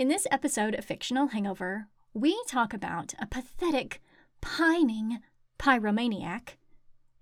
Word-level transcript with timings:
In 0.00 0.08
this 0.08 0.26
episode 0.30 0.74
of 0.74 0.86
Fictional 0.86 1.26
Hangover, 1.26 1.86
we 2.14 2.42
talk 2.48 2.72
about 2.72 3.12
a 3.20 3.26
pathetic, 3.26 4.00
pining 4.40 5.18
pyromaniac, 5.58 6.56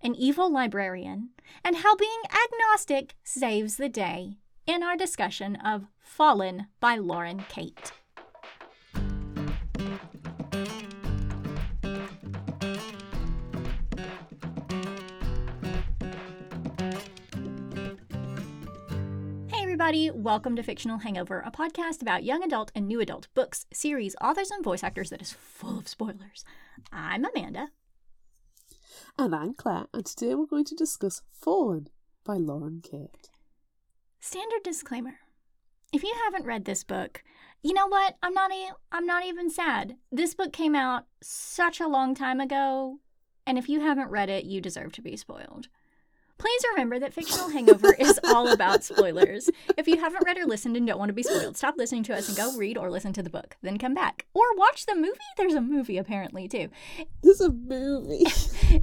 an 0.00 0.14
evil 0.14 0.48
librarian, 0.48 1.30
and 1.64 1.78
how 1.78 1.96
being 1.96 2.22
agnostic 2.30 3.16
saves 3.24 3.78
the 3.78 3.88
day 3.88 4.36
in 4.64 4.84
our 4.84 4.96
discussion 4.96 5.56
of 5.56 5.86
Fallen 5.98 6.68
by 6.78 6.94
Lauren 6.94 7.40
Kate. 7.48 7.90
Everybody, 19.88 20.10
welcome 20.10 20.54
to 20.54 20.62
Fictional 20.62 20.98
Hangover, 20.98 21.42
a 21.46 21.50
podcast 21.50 22.02
about 22.02 22.22
young 22.22 22.42
adult 22.42 22.70
and 22.74 22.86
new 22.86 23.00
adult 23.00 23.26
books, 23.32 23.64
series, 23.72 24.14
authors, 24.20 24.50
and 24.50 24.62
voice 24.62 24.84
actors 24.84 25.08
that 25.08 25.22
is 25.22 25.32
full 25.32 25.78
of 25.78 25.88
spoilers. 25.88 26.44
I'm 26.92 27.24
Amanda. 27.24 27.68
And 29.18 29.34
I'm 29.34 29.54
Claire, 29.54 29.86
and 29.94 30.04
today 30.04 30.34
we're 30.34 30.44
going 30.44 30.66
to 30.66 30.74
discuss 30.74 31.22
Fallen 31.32 31.88
by 32.22 32.34
Lauren 32.34 32.82
Kate. 32.82 33.30
Standard 34.20 34.62
disclaimer. 34.62 35.20
If 35.90 36.02
you 36.02 36.14
haven't 36.22 36.44
read 36.44 36.66
this 36.66 36.84
book, 36.84 37.22
you 37.62 37.72
know 37.72 37.86
what? 37.86 38.16
I'm 38.22 38.34
not 38.34 38.52
e- 38.52 38.68
I'm 38.92 39.06
not 39.06 39.24
even 39.24 39.48
sad. 39.48 39.96
This 40.12 40.34
book 40.34 40.52
came 40.52 40.74
out 40.74 41.06
such 41.22 41.80
a 41.80 41.88
long 41.88 42.14
time 42.14 42.40
ago, 42.40 42.98
and 43.46 43.56
if 43.56 43.70
you 43.70 43.80
haven't 43.80 44.10
read 44.10 44.28
it, 44.28 44.44
you 44.44 44.60
deserve 44.60 44.92
to 44.92 45.02
be 45.02 45.16
spoiled. 45.16 45.68
Please 46.38 46.64
remember 46.70 47.00
that 47.00 47.12
Fictional 47.12 47.48
Hangover 47.48 47.92
is 47.94 48.20
all 48.24 48.48
about 48.48 48.84
spoilers. 48.84 49.50
If 49.76 49.88
you 49.88 49.98
haven't 49.98 50.24
read 50.24 50.38
or 50.38 50.46
listened 50.46 50.76
and 50.76 50.86
don't 50.86 50.98
want 50.98 51.08
to 51.08 51.14
be 51.14 51.24
spoiled, 51.24 51.56
stop 51.56 51.74
listening 51.76 52.04
to 52.04 52.14
us 52.14 52.28
and 52.28 52.36
go 52.36 52.56
read 52.56 52.78
or 52.78 52.90
listen 52.90 53.12
to 53.14 53.22
the 53.22 53.30
book. 53.30 53.56
Then 53.60 53.76
come 53.76 53.92
back. 53.92 54.26
Or 54.34 54.44
watch 54.56 54.86
the 54.86 54.94
movie. 54.94 55.18
There's 55.36 55.54
a 55.54 55.60
movie 55.60 55.98
apparently 55.98 56.46
too. 56.46 56.68
There's 57.22 57.40
a 57.40 57.50
movie. 57.50 58.24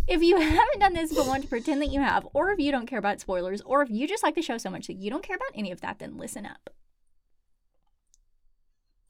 If 0.08 0.23
you 0.23 0.39
haven't 0.39 0.80
done 0.80 0.94
this 0.94 1.14
but 1.14 1.28
want 1.28 1.44
to 1.44 1.50
pretend 1.50 1.81
that 1.81 1.92
you 1.92 2.00
have, 2.00 2.28
or 2.33 2.52
if 2.52 2.59
you 2.59 2.72
don't 2.72 2.88
care 2.88 3.00
about 3.00 3.20
spoilers, 3.20 3.61
or 3.61 3.81
if 3.83 3.89
you 3.89 4.08
just 4.08 4.23
like 4.23 4.36
the 4.36 4.42
show 4.42 4.58
so 4.58 4.70
much 4.70 4.88
that 4.88 4.98
you 4.98 5.09
don't 5.09 5.23
care 5.23 5.36
about 5.36 5.50
any 5.53 5.72
of 5.72 5.81
that, 5.81 6.00
then 6.00 6.17
listen 6.17 6.45
up. 6.45 6.70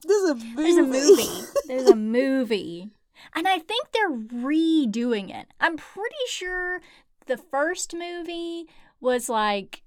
There's 0.06 0.30
a 0.30 0.34
movie. 0.34 0.54
There's 0.56 0.76
a 0.76 0.82
movie. 0.82 1.46
There's 1.66 1.88
a 1.88 1.96
movie. 1.96 2.90
And 3.34 3.48
I 3.48 3.58
think 3.58 3.88
they're 3.92 4.10
redoing 4.10 5.34
it. 5.34 5.48
I'm 5.60 5.76
pretty 5.76 6.14
sure 6.28 6.80
the 7.26 7.36
first 7.36 7.94
movie 7.94 8.66
was 9.00 9.28
like 9.28 9.82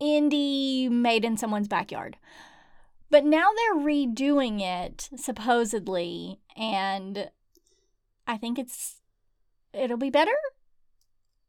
indie 0.00 0.90
made 0.90 1.24
in 1.24 1.36
someone's 1.36 1.68
backyard. 1.68 2.16
But 3.10 3.24
now 3.24 3.48
they're 3.56 3.82
redoing 3.82 4.60
it 4.60 5.10
supposedly 5.16 6.40
and 6.56 7.30
I 8.26 8.36
think 8.36 8.58
it's 8.58 9.00
it'll 9.72 9.96
be 9.96 10.10
better. 10.10 10.36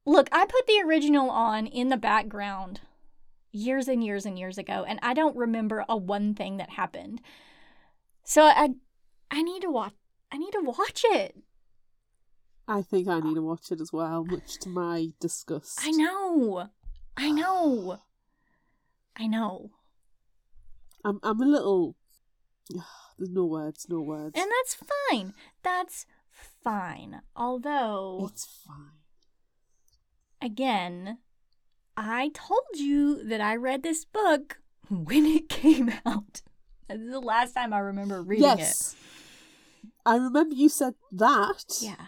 Look, 0.06 0.28
I 0.32 0.46
put 0.46 0.66
the 0.66 0.82
original 0.86 1.30
on 1.30 1.68
in 1.68 1.90
the 1.90 1.98
background 1.98 2.82
years 3.52 3.88
and 3.88 4.04
years 4.04 4.26
and 4.26 4.40
years 4.40 4.58
ago 4.58 4.86
and 4.88 5.00
I 5.04 5.14
don't 5.14 5.36
remember 5.36 5.86
a 5.88 5.96
one 5.96 6.34
thing 6.34 6.58
that 6.58 6.72
happened. 6.72 7.22
So 8.24 8.44
I 8.44 8.70
I 9.30 9.44
need 9.44 9.62
to 9.62 9.70
watch 9.70 9.94
I 10.32 10.38
need 10.38 10.52
to 10.52 10.62
watch 10.62 11.04
it. 11.06 11.38
I 12.72 12.82
think 12.82 13.10
I 13.10 13.20
need 13.20 13.36
to 13.36 13.42
watch 13.42 13.70
it 13.70 13.82
as 13.82 13.92
well, 13.92 14.24
much 14.24 14.58
to 14.60 14.70
my 14.70 15.10
disgust. 15.20 15.80
I 15.84 15.92
know. 15.92 16.70
I 17.18 17.30
know. 17.30 18.00
I 19.18 19.28
know. 19.28 19.72
I'm, 21.04 21.20
I'm 21.22 21.42
a 21.42 21.46
little. 21.46 21.98
There's 23.18 23.30
no 23.30 23.46
words, 23.46 23.88
no 23.90 24.00
words. 24.00 24.40
And 24.40 24.50
that's 24.50 24.78
fine. 25.10 25.34
That's 25.64 26.06
fine. 26.64 27.22
Although, 27.36 28.30
It's 28.32 28.46
fine. 28.66 29.02
again, 30.42 31.18
I 31.98 32.32
told 32.34 32.64
you 32.76 33.22
that 33.28 33.42
I 33.42 33.58
read 33.58 33.84
this 33.84 34.06
book 34.06 34.60
when 34.90 35.26
it 35.26 35.50
came 35.50 35.92
out. 36.06 36.42
This 36.88 37.02
is 37.02 37.12
the 37.12 37.20
last 37.20 37.52
time 37.52 37.74
I 37.74 37.80
remember 37.80 38.22
reading 38.22 38.50
it. 38.50 38.60
yes. 38.60 38.96
I 40.06 40.16
remember 40.16 40.56
you 40.56 40.70
said 40.70 40.94
that. 41.12 41.66
Yeah. 41.82 42.08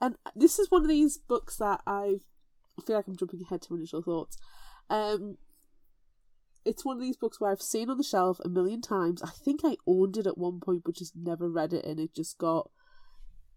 And 0.00 0.16
this 0.36 0.58
is 0.58 0.70
one 0.70 0.82
of 0.82 0.88
these 0.88 1.18
books 1.18 1.56
that 1.56 1.80
I've. 1.86 2.24
I 2.78 2.82
feel 2.86 2.96
like 2.96 3.08
I'm 3.08 3.16
jumping 3.16 3.42
ahead 3.42 3.62
to 3.62 3.74
initial 3.74 4.02
thoughts. 4.02 4.36
Um, 4.88 5.36
it's 6.64 6.84
one 6.84 6.96
of 6.96 7.02
these 7.02 7.16
books 7.16 7.40
where 7.40 7.50
I've 7.50 7.62
seen 7.62 7.90
on 7.90 7.96
the 7.98 8.04
shelf 8.04 8.38
a 8.44 8.48
million 8.48 8.80
times. 8.80 9.22
I 9.22 9.30
think 9.30 9.62
I 9.64 9.76
owned 9.86 10.16
it 10.16 10.26
at 10.26 10.38
one 10.38 10.60
point, 10.60 10.82
but 10.84 10.94
just 10.94 11.16
never 11.16 11.48
read 11.50 11.72
it, 11.72 11.84
and 11.84 11.98
it 11.98 12.14
just 12.14 12.38
got. 12.38 12.70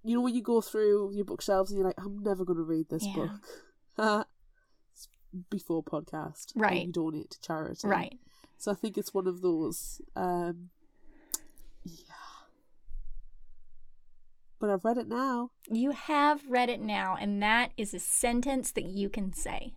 You 0.03 0.15
know 0.15 0.21
when 0.21 0.33
you 0.33 0.41
go 0.41 0.61
through 0.61 1.13
your 1.13 1.25
bookshelves 1.25 1.69
and 1.69 1.77
you're 1.77 1.85
like, 1.87 1.99
I'm 2.03 2.23
never 2.23 2.43
going 2.43 2.57
to 2.57 2.63
read 2.63 2.87
this 2.89 3.05
Yeah. 3.05 3.27
book. 3.97 4.27
Before 5.49 5.81
podcast, 5.81 6.53
and 6.55 6.61
Right. 6.61 6.85
You 6.87 6.91
donate 6.91 7.29
to 7.31 7.39
charity, 7.41 7.87
Right. 7.87 8.19
So 8.57 8.69
I 8.71 8.75
think 8.75 8.97
it's 8.97 9.13
one 9.13 9.27
of 9.27 9.41
those. 9.41 10.01
Um, 10.15 10.71
But 14.61 14.69
I've 14.69 14.85
read 14.85 14.99
it 14.99 15.07
now. 15.07 15.49
You 15.71 15.89
have 15.89 16.43
read 16.47 16.69
it 16.69 16.79
now, 16.79 17.17
and 17.19 17.41
that 17.41 17.71
is 17.77 17.95
a 17.95 17.99
sentence 17.99 18.71
that 18.73 18.85
you 18.85 19.09
can 19.09 19.33
say. 19.33 19.73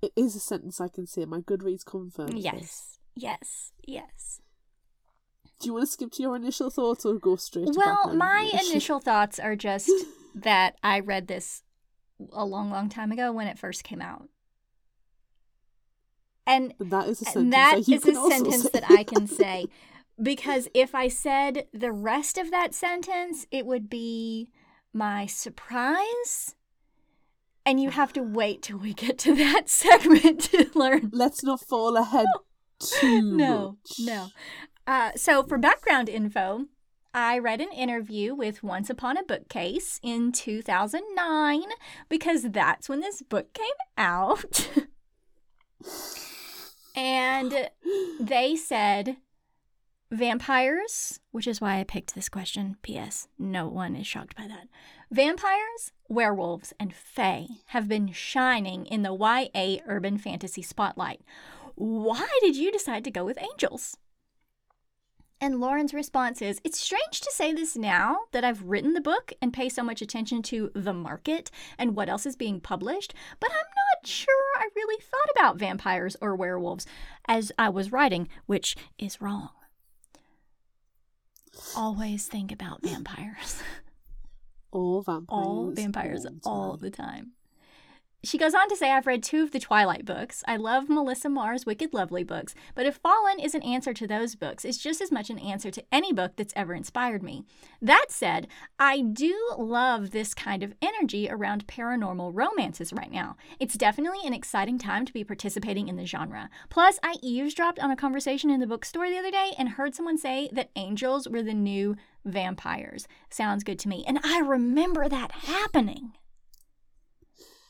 It 0.00 0.12
is 0.14 0.36
a 0.36 0.40
sentence 0.40 0.80
I 0.80 0.86
can 0.86 1.08
say. 1.08 1.24
My 1.24 1.40
Goodreads 1.40 1.84
confirms. 1.84 2.34
this. 2.34 2.44
Yes. 2.44 2.98
Yes. 3.16 3.72
Yes. 3.84 4.40
Do 5.58 5.66
you 5.66 5.72
want 5.74 5.86
to 5.86 5.92
skip 5.92 6.12
to 6.12 6.22
your 6.22 6.36
initial 6.36 6.70
thoughts 6.70 7.04
or 7.04 7.18
go 7.18 7.34
straight? 7.34 7.70
Well, 7.74 8.14
my 8.14 8.48
initial 8.70 9.00
thoughts 9.00 9.40
are 9.40 9.56
just 9.56 9.90
that 10.36 10.76
I 10.84 11.00
read 11.00 11.26
this 11.26 11.64
a 12.32 12.44
long, 12.44 12.70
long 12.70 12.88
time 12.88 13.10
ago 13.10 13.32
when 13.32 13.48
it 13.48 13.58
first 13.58 13.82
came 13.82 14.00
out. 14.00 14.28
And 16.46 16.74
And 16.78 16.92
that 16.92 17.08
is 17.08 17.22
a 17.22 17.24
sentence 17.24 17.50
that 17.54 17.70
that 17.74 17.88
is 17.88 18.06
a 18.06 18.14
sentence 18.30 18.70
that 18.70 18.88
I 18.88 19.02
can 19.02 19.26
say. 19.26 19.66
Because 20.20 20.68
if 20.74 20.94
I 20.94 21.08
said 21.08 21.66
the 21.72 21.92
rest 21.92 22.38
of 22.38 22.50
that 22.50 22.74
sentence, 22.74 23.46
it 23.50 23.66
would 23.66 23.90
be 23.90 24.48
my 24.92 25.26
surprise. 25.26 26.54
And 27.66 27.80
you 27.80 27.90
have 27.90 28.12
to 28.12 28.22
wait 28.22 28.62
till 28.62 28.78
we 28.78 28.94
get 28.94 29.18
to 29.20 29.34
that 29.34 29.68
segment 29.68 30.42
to 30.44 30.70
learn. 30.74 31.10
Let's 31.12 31.42
not 31.42 31.60
fall 31.60 31.96
ahead 31.96 32.26
too 32.78 33.22
no, 33.36 33.78
much. 33.84 33.98
no. 34.00 34.28
Uh, 34.86 35.12
so, 35.16 35.42
for 35.42 35.56
background 35.56 36.08
info, 36.08 36.66
I 37.14 37.38
read 37.38 37.60
an 37.60 37.72
interview 37.72 38.34
with 38.34 38.62
Once 38.62 38.90
Upon 38.90 39.16
a 39.16 39.22
Bookcase 39.22 39.98
in 40.02 40.32
2009 40.32 41.62
because 42.08 42.42
that's 42.50 42.88
when 42.88 43.00
this 43.00 43.22
book 43.22 43.52
came 43.54 43.66
out. 43.96 44.68
and 46.96 47.70
they 48.20 48.56
said 48.56 49.16
vampires, 50.14 51.20
which 51.32 51.46
is 51.46 51.60
why 51.60 51.78
I 51.78 51.84
picked 51.84 52.14
this 52.14 52.28
question. 52.28 52.76
P.S. 52.82 53.28
No 53.38 53.68
one 53.68 53.96
is 53.96 54.06
shocked 54.06 54.36
by 54.36 54.46
that. 54.46 54.68
Vampires, 55.10 55.92
werewolves, 56.08 56.72
and 56.78 56.94
fae 56.94 57.46
have 57.66 57.88
been 57.88 58.12
shining 58.12 58.86
in 58.86 59.02
the 59.02 59.14
YA 59.14 59.82
urban 59.86 60.18
fantasy 60.18 60.62
spotlight. 60.62 61.20
Why 61.74 62.28
did 62.40 62.56
you 62.56 62.70
decide 62.70 63.04
to 63.04 63.10
go 63.10 63.24
with 63.24 63.42
angels? 63.42 63.96
And 65.40 65.60
Lauren's 65.60 65.92
response 65.92 66.40
is 66.40 66.60
It's 66.64 66.80
strange 66.80 67.20
to 67.20 67.30
say 67.32 67.52
this 67.52 67.76
now 67.76 68.20
that 68.32 68.44
I've 68.44 68.62
written 68.62 68.94
the 68.94 69.00
book 69.00 69.32
and 69.42 69.52
pay 69.52 69.68
so 69.68 69.82
much 69.82 70.00
attention 70.00 70.42
to 70.44 70.70
the 70.74 70.92
market 70.92 71.50
and 71.76 71.96
what 71.96 72.08
else 72.08 72.24
is 72.24 72.36
being 72.36 72.60
published, 72.60 73.12
but 73.40 73.50
I'm 73.50 73.56
not 73.56 74.06
sure 74.06 74.34
I 74.56 74.68
really 74.76 75.02
thought 75.02 75.30
about 75.34 75.58
vampires 75.58 76.16
or 76.20 76.36
werewolves 76.36 76.86
as 77.26 77.50
I 77.58 77.68
was 77.68 77.92
writing, 77.92 78.28
which 78.46 78.76
is 78.96 79.20
wrong. 79.20 79.50
Always 81.76 82.26
think 82.26 82.52
about 82.52 82.82
vampires. 82.82 83.62
All 84.70 85.02
vampires. 85.02 85.26
all 85.28 85.70
vampires 85.70 86.26
all 86.44 86.76
the 86.76 86.90
time. 86.90 87.32
She 88.24 88.38
goes 88.38 88.54
on 88.54 88.68
to 88.70 88.76
say, 88.76 88.90
I've 88.90 89.06
read 89.06 89.22
two 89.22 89.42
of 89.42 89.50
the 89.50 89.60
Twilight 89.60 90.06
books. 90.06 90.42
I 90.48 90.56
love 90.56 90.88
Melissa 90.88 91.28
Marr's 91.28 91.66
Wicked 91.66 91.92
Lovely 91.92 92.24
books, 92.24 92.54
but 92.74 92.86
if 92.86 92.96
Fallen 92.96 93.38
is 93.38 93.54
an 93.54 93.62
answer 93.62 93.92
to 93.92 94.06
those 94.06 94.34
books, 94.34 94.64
it's 94.64 94.78
just 94.78 95.02
as 95.02 95.12
much 95.12 95.28
an 95.28 95.38
answer 95.38 95.70
to 95.70 95.84
any 95.92 96.12
book 96.12 96.32
that's 96.36 96.54
ever 96.56 96.72
inspired 96.72 97.22
me. 97.22 97.44
That 97.82 98.06
said, 98.08 98.48
I 98.78 99.02
do 99.02 99.36
love 99.58 100.10
this 100.10 100.32
kind 100.32 100.62
of 100.62 100.74
energy 100.80 101.28
around 101.30 101.66
paranormal 101.66 102.30
romances 102.32 102.94
right 102.94 103.12
now. 103.12 103.36
It's 103.60 103.74
definitely 103.74 104.20
an 104.24 104.32
exciting 104.32 104.78
time 104.78 105.04
to 105.04 105.12
be 105.12 105.22
participating 105.22 105.88
in 105.88 105.96
the 105.96 106.06
genre. 106.06 106.48
Plus, 106.70 106.98
I 107.02 107.16
eavesdropped 107.20 107.78
on 107.78 107.90
a 107.90 107.96
conversation 107.96 108.48
in 108.48 108.60
the 108.60 108.66
bookstore 108.66 109.08
the 109.10 109.18
other 109.18 109.30
day 109.30 109.52
and 109.58 109.70
heard 109.70 109.94
someone 109.94 110.16
say 110.16 110.48
that 110.52 110.70
angels 110.76 111.28
were 111.28 111.42
the 111.42 111.52
new 111.52 111.94
vampires. 112.24 113.06
Sounds 113.28 113.64
good 113.64 113.78
to 113.80 113.88
me. 113.88 114.02
And 114.06 114.18
I 114.24 114.38
remember 114.40 115.08
that 115.08 115.32
happening. 115.32 116.12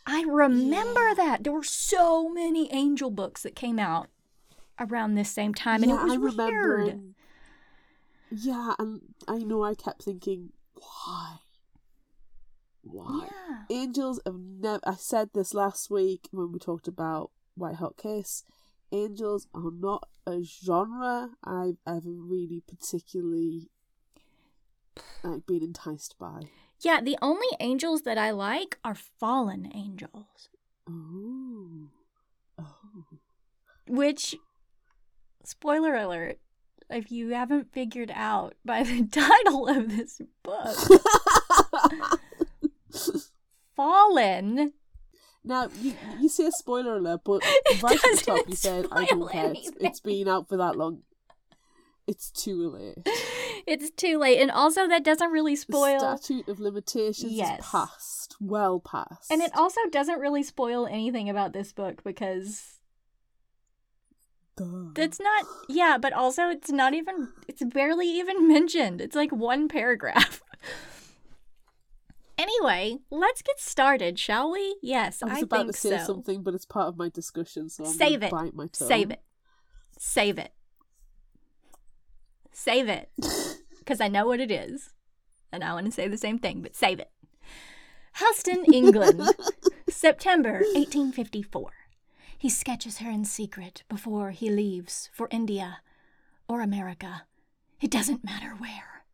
I 0.07 0.23
remember 0.23 1.09
Yeah. 1.09 1.15
that. 1.15 1.45
There 1.45 1.53
were 1.53 1.63
so 1.65 2.29
many 2.29 2.71
angel 2.73 3.11
books 3.11 3.43
that 3.43 3.57
came 3.57 3.79
out 3.79 4.09
around 4.79 5.15
this 5.15 5.31
same 5.31 5.55
time, 5.55 5.83
and 5.83 5.91
yeah, 5.91 6.01
it 6.01 6.05
was 6.05 6.13
I 6.13 6.17
remember. 6.17 6.85
weird. 6.85 7.15
Yeah, 8.31 8.75
and 8.79 9.15
I 9.29 9.39
know 9.39 9.63
I 9.65 9.75
kept 9.75 10.03
thinking, 10.03 10.53
why? 10.75 11.39
Why? 12.83 13.29
Yeah. 13.49 13.63
Angels 13.71 14.21
have 14.27 14.39
never. 14.39 14.81
I 14.85 14.95
said 14.97 15.31
this 15.33 15.55
last 15.55 15.91
week 15.91 16.29
when 16.33 16.53
we 16.53 16.59
talked 16.59 16.89
about 16.89 17.31
White 17.55 17.77
Hot 17.77 17.97
Kiss. 17.97 18.45
Angels 18.93 19.47
are 19.55 19.71
not 19.71 20.09
a 20.27 20.43
genre 20.43 21.31
I've 21.43 21.79
ever 21.87 22.11
really 22.11 22.63
particularly 22.67 23.71
like 25.23 25.47
been 25.47 25.63
enticed 25.63 26.17
by. 26.19 26.51
Yeah, 26.85 27.01
the 27.01 27.17
only 27.23 27.47
angels 27.61 28.03
that 28.03 28.19
I 28.19 28.31
like 28.31 28.79
are 28.85 28.95
fallen 28.95 29.71
angels, 29.75 30.51
Oh, 30.87 31.89
oh. 32.59 32.65
which, 33.89 34.37
spoiler 35.45 35.95
alert, 35.95 36.39
if 36.91 37.11
you 37.11 37.31
haven't 37.31 37.73
figured 37.73 38.13
out 38.15 38.55
by 38.67 38.83
the 38.83 39.07
title 39.11 39.67
of 39.67 39.89
this 39.89 40.21
book, 40.43 40.77
fallen. 43.77 44.73
now 45.43 45.69
you 45.81 45.95
you 46.21 46.29
say 46.29 46.47
a 46.47 46.53
spoiler 46.53 46.97
alert, 46.97 47.21
but 47.25 47.43
right 47.83 47.97
at 47.97 48.03
the 48.19 48.23
top 48.27 48.47
you 48.49 48.57
said 48.57 48.87
I 48.93 49.07
don't 49.07 49.31
care. 49.31 49.53
It's, 49.57 49.71
it's 49.81 50.01
been 50.01 50.29
out 50.29 50.49
for 50.49 50.59
that 50.59 50.77
long. 50.77 51.03
It's 52.07 52.31
too 52.31 52.69
late. 52.69 52.99
It's 53.67 53.91
too 53.91 54.19
late, 54.19 54.41
and 54.41 54.51
also 54.51 54.87
that 54.89 55.05
doesn't 55.05 55.31
really 55.31 55.57
spoil. 55.57 55.99
The 56.01 56.17
statute 56.19 56.49
of 56.49 56.61
limitations 56.61 57.33
Yes. 57.33 57.61
is 57.61 57.67
past, 57.67 58.37
well 58.41 58.79
past. 58.81 59.31
And 59.31 59.41
it 59.41 59.53
also 59.57 59.81
doesn't 59.91 60.21
really 60.21 60.43
spoil 60.43 60.87
anything 60.87 61.31
about 61.31 61.53
this 61.55 61.73
book 61.73 62.05
because 62.05 62.79
Duh. 64.57 64.91
it's 64.97 65.19
not, 65.19 65.47
yeah, 65.69 65.97
but 65.99 66.13
also 66.13 66.49
it's 66.51 66.71
not 66.71 66.95
even, 66.95 67.31
it's 67.49 67.65
barely 67.65 68.07
even 68.09 68.47
mentioned. 68.53 69.01
It's 69.01 69.17
like 69.17 69.33
one 69.33 69.67
paragraph. 69.69 70.43
anyway, 72.39 72.99
let's 73.11 73.41
get 73.43 73.59
started, 73.59 74.19
shall 74.19 74.53
we? 74.53 74.77
Yes, 74.83 75.23
I 75.23 75.29
I, 75.29 75.33
was 75.35 75.43
about 75.43 75.57
think 75.63 75.73
to 75.73 75.79
say 75.79 75.99
so. 75.99 76.05
something, 76.05 76.43
but 76.43 76.55
it's 76.55 76.67
part 76.67 76.89
of 76.89 76.97
my 76.99 77.09
discussion, 77.09 77.69
so 77.69 77.85
I'm 77.85 77.93
Save 77.93 78.23
it. 78.23 78.31
bite 78.31 78.55
my 78.55 78.67
tongue. 78.67 78.89
Save 78.89 79.11
it. 79.11 79.23
Save 79.99 80.39
it. 80.39 80.53
Save 82.53 82.89
it. 82.89 83.11
Because 83.85 84.01
I 84.01 84.09
know 84.09 84.27
what 84.27 84.41
it 84.41 84.51
is. 84.51 84.95
And 85.53 85.63
I 85.63 85.75
want 85.75 85.87
to 85.87 85.93
say 85.93 86.09
the 86.09 86.17
same 86.17 86.39
thing, 86.39 86.63
but 86.63 86.75
save 86.75 86.99
it. 86.99 87.11
Helston, 88.13 88.65
England, 88.73 89.23
September 89.89 90.53
1854. 90.75 91.71
He 92.39 92.49
sketches 92.49 92.99
her 92.99 93.11
in 93.11 93.25
secret 93.25 93.83
before 93.89 94.31
he 94.31 94.51
leaves 94.51 95.11
for 95.13 95.29
India 95.31 95.81
or 96.49 96.61
America. 96.61 97.25
It 97.81 97.91
doesn't 97.91 98.25
matter 98.25 98.55
where. 98.57 99.05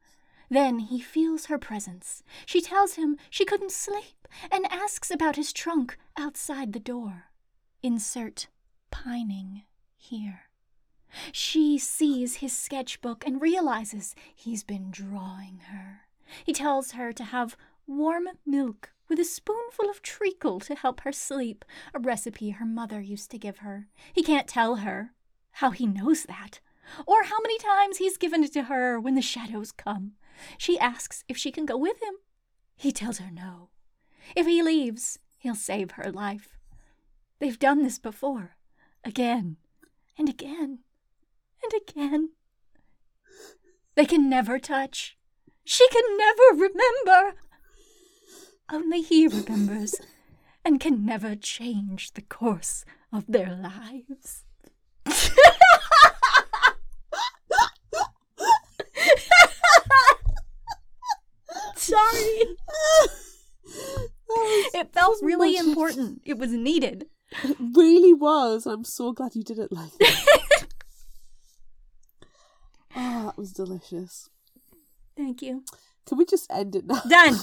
Then 0.51 0.81
he 0.81 1.01
feels 1.01 1.47
her 1.47 1.59
presence. 1.59 2.23
She 2.45 2.61
tells 2.61 2.95
him 2.95 3.17
she 3.31 3.45
couldn't 3.45 3.73
sleep 3.73 4.29
and 4.51 4.67
asks 4.71 5.11
about 5.11 5.37
his 5.37 5.53
trunk 5.53 5.97
outside 6.17 6.73
the 6.73 6.81
door. 6.81 7.25
Insert 7.83 8.49
pining 8.91 9.63
here. 9.97 10.50
She 11.33 11.79
sees 11.79 12.37
his 12.37 12.57
sketchbook 12.57 13.27
and 13.27 13.41
realizes 13.41 14.15
he's 14.35 14.63
been 14.63 14.91
drawing 14.91 15.61
her. 15.71 16.03
He 16.45 16.53
tells 16.53 16.93
her 16.93 17.13
to 17.13 17.25
have 17.25 17.57
warm 17.87 18.29
milk 18.47 18.93
with 19.09 19.19
a 19.19 19.25
spoonful 19.25 19.91
of 19.91 20.03
treacle 20.03 20.61
to 20.61 20.75
help 20.75 21.01
her 21.01 21.13
sleep, 21.13 21.65
a 21.93 21.99
recipe 21.99 22.51
her 22.51 22.65
mother 22.65 23.01
used 23.01 23.31
to 23.33 23.39
give 23.39 23.59
her. 23.59 23.89
He 24.13 24.23
can't 24.23 24.47
tell 24.47 24.77
her 24.77 25.13
how 25.53 25.71
he 25.71 25.87
knows 25.87 26.25
that, 26.25 26.61
or 27.07 27.25
how 27.25 27.41
many 27.41 27.59
times 27.59 27.99
he's 27.99 28.17
given 28.17 28.45
it 28.45 28.53
to 28.53 28.65
her 28.65 29.01
when 29.01 29.17
the 29.17 29.23
shadows 29.23 29.73
come. 29.73 30.13
She 30.59 30.79
asks 30.79 31.25
if 31.29 31.37
she 31.37 31.51
can 31.51 31.67
go 31.67 31.77
with 31.77 32.01
him. 32.03 32.15
He 32.77 32.93
tells 32.93 33.19
her 33.19 33.31
no. 33.31 33.71
If 34.37 34.47
he 34.47 34.63
leaves, 34.63 35.19
he'll 35.39 35.57
save 35.57 35.93
her 35.93 36.13
life. 36.13 36.57
They've 37.41 37.59
done 37.59 37.83
this 37.83 37.99
before, 37.99 38.57
again 39.05 39.57
and 40.17 40.29
again 40.29 40.81
and 41.63 41.73
again. 41.83 42.31
They 43.95 44.07
can 44.07 44.29
never 44.31 44.59
touch. 44.59 45.17
She 45.65 45.89
can 45.89 46.05
never 46.17 46.53
remember. 46.53 47.37
Only 48.73 49.03
he 49.03 49.27
remembers 49.27 49.95
and 50.65 50.81
can 50.81 51.05
never 51.05 51.35
change 51.35 52.13
the 52.13 52.23
course 52.23 52.85
of 53.13 53.27
their 53.27 53.55
lives. 53.55 54.45
Sorry. 61.77 62.57
It 64.73 64.93
felt 64.93 65.19
really 65.23 65.57
important. 65.57 66.23
It 66.25 66.39
was 66.39 66.53
needed. 66.53 67.07
It 67.43 67.57
really 67.59 68.15
was. 68.15 68.67
I'm 68.67 68.85
so 68.85 69.13
glad 69.13 69.35
you 69.35 69.43
did 69.43 69.59
it 69.59 69.73
like 69.73 69.91
that. 69.99 70.20
Ah, 72.95 73.23
oh, 73.23 73.27
that 73.27 73.39
was 73.39 73.53
delicious. 73.53 74.29
Thank 75.17 75.43
you. 75.43 75.65
Can 76.07 76.19
we 76.19 76.25
just 76.25 76.51
end 76.51 76.77
it 76.77 76.87
now? 76.87 77.03
Done. 77.09 77.37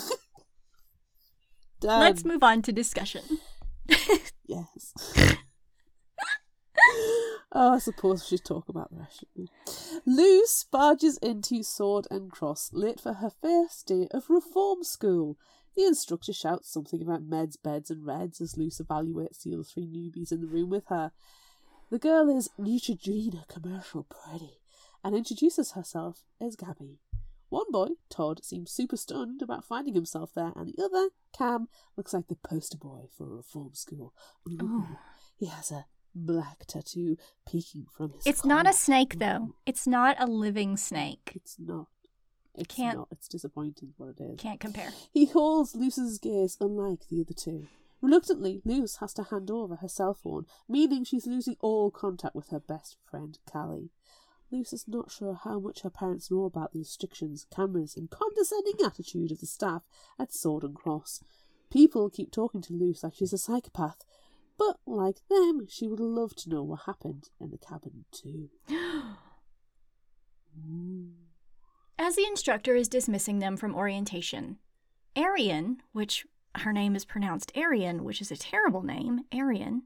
Done. 1.80 2.00
Let's 2.00 2.26
move 2.26 2.44
on 2.44 2.62
to 2.64 2.72
discussion. 2.72 3.22
Yes. 4.48 4.94
oh, 7.52 7.74
I 7.74 7.80
suppose 7.80 8.24
we 8.24 8.38
should 8.38 8.46
talk 8.46 8.70
about 8.70 8.90
the 8.90 9.00
rest. 9.00 9.26
Luce 10.06 10.64
barges 10.72 11.18
into 11.18 11.64
Sword 11.64 12.08
and 12.10 12.32
Cross 12.32 12.72
late 12.72 13.02
for 13.02 13.14
her 13.14 13.32
first 13.42 13.88
day 13.88 14.08
of 14.12 14.30
reform 14.30 14.84
school. 14.86 15.38
The 15.76 15.84
instructor 15.84 16.32
shouts 16.34 16.72
something 16.72 17.02
about 17.02 17.30
meds, 17.30 17.62
beds, 17.62 17.92
and 17.92 18.06
reds 18.06 18.40
as 18.40 18.58
Luce 18.58 18.80
evaluates 18.80 19.44
the 19.44 19.54
other 19.54 19.64
three 19.64 19.86
newbies 19.86 20.32
in 20.32 20.40
the 20.40 20.48
room 20.48 20.70
with 20.70 20.86
her. 20.88 21.12
The 21.92 22.00
girl 22.00 22.30
is 22.36 22.50
Neutrogena 22.58 23.48
commercial 23.50 24.04
pretty 24.04 24.60
and 25.08 25.16
introduces 25.16 25.72
herself 25.72 26.24
as 26.42 26.58
Gabby. 26.58 27.00
One 27.50 27.72
boy, 27.72 27.88
Todd, 28.10 28.44
seems 28.44 28.72
super 28.72 28.98
stunned 28.98 29.42
about 29.42 29.64
finding 29.64 29.94
himself 29.96 30.34
there, 30.36 30.52
and 30.54 30.68
the 30.68 30.84
other, 30.84 31.10
Cam, 31.38 31.70
looks 31.96 32.14
like 32.14 32.28
the 32.28 32.36
poster 32.36 32.78
boy 32.78 33.08
for 33.18 33.24
a 33.24 33.36
reform 33.38 33.74
school. 33.74 34.14
Ooh, 34.50 34.58
Oh. 34.62 34.98
he 35.38 35.46
has 35.46 35.72
a 35.72 35.86
black 36.14 36.66
tattoo 36.68 37.16
peeking 37.48 37.86
from 37.96 38.12
his. 38.12 38.28
It's 38.28 38.44
not 38.44 38.62
a 38.66 38.70
collar. 38.72 38.74
snake, 38.74 39.20
though. 39.20 39.56
It's 39.66 39.88
not 39.88 40.18
a 40.20 40.28
living 40.28 40.76
snake. 40.76 41.32
It's 41.36 41.58
not. 41.58 41.88
It's 42.54 42.76
Can't- 42.76 42.98
not. 42.98 43.08
It's 43.12 43.30
disappointing 43.30 43.94
what 43.96 44.10
it 44.10 44.20
is. 44.20 44.40
Can't 44.42 44.60
compare. 44.60 44.92
He 45.14 45.26
holds 45.28 45.74
Luce's 45.74 46.18
gaze 46.20 46.58
unlike 46.60 47.08
the 47.08 47.22
other 47.22 47.34
two. 47.34 47.68
Reluctantly, 48.02 48.62
Luce 48.66 48.98
has 48.98 49.14
to 49.14 49.24
hand 49.24 49.50
over 49.50 49.78
her 49.78 49.88
cell 49.88 50.14
phone, 50.14 50.46
meaning 50.68 51.04
she's 51.06 51.26
losing 51.26 51.56
all 51.62 51.92
contact 51.92 52.36
with 52.36 52.50
her 52.50 52.60
best 52.60 52.98
friend, 53.10 53.40
Callie. 53.50 53.90
Luce 54.52 54.72
is 54.72 54.88
not 54.88 55.12
sure 55.12 55.34
how 55.34 55.60
much 55.60 55.82
her 55.82 55.90
parents 55.90 56.32
know 56.32 56.46
about 56.46 56.72
the 56.72 56.80
restrictions, 56.80 57.46
cameras, 57.54 57.98
and 57.98 58.10
condescending 58.10 58.76
attitude 58.86 59.32
of 59.32 59.40
the 59.40 59.46
staff 59.46 59.84
at 60.18 60.34
Sword 60.34 60.64
and 60.64 60.76
Cross. 60.76 61.22
People 61.70 62.10
keep 62.10 62.32
talking 62.32 62.62
to 62.62 62.74
Luce 62.74 63.04
like 63.04 63.16
she's 63.16 63.34
a 63.34 63.38
psychopath, 63.38 64.06
but 64.58 64.80
like 64.86 65.18
them, 65.30 65.68
she 65.70 65.88
would 65.88 66.00
love 66.00 66.34
to 66.38 66.50
know 66.50 66.64
what 66.64 66.82
happened 66.86 67.30
in 67.40 67.52
the 67.52 67.58
cabin 67.58 68.06
too. 68.12 68.50
As 72.00 72.16
the 72.16 72.26
instructor 72.26 72.76
is 72.76 72.88
dismissing 72.88 73.40
them 73.40 73.58
from 73.58 73.76
orientation, 73.76 74.60
Arian, 75.16 75.82
which 75.92 76.26
her 76.56 76.72
name 76.72 76.96
is 76.96 77.06
pronounced 77.06 77.52
Arian, 77.56 78.04
which 78.04 78.22
is 78.22 78.32
a 78.32 78.38
terrible 78.38 78.84
name, 78.84 79.22
Arian, 79.32 79.84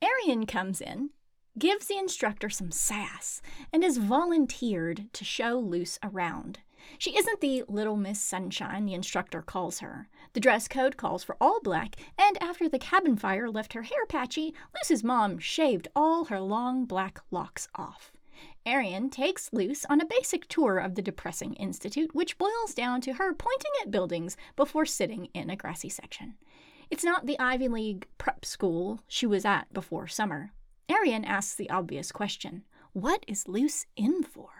Arian 0.00 0.46
comes 0.46 0.80
in, 0.80 1.10
gives 1.58 1.86
the 1.86 1.98
instructor 1.98 2.48
some 2.48 2.70
sass, 2.70 3.40
and 3.72 3.82
is 3.82 3.98
volunteered 3.98 5.08
to 5.12 5.24
show 5.24 5.58
Luce 5.58 5.98
around. 6.02 6.60
She 6.98 7.16
isn't 7.16 7.40
the 7.40 7.64
Little 7.68 7.96
Miss 7.96 8.20
Sunshine 8.20 8.84
the 8.84 8.94
instructor 8.94 9.42
calls 9.42 9.80
her. 9.80 10.08
The 10.34 10.40
dress 10.40 10.68
code 10.68 10.96
calls 10.96 11.24
for 11.24 11.36
all 11.40 11.60
black, 11.60 11.96
and 12.18 12.40
after 12.42 12.68
the 12.68 12.78
cabin 12.78 13.16
fire 13.16 13.50
left 13.50 13.72
her 13.72 13.82
hair 13.82 14.06
patchy, 14.06 14.54
Luce's 14.74 15.02
mom 15.02 15.38
shaved 15.38 15.88
all 15.96 16.26
her 16.26 16.40
long 16.40 16.84
black 16.84 17.20
locks 17.30 17.68
off. 17.74 18.12
Arian 18.64 19.10
takes 19.10 19.52
Luce 19.52 19.84
on 19.86 20.00
a 20.00 20.06
basic 20.06 20.46
tour 20.48 20.78
of 20.78 20.94
the 20.94 21.02
Depressing 21.02 21.54
Institute, 21.54 22.14
which 22.14 22.38
boils 22.38 22.74
down 22.74 23.00
to 23.00 23.14
her 23.14 23.32
pointing 23.32 23.70
at 23.82 23.90
buildings 23.90 24.36
before 24.56 24.84
sitting 24.84 25.28
in 25.34 25.50
a 25.50 25.56
grassy 25.56 25.88
section. 25.88 26.34
It's 26.90 27.04
not 27.04 27.26
the 27.26 27.38
Ivy 27.38 27.68
League 27.68 28.06
prep 28.18 28.44
school 28.44 29.00
she 29.08 29.26
was 29.26 29.44
at 29.44 29.72
before 29.72 30.06
summer. 30.06 30.52
Arian 30.88 31.24
asks 31.24 31.54
the 31.54 31.70
obvious 31.70 32.12
question 32.12 32.64
What 32.92 33.24
is 33.26 33.48
Luce 33.48 33.86
in 33.96 34.22
for? 34.22 34.50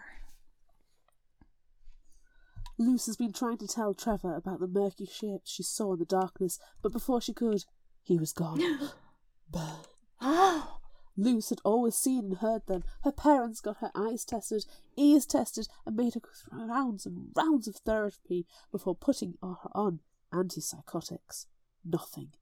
Luce 2.77 3.07
has 3.07 3.17
been 3.17 3.33
trying 3.33 3.57
to 3.57 3.67
tell 3.67 3.93
Trevor 3.93 4.35
about 4.35 4.59
the 4.59 4.67
murky 4.67 5.05
shapes 5.05 5.51
she 5.51 5.63
saw 5.63 5.93
in 5.93 5.99
the 5.99 6.05
darkness, 6.05 6.59
but 6.83 6.91
before 6.91 7.21
she 7.21 7.33
could, 7.33 7.63
he 8.03 8.17
was 8.17 8.33
gone. 8.33 8.59
Burn. 9.51 9.79
Oh, 10.21 10.79
Luce 11.15 11.49
had 11.49 11.59
always 11.63 11.95
seen 11.95 12.25
and 12.25 12.37
heard 12.37 12.67
them. 12.67 12.83
Her 13.03 13.11
parents 13.11 13.61
got 13.61 13.77
her 13.77 13.91
eyes 13.95 14.23
tested, 14.23 14.65
ears 14.95 15.25
tested, 15.25 15.67
and 15.85 15.95
made 15.95 16.13
her 16.13 16.19
go 16.19 16.29
through 16.35 16.67
rounds 16.67 17.05
and 17.05 17.31
rounds 17.35 17.67
of 17.67 17.77
therapy 17.77 18.45
before 18.71 18.95
putting 18.95 19.35
her 19.41 19.55
on 19.73 20.01
antipsychotics. 20.31 21.47
Nothing. 21.83 22.33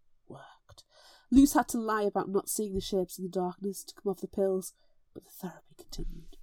Luce 1.31 1.53
had 1.53 1.67
to 1.69 1.77
lie 1.77 2.03
about 2.03 2.29
not 2.29 2.49
seeing 2.49 2.73
the 2.73 2.81
shapes 2.81 3.17
in 3.17 3.25
the 3.25 3.29
darkness 3.29 3.83
to 3.83 3.93
come 3.95 4.11
off 4.11 4.21
the 4.21 4.27
pills, 4.27 4.73
but 5.13 5.23
the 5.23 5.29
therapy 5.29 5.75
continued. 5.77 6.37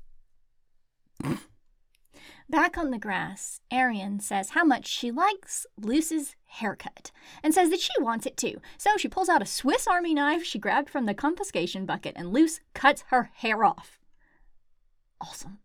Back 2.49 2.77
on 2.77 2.91
the 2.91 2.99
grass, 2.99 3.61
Arian 3.71 4.21
says 4.21 4.51
how 4.51 4.65
much 4.65 4.87
she 4.87 5.11
likes 5.11 5.67
Luce's 5.81 6.35
haircut 6.45 7.11
and 7.43 7.55
says 7.55 7.71
that 7.71 7.81
she 7.81 7.93
wants 7.99 8.27
it 8.27 8.37
too. 8.37 8.61
So 8.77 8.91
she 8.99 9.09
pulls 9.09 9.29
out 9.29 9.41
a 9.41 9.47
Swiss 9.47 9.87
Army 9.87 10.12
knife 10.12 10.45
she 10.45 10.59
grabbed 10.59 10.91
from 10.91 11.07
the 11.07 11.15
confiscation 11.15 11.87
bucket 11.87 12.12
and 12.17 12.33
Luce 12.33 12.61
cuts 12.75 13.05
her 13.09 13.31
hair 13.35 13.65
off. 13.65 13.99
Awesome. 15.21 15.61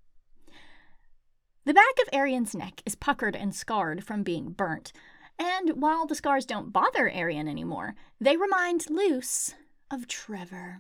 The 1.66 1.74
back 1.74 1.98
of 2.02 2.10
Arian's 2.14 2.56
neck 2.56 2.82
is 2.86 2.96
puckered 2.96 3.36
and 3.36 3.54
scarred 3.54 4.06
from 4.06 4.24
being 4.24 4.52
burnt, 4.52 4.94
and 5.40 5.82
while 5.82 6.06
the 6.06 6.16
scars 6.16 6.46
don't 6.46 6.74
bother 6.74 7.10
Arian 7.10 7.48
anymore, 7.48 7.96
they 8.20 8.38
remind 8.38 8.90
Luce 8.90 9.54
of 9.92 10.08
Trevor. 10.08 10.80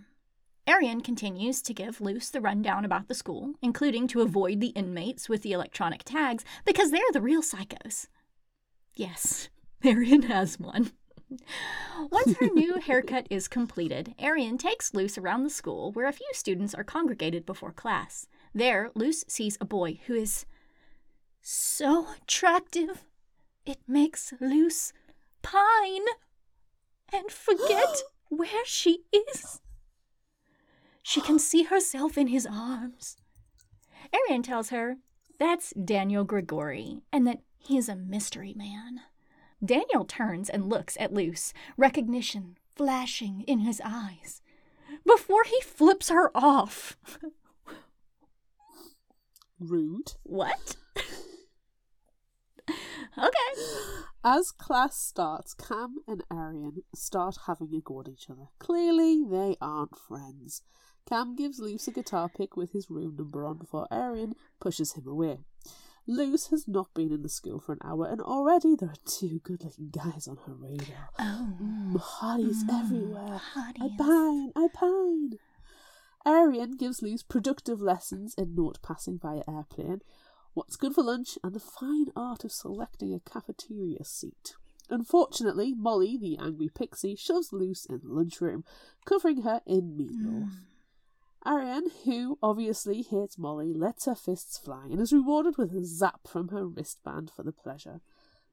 Arian 0.67 1.01
continues 1.01 1.61
to 1.61 1.73
give 1.73 2.01
Luce 2.01 2.29
the 2.29 2.41
rundown 2.41 2.83
about 2.83 3.07
the 3.07 3.15
school, 3.15 3.53
including 3.61 4.07
to 4.09 4.21
avoid 4.21 4.59
the 4.59 4.67
inmates 4.69 5.29
with 5.29 5.41
the 5.41 5.53
electronic 5.53 6.03
tags 6.03 6.43
because 6.65 6.91
they're 6.91 7.01
the 7.13 7.21
real 7.21 7.41
psychos. 7.41 8.07
Yes, 8.93 9.47
Arian 9.83 10.23
has 10.23 10.59
one. 10.59 10.91
Once 12.11 12.37
her 12.37 12.47
new 12.47 12.75
haircut 12.85 13.27
is 13.29 13.47
completed, 13.47 14.13
Arian 14.19 14.57
takes 14.57 14.93
Luce 14.93 15.17
around 15.17 15.43
the 15.43 15.49
school 15.49 15.91
where 15.91 16.07
a 16.07 16.13
few 16.13 16.27
students 16.33 16.73
are 16.73 16.83
congregated 16.83 17.45
before 17.45 17.71
class. 17.71 18.27
There, 18.53 18.91
Luce 18.95 19.23
sees 19.27 19.57
a 19.61 19.65
boy 19.65 19.99
who 20.07 20.15
is 20.15 20.45
so 21.41 22.07
attractive 22.17 23.05
it 23.67 23.79
makes 23.87 24.33
Luce 24.39 24.93
pine 25.41 26.05
and 27.11 27.29
forget 27.29 28.01
where 28.29 28.65
she 28.65 29.03
is. 29.11 29.61
She 31.03 31.21
can 31.21 31.39
see 31.39 31.63
herself 31.63 32.17
in 32.17 32.27
his 32.27 32.45
arms. 32.45 33.17
Arian 34.13 34.43
tells 34.43 34.69
her 34.69 34.97
that's 35.39 35.71
Daniel 35.71 36.23
Grigori 36.23 37.01
and 37.11 37.27
that 37.27 37.41
he's 37.57 37.89
a 37.89 37.95
mystery 37.95 38.53
man. 38.55 39.01
Daniel 39.63 40.05
turns 40.05 40.49
and 40.49 40.69
looks 40.69 40.97
at 40.99 41.13
Luce, 41.13 41.53
recognition 41.77 42.57
flashing 42.75 43.41
in 43.47 43.59
his 43.59 43.81
eyes, 43.83 44.41
before 45.05 45.43
he 45.43 45.59
flips 45.61 46.09
her 46.09 46.29
off. 46.35 46.97
Rude. 49.59 50.13
What? 50.23 50.75
okay. 53.17 53.61
As 54.23 54.51
class 54.51 54.97
starts, 54.97 55.53
Cam 55.53 55.97
and 56.07 56.23
Arian 56.31 56.83
start 56.93 57.37
having 57.47 57.73
a 57.75 57.81
go 57.81 58.01
at 58.01 58.09
each 58.09 58.29
other. 58.29 58.47
Clearly, 58.59 59.23
they 59.29 59.55
aren't 59.61 59.97
friends. 59.97 60.61
Cam 61.07 61.35
gives 61.35 61.59
Luce 61.59 61.87
a 61.87 61.91
guitar 61.91 62.29
pick 62.29 62.57
with 62.57 62.71
his 62.73 62.89
room 62.89 63.15
number 63.17 63.45
on 63.45 63.57
before 63.57 63.87
Arian 63.91 64.33
pushes 64.59 64.93
him 64.93 65.07
away. 65.07 65.39
Luce 66.09 66.47
has 66.47 66.67
not 66.67 66.93
been 66.93 67.11
in 67.11 67.21
the 67.21 67.29
school 67.29 67.59
for 67.59 67.73
an 67.73 67.79
hour, 67.83 68.05
and 68.05 68.21
already 68.21 68.75
there 68.75 68.89
are 68.89 68.95
two 69.05 69.39
good 69.43 69.63
looking 69.63 69.89
guys 69.89 70.27
on 70.27 70.37
her 70.45 70.53
radar. 70.53 71.09
Oh. 71.19 71.49
Mm, 71.61 71.93
hotties 71.95 72.63
Mm, 72.63 72.79
everywhere. 72.79 73.41
I 73.55 73.89
pine, 73.97 74.51
I 74.55 74.67
pine. 74.73 75.31
Arian 76.25 76.75
gives 76.77 77.01
Luce 77.01 77.23
productive 77.23 77.81
lessons 77.81 78.33
in 78.37 78.55
note 78.55 78.79
passing 78.81 79.17
via 79.21 79.43
airplane, 79.47 79.99
what's 80.57 80.75
good 80.75 80.95
for 80.95 81.03
lunch, 81.03 81.37
and 81.43 81.53
the 81.53 81.59
fine 81.59 82.07
art 82.15 82.43
of 82.43 82.51
selecting 82.51 83.13
a 83.13 83.19
cafeteria 83.29 84.03
seat. 84.03 84.55
Unfortunately, 84.89 85.75
Molly, 85.75 86.17
the 86.17 86.35
angry 86.39 86.67
pixie, 86.67 87.15
shoves 87.15 87.53
Luce 87.53 87.85
in 87.85 87.99
the 88.03 88.11
lunchroom, 88.11 88.63
covering 89.05 89.43
her 89.43 89.61
in 89.67 89.95
meatloaf. 89.95 90.49
Mm. 90.49 90.51
Ariane, 91.45 91.91
who 92.05 92.39
obviously 92.41 93.03
hates 93.03 93.37
Molly, 93.37 93.71
lets 93.71 94.05
her 94.05 94.15
fists 94.15 94.57
fly 94.57 94.87
and 94.89 94.99
is 94.99 95.13
rewarded 95.13 95.59
with 95.59 95.75
a 95.75 95.85
zap 95.85 96.21
from 96.27 96.47
her 96.47 96.65
wristband 96.65 97.29
for 97.29 97.43
the 97.43 97.51
pleasure. 97.51 98.01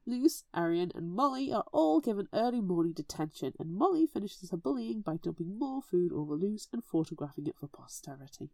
Luce, 0.05 0.43
Ariane, 0.55 0.91
and 0.93 1.11
Molly 1.11 1.51
are 1.51 1.65
all 1.73 1.99
given 2.01 2.27
early 2.31 2.61
morning 2.61 2.93
detention, 2.93 3.53
and 3.57 3.73
Molly 3.73 4.05
finishes 4.05 4.51
her 4.51 4.57
bullying 4.57 5.01
by 5.01 5.17
dumping 5.17 5.57
more 5.57 5.81
food 5.81 6.13
over 6.13 6.35
Luce 6.35 6.67
and 6.71 6.83
photographing 6.83 7.47
it 7.47 7.55
for 7.59 7.67
posterity. 7.67 8.51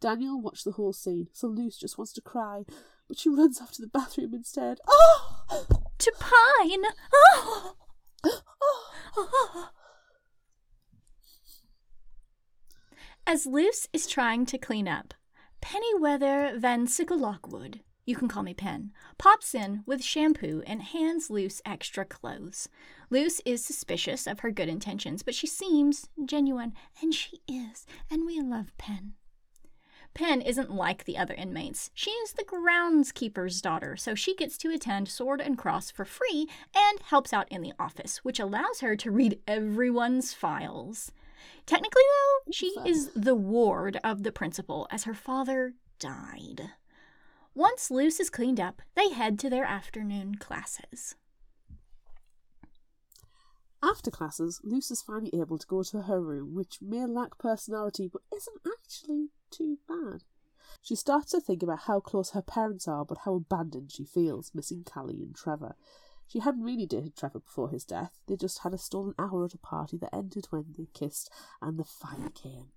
Daniel 0.00 0.40
watched 0.40 0.64
the 0.64 0.72
whole 0.72 0.92
scene, 0.92 1.28
so 1.32 1.46
Luce 1.46 1.76
just 1.76 1.96
wants 1.98 2.12
to 2.14 2.20
cry, 2.20 2.64
but 3.08 3.18
she 3.18 3.28
runs 3.28 3.60
off 3.60 3.72
to 3.72 3.82
the 3.82 3.88
bathroom 3.88 4.34
instead. 4.34 4.78
Oh! 4.88 5.30
To 5.96 6.12
pine. 6.18 6.82
As 13.26 13.46
Luce 13.46 13.88
is 13.92 14.06
trying 14.06 14.44
to 14.46 14.58
clean 14.58 14.86
up, 14.86 15.14
Pennyweather 15.62 16.58
Van 16.58 16.86
Syckle 16.86 17.18
Lockwood, 17.18 17.80
you 18.04 18.16
can 18.16 18.28
call 18.28 18.42
me 18.42 18.52
Penn, 18.52 18.92
pops 19.16 19.54
in 19.54 19.82
with 19.86 20.04
shampoo 20.04 20.62
and 20.66 20.82
hands 20.82 21.30
Luce 21.30 21.62
extra 21.64 22.04
clothes. 22.04 22.68
Luce 23.08 23.40
is 23.46 23.64
suspicious 23.64 24.26
of 24.26 24.40
her 24.40 24.50
good 24.50 24.68
intentions, 24.68 25.22
but 25.22 25.34
she 25.34 25.46
seems 25.46 26.08
genuine, 26.26 26.74
and 27.00 27.14
she 27.14 27.40
is, 27.48 27.86
and 28.10 28.26
we 28.26 28.40
love 28.40 28.76
Penn. 28.76 29.14
Penn 30.14 30.40
isn't 30.40 30.70
like 30.70 31.04
the 31.04 31.18
other 31.18 31.34
inmates. 31.34 31.90
She 31.92 32.10
is 32.10 32.32
the 32.32 32.44
groundskeeper's 32.44 33.60
daughter, 33.60 33.96
so 33.96 34.14
she 34.14 34.36
gets 34.36 34.56
to 34.58 34.70
attend 34.70 35.08
Sword 35.08 35.40
and 35.40 35.58
Cross 35.58 35.90
for 35.90 36.04
free 36.04 36.48
and 36.74 37.00
helps 37.00 37.32
out 37.32 37.50
in 37.50 37.62
the 37.62 37.72
office, 37.80 38.18
which 38.18 38.38
allows 38.38 38.80
her 38.80 38.94
to 38.94 39.10
read 39.10 39.40
everyone's 39.48 40.32
files. 40.32 41.10
Technically, 41.66 42.02
though, 42.02 42.52
she 42.52 42.76
is 42.86 43.10
the 43.16 43.34
ward 43.34 43.98
of 44.04 44.22
the 44.22 44.32
principal 44.32 44.86
as 44.90 45.02
her 45.02 45.14
father 45.14 45.74
died. 45.98 46.70
Once 47.52 47.90
Luce 47.90 48.20
is 48.20 48.30
cleaned 48.30 48.60
up, 48.60 48.82
they 48.94 49.10
head 49.10 49.38
to 49.40 49.50
their 49.50 49.64
afternoon 49.64 50.36
classes. 50.36 51.16
After 53.82 54.10
classes, 54.10 54.60
Luce 54.64 54.90
is 54.90 55.02
finally 55.02 55.30
able 55.38 55.58
to 55.58 55.66
go 55.66 55.82
to 55.82 56.02
her 56.02 56.20
room, 56.20 56.54
which 56.54 56.78
may 56.80 57.04
lack 57.04 57.36
personality 57.36 58.08
but 58.10 58.22
isn't 58.34 58.60
actually 58.66 59.28
too 59.56 59.78
bad. 59.88 60.24
She 60.82 60.96
starts 60.96 61.30
to 61.32 61.40
think 61.40 61.62
about 61.62 61.80
how 61.80 62.00
close 62.00 62.30
her 62.30 62.42
parents 62.42 62.88
are, 62.88 63.04
but 63.04 63.18
how 63.24 63.34
abandoned 63.34 63.92
she 63.92 64.04
feels, 64.04 64.50
missing 64.54 64.84
Callie 64.84 65.22
and 65.22 65.34
Trevor. 65.34 65.76
She 66.26 66.40
hadn't 66.40 66.64
really 66.64 66.86
dated 66.86 67.16
Trevor 67.16 67.40
before 67.40 67.70
his 67.70 67.84
death, 67.84 68.18
they 68.26 68.36
just 68.36 68.60
had 68.60 68.74
a 68.74 68.78
stolen 68.78 69.14
hour 69.18 69.44
at 69.44 69.54
a 69.54 69.58
party 69.58 69.96
that 69.98 70.14
ended 70.14 70.46
when 70.50 70.74
they 70.76 70.88
kissed 70.92 71.30
and 71.60 71.78
the 71.78 71.84
fire 71.84 72.30
came. 72.30 72.72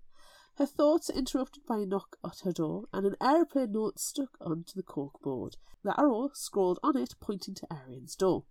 Her 0.57 0.65
thoughts 0.65 1.09
are 1.09 1.13
interrupted 1.13 1.65
by 1.65 1.77
a 1.77 1.85
knock 1.85 2.17
at 2.25 2.39
her 2.39 2.51
door 2.51 2.85
and 2.91 3.05
an 3.05 3.15
aeroplane 3.21 3.71
note 3.71 3.99
stuck 3.99 4.37
onto 4.41 4.73
the 4.75 4.83
cork 4.83 5.21
board. 5.21 5.55
The 5.83 5.97
arrow 5.99 6.29
scrawled 6.33 6.79
on 6.83 6.97
it 6.97 7.15
pointing 7.19 7.53
to 7.55 7.67
Arian's 7.71 8.15
door. 8.15 8.43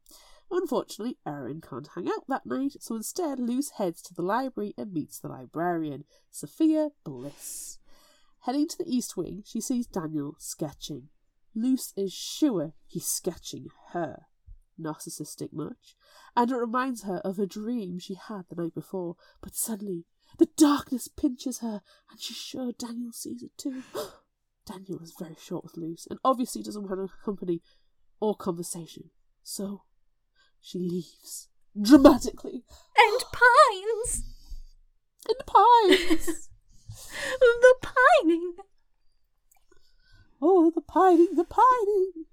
Unfortunately, 0.51 1.19
Arian 1.27 1.61
can't 1.61 1.89
hang 1.95 2.09
out 2.09 2.25
that 2.29 2.47
night, 2.47 2.77
so 2.81 2.95
instead 2.95 3.41
Luce 3.41 3.71
heads 3.71 4.01
to 4.03 4.15
the 4.15 4.23
library 4.23 4.73
and 4.79 4.93
meets 4.93 5.19
the 5.19 5.29
librarian, 5.29 6.05
Sophia 6.31 6.91
Bliss. 7.05 7.79
Heading 8.47 8.69
to 8.69 8.79
the 8.79 8.89
east 8.89 9.17
wing, 9.17 9.43
she 9.45 9.61
sees 9.61 9.89
Daniel 9.89 10.37
sketching. 10.39 11.09
Luce 11.53 11.93
is 11.97 12.13
sure 12.13 12.75
he's 12.87 13.05
sketching 13.09 13.67
her. 13.89 14.27
Narcissistic 14.81 15.53
much? 15.53 15.97
And 16.37 16.53
it 16.53 16.57
reminds 16.57 17.03
her 17.03 17.17
of 17.25 17.41
a 17.41 17.47
dream 17.47 17.99
she 17.99 18.15
had 18.15 18.43
the 18.49 18.63
night 18.63 18.73
before, 18.73 19.17
but 19.43 19.57
suddenly 19.57 20.05
the 20.39 20.47
darkness 20.57 21.09
pinches 21.09 21.59
her, 21.59 21.83
and 22.09 22.21
she's 22.21 22.37
sure 22.37 22.71
Daniel 22.71 23.11
sees 23.11 23.43
it 23.43 23.51
too. 23.59 23.83
Daniel 24.65 25.01
is 25.03 25.17
very 25.19 25.37
short 25.43 25.65
with 25.65 25.77
Luce, 25.77 26.07
and 26.09 26.21
obviously 26.25 26.63
doesn't 26.63 26.89
want 26.89 27.11
company 27.25 27.63
or 28.21 28.37
conversation, 28.37 29.11
so 29.43 29.83
she 30.61 30.79
leaves 30.79 31.49
dramatically 31.83 32.63
And 32.97 33.25
pines! 33.33 34.23
in 35.29 35.35
pines. 35.45 36.49
the 37.41 37.75
pining! 37.83 38.55
oh, 40.43 40.71
the 40.75 40.81
pining, 40.81 41.35
the 41.35 41.45
pining. 41.45 42.27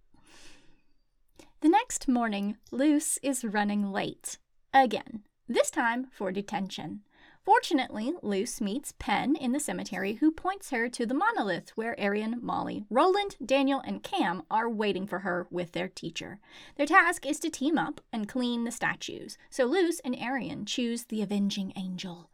The 1.61 1.69
next 1.69 2.07
morning, 2.07 2.57
Luce 2.71 3.17
is 3.23 3.45
running 3.45 3.91
late. 3.91 4.37
Again, 4.73 5.23
this 5.47 5.71
time 5.71 6.07
for 6.11 6.31
detention. 6.31 7.01
Fortunately, 7.45 8.13
Luce 8.21 8.61
meets 8.61 8.93
Penn 8.99 9.35
in 9.35 9.51
the 9.51 9.59
cemetery, 9.59 10.13
who 10.13 10.31
points 10.31 10.69
her 10.69 10.87
to 10.89 11.05
the 11.05 11.13
monolith 11.13 11.71
where 11.75 11.99
Arian, 11.99 12.39
Molly, 12.41 12.85
Roland, 12.89 13.35
Daniel, 13.45 13.81
and 13.81 14.01
Cam 14.01 14.43
are 14.49 14.69
waiting 14.69 15.05
for 15.05 15.19
her 15.19 15.47
with 15.51 15.73
their 15.73 15.89
teacher. 15.89 16.39
Their 16.77 16.85
task 16.85 17.25
is 17.25 17.39
to 17.39 17.49
team 17.49 17.77
up 17.77 17.99
and 18.13 18.29
clean 18.29 18.63
the 18.63 18.71
statues, 18.71 19.37
so 19.49 19.65
Luce 19.65 19.99
and 20.05 20.15
Arian 20.17 20.65
choose 20.65 21.03
the 21.05 21.21
Avenging 21.21 21.73
Angel. 21.75 22.29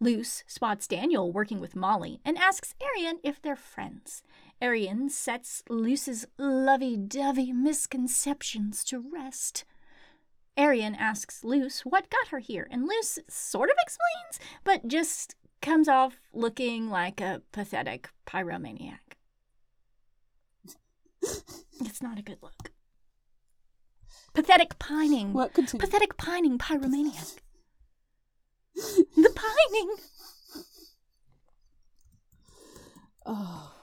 Luce 0.00 0.44
spots 0.46 0.86
Daniel 0.86 1.32
working 1.32 1.60
with 1.60 1.76
Molly 1.76 2.20
and 2.24 2.36
asks 2.38 2.74
Arian 2.82 3.18
if 3.22 3.40
they're 3.40 3.56
friends. 3.56 4.22
Arian 4.60 5.08
sets 5.08 5.62
Luce's 5.68 6.26
lovey 6.38 6.96
dovey 6.96 7.52
misconceptions 7.52 8.84
to 8.84 8.98
rest. 9.12 9.64
Arian 10.56 10.94
asks 10.94 11.42
Luce 11.42 11.80
what 11.80 12.10
got 12.10 12.28
her 12.28 12.38
here, 12.38 12.68
and 12.70 12.86
Luce 12.86 13.18
sort 13.28 13.70
of 13.70 13.76
explains, 13.80 14.50
but 14.62 14.86
just 14.86 15.34
comes 15.60 15.88
off 15.88 16.20
looking 16.32 16.90
like 16.90 17.20
a 17.20 17.42
pathetic 17.52 18.10
pyromaniac. 18.26 19.16
it's 21.22 22.02
not 22.02 22.18
a 22.18 22.22
good 22.22 22.38
look. 22.42 22.70
Pathetic 24.32 24.78
pining. 24.78 25.32
What 25.32 25.54
continue? 25.54 25.84
Pathetic 25.84 26.16
pining 26.16 26.58
pyromaniac. 26.58 27.38
The 28.74 29.30
pining. 29.34 29.96
Oh. 33.26 33.74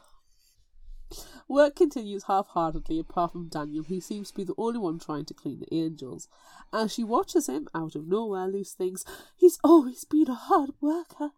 Work 1.47 1.75
continues 1.75 2.23
half 2.23 2.47
heartedly 2.47 2.97
apart 2.99 3.33
from 3.33 3.49
Daniel, 3.49 3.83
who 3.83 3.99
seems 3.99 4.29
to 4.29 4.35
be 4.35 4.45
the 4.45 4.53
only 4.57 4.79
one 4.79 4.99
trying 4.99 5.25
to 5.25 5.33
clean 5.33 5.59
the 5.59 5.73
angels. 5.75 6.29
As 6.71 6.93
she 6.93 7.03
watches 7.03 7.49
him 7.49 7.67
out 7.75 7.95
of 7.95 8.07
nowhere, 8.07 8.47
Luce 8.47 8.73
thinks, 8.73 9.03
He's 9.35 9.59
always 9.63 10.05
been 10.05 10.29
a 10.29 10.35
hard 10.35 10.71
worker. 10.79 11.31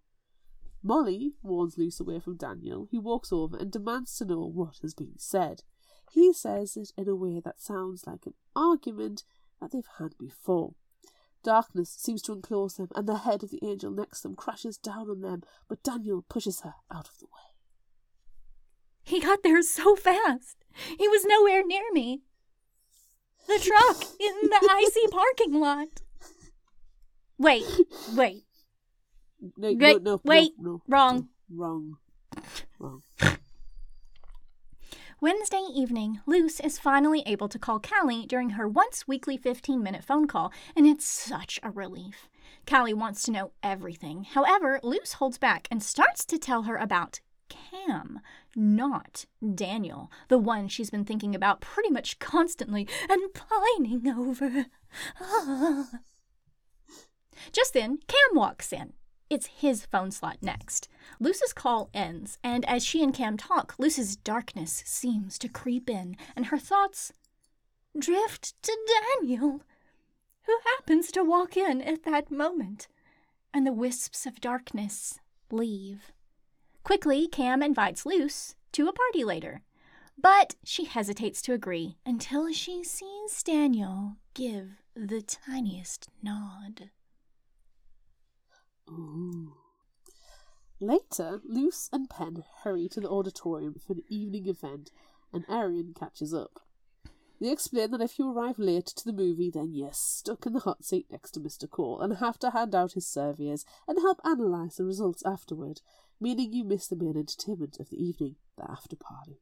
Molly 0.83 1.33
warns 1.41 1.77
Luce 1.77 1.99
away 1.99 2.19
from 2.19 2.35
Daniel, 2.35 2.89
who 2.91 2.99
walks 2.99 3.31
over 3.31 3.57
and 3.57 3.71
demands 3.71 4.15
to 4.17 4.25
know 4.25 4.45
what 4.45 4.79
has 4.81 4.93
been 4.93 5.17
said. 5.17 5.63
He 6.11 6.31
says 6.31 6.77
it 6.77 6.91
in 6.95 7.07
a 7.07 7.15
way 7.15 7.39
that 7.39 7.59
sounds 7.59 8.05
like 8.05 8.27
an 8.27 8.35
argument 8.55 9.23
that 9.59 9.71
they've 9.71 9.83
had 9.97 10.15
before. 10.19 10.75
Darkness 11.43 11.89
seems 11.89 12.21
to 12.23 12.31
enclose 12.33 12.75
them, 12.75 12.87
and 12.95 13.07
the 13.07 13.17
head 13.19 13.43
of 13.43 13.51
the 13.51 13.59
angel 13.63 13.91
next 13.91 14.21
to 14.21 14.29
them 14.29 14.35
crashes 14.35 14.77
down 14.77 15.09
on 15.09 15.21
them, 15.21 15.43
but 15.67 15.83
Daniel 15.83 16.23
pushes 16.29 16.61
her 16.61 16.75
out 16.93 17.09
of 17.09 17.19
the 17.19 17.25
way. 17.25 17.31
He 19.03 19.19
got 19.19 19.43
there 19.43 19.61
so 19.61 19.95
fast. 19.95 20.57
He 20.97 21.07
was 21.07 21.25
nowhere 21.25 21.63
near 21.65 21.91
me. 21.91 22.21
The 23.47 23.59
truck 23.59 24.03
in 24.19 24.49
the 24.49 24.69
icy 24.71 25.07
parking 25.11 25.59
lot. 25.59 26.01
Wait, 27.37 27.65
wait. 28.15 28.43
No, 29.57 29.73
Wait, 29.73 29.77
no, 29.77 29.97
no, 30.13 30.21
wait, 30.23 30.53
no, 30.57 30.71
no, 30.71 30.81
wrong. 30.87 31.27
wrong, 31.53 31.97
wrong. 32.79 33.01
Wednesday 35.23 35.63
evening, 35.73 36.19
Luce 36.25 36.59
is 36.59 36.77
finally 36.77 37.23
able 37.25 37.47
to 37.47 37.57
call 37.57 37.79
Callie 37.79 38.25
during 38.25 38.49
her 38.49 38.67
once 38.67 39.07
weekly 39.07 39.37
15 39.37 39.81
minute 39.81 40.03
phone 40.03 40.27
call, 40.27 40.51
and 40.75 40.85
it's 40.85 41.05
such 41.05 41.61
a 41.63 41.71
relief. 41.71 42.27
Callie 42.69 42.93
wants 42.93 43.23
to 43.23 43.31
know 43.31 43.53
everything. 43.63 44.25
However, 44.25 44.81
Luce 44.83 45.13
holds 45.13 45.37
back 45.37 45.69
and 45.71 45.81
starts 45.81 46.25
to 46.25 46.37
tell 46.37 46.63
her 46.63 46.75
about 46.75 47.21
Cam, 47.47 48.19
not 48.53 49.23
Daniel, 49.55 50.11
the 50.27 50.37
one 50.37 50.67
she's 50.67 50.89
been 50.89 51.05
thinking 51.05 51.33
about 51.33 51.61
pretty 51.61 51.89
much 51.89 52.19
constantly 52.19 52.85
and 53.09 53.33
pining 53.33 54.05
over. 54.09 54.65
Just 57.53 57.73
then, 57.73 57.99
Cam 58.09 58.35
walks 58.35 58.73
in. 58.73 58.91
It's 59.33 59.47
his 59.47 59.83
phone 59.87 60.11
slot 60.11 60.37
next. 60.43 60.87
Luce's 61.19 61.53
call 61.53 61.89
ends, 61.91 62.37
and 62.43 62.63
as 62.65 62.85
she 62.85 63.01
and 63.01 63.11
Cam 63.11 63.35
talk, 63.35 63.73
Luce's 63.79 64.15
darkness 64.15 64.83
seems 64.85 65.39
to 65.39 65.49
creep 65.49 65.89
in, 65.89 66.15
and 66.35 66.45
her 66.45 66.59
thoughts 66.59 67.11
drift 67.97 68.53
to 68.61 68.77
Daniel, 69.19 69.61
who 70.43 70.55
happens 70.77 71.11
to 71.13 71.23
walk 71.23 71.57
in 71.57 71.81
at 71.81 72.03
that 72.03 72.29
moment, 72.29 72.87
and 73.51 73.65
the 73.65 73.73
wisps 73.73 74.27
of 74.27 74.39
darkness 74.39 75.17
leave. 75.49 76.11
Quickly, 76.83 77.27
Cam 77.27 77.63
invites 77.63 78.05
Luce 78.05 78.53
to 78.73 78.87
a 78.87 78.93
party 78.93 79.23
later, 79.23 79.63
but 80.15 80.53
she 80.63 80.83
hesitates 80.83 81.41
to 81.41 81.53
agree 81.53 81.97
until 82.05 82.53
she 82.53 82.83
sees 82.83 83.41
Daniel 83.41 84.17
give 84.35 84.83
the 84.95 85.23
tiniest 85.23 86.07
nod. 86.21 86.91
Later, 90.79 91.41
Luce 91.45 91.89
and 91.93 92.09
Penn 92.09 92.43
hurry 92.63 92.89
to 92.89 92.99
the 92.99 93.09
auditorium 93.09 93.75
for 93.75 93.93
an 93.93 94.03
evening 94.09 94.47
event, 94.47 94.91
and 95.31 95.45
Arian 95.49 95.93
catches 95.97 96.33
up. 96.33 96.59
They 97.39 97.51
explain 97.51 97.91
that 97.91 98.01
if 98.01 98.19
you 98.19 98.31
arrive 98.31 98.59
late 98.59 98.85
to 98.87 99.05
the 99.05 99.13
movie, 99.13 99.49
then 99.49 99.73
you're 99.73 99.93
stuck 99.93 100.45
in 100.45 100.53
the 100.53 100.59
hot 100.59 100.85
seat 100.85 101.07
next 101.11 101.31
to 101.31 101.39
Mr. 101.39 101.69
Cole 101.69 101.99
and 101.99 102.17
have 102.17 102.39
to 102.39 102.51
hand 102.51 102.73
out 102.73 102.93
his 102.93 103.07
surveys 103.07 103.65
and 103.87 103.99
help 103.99 104.19
analyse 104.23 104.77
the 104.77 104.85
results 104.85 105.23
afterward, 105.25 105.81
meaning 106.19 106.53
you 106.53 106.63
miss 106.63 106.87
the 106.87 106.95
main 106.95 107.17
entertainment 107.17 107.79
of 107.79 107.89
the 107.89 108.01
evening, 108.01 108.35
the 108.57 108.69
after 108.69 108.95
party. 108.95 109.39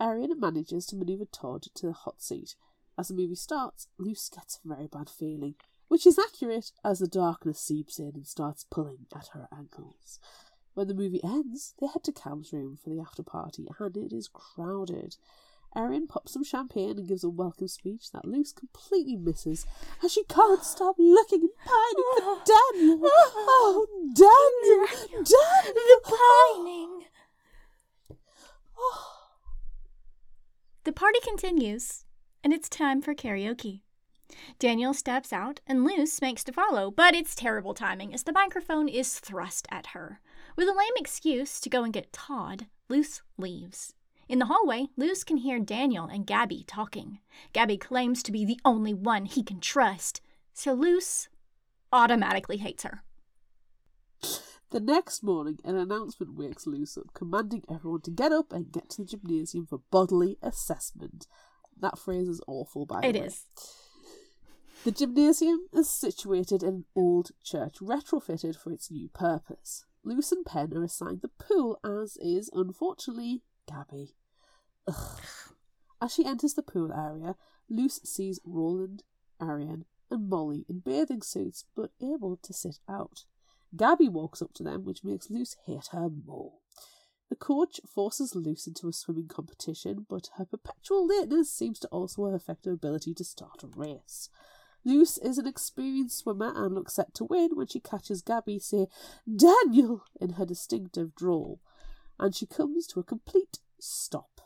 Arian 0.00 0.38
manages 0.38 0.86
to 0.86 0.96
manoeuvre 0.96 1.26
Todd 1.26 1.66
to 1.74 1.86
the 1.86 1.92
hot 1.92 2.20
seat. 2.20 2.56
As 2.98 3.08
the 3.08 3.14
movie 3.14 3.34
starts, 3.34 3.88
Luce 3.98 4.28
gets 4.28 4.60
a 4.64 4.68
very 4.68 4.86
bad 4.86 5.08
feeling, 5.08 5.54
which 5.94 6.06
is 6.08 6.18
accurate 6.18 6.72
as 6.84 6.98
the 6.98 7.06
darkness 7.06 7.60
seeps 7.60 8.00
in 8.00 8.10
and 8.16 8.26
starts 8.26 8.66
pulling 8.68 9.06
at 9.14 9.28
her 9.28 9.46
ankles. 9.56 10.18
When 10.74 10.88
the 10.88 10.92
movie 10.92 11.22
ends, 11.22 11.72
they 11.80 11.86
head 11.86 12.02
to 12.02 12.12
Cam's 12.12 12.52
room 12.52 12.76
for 12.82 12.90
the 12.90 12.98
after 12.98 13.22
party, 13.22 13.68
and 13.78 13.96
it 13.96 14.12
is 14.12 14.26
crowded. 14.26 15.14
Arian 15.76 16.08
pops 16.08 16.32
some 16.32 16.42
champagne 16.42 16.98
and 16.98 17.06
gives 17.06 17.22
a 17.22 17.28
welcome 17.28 17.68
speech 17.68 18.10
that 18.10 18.24
Luce 18.24 18.52
completely 18.52 19.14
misses, 19.14 19.66
and 20.02 20.10
she 20.10 20.24
can't 20.24 20.64
stop 20.64 20.96
looking 20.98 21.42
and 21.42 21.50
pining 21.64 22.04
for 22.18 22.42
Daniel. 22.72 23.00
Oh, 23.46 23.86
Daniel! 24.16 25.06
Daniel! 25.12 25.74
The 25.74 26.00
pining! 26.56 28.18
Oh. 28.76 29.12
The 30.82 30.92
party 30.92 31.20
continues, 31.20 32.04
and 32.42 32.52
it's 32.52 32.68
time 32.68 33.00
for 33.00 33.14
karaoke. 33.14 33.82
Daniel 34.58 34.94
steps 34.94 35.32
out, 35.32 35.60
and 35.66 35.84
Luce 35.84 36.20
makes 36.20 36.44
to 36.44 36.52
follow, 36.52 36.90
but 36.90 37.14
it's 37.14 37.34
terrible 37.34 37.74
timing 37.74 38.14
as 38.14 38.22
the 38.22 38.32
microphone 38.32 38.88
is 38.88 39.18
thrust 39.18 39.66
at 39.70 39.88
her. 39.88 40.20
With 40.56 40.68
a 40.68 40.72
lame 40.72 40.94
excuse 40.96 41.60
to 41.60 41.70
go 41.70 41.82
and 41.84 41.92
get 41.92 42.12
Todd, 42.12 42.66
Luce 42.88 43.22
leaves. 43.36 43.94
In 44.28 44.38
the 44.38 44.46
hallway, 44.46 44.86
Luce 44.96 45.24
can 45.24 45.36
hear 45.38 45.58
Daniel 45.58 46.06
and 46.06 46.26
Gabby 46.26 46.64
talking. 46.66 47.18
Gabby 47.52 47.76
claims 47.76 48.22
to 48.22 48.32
be 48.32 48.44
the 48.44 48.60
only 48.64 48.94
one 48.94 49.26
he 49.26 49.42
can 49.42 49.60
trust, 49.60 50.20
so 50.52 50.72
Luce 50.72 51.28
automatically 51.92 52.56
hates 52.56 52.84
her. 52.84 53.02
The 54.70 54.80
next 54.80 55.22
morning, 55.22 55.58
an 55.64 55.76
announcement 55.76 56.34
wakes 56.34 56.66
Luce 56.66 56.96
up, 56.96 57.12
commanding 57.14 57.62
everyone 57.70 58.00
to 58.02 58.10
get 58.10 58.32
up 58.32 58.52
and 58.52 58.72
get 58.72 58.90
to 58.90 59.02
the 59.02 59.08
gymnasium 59.08 59.66
for 59.66 59.80
bodily 59.90 60.36
assessment. 60.42 61.28
That 61.78 61.98
phrase 61.98 62.28
is 62.28 62.40
awful, 62.48 62.86
by 62.86 63.02
the 63.02 63.08
It 63.08 63.14
way. 63.14 63.26
is. 63.26 63.44
The 64.84 64.92
gymnasium 64.92 65.60
is 65.72 65.88
situated 65.88 66.62
in 66.62 66.68
an 66.68 66.84
old 66.94 67.30
church, 67.42 67.76
retrofitted 67.80 68.54
for 68.54 68.70
its 68.70 68.90
new 68.90 69.08
purpose. 69.08 69.86
Luce 70.04 70.30
and 70.30 70.44
Penn 70.44 70.74
are 70.74 70.84
assigned 70.84 71.22
the 71.22 71.28
pool, 71.28 71.80
as 71.82 72.18
is, 72.18 72.50
unfortunately, 72.52 73.40
Gabby. 73.66 74.14
Ugh. 74.86 75.22
As 76.02 76.12
she 76.12 76.26
enters 76.26 76.52
the 76.52 76.62
pool 76.62 76.92
area, 76.92 77.34
Luce 77.70 78.02
sees 78.04 78.40
Roland, 78.44 79.04
Arian, 79.40 79.86
and 80.10 80.28
Molly 80.28 80.66
in 80.68 80.80
bathing 80.80 81.22
suits, 81.22 81.64
but 81.74 81.92
able 82.02 82.36
to 82.42 82.52
sit 82.52 82.78
out. 82.86 83.24
Gabby 83.74 84.10
walks 84.10 84.42
up 84.42 84.52
to 84.52 84.62
them, 84.62 84.84
which 84.84 85.02
makes 85.02 85.30
Luce 85.30 85.56
hate 85.64 85.88
her 85.92 86.10
more. 86.10 86.58
The 87.30 87.36
coach 87.36 87.80
forces 87.86 88.34
Luce 88.34 88.66
into 88.66 88.88
a 88.88 88.92
swimming 88.92 89.28
competition, 89.28 90.04
but 90.10 90.28
her 90.36 90.44
perpetual 90.44 91.06
lateness 91.06 91.50
seems 91.50 91.78
to 91.78 91.88
also 91.88 92.26
affect 92.26 92.66
her 92.66 92.72
ability 92.72 93.14
to 93.14 93.24
start 93.24 93.62
a 93.62 93.66
race. 93.66 94.28
Luce 94.84 95.18
is 95.18 95.38
an 95.38 95.46
experienced 95.46 96.18
swimmer 96.18 96.52
and 96.54 96.74
looks 96.74 96.94
set 96.94 97.14
to 97.14 97.24
win 97.24 97.50
when 97.54 97.66
she 97.66 97.80
catches 97.80 98.22
Gabby 98.22 98.58
say 98.58 98.86
Daniel 99.34 100.04
in 100.20 100.30
her 100.30 100.44
distinctive 100.44 101.14
drawl, 101.14 101.60
and 102.18 102.34
she 102.34 102.46
comes 102.46 102.86
to 102.88 103.00
a 103.00 103.04
complete 103.04 103.58
stop 103.78 104.40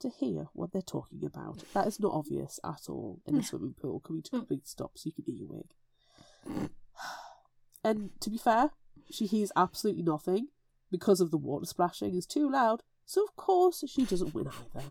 to 0.00 0.08
hear 0.08 0.48
what 0.52 0.72
they're 0.72 0.82
talking 0.82 1.24
about. 1.24 1.62
That 1.74 1.86
is 1.86 2.00
not 2.00 2.12
obvious 2.12 2.58
at 2.64 2.88
all 2.88 3.20
in 3.26 3.36
a 3.36 3.42
swimming 3.42 3.74
pool, 3.74 4.00
coming 4.00 4.22
to 4.22 4.36
a 4.36 4.38
mm. 4.38 4.40
complete 4.40 4.66
stop 4.66 4.92
so 4.96 5.06
you 5.06 5.12
can 5.12 5.24
eat 5.26 5.38
your 5.38 5.48
wig. 5.48 6.70
And 7.84 8.10
to 8.20 8.30
be 8.30 8.38
fair, 8.38 8.70
she 9.10 9.26
hears 9.26 9.50
absolutely 9.56 10.04
nothing 10.04 10.46
because 10.88 11.20
of 11.20 11.32
the 11.32 11.36
water 11.36 11.66
splashing 11.66 12.14
is 12.14 12.26
too 12.26 12.48
loud, 12.48 12.84
so 13.04 13.24
of 13.24 13.34
course 13.34 13.82
she 13.88 14.04
doesn't 14.04 14.34
win 14.34 14.46
either. 14.46 14.86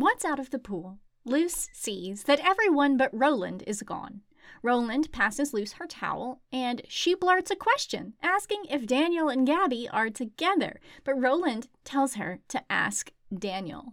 Once 0.00 0.24
out 0.24 0.38
of 0.38 0.48
the 0.48 0.58
pool, 0.58 0.98
Luce 1.26 1.68
sees 1.74 2.24
that 2.24 2.40
everyone 2.40 2.96
but 2.96 3.10
Roland 3.12 3.62
is 3.66 3.82
gone. 3.82 4.22
Roland 4.62 5.12
passes 5.12 5.52
Luce 5.52 5.74
her 5.74 5.86
towel, 5.86 6.40
and 6.50 6.80
she 6.88 7.14
blurts 7.14 7.50
a 7.50 7.54
question, 7.54 8.14
asking 8.22 8.62
if 8.70 8.86
Daniel 8.86 9.28
and 9.28 9.46
Gabby 9.46 9.90
are 9.90 10.08
together. 10.08 10.80
But 11.04 11.20
Roland 11.20 11.68
tells 11.84 12.14
her 12.14 12.38
to 12.48 12.62
ask 12.72 13.12
Daniel. 13.38 13.92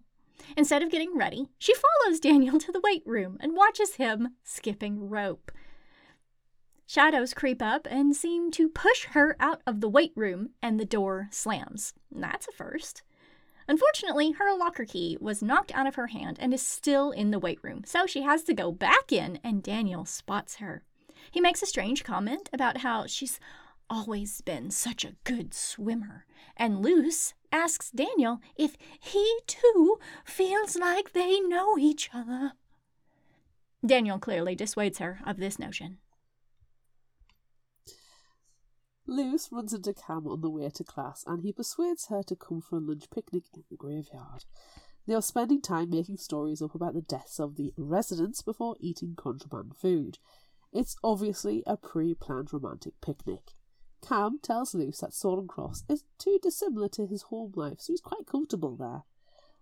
Instead 0.56 0.82
of 0.82 0.90
getting 0.90 1.18
ready, 1.18 1.50
she 1.58 1.74
follows 1.74 2.22
Daniel 2.22 2.58
to 2.58 2.72
the 2.72 2.82
weight 2.82 3.04
room 3.06 3.36
and 3.42 3.54
watches 3.54 3.96
him 3.96 4.30
skipping 4.46 5.10
rope. 5.10 5.52
Shadows 6.86 7.34
creep 7.34 7.62
up 7.62 7.86
and 7.92 8.16
seem 8.16 8.50
to 8.52 8.70
push 8.70 9.08
her 9.08 9.36
out 9.42 9.62
of 9.68 9.82
the 9.82 9.90
weight 9.90 10.14
room, 10.16 10.52
and 10.62 10.80
the 10.80 10.86
door 10.86 11.28
slams. 11.32 11.94
That's 12.10 12.48
a 12.48 12.54
first. 12.54 13.04
Unfortunately, 13.68 14.32
her 14.32 14.58
locker 14.58 14.86
key 14.86 15.18
was 15.20 15.44
knocked 15.44 15.74
out 15.76 15.88
of 15.88 15.96
her 15.96 16.08
hand 16.08 16.38
and 16.40 16.54
is 16.54 16.66
still 16.66 17.12
in 17.12 17.32
the 17.32 17.40
weight 17.40 17.60
room, 17.62 17.84
so 17.86 18.06
she 18.06 18.22
has 18.22 18.44
to 18.44 18.54
go 18.54 18.72
back 18.72 19.12
in, 19.12 19.40
and 19.44 19.62
Daniel 19.62 20.06
spots 20.06 20.56
her. 20.56 20.84
He 21.32 21.42
makes 21.42 21.62
a 21.62 21.66
strange 21.66 22.04
comment 22.04 22.50
about 22.54 22.78
how 22.78 23.08
she's 23.08 23.40
always 23.90 24.42
been 24.42 24.72
such 24.72 25.04
a 25.04 25.16
good 25.24 25.54
swimmer, 25.54 26.26
and 26.56 26.82
Luce 26.82 27.34
asks 27.52 27.92
Daniel 27.92 28.40
if 28.56 28.78
he 29.00 29.40
too 29.48 29.98
feels 30.24 30.78
like 30.78 31.14
they 31.14 31.40
know 31.40 31.78
each 31.78 32.10
other. 32.14 32.54
Daniel 33.86 34.20
clearly 34.20 34.56
dissuades 34.56 35.00
her 35.00 35.20
of 35.26 35.38
this 35.38 35.60
notion. 35.60 35.98
Luce 39.10 39.50
runs 39.54 39.74
into 39.74 39.94
Cam 39.94 40.28
on 40.28 40.42
the 40.42 40.50
way 40.50 40.70
to 40.70 40.84
class 40.84 41.24
and 41.26 41.42
he 41.42 41.54
persuades 41.54 42.08
her 42.08 42.22
to 42.24 42.36
come 42.36 42.60
for 42.60 42.76
a 42.76 42.82
lunch 42.82 43.10
picnic 43.10 43.46
in 43.54 43.64
the 43.70 43.78
graveyard. 43.78 44.44
They 45.08 45.14
are 45.14 45.22
spending 45.22 45.62
time 45.62 45.90
making 45.90 46.18
stories 46.18 46.62
up 46.62 46.76
about 46.76 46.94
the 46.94 47.02
deaths 47.02 47.40
of 47.40 47.56
the 47.56 47.74
residents 47.78 48.42
before 48.42 48.76
eating 48.82 49.16
contraband 49.16 49.78
food. 49.78 50.18
It's 50.74 50.98
obviously 51.02 51.64
a 51.66 51.78
pre 51.78 52.16
planned 52.16 52.52
romantic 52.52 53.00
picnic. 53.00 53.54
Cam 54.06 54.40
tells 54.44 54.76
Luce 54.76 55.00
that 55.00 55.14
Sword 55.14 55.40
and 55.40 55.50
Cross 55.50 55.86
is 55.88 56.04
too 56.20 56.38
dissimilar 56.44 56.90
to 56.90 57.08
his 57.08 57.24
home 57.24 57.54
life, 57.56 57.80
so 57.80 57.94
he's 57.94 58.02
quite 58.02 58.28
comfortable 58.28 58.76
there. 58.76 59.04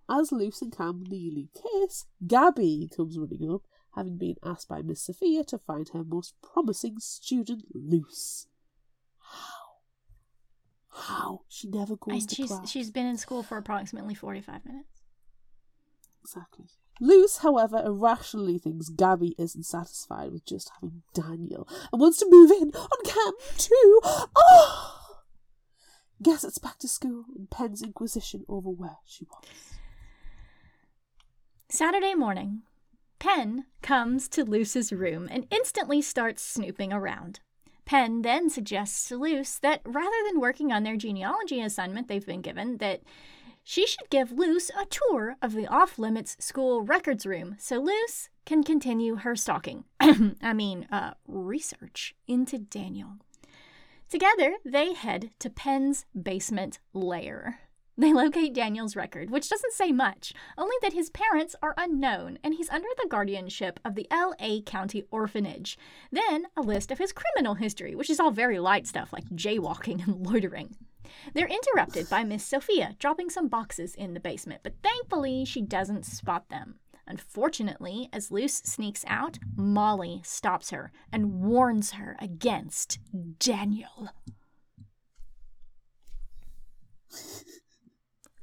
As 0.10 0.31
Luce 0.31 0.63
and 0.63 0.75
Cam 0.75 1.03
nearly 1.08 1.49
kiss, 1.53 2.05
Gabby 2.25 2.89
comes 2.95 3.17
running 3.17 3.51
up, 3.51 3.62
having 3.93 4.17
been 4.17 4.36
asked 4.43 4.67
by 4.67 4.81
Miss 4.81 5.01
Sophia 5.01 5.43
to 5.45 5.60
find 5.60 5.89
her 5.89 6.03
most 6.03 6.34
promising 6.41 6.99
student, 6.99 7.65
Luce. 7.73 8.47
How? 10.95 11.41
She 11.49 11.67
never 11.69 11.95
goes 11.97 12.23
I- 12.23 12.27
to 12.27 12.36
she's, 12.36 12.47
class. 12.47 12.69
she's 12.69 12.89
been 12.91 13.05
in 13.05 13.17
school 13.17 13.43
for 13.43 13.58
approximately 13.58 14.15
45 14.15 14.65
minutes. 14.65 15.01
Exactly. 16.23 16.65
Luce, 17.01 17.39
however, 17.39 17.81
irrationally 17.86 18.58
thinks 18.58 18.88
Gabby 18.89 19.36
isn't 19.38 19.65
satisfied 19.65 20.31
with 20.31 20.45
just 20.45 20.71
having 20.75 21.03
Daniel 21.13 21.67
and 21.91 22.01
wants 22.01 22.17
to 22.19 22.27
move 22.29 22.49
in 22.51 22.71
on 22.73 22.88
Cam 23.03 23.34
too. 23.58 23.99
Oh! 24.03 24.91
Guess 26.23 26.45
it's 26.45 26.58
back 26.58 26.79
to 26.79 26.88
school 26.88 27.25
and 27.36 27.49
Penn's 27.49 27.84
inquisition 27.84 28.45
over 28.47 28.69
where 28.69 28.97
she 29.05 29.25
was. 29.25 29.43
Saturday 31.69 32.15
morning, 32.15 32.62
Penn 33.19 33.65
comes 33.81 34.29
to 34.29 34.45
Luce's 34.45 34.93
room 34.93 35.27
and 35.29 35.45
instantly 35.51 36.01
starts 36.01 36.41
snooping 36.41 36.93
around. 36.93 37.41
Penn 37.85 38.23
then 38.23 38.49
suggests 38.49 39.07
to 39.07 39.17
Luce 39.17 39.59
that 39.59 39.81
rather 39.85 40.15
than 40.27 40.39
working 40.39 40.71
on 40.71 40.83
their 40.83 40.97
genealogy 40.97 41.61
assignment 41.61 42.07
they've 42.07 42.25
been 42.25 42.41
given, 42.41 42.77
that 42.77 43.01
she 43.63 43.87
should 43.87 44.09
give 44.09 44.31
Luce 44.31 44.69
a 44.69 44.85
tour 44.85 45.37
of 45.41 45.53
the 45.53 45.67
off 45.67 45.97
limits 45.97 46.37
school 46.39 46.81
records 46.81 47.25
room 47.25 47.55
so 47.59 47.79
Luce 47.79 48.29
can 48.45 48.63
continue 48.63 49.15
her 49.17 49.35
stalking. 49.35 49.85
I 49.99 50.53
mean, 50.53 50.87
uh, 50.91 51.15
research 51.27 52.15
into 52.27 52.59
Daniel. 52.59 53.13
Together, 54.09 54.55
they 54.63 54.93
head 54.93 55.31
to 55.39 55.49
Penn's 55.49 56.05
basement 56.19 56.79
lair. 56.93 57.59
They 57.97 58.12
locate 58.12 58.53
Daniel's 58.53 58.97
record, 58.97 59.29
which 59.29 59.49
doesn't 59.49 59.71
say 59.71 59.93
much, 59.93 60.34
only 60.58 60.75
that 60.81 60.91
his 60.91 61.10
parents 61.10 61.55
are 61.62 61.73
unknown 61.77 62.38
and 62.43 62.53
he's 62.53 62.69
under 62.69 62.89
the 62.97 63.08
guardianship 63.08 63.79
of 63.86 63.95
the 63.95 64.08
LA 64.12 64.60
County 64.65 65.03
Orphanage. 65.12 65.77
Then 66.12 66.47
a 66.58 66.62
list 66.62 66.91
of 66.91 66.97
his 66.97 67.13
criminal 67.13 67.55
history, 67.55 67.95
which 67.95 68.10
is 68.10 68.19
all 68.19 68.31
very 68.31 68.60
light 68.60 68.86
stuff 68.86 69.13
like 69.13 69.29
jaywalking 69.29 70.05
and 70.05 70.27
loitering. 70.27 70.75
They're 71.34 71.47
interrupted 71.47 72.10
by 72.10 72.25
Miss 72.25 72.43
Sophia 72.43 72.97
dropping 72.99 73.29
some 73.29 73.47
boxes 73.47 73.95
in 73.95 74.13
the 74.13 74.19
basement, 74.19 74.62
but 74.62 74.73
thankfully 74.84 75.45
she 75.45 75.62
doesn't 75.62 76.05
spot 76.05 76.49
them. 76.49 76.79
Unfortunately, 77.08 78.10
as 78.12 78.31
Luce 78.31 78.62
sneaks 78.65 79.05
out, 79.08 79.38
Molly 79.55 80.21
stops 80.25 80.71
her 80.71 80.91
and 81.13 81.43
warns 81.43 81.91
her 81.91 82.17
against 82.19 82.99
Daniel. 83.39 84.10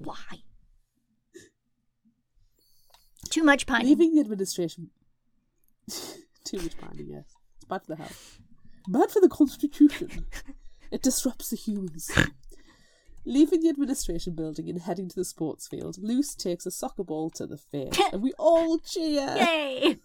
Why? 0.04 0.42
Too 3.30 3.42
much 3.42 3.66
pining. 3.66 3.88
Leaving 3.88 4.14
the 4.14 4.20
administration. 4.20 4.90
Too 6.44 6.58
much 6.58 6.76
pining, 6.76 7.08
yes. 7.08 7.24
It's 7.56 7.64
bad 7.64 7.82
for 7.82 7.94
the 7.94 7.96
health. 7.96 8.38
Bad 8.88 9.10
for 9.10 9.20
the 9.20 9.28
constitution. 9.28 10.26
it 10.90 11.02
disrupts 11.02 11.50
the 11.50 11.56
humans. 11.56 12.10
Leaving 13.24 13.60
the 13.60 13.68
administration 13.68 14.34
building 14.34 14.68
and 14.68 14.82
heading 14.82 15.08
to 15.08 15.16
the 15.16 15.24
sports 15.24 15.68
field, 15.68 15.96
Luce 16.00 16.34
takes 16.34 16.66
a 16.66 16.70
soccer 16.70 17.04
ball 17.04 17.30
to 17.30 17.46
the 17.46 17.56
face, 17.56 17.98
and 18.12 18.20
we 18.20 18.32
all 18.38 18.78
cheer. 18.80 19.34
Yay! 19.36 19.98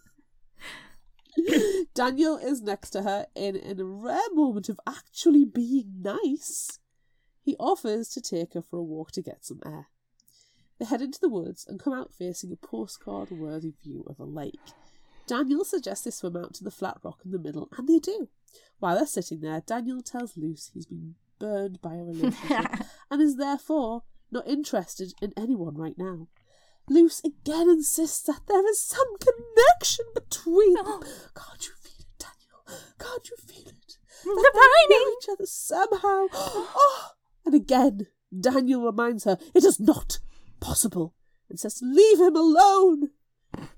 Daniel 1.94 2.36
is 2.36 2.62
next 2.62 2.90
to 2.90 3.02
her 3.02 3.26
in, 3.34 3.56
in 3.56 3.80
a 3.80 3.84
rare 3.84 4.32
moment 4.32 4.68
of 4.68 4.78
actually 4.86 5.44
being 5.44 6.00
nice. 6.00 6.78
He 7.48 7.56
offers 7.58 8.10
to 8.10 8.20
take 8.20 8.52
her 8.52 8.60
for 8.60 8.76
a 8.76 8.82
walk 8.82 9.10
to 9.12 9.22
get 9.22 9.42
some 9.42 9.62
air. 9.64 9.86
They 10.78 10.84
head 10.84 11.00
into 11.00 11.18
the 11.18 11.30
woods 11.30 11.64
and 11.66 11.80
come 11.80 11.94
out 11.94 12.12
facing 12.12 12.52
a 12.52 12.56
postcard 12.56 13.30
worthy 13.30 13.72
view 13.82 14.04
of 14.06 14.20
a 14.20 14.24
lake. 14.24 14.60
Daniel 15.26 15.64
suggests 15.64 16.04
they 16.04 16.10
swim 16.10 16.36
out 16.36 16.52
to 16.56 16.64
the 16.64 16.70
flat 16.70 16.98
rock 17.02 17.20
in 17.24 17.30
the 17.30 17.38
middle, 17.38 17.70
and 17.78 17.88
they 17.88 18.00
do. 18.00 18.28
While 18.80 18.96
they're 18.96 19.06
sitting 19.06 19.40
there, 19.40 19.62
Daniel 19.66 20.02
tells 20.02 20.36
Luce 20.36 20.70
he's 20.74 20.84
been 20.84 21.14
burned 21.38 21.80
by 21.80 21.94
a 21.94 22.04
relationship 22.04 22.84
and 23.10 23.22
is 23.22 23.36
therefore 23.36 24.02
not 24.30 24.46
interested 24.46 25.14
in 25.22 25.32
anyone 25.34 25.78
right 25.78 25.96
now. 25.96 26.28
Luce 26.90 27.22
again 27.24 27.70
insists 27.70 28.24
that 28.24 28.42
there 28.46 28.68
is 28.68 28.78
some 28.78 29.16
connection 29.16 30.04
between 30.14 30.74
them. 30.74 30.84
Oh. 30.86 31.00
Can't 31.34 31.66
you 31.66 31.72
feel 31.80 32.00
it, 32.00 32.18
Daniel? 32.18 32.84
Can't 32.98 33.30
you 33.30 33.36
feel 33.38 33.68
it? 33.68 33.96
That 34.22 34.52
they 34.52 34.94
know 34.94 35.12
each 35.12 35.28
other 35.30 35.46
somehow. 35.46 36.26
Oh, 36.80 37.12
and 37.48 37.54
again, 37.54 38.06
Daniel 38.38 38.84
reminds 38.84 39.24
her 39.24 39.38
it 39.54 39.64
is 39.64 39.80
not 39.80 40.18
possible 40.60 41.14
and 41.48 41.58
says 41.58 41.80
leave 41.82 42.20
him 42.20 42.36
alone. 42.36 43.08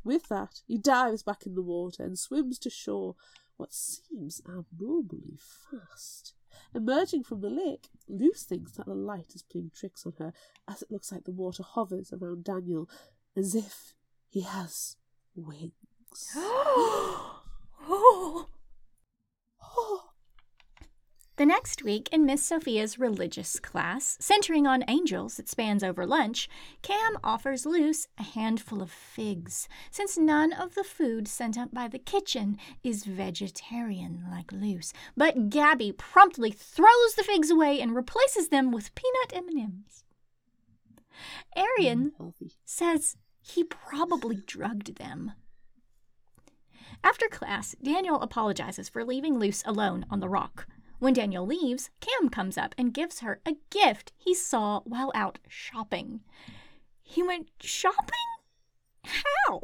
With 0.03 0.29
that, 0.29 0.63
he 0.67 0.77
dives 0.77 1.23
back 1.23 1.47
in 1.47 1.55
the 1.55 1.63
water 1.63 2.03
and 2.03 2.19
swims 2.19 2.59
to 2.59 2.69
shore 2.69 3.15
what 3.59 3.73
seems 3.73 4.43
abnormally 4.45 5.39
fast. 5.71 6.35
Emerging 6.75 7.23
from 7.23 7.43
the 7.43 7.49
lake, 7.49 7.91
Luce 8.09 8.43
thinks 8.43 8.73
that 8.73 8.87
the 8.87 8.95
light 8.95 9.37
is 9.37 9.45
playing 9.45 9.71
tricks 9.73 10.05
on 10.05 10.15
her 10.19 10.33
as 10.67 10.83
it 10.83 10.91
looks 10.91 11.13
like 11.13 11.23
the 11.23 11.31
water 11.31 11.63
hovers 11.63 12.13
around 12.13 12.43
Daniel 12.43 12.91
as 13.37 13.55
if 13.55 13.95
he 14.29 14.41
has 14.41 14.97
wings. 15.37 16.33
oh. 16.35 17.37
The 21.41 21.47
next 21.47 21.83
week, 21.83 22.11
in 22.13 22.27
Miss 22.27 22.43
Sophia's 22.43 22.99
religious 22.99 23.59
class, 23.59 24.19
centering 24.21 24.67
on 24.67 24.85
angels 24.89 25.39
that 25.39 25.49
spans 25.49 25.83
over 25.83 26.05
lunch, 26.05 26.51
Cam 26.83 27.17
offers 27.25 27.65
Luce 27.65 28.07
a 28.19 28.23
handful 28.23 28.83
of 28.83 28.91
figs, 28.91 29.67
since 29.91 30.19
none 30.19 30.53
of 30.53 30.75
the 30.75 30.85
food 30.85 31.27
sent 31.27 31.57
up 31.57 31.73
by 31.73 31.89
the 31.89 31.99
kitchen 31.99 32.59
is 32.85 33.07
vegetarian 33.07 34.23
like 34.31 34.53
Luce. 34.53 34.93
But 35.17 35.49
Gabby 35.49 35.93
promptly 35.93 36.51
throws 36.51 37.15
the 37.17 37.25
figs 37.25 37.51
away 37.51 37.81
and 37.81 37.97
replaces 37.97 38.49
them 38.49 38.71
with 38.71 38.95
peanut 38.95 39.33
M&Ms. 39.33 40.05
Arian 41.57 42.13
says 42.67 43.17
he 43.41 43.65
probably 43.65 44.43
drugged 44.47 44.99
them. 44.99 45.33
After 47.03 47.29
class, 47.29 47.75
Daniel 47.83 48.21
apologizes 48.21 48.91
for 48.91 49.07
leaving 49.07 49.39
Luce 49.39 49.63
alone 49.65 50.05
on 50.11 50.21
the 50.21 50.29
rock. 50.29 50.67
When 51.01 51.15
Daniel 51.15 51.47
leaves, 51.47 51.89
Cam 52.01 52.29
comes 52.29 52.59
up 52.59 52.75
and 52.77 52.93
gives 52.93 53.21
her 53.21 53.41
a 53.47 53.57
gift 53.71 54.13
he 54.19 54.35
saw 54.35 54.81
while 54.81 55.11
out 55.15 55.39
shopping. 55.49 56.21
He 57.03 57.23
went 57.23 57.49
shopping? 57.59 58.05
How? 59.05 59.63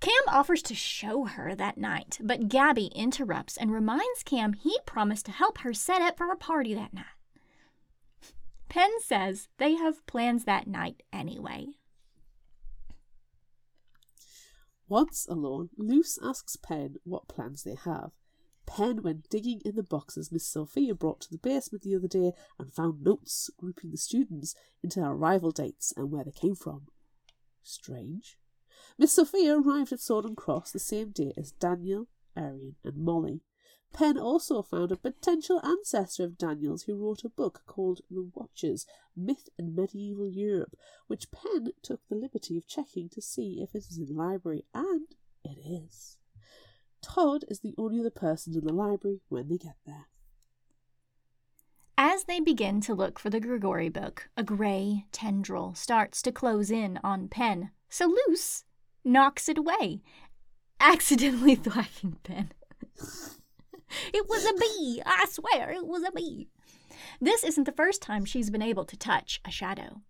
Cam 0.00 0.12
offers 0.28 0.60
to 0.64 0.74
show 0.74 1.24
her 1.24 1.54
that 1.54 1.78
night, 1.78 2.18
but 2.22 2.50
Gabby 2.50 2.90
interrupts 2.94 3.56
and 3.56 3.72
reminds 3.72 4.22
Cam 4.26 4.52
he 4.52 4.78
promised 4.84 5.24
to 5.26 5.32
help 5.32 5.58
her 5.58 5.72
set 5.72 6.02
up 6.02 6.18
for 6.18 6.30
a 6.30 6.36
party 6.36 6.74
that 6.74 6.92
night. 6.92 7.06
Penn 8.68 8.90
says 9.00 9.48
they 9.56 9.76
have 9.76 10.06
plans 10.06 10.44
that 10.44 10.66
night 10.66 11.02
anyway. 11.14 11.68
Once 14.86 15.26
alone, 15.30 15.70
Luce 15.78 16.18
asks 16.22 16.56
Penn 16.56 16.96
what 17.04 17.26
plans 17.26 17.62
they 17.62 17.76
have. 17.86 18.10
Penn 18.66 19.02
went 19.02 19.28
digging 19.28 19.60
in 19.64 19.76
the 19.76 19.82
boxes 19.82 20.32
Miss 20.32 20.46
Sophia 20.46 20.94
brought 20.94 21.20
to 21.22 21.30
the 21.30 21.38
basement 21.38 21.82
the 21.82 21.94
other 21.94 22.08
day 22.08 22.32
and 22.58 22.72
found 22.72 23.02
notes 23.02 23.50
grouping 23.56 23.90
the 23.90 23.96
students 23.96 24.54
into 24.82 25.00
their 25.00 25.10
arrival 25.10 25.50
dates 25.50 25.92
and 25.96 26.10
where 26.10 26.24
they 26.24 26.32
came 26.32 26.54
from. 26.54 26.88
Strange. 27.62 28.38
Miss 28.98 29.12
Sophia 29.12 29.58
arrived 29.58 29.92
at 29.92 30.00
Sword 30.00 30.24
and 30.24 30.36
Cross 30.36 30.72
the 30.72 30.78
same 30.78 31.10
day 31.10 31.32
as 31.36 31.52
Daniel, 31.52 32.08
Arian, 32.36 32.76
and 32.84 32.96
Molly. 32.96 33.42
Penn 33.92 34.18
also 34.18 34.60
found 34.60 34.90
a 34.90 34.96
potential 34.96 35.60
ancestor 35.64 36.24
of 36.24 36.36
Daniel's 36.36 36.82
who 36.82 36.96
wrote 36.96 37.22
a 37.22 37.28
book 37.28 37.62
called 37.64 38.00
The 38.10 38.28
Watchers 38.34 38.86
Myth 39.16 39.48
and 39.56 39.76
Medieval 39.76 40.28
Europe, 40.28 40.76
which 41.06 41.30
Penn 41.30 41.68
took 41.80 42.00
the 42.08 42.16
liberty 42.16 42.58
of 42.58 42.66
checking 42.66 43.08
to 43.10 43.22
see 43.22 43.62
if 43.62 43.70
it 43.70 43.86
was 43.88 43.96
in 43.96 44.06
the 44.06 44.12
library, 44.12 44.64
and 44.74 45.14
it 45.44 45.58
is. 45.64 46.18
Todd 47.04 47.44
is 47.48 47.60
the 47.60 47.74
only 47.76 48.00
other 48.00 48.10
person 48.10 48.54
in 48.54 48.64
the 48.64 48.72
library 48.72 49.20
when 49.28 49.48
they 49.48 49.58
get 49.58 49.76
there. 49.84 50.06
As 51.98 52.24
they 52.24 52.40
begin 52.40 52.80
to 52.82 52.94
look 52.94 53.18
for 53.18 53.28
the 53.28 53.40
Grigori 53.40 53.90
book, 53.90 54.30
a 54.38 54.42
grey 54.42 55.04
tendril 55.12 55.74
starts 55.74 56.22
to 56.22 56.32
close 56.32 56.70
in 56.70 56.98
on 57.04 57.28
Penn, 57.28 57.70
so 57.90 58.06
Luce 58.06 58.64
knocks 59.04 59.50
it 59.50 59.58
away, 59.58 60.02
accidentally 60.80 61.54
thwacking 61.56 62.16
Penn. 62.22 62.52
it 62.98 64.28
was 64.28 64.46
a 64.46 64.54
bee! 64.54 65.02
I 65.04 65.26
swear 65.28 65.72
it 65.72 65.86
was 65.86 66.02
a 66.04 66.12
bee! 66.12 66.48
This 67.20 67.44
isn't 67.44 67.64
the 67.64 67.72
first 67.72 68.00
time 68.00 68.24
she's 68.24 68.48
been 68.48 68.62
able 68.62 68.86
to 68.86 68.96
touch 68.96 69.42
a 69.44 69.50
shadow. 69.50 70.00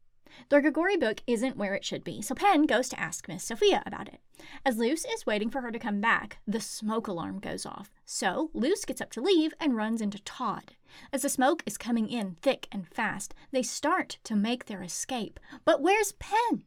The 0.49 0.61
Grigori 0.61 0.97
book 0.97 1.23
isn't 1.27 1.57
where 1.57 1.75
it 1.75 1.85
should 1.85 2.05
be, 2.05 2.21
so 2.21 2.35
Penn 2.35 2.67
goes 2.67 2.89
to 2.89 3.01
ask 3.01 3.29
Miss 3.29 3.45
Sophia 3.45 3.83
about 3.87 4.09
it. 4.09 4.21
As 4.65 4.77
Luce 4.77 5.05
is 5.05 5.27
waiting 5.27 5.51
for 5.51 5.61
her 5.61 5.71
to 5.71 5.79
come 5.79 6.01
back, 6.01 6.39
the 6.47 6.61
smoke 6.61 7.07
alarm 7.07 7.39
goes 7.39 7.65
off. 7.65 7.91
So 8.05 8.51
Luce 8.53 8.85
gets 8.85 9.01
up 9.01 9.11
to 9.13 9.21
leave 9.21 9.55
and 9.59 9.77
runs 9.77 10.01
into 10.01 10.23
Todd. 10.23 10.75
As 11.13 11.23
the 11.23 11.29
smoke 11.29 11.63
is 11.67 11.79
coming 11.79 12.09
in 12.09 12.37
thick 12.43 12.69
and 12.71 12.87
fast, 12.87 13.35
they 13.53 13.63
start 13.63 14.19
to 14.25 14.37
make 14.37 14.67
their 14.67 14.83
escape. 14.83 15.41
But 15.65 15.81
where's 15.81 16.13
Penn? 16.13 16.65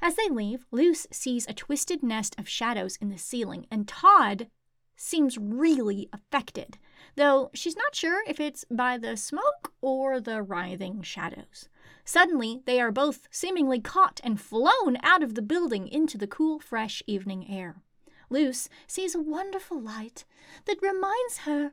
As 0.00 0.14
they 0.14 0.28
leave, 0.28 0.64
Luce 0.70 1.06
sees 1.10 1.46
a 1.48 1.52
twisted 1.52 2.02
nest 2.02 2.36
of 2.38 2.48
shadows 2.48 2.96
in 3.00 3.08
the 3.08 3.18
ceiling, 3.18 3.66
and 3.70 3.88
Todd 3.88 4.48
seems 4.96 5.38
really 5.38 6.08
affected, 6.12 6.78
though 7.16 7.50
she's 7.54 7.76
not 7.76 7.94
sure 7.94 8.22
if 8.28 8.38
it's 8.40 8.64
by 8.70 8.98
the 8.98 9.16
smoke 9.16 9.72
or 9.80 10.20
the 10.20 10.42
writhing 10.42 11.02
shadows. 11.02 11.68
Suddenly, 12.08 12.62
they 12.64 12.80
are 12.80 12.90
both 12.90 13.28
seemingly 13.30 13.80
caught 13.80 14.18
and 14.24 14.40
flown 14.40 14.96
out 15.02 15.22
of 15.22 15.34
the 15.34 15.42
building 15.42 15.86
into 15.86 16.16
the 16.16 16.26
cool, 16.26 16.58
fresh 16.58 17.02
evening 17.06 17.46
air. 17.50 17.82
Luce 18.30 18.70
sees 18.86 19.14
a 19.14 19.20
wonderful 19.20 19.78
light 19.78 20.24
that 20.64 20.80
reminds 20.80 21.40
her 21.44 21.72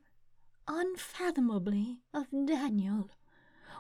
unfathomably 0.67 2.00
of 2.13 2.26
Daniel, 2.32 3.12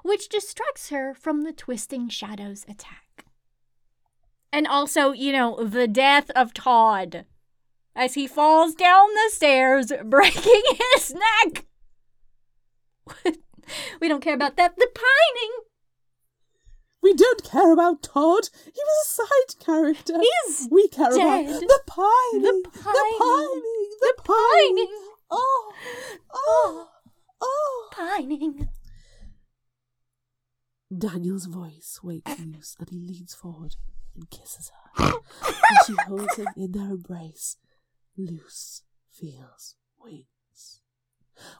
which 0.01 0.29
distracts 0.29 0.91
her 0.91 1.13
from 1.13 1.41
the 1.41 1.51
twisting 1.51 2.07
shadows 2.07 2.65
attack. 2.69 3.25
And 4.49 4.65
also, 4.65 5.11
you 5.11 5.33
know, 5.33 5.61
the 5.61 5.89
death 5.89 6.29
of 6.37 6.53
Todd 6.53 7.25
as 7.97 8.13
he 8.13 8.27
falls 8.27 8.75
down 8.75 9.09
the 9.13 9.29
stairs, 9.29 9.91
breaking 10.05 10.63
his 10.93 11.13
neck. 11.13 11.65
we 13.99 14.07
don't 14.07 14.23
care 14.23 14.35
about 14.35 14.55
that. 14.55 14.77
The 14.77 14.87
pining. 14.95 15.64
We 17.05 17.13
don't 17.13 17.43
care 17.43 17.71
about 17.71 18.01
Todd. 18.01 18.49
He 18.65 18.81
was 18.81 19.05
a 19.05 19.09
side 19.11 19.63
character. 19.63 20.15
He's 20.19 20.67
we 20.71 20.87
care 20.87 21.11
dead. 21.11 21.45
about 21.45 21.59
the 21.61 21.79
pining. 21.85 22.41
The 22.41 22.63
The 22.63 22.69
pining. 22.81 23.19
pining. 23.19 23.89
The, 24.01 24.13
The 24.17 24.23
pining. 24.23 24.75
pining. 24.75 24.87
Oh, 25.29 25.71
oh, 26.33 26.87
oh. 27.41 27.89
Pining. 27.91 28.69
Daniel's 30.97 31.45
voice 31.45 31.99
wakes 32.01 32.39
Luce 32.43 32.75
and 32.79 32.89
he 32.89 32.97
leans 32.99 33.35
forward 33.35 33.75
and 34.15 34.27
kisses 34.31 34.71
her. 34.95 35.05
and 35.45 35.77
she 35.85 35.93
holds 36.07 36.37
him 36.37 36.47
in 36.57 36.71
their 36.71 36.89
embrace. 36.89 37.57
Luce 38.17 38.81
feels 39.11 39.75
wings. 40.03 40.81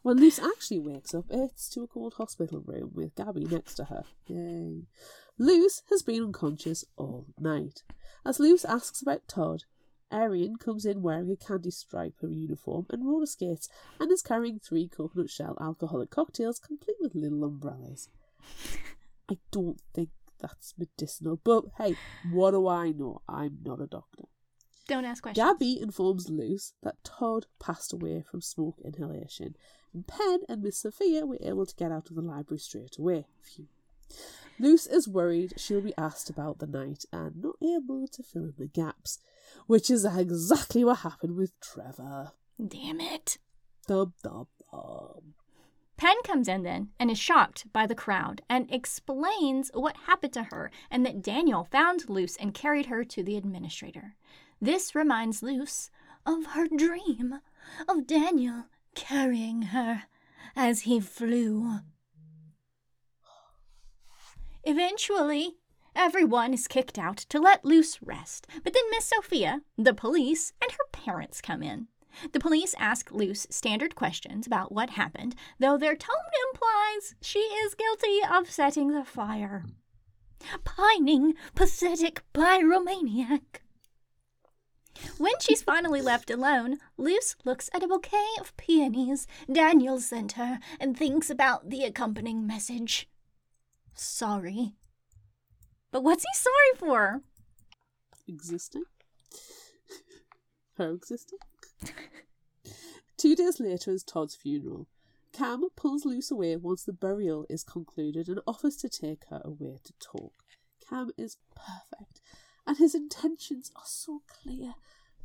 When 0.02 0.18
Luce 0.18 0.40
actually 0.40 0.80
wakes 0.80 1.14
up, 1.14 1.26
it's 1.30 1.70
to 1.70 1.84
a 1.84 1.88
cold 1.88 2.16
hospital 2.16 2.64
room 2.66 2.94
with 2.96 3.14
Gabby 3.14 3.44
next 3.46 3.76
to 3.76 3.84
her. 3.84 4.06
Yay. 4.26 4.88
Luce 5.38 5.82
has 5.90 6.02
been 6.02 6.24
unconscious 6.24 6.86
all 6.96 7.26
night. 7.38 7.84
As 8.26 8.40
Luce 8.40 8.64
asks 8.64 9.02
about 9.02 9.28
Todd, 9.28 9.64
Arian 10.12 10.56
comes 10.56 10.86
in 10.86 11.02
wearing 11.02 11.30
a 11.30 11.36
candy 11.36 11.72
stripe 11.72 12.14
striper 12.18 12.34
uniform 12.34 12.86
and 12.90 13.06
roller 13.06 13.26
skates 13.26 13.68
and 14.00 14.12
is 14.12 14.22
carrying 14.22 14.60
three 14.60 14.88
coconut 14.88 15.30
shell 15.30 15.58
alcoholic 15.60 16.10
cocktails 16.10 16.60
complete 16.60 16.96
with 17.02 17.16
little 17.16 17.44
umbrellas. 17.44 18.08
I 19.30 19.38
don't 19.52 19.82
think 19.94 20.10
that's 20.40 20.74
medicinal, 20.78 21.42
but 21.44 21.66
hey, 21.78 21.96
what 22.32 22.52
do 22.52 22.68
I 22.68 22.92
know? 22.92 23.22
I'm 23.28 23.58
not 23.64 23.82
a 23.82 23.88
doctor. 23.88 24.24
Don't 24.88 25.04
ask 25.04 25.22
questions. 25.24 25.46
Gabby 25.46 25.80
informs 25.82 26.30
Luce 26.30 26.74
that 26.84 27.04
Todd 27.04 27.48
passed 27.60 27.92
away 27.92 28.24
from 28.30 28.42
smoke 28.42 28.80
inhalation, 28.86 29.56
and 29.94 30.08
Penn 30.08 30.42
and 30.48 30.62
Miss 30.62 30.78
Sophia 30.78 31.26
were 31.26 31.40
able 31.42 31.66
to 31.66 31.76
get 31.76 31.92
out 31.92 32.10
of 32.10 32.16
the 32.16 32.22
library 32.22 32.60
straight 32.60 32.98
away. 32.98 33.26
Phew. 33.42 33.68
Luce 34.60 34.88
is 34.88 35.08
worried 35.08 35.54
she'll 35.58 35.82
be 35.82 35.94
asked 35.98 36.30
about 36.30 36.60
the 36.60 36.68
night 36.68 37.04
and 37.12 37.44
not 37.44 37.56
able 37.62 38.08
to 38.08 38.24
fill 38.24 38.46
in 38.46 38.54
the 38.58 38.68
gaps, 38.68 39.20
which 39.68 39.90
is 39.90 40.06
exactly 40.06 40.84
what 40.84 41.00
happened 41.00 41.36
with 41.36 41.60
Trevor. 41.60 42.32
Damn 42.66 43.02
it. 43.02 43.38
Dub 43.88 44.14
dub 44.24 44.48
dub. 44.72 45.24
Penn 45.98 46.16
comes 46.24 46.48
in 46.48 46.64
then 46.64 46.90
and 47.00 47.10
is 47.10 47.18
shocked 47.18 47.72
by 47.72 47.86
the 47.86 47.96
crowd 47.96 48.42
and 48.50 48.72
explains 48.72 49.72
what 49.74 49.96
happened 50.08 50.34
to 50.34 50.44
her 50.44 50.72
and 50.92 51.06
that 51.06 51.22
Daniel 51.22 51.64
found 51.66 52.10
Luce 52.10 52.36
and 52.38 52.54
carried 52.54 52.88
her 52.88 53.04
to 53.06 53.24
the 53.24 53.38
administrator. 53.38 54.16
This 54.62 54.96
reminds 54.96 55.44
Luce 55.44 55.90
of 56.26 56.48
her 56.48 56.68
dream 56.68 57.40
of 57.88 58.08
Daniel 58.08 58.66
carrying 58.94 59.64
her 59.64 60.04
as 60.56 60.82
he 60.82 61.00
flew. 61.00 61.80
Eventually, 64.68 65.58
everyone 65.96 66.52
is 66.52 66.68
kicked 66.68 66.98
out 66.98 67.18
to 67.18 67.40
let 67.40 67.64
Luce 67.64 68.00
rest, 68.02 68.48
but 68.64 68.74
then 68.74 68.84
Miss 68.90 69.06
Sophia, 69.06 69.62
the 69.78 69.94
police, 69.94 70.54
and 70.60 70.72
her 70.72 70.86
parents 70.92 71.40
come 71.40 71.62
in. 71.62 71.88
The 72.34 72.40
police 72.40 72.74
ask 72.80 73.12
Luce 73.12 73.46
standard 73.52 73.94
questions 73.94 74.48
about 74.48 74.72
what 74.72 74.92
happened, 74.92 75.36
though 75.60 75.78
their 75.78 75.96
tone 75.96 76.16
implies 76.52 77.14
she 77.22 77.40
is 77.40 77.76
guilty 77.76 78.22
of 78.28 78.50
setting 78.50 78.92
the 78.92 79.06
fire. 79.06 79.66
Pining, 80.64 81.36
pathetic 81.54 82.24
pyromaniac. 82.34 83.62
When 85.20 85.34
she's 85.42 85.62
finally 85.62 86.02
left 86.02 86.32
alone, 86.32 86.78
Luce 86.98 87.36
looks 87.46 87.70
at 87.72 87.84
a 87.84 87.88
bouquet 87.88 88.34
of 88.40 88.58
peonies 88.58 89.28
Daniel 89.52 90.00
sent 90.00 90.32
her 90.34 90.58
and 90.80 90.98
thinks 90.98 91.30
about 91.30 91.70
the 91.70 91.84
accompanying 91.84 92.48
message. 92.48 93.08
Sorry. 93.96 94.74
But 95.92 96.04
what's 96.04 96.24
he 96.24 96.30
sorry 96.36 96.78
for? 96.78 97.22
Existing? 98.28 98.84
Her 100.78 100.92
existing? 100.92 101.40
Two 103.18 103.36
days 103.36 103.60
later 103.60 103.92
is 103.92 104.04
Todd's 104.04 104.36
funeral. 104.36 104.88
Cam 105.32 105.68
pulls 105.76 106.06
Luce 106.06 106.32
away 106.32 106.56
once 106.58 106.84
the 106.84 106.94
burial 106.94 107.46
is 107.50 107.64
concluded 107.64 108.28
and 108.28 108.40
offers 108.46 108.76
to 108.78 108.90
take 108.90 109.24
her 109.30 109.42
away 109.44 109.80
to 109.84 109.94
talk. 110.00 110.34
Cam 110.90 111.12
is 111.18 111.38
perfect, 111.56 112.22
and 112.68 112.78
his 112.78 112.94
intentions 112.94 113.72
are 113.76 113.86
so 113.86 114.22
clear, 114.28 114.76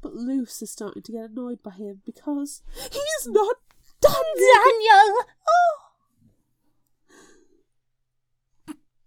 but 0.00 0.14
Luce 0.14 0.62
is 0.62 0.70
starting 0.70 1.02
to 1.02 1.12
get 1.12 1.30
annoyed 1.30 1.62
by 1.62 1.72
him 1.72 2.02
because 2.04 2.62
he 2.74 2.98
is 2.98 3.26
not 3.26 3.56
Daniel. 4.00 4.18
Daniel! 4.36 5.24
Oh. 5.48 5.89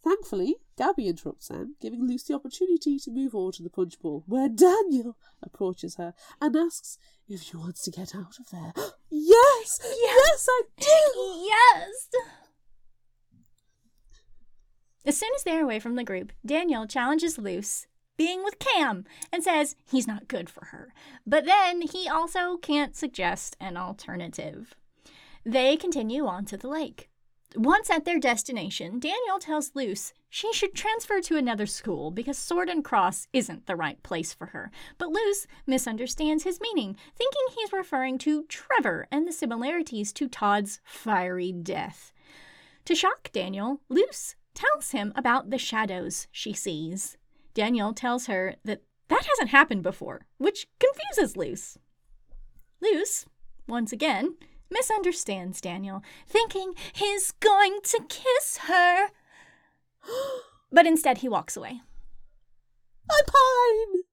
Thankfully, 0.03 0.57
Gabby 0.77 1.07
interrupts 1.07 1.47
them, 1.47 1.75
giving 1.81 2.05
Luce 2.05 2.23
the 2.23 2.33
opportunity 2.33 2.99
to 2.99 3.11
move 3.11 3.33
over 3.33 3.53
to 3.53 3.63
the 3.63 3.69
punch 3.69 3.99
bowl, 3.99 4.23
where 4.27 4.49
Daniel 4.49 5.15
approaches 5.41 5.95
her 5.95 6.13
and 6.41 6.55
asks 6.55 6.97
if 7.27 7.41
she 7.41 7.55
wants 7.55 7.83
to 7.83 7.91
get 7.91 8.13
out 8.13 8.37
of 8.39 8.49
there. 8.51 8.73
yes! 9.09 9.79
Yes, 9.81 10.47
I 10.49 10.61
do! 10.77 11.45
Yes! 11.45 12.09
As 15.05 15.17
soon 15.17 15.31
as 15.35 15.43
they're 15.43 15.63
away 15.63 15.79
from 15.79 15.95
the 15.95 16.03
group, 16.03 16.33
Daniel 16.45 16.85
challenges 16.85 17.37
Luce 17.37 17.87
being 18.17 18.43
with 18.43 18.59
Cam 18.59 19.05
and 19.31 19.43
says 19.43 19.75
he's 19.89 20.07
not 20.07 20.27
good 20.27 20.49
for 20.49 20.65
her. 20.65 20.93
But 21.25 21.45
then 21.45 21.81
he 21.81 22.07
also 22.07 22.57
can't 22.57 22.95
suggest 22.95 23.55
an 23.59 23.77
alternative. 23.77 24.75
They 25.45 25.75
continue 25.75 26.25
on 26.25 26.45
to 26.45 26.57
the 26.57 26.69
lake. 26.69 27.09
Once 27.55 27.89
at 27.89 28.05
their 28.05 28.19
destination, 28.19 28.99
Daniel 28.99 29.37
tells 29.39 29.71
Luce 29.75 30.13
she 30.29 30.51
should 30.53 30.73
transfer 30.73 31.21
to 31.21 31.37
another 31.37 31.65
school 31.65 32.09
because 32.09 32.37
Sword 32.37 32.69
and 32.69 32.83
Cross 32.83 33.27
isn't 33.33 33.67
the 33.67 33.75
right 33.75 34.01
place 34.01 34.33
for 34.33 34.47
her. 34.47 34.71
But 34.97 35.09
Luce 35.09 35.45
misunderstands 35.67 36.43
his 36.43 36.59
meaning, 36.59 36.95
thinking 37.15 37.41
he's 37.55 37.71
referring 37.71 38.17
to 38.19 38.43
Trevor 38.45 39.07
and 39.11 39.27
the 39.27 39.31
similarities 39.31 40.11
to 40.13 40.27
Todd's 40.27 40.79
fiery 40.83 41.51
death. 41.51 42.11
To 42.85 42.95
shock 42.95 43.31
Daniel, 43.31 43.81
Luce 43.89 44.35
tells 44.55 44.91
him 44.91 45.13
about 45.15 45.49
the 45.49 45.57
shadows 45.57 46.27
she 46.31 46.53
sees. 46.53 47.17
Daniel 47.53 47.93
tells 47.93 48.25
her 48.25 48.55
that 48.65 48.81
that 49.09 49.25
hasn't 49.25 49.49
happened 49.49 49.83
before, 49.83 50.25
which 50.37 50.67
confuses 50.79 51.37
Luce. 51.37 51.77
Luce, 52.81 53.25
once 53.67 53.91
again, 53.91 54.35
misunderstands 54.73 55.62
Daniel, 55.62 56.03
thinking 56.27 56.73
he's 56.91 57.31
going 57.31 57.79
to 57.83 58.03
kiss 58.09 58.57
her. 58.67 59.09
but 60.71 60.86
instead, 60.86 61.19
he 61.19 61.29
walks 61.29 61.55
away. 61.55 61.81
I 63.09 63.21
pine! 63.27 64.03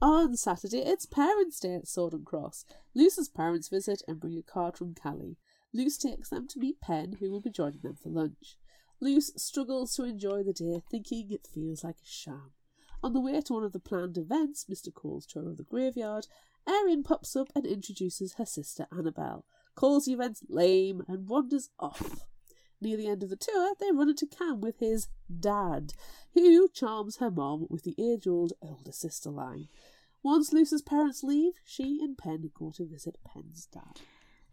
On 0.00 0.36
Saturday, 0.36 0.78
it's 0.78 1.06
Parents' 1.06 1.58
Day 1.58 1.74
at 1.74 1.88
Sword 1.88 2.14
Cross. 2.24 2.66
Luce's 2.94 3.28
parents 3.28 3.68
visit 3.68 4.02
and 4.06 4.20
bring 4.20 4.36
a 4.36 4.42
card 4.42 4.76
from 4.76 4.94
Callie. 4.94 5.38
Luce 5.72 5.96
takes 5.96 6.28
them 6.28 6.46
to 6.48 6.58
meet 6.58 6.80
Penn, 6.80 7.16
who 7.20 7.30
will 7.30 7.40
be 7.40 7.50
joining 7.50 7.80
them 7.80 7.96
for 7.96 8.10
lunch. 8.10 8.58
Luce 9.00 9.32
struggles 9.36 9.94
to 9.96 10.04
enjoy 10.04 10.42
the 10.42 10.52
day, 10.52 10.82
thinking 10.90 11.30
it 11.30 11.48
feels 11.52 11.82
like 11.82 11.96
a 11.96 12.06
sham. 12.06 12.52
On 13.02 13.12
the 13.12 13.20
way 13.20 13.40
to 13.40 13.52
one 13.52 13.64
of 13.64 13.72
the 13.72 13.80
planned 13.80 14.16
events, 14.16 14.66
Mr. 14.70 14.92
Cole's 14.92 15.26
tour 15.26 15.48
of 15.48 15.56
the 15.56 15.64
graveyard, 15.64 16.26
Arian 16.66 17.02
pops 17.02 17.36
up 17.36 17.48
and 17.54 17.66
introduces 17.66 18.34
her 18.34 18.46
sister 18.46 18.86
Annabelle, 18.90 19.44
calls 19.74 20.06
the 20.06 20.12
event 20.12 20.38
lame, 20.48 21.02
and 21.08 21.28
wanders 21.28 21.70
off. 21.78 22.26
Near 22.80 22.96
the 22.96 23.08
end 23.08 23.22
of 23.22 23.30
the 23.30 23.36
tour, 23.36 23.74
they 23.80 23.90
run 23.92 24.10
into 24.10 24.26
Cam 24.26 24.60
with 24.60 24.78
his 24.78 25.08
dad, 25.40 25.94
who 26.34 26.68
charms 26.68 27.16
her 27.16 27.30
mom 27.30 27.66
with 27.70 27.82
the 27.84 27.94
age 27.98 28.26
old 28.26 28.52
older 28.60 28.92
sister 28.92 29.30
line. 29.30 29.68
Once 30.22 30.52
Luce's 30.52 30.82
parents 30.82 31.22
leave, 31.22 31.52
she 31.64 32.00
and 32.02 32.16
Penn 32.16 32.50
go 32.58 32.70
to 32.72 32.86
visit 32.86 33.16
Penn's 33.24 33.66
dad. 33.66 34.00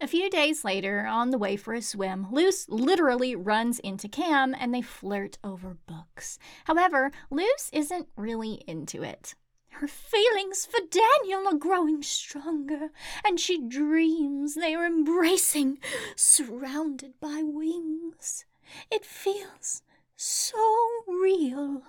A 0.02 0.08
few 0.08 0.30
days 0.30 0.66
later, 0.66 1.06
on 1.06 1.30
the 1.30 1.38
way 1.38 1.56
for 1.56 1.74
a 1.74 1.82
swim, 1.82 2.28
Luce 2.32 2.68
literally 2.68 3.36
runs 3.36 3.78
into 3.80 4.08
Cam 4.08 4.56
and 4.58 4.74
they 4.74 4.82
flirt 4.82 5.38
over 5.44 5.78
books. 5.86 6.40
However, 6.66 7.12
Luce 7.30 7.70
isn't 7.72 8.08
really 8.18 8.64
into 8.66 9.04
it. 9.04 9.36
Her 9.72 9.88
feelings 9.88 10.66
for 10.66 10.80
Daniel 10.90 11.48
are 11.48 11.58
growing 11.58 12.04
stronger, 12.04 12.92
and 13.26 13.40
she 13.40 13.68
dreams 13.68 14.54
they 14.54 14.76
are 14.76 14.86
embracing, 14.86 15.80
surrounded 16.16 17.20
by 17.20 17.42
wings. 17.44 18.46
It 18.92 19.06
feels 19.06 19.82
so 20.16 20.60
real. 21.08 21.84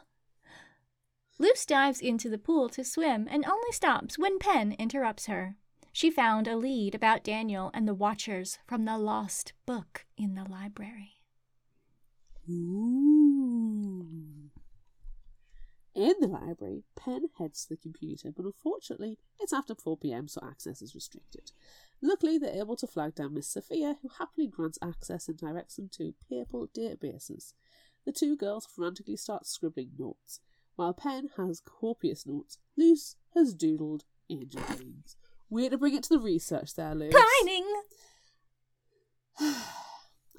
Luce 1.39 1.67
dives 1.67 2.01
into 2.01 2.31
the 2.31 2.39
pool 2.39 2.69
to 2.71 2.85
swim 2.85 3.29
and 3.31 3.45
only 3.45 3.73
stops 3.73 4.19
when 4.19 4.39
Penn 4.39 4.73
interrupts 4.79 5.27
her. 5.27 5.57
She 5.93 6.11
found 6.11 6.49
a 6.49 6.57
lead 6.57 6.95
about 6.95 7.25
Daniel 7.25 7.71
and 7.75 7.87
the 7.87 7.95
Watchers 7.95 8.59
from 8.67 8.85
the 8.87 8.97
lost 8.97 9.53
book 9.67 10.07
in 10.17 10.35
the 10.35 10.45
library. 10.49 11.17
Ooh. 12.49 13.22
In 15.95 16.15
the 16.21 16.27
library, 16.27 16.85
Penn 16.97 17.29
heads 17.39 17.65
to 17.65 17.71
the 17.71 17.77
computer, 17.77 18.33
but 18.35 18.47
unfortunately, 18.47 19.19
it's 19.39 19.53
after 19.53 19.75
4 19.75 19.99
pm, 19.99 20.27
so 20.27 20.41
access 20.43 20.81
is 20.81 20.95
restricted. 20.95 21.53
Luckily, 22.01 22.39
they're 22.39 22.59
able 22.59 22.77
to 22.77 22.87
flag 22.87 23.15
down 23.15 23.35
Miss 23.35 23.47
Sophia, 23.47 23.99
who 24.01 24.09
happily 24.09 24.47
grants 24.47 24.79
access 24.81 25.29
and 25.29 25.37
directs 25.37 25.77
them 25.77 25.91
to 25.93 26.15
papal 26.31 26.69
databases. 26.69 27.53
The 28.07 28.13
two 28.13 28.37
girls 28.37 28.67
frantically 28.67 29.17
start 29.17 29.47
scribbling 29.47 29.91
notes. 29.99 30.41
While 30.77 30.95
Penn 30.95 31.29
has 31.37 31.61
copious 31.61 32.27
notes, 32.27 32.57
Luce 32.77 33.17
has 33.35 33.55
doodled 33.55 34.05
angel 34.31 34.63
wings. 34.79 35.17
Way 35.51 35.69
to 35.69 35.77
bring 35.77 35.95
it 35.95 36.05
to 36.05 36.09
the 36.09 36.19
research 36.19 36.75
there, 36.75 36.95
Luce. 36.95 37.15
Pining! 37.15 37.67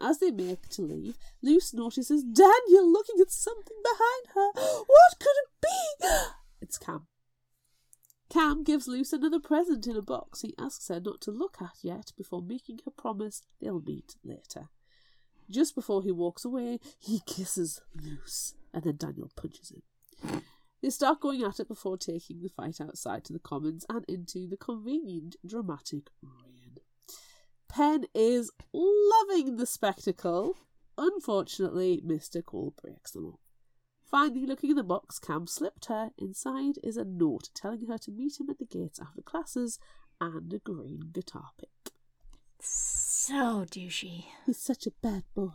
As 0.03 0.19
they 0.19 0.31
make 0.31 0.67
to 0.69 0.81
leave, 0.81 1.17
Luce 1.41 1.73
notices 1.73 2.23
Daniel 2.23 2.91
looking 2.91 3.21
at 3.21 3.31
something 3.31 3.77
behind 3.81 4.35
her. 4.35 4.61
What 4.85 5.17
could 5.17 5.29
it 5.29 5.49
be? 5.61 6.07
It's 6.61 6.77
Cam. 6.77 7.07
Cam 8.29 8.65
gives 8.65 8.85
Luce 8.85 9.13
another 9.13 9.39
present 9.39 9.87
in 9.87 9.95
a 9.95 10.01
box 10.01 10.41
he 10.41 10.55
asks 10.59 10.89
her 10.89 10.99
not 10.99 11.21
to 11.21 11.31
look 11.31 11.57
at 11.61 11.77
yet 11.81 12.11
before 12.17 12.41
making 12.41 12.79
her 12.83 12.91
promise 12.91 13.43
they'll 13.61 13.79
meet 13.79 14.15
later. 14.25 14.67
Just 15.49 15.73
before 15.73 16.03
he 16.03 16.11
walks 16.11 16.43
away, 16.43 16.79
he 16.99 17.21
kisses 17.25 17.79
Luce, 17.95 18.55
and 18.73 18.83
then 18.83 18.97
Daniel 18.97 19.31
punches 19.37 19.71
him. 19.71 20.41
They 20.81 20.89
start 20.89 21.21
going 21.21 21.43
at 21.43 21.61
it 21.61 21.69
before 21.69 21.97
taking 21.97 22.41
the 22.41 22.49
fight 22.49 22.81
outside 22.81 23.23
to 23.25 23.33
the 23.33 23.39
commons 23.39 23.85
and 23.87 24.03
into 24.09 24.49
the 24.49 24.57
convenient 24.57 25.37
dramatic. 25.45 26.09
Penn 27.73 28.05
is 28.13 28.51
loving 28.71 29.57
the 29.57 29.65
spectacle. 29.65 30.57
Unfortunately, 30.95 32.03
Mr. 32.05 32.45
Cole 32.45 32.75
breaks 32.79 33.09
them 33.11 33.25
all. 33.25 33.39
Finally, 34.05 34.45
looking 34.45 34.69
in 34.69 34.75
the 34.75 34.83
box 34.83 35.17
Cam 35.17 35.47
slipped 35.47 35.85
her, 35.85 36.11
inside 36.15 36.75
is 36.83 36.97
a 36.97 37.03
note 37.03 37.49
telling 37.55 37.87
her 37.87 37.97
to 37.97 38.11
meet 38.11 38.39
him 38.39 38.47
at 38.51 38.59
the 38.59 38.65
gates 38.65 38.99
after 38.99 39.23
classes 39.23 39.79
and 40.21 40.53
a 40.53 40.59
green 40.59 41.09
guitar 41.11 41.49
pick. 41.59 41.93
So 42.59 43.65
douchey. 43.65 44.25
He's 44.45 44.59
such 44.59 44.85
a 44.85 44.91
bad 45.01 45.23
boy. 45.33 45.53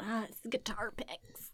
Ah, 0.00 0.24
it's 0.30 0.40
the 0.40 0.48
guitar 0.48 0.90
picks. 0.96 1.50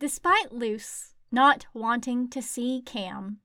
Despite 0.00 0.52
Luce 0.52 1.14
not 1.30 1.66
wanting 1.72 2.28
to 2.30 2.42
see 2.42 2.82
Cam, 2.84 3.38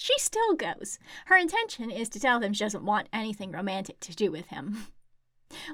she 0.00 0.18
still 0.18 0.54
goes. 0.54 0.98
Her 1.26 1.36
intention 1.36 1.90
is 1.90 2.08
to 2.10 2.20
tell 2.20 2.40
him 2.40 2.54
she 2.54 2.64
doesn't 2.64 2.86
want 2.86 3.10
anything 3.12 3.52
romantic 3.52 4.00
to 4.00 4.16
do 4.16 4.30
with 4.30 4.46
him. 4.46 4.86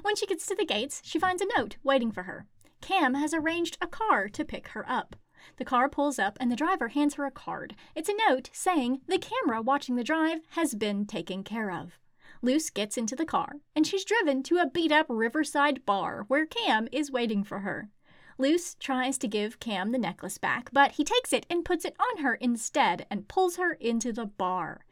When 0.01 0.15
she 0.15 0.25
gets 0.25 0.47
to 0.47 0.55
the 0.55 0.65
gates, 0.65 1.01
she 1.05 1.19
finds 1.19 1.41
a 1.41 1.47
note 1.55 1.77
waiting 1.83 2.11
for 2.11 2.23
her. 2.23 2.47
Cam 2.81 3.13
has 3.13 3.33
arranged 3.33 3.77
a 3.79 3.87
car 3.87 4.27
to 4.27 4.43
pick 4.43 4.69
her 4.69 4.83
up. 4.89 5.15
The 5.57 5.65
car 5.65 5.87
pulls 5.87 6.19
up 6.19 6.35
and 6.41 6.51
the 6.51 6.55
driver 6.55 6.89
hands 6.89 7.13
her 7.13 7.25
a 7.25 7.31
card. 7.31 7.75
It's 7.95 8.09
a 8.09 8.15
note 8.27 8.49
saying 8.51 9.01
the 9.07 9.19
camera 9.19 9.61
watching 9.61 9.95
the 9.95 10.03
drive 10.03 10.39
has 10.49 10.75
been 10.75 11.05
taken 11.05 11.43
care 11.43 11.71
of. 11.71 11.99
Luce 12.41 12.69
gets 12.69 12.97
into 12.97 13.15
the 13.15 13.25
car 13.25 13.57
and 13.75 13.87
she's 13.87 14.03
driven 14.03 14.43
to 14.43 14.57
a 14.57 14.69
beat 14.69 14.91
up 14.91 15.05
riverside 15.09 15.85
bar 15.85 16.25
where 16.27 16.45
Cam 16.45 16.89
is 16.91 17.11
waiting 17.11 17.43
for 17.43 17.59
her. 17.59 17.89
Luce 18.37 18.75
tries 18.79 19.17
to 19.17 19.27
give 19.27 19.59
Cam 19.59 19.91
the 19.91 19.97
necklace 19.97 20.37
back, 20.37 20.69
but 20.71 20.93
he 20.93 21.03
takes 21.03 21.33
it 21.33 21.45
and 21.49 21.65
puts 21.65 21.85
it 21.85 21.95
on 21.99 22.23
her 22.23 22.35
instead 22.35 23.05
and 23.09 23.27
pulls 23.27 23.55
her 23.55 23.73
into 23.73 24.13
the 24.13 24.25
bar. 24.25 24.85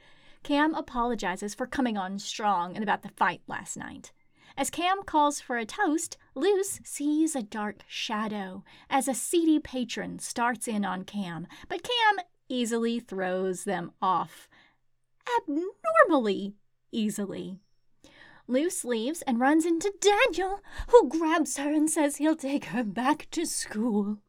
Cam 0.44 0.74
apologizes 0.74 1.54
for 1.54 1.68
coming 1.68 1.98
on 1.98 2.20
strong 2.20 2.76
and 2.76 2.84
about 2.84 3.02
the 3.02 3.10
fight 3.10 3.42
last 3.48 3.78
night. 3.78 4.12
As 4.58 4.70
Cam 4.70 5.04
calls 5.04 5.42
for 5.42 5.58
a 5.58 5.66
toast, 5.66 6.18
Luce 6.34 6.80
sees 6.84 7.36
a 7.36 7.44
dark 7.44 7.80
shadow 7.88 8.64
as 8.90 9.08
a 9.08 9.14
seedy 9.14 9.60
patron 9.60 10.20
starts 10.20 10.68
in 10.68 10.86
on 10.86 11.04
Cam, 11.04 11.46
but 11.68 11.84
Cam 11.84 12.26
easily 12.48 13.00
throws 13.00 13.66
them 13.66 13.92
off. 14.02 14.48
Abnormally 15.40 16.54
easily. 16.92 17.60
Luce 18.48 18.86
leaves 18.86 19.22
and 19.24 19.40
runs 19.40 19.66
into 19.66 19.94
Daniel, 20.00 20.62
who 20.90 21.10
grabs 21.10 21.58
her 21.58 21.72
and 21.72 21.90
says 21.90 22.18
he'll 22.18 22.36
take 22.36 22.66
her 22.66 22.84
back 22.84 23.28
to 23.32 23.46
school. 23.46 24.20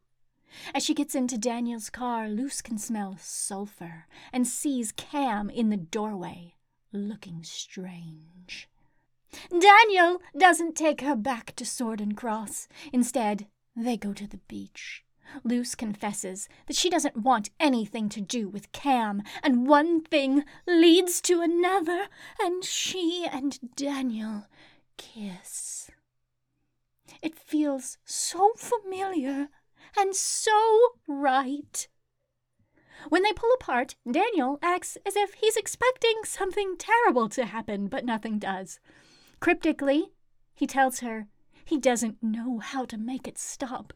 As 0.73 0.83
she 0.83 0.93
gets 0.93 1.13
into 1.13 1.37
Daniel's 1.37 1.89
car, 1.89 2.27
Luce 2.27 2.61
can 2.61 2.77
smell 2.77 3.17
sulfur 3.19 4.07
and 4.33 4.47
sees 4.47 4.91
Cam 4.91 5.49
in 5.49 5.69
the 5.69 5.77
doorway, 5.77 6.55
looking 6.91 7.43
strange. 7.43 8.67
Daniel 9.49 10.21
doesn't 10.37 10.75
take 10.75 11.01
her 11.01 11.15
back 11.15 11.55
to 11.55 11.65
Sword 11.65 12.01
and 12.01 12.15
Cross. 12.17 12.67
Instead, 12.91 13.47
they 13.75 13.97
go 13.97 14.13
to 14.13 14.25
the 14.25 14.39
beach. 14.47 15.03
Luce 15.43 15.75
confesses 15.75 16.47
that 16.67 16.75
she 16.75 16.89
doesn't 16.89 17.17
want 17.17 17.49
anything 17.59 18.09
to 18.09 18.21
do 18.21 18.47
with 18.47 18.71
Cam, 18.71 19.23
and 19.43 19.67
one 19.67 20.01
thing 20.01 20.43
leads 20.67 21.21
to 21.21 21.41
another, 21.41 22.07
and 22.39 22.63
she 22.63 23.27
and 23.31 23.75
Daniel 23.75 24.47
kiss. 24.97 25.91
It 27.21 27.37
feels 27.37 27.97
so 28.05 28.53
familiar 28.57 29.49
and 29.97 30.15
so 30.15 30.95
right. 31.07 31.87
When 33.09 33.23
they 33.23 33.33
pull 33.33 33.51
apart, 33.53 33.95
Daniel 34.09 34.59
acts 34.61 34.97
as 35.05 35.15
if 35.15 35.35
he's 35.35 35.57
expecting 35.57 36.21
something 36.23 36.75
terrible 36.77 37.29
to 37.29 37.45
happen, 37.45 37.87
but 37.87 38.05
nothing 38.05 38.39
does. 38.39 38.79
Cryptically, 39.39 40.11
he 40.53 40.67
tells 40.67 40.99
her 40.99 41.27
he 41.63 41.77
doesn't 41.77 42.23
know 42.23 42.59
how 42.59 42.85
to 42.85 42.97
make 42.97 43.27
it 43.27 43.37
stop, 43.37 43.93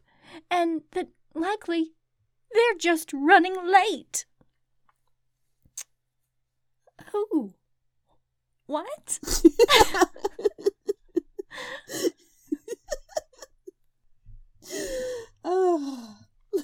and 0.50 0.82
that 0.92 1.08
likely 1.34 1.92
they're 2.52 2.78
just 2.78 3.12
running 3.12 3.56
late. 3.66 4.26
Who? 7.12 7.54
What? 8.66 9.18
oh. 15.44 16.16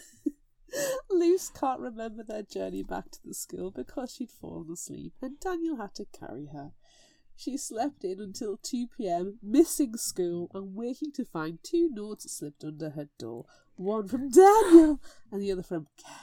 Luce 1.10 1.50
can't 1.50 1.80
remember 1.80 2.22
their 2.22 2.42
journey 2.42 2.82
back 2.82 3.10
to 3.10 3.18
the 3.24 3.34
school 3.34 3.70
because 3.70 4.14
she'd 4.14 4.30
fallen 4.30 4.70
asleep 4.72 5.14
and 5.20 5.40
Daniel 5.40 5.76
had 5.76 5.94
to 5.96 6.06
carry 6.06 6.46
her. 6.52 6.72
She 7.36 7.56
slept 7.56 8.04
in 8.04 8.20
until 8.20 8.56
2 8.56 8.88
pm, 8.96 9.38
missing 9.42 9.96
school 9.96 10.50
and 10.54 10.74
waking 10.74 11.12
to 11.12 11.24
find 11.24 11.58
two 11.62 11.88
notes 11.92 12.30
slipped 12.32 12.64
under 12.64 12.90
her 12.90 13.08
door, 13.18 13.46
one 13.78 14.08
from 14.08 14.28
Daniel 14.30 15.00
and 15.30 15.40
the 15.40 15.52
other 15.52 15.62
from 15.62 15.86
Cam. 15.96 16.14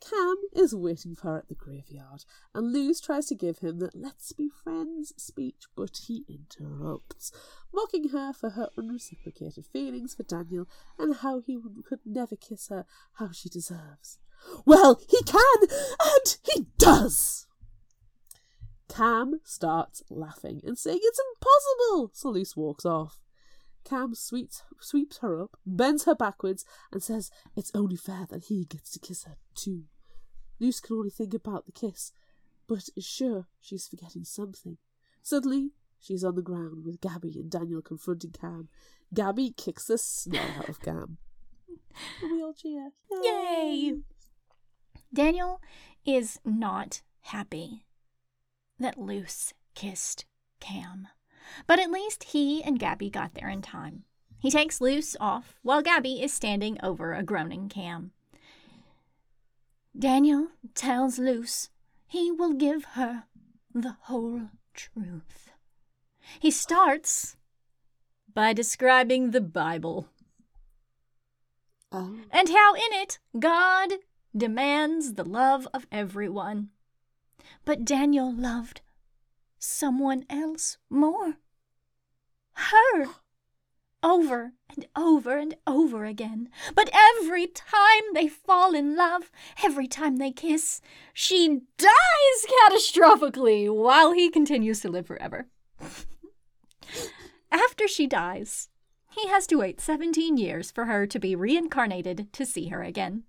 Cam 0.00 0.36
is 0.54 0.74
waiting 0.74 1.14
for 1.14 1.28
her 1.28 1.38
at 1.38 1.48
the 1.48 1.54
graveyard, 1.54 2.24
and 2.54 2.72
Luce 2.72 3.00
tries 3.00 3.26
to 3.26 3.34
give 3.34 3.58
him 3.58 3.78
the 3.78 3.90
let's 3.92 4.32
be 4.32 4.48
friends 4.48 5.12
speech, 5.16 5.64
but 5.74 5.98
he 6.06 6.24
interrupts, 6.28 7.32
mocking 7.74 8.10
her 8.10 8.32
for 8.32 8.50
her 8.50 8.68
unreciprocated 8.76 9.66
feelings 9.66 10.14
for 10.14 10.22
Daniel 10.22 10.68
and 10.98 11.16
how 11.16 11.40
he 11.40 11.58
could 11.88 12.00
never 12.04 12.36
kiss 12.36 12.68
her 12.68 12.84
how 13.14 13.32
she 13.32 13.48
deserves. 13.48 14.18
Well, 14.64 15.00
he 15.08 15.22
can, 15.24 15.62
and 15.62 16.36
he 16.44 16.66
does! 16.78 17.46
Cam 18.88 19.40
starts 19.44 20.02
laughing 20.08 20.60
and 20.64 20.78
saying 20.78 21.00
it's 21.02 21.20
impossible, 21.34 22.10
so 22.14 22.30
Luce 22.30 22.56
walks 22.56 22.86
off. 22.86 23.25
Cam 23.86 24.14
sweeps, 24.14 24.64
sweeps 24.80 25.18
her 25.18 25.40
up, 25.40 25.56
bends 25.64 26.04
her 26.04 26.14
backwards, 26.14 26.64
and 26.92 27.02
says 27.02 27.30
it's 27.56 27.70
only 27.74 27.96
fair 27.96 28.26
that 28.30 28.44
he 28.46 28.64
gets 28.64 28.90
to 28.90 28.98
kiss 28.98 29.24
her 29.24 29.36
too. 29.54 29.84
Luce 30.58 30.80
can 30.80 30.96
only 30.96 31.10
think 31.10 31.32
about 31.34 31.66
the 31.66 31.72
kiss, 31.72 32.12
but 32.66 32.88
is 32.96 33.04
sure 33.04 33.46
she's 33.60 33.86
forgetting 33.86 34.24
something. 34.24 34.78
Suddenly, 35.22 35.70
she's 36.00 36.24
on 36.24 36.34
the 36.34 36.42
ground 36.42 36.84
with 36.84 37.00
Gabby 37.00 37.38
and 37.38 37.50
Daniel 37.50 37.80
confronting 37.80 38.32
Cam. 38.32 38.68
Gabby 39.14 39.52
kicks 39.56 39.86
the 39.86 39.98
snow 39.98 40.42
out 40.58 40.68
of 40.68 40.80
Cam. 40.80 41.18
And 42.22 42.32
we 42.32 42.42
all 42.42 42.54
cheer. 42.54 42.90
Yay! 43.22 43.94
Daniel 45.14 45.60
is 46.04 46.40
not 46.44 47.02
happy 47.20 47.84
that 48.78 48.98
Luce 48.98 49.52
kissed 49.74 50.24
Cam. 50.60 51.08
But 51.66 51.78
at 51.78 51.90
least 51.90 52.24
he 52.24 52.62
and 52.62 52.78
Gabby 52.78 53.10
got 53.10 53.34
there 53.34 53.48
in 53.48 53.62
time. 53.62 54.04
He 54.38 54.50
takes 54.50 54.80
Luce 54.80 55.16
off 55.20 55.58
while 55.62 55.82
Gabby 55.82 56.22
is 56.22 56.32
standing 56.32 56.78
over 56.82 57.12
a 57.14 57.22
groaning 57.22 57.68
Cam. 57.68 58.12
Daniel 59.98 60.48
tells 60.74 61.18
Luce 61.18 61.70
he 62.06 62.30
will 62.30 62.52
give 62.52 62.84
her 62.94 63.24
the 63.74 63.96
whole 64.02 64.50
truth. 64.74 65.50
He 66.38 66.50
starts 66.50 67.36
by 68.32 68.52
describing 68.52 69.30
the 69.30 69.40
Bible 69.40 70.08
Oh. 71.92 72.18
and 72.30 72.48
how 72.50 72.74
in 72.74 72.92
it 72.92 73.18
God 73.38 73.94
demands 74.36 75.14
the 75.14 75.24
love 75.24 75.66
of 75.72 75.86
everyone. 75.90 76.70
But 77.64 77.84
Daniel 77.84 78.32
loved 78.32 78.80
someone 79.66 80.24
else 80.30 80.78
more. 80.88 81.34
Her. 82.52 83.06
Over 84.02 84.52
and 84.68 84.86
over 84.94 85.36
and 85.36 85.56
over 85.66 86.04
again. 86.04 86.48
But 86.74 86.90
every 86.92 87.46
time 87.46 88.04
they 88.14 88.28
fall 88.28 88.74
in 88.74 88.96
love, 88.96 89.30
every 89.64 89.88
time 89.88 90.16
they 90.16 90.30
kiss, 90.30 90.80
she 91.12 91.62
dies 91.76 92.46
catastrophically 92.70 93.72
while 93.74 94.12
he 94.12 94.30
continues 94.30 94.80
to 94.80 94.88
live 94.88 95.06
forever. 95.06 95.48
After 97.50 97.88
she 97.88 98.06
dies, 98.06 98.68
he 99.10 99.28
has 99.28 99.46
to 99.48 99.56
wait 99.56 99.80
17 99.80 100.36
years 100.36 100.70
for 100.70 100.84
her 100.84 101.06
to 101.06 101.18
be 101.18 101.34
reincarnated 101.34 102.32
to 102.32 102.46
see 102.46 102.68
her 102.68 102.82
again. 102.82 103.24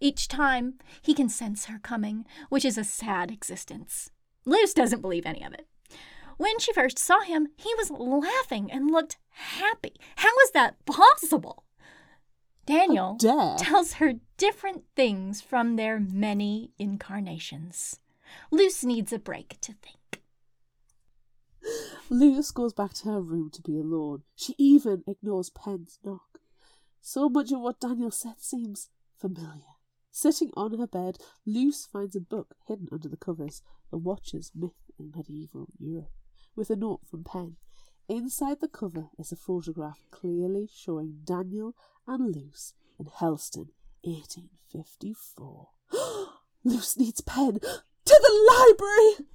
Each 0.00 0.28
time, 0.28 0.74
he 1.02 1.14
can 1.14 1.28
sense 1.28 1.66
her 1.66 1.78
coming, 1.78 2.26
which 2.48 2.64
is 2.64 2.76
a 2.76 2.84
sad 2.84 3.30
existence. 3.30 4.10
Luce 4.44 4.74
doesn't 4.74 5.00
believe 5.02 5.26
any 5.26 5.42
of 5.42 5.52
it. 5.52 5.66
When 6.36 6.58
she 6.58 6.72
first 6.72 6.98
saw 6.98 7.20
him, 7.20 7.48
he 7.56 7.74
was 7.74 7.90
laughing 7.90 8.70
and 8.70 8.90
looked 8.90 9.16
happy. 9.30 9.94
How 10.16 10.38
is 10.44 10.50
that 10.52 10.84
possible? 10.84 11.64
Daniel 12.66 13.14
Dare. 13.14 13.56
tells 13.58 13.94
her 13.94 14.14
different 14.36 14.84
things 14.94 15.40
from 15.40 15.76
their 15.76 16.00
many 16.00 16.72
incarnations. 16.78 18.00
Luce 18.50 18.84
needs 18.84 19.12
a 19.12 19.18
break 19.18 19.60
to 19.60 19.72
think. 19.72 20.22
Luce 22.10 22.50
goes 22.50 22.72
back 22.72 22.92
to 22.94 23.08
her 23.08 23.20
room 23.20 23.50
to 23.50 23.62
be 23.62 23.78
alone. 23.78 24.22
She 24.34 24.54
even 24.58 25.04
ignores 25.06 25.50
Penn's 25.50 25.98
knock. 26.04 26.40
So 27.00 27.28
much 27.28 27.52
of 27.52 27.60
what 27.60 27.80
Daniel 27.80 28.10
said 28.10 28.40
seems 28.40 28.90
familiar. 29.16 29.62
Sitting 30.10 30.50
on 30.56 30.78
her 30.78 30.86
bed, 30.86 31.18
Luce 31.44 31.86
finds 31.86 32.16
a 32.16 32.20
book 32.20 32.54
hidden 32.66 32.88
under 32.90 33.08
the 33.08 33.16
covers, 33.16 33.62
The 33.90 33.98
Watcher's 33.98 34.50
Myth 34.54 34.90
in 34.98 35.12
Medieval 35.14 35.68
Europe, 35.78 36.10
with 36.56 36.70
a 36.70 36.76
note 36.76 37.00
from 37.08 37.22
Penn. 37.22 37.56
Inside 38.08 38.60
the 38.60 38.68
cover 38.68 39.10
is 39.18 39.30
a 39.30 39.36
photograph 39.36 40.00
clearly 40.10 40.68
showing 40.72 41.20
Daniel 41.24 41.74
and 42.06 42.34
Luce 42.34 42.72
in 42.98 43.06
Helston, 43.06 43.70
1854. 44.02 45.68
Luce 46.64 46.96
needs 46.96 47.20
Penn 47.20 47.60
to 47.60 48.20
the 48.22 48.52
library! 48.52 49.28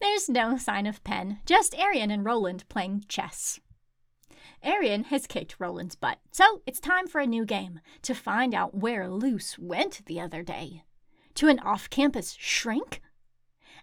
There's 0.00 0.28
no 0.28 0.56
sign 0.56 0.86
of 0.86 1.02
Penn, 1.04 1.38
just 1.46 1.78
Arian 1.78 2.10
and 2.10 2.24
Roland 2.24 2.68
playing 2.68 3.04
chess. 3.08 3.60
Arian 4.62 5.04
has 5.04 5.26
kicked 5.26 5.56
Roland's 5.58 5.94
butt, 5.94 6.18
so 6.30 6.62
it's 6.66 6.80
time 6.80 7.06
for 7.06 7.20
a 7.20 7.26
new 7.26 7.44
game 7.44 7.80
to 8.02 8.14
find 8.14 8.54
out 8.54 8.74
where 8.74 9.08
Luce 9.08 9.58
went 9.58 10.04
the 10.06 10.20
other 10.20 10.42
day. 10.42 10.82
To 11.36 11.48
an 11.48 11.60
off 11.60 11.88
campus 11.88 12.36
shrink? 12.38 13.00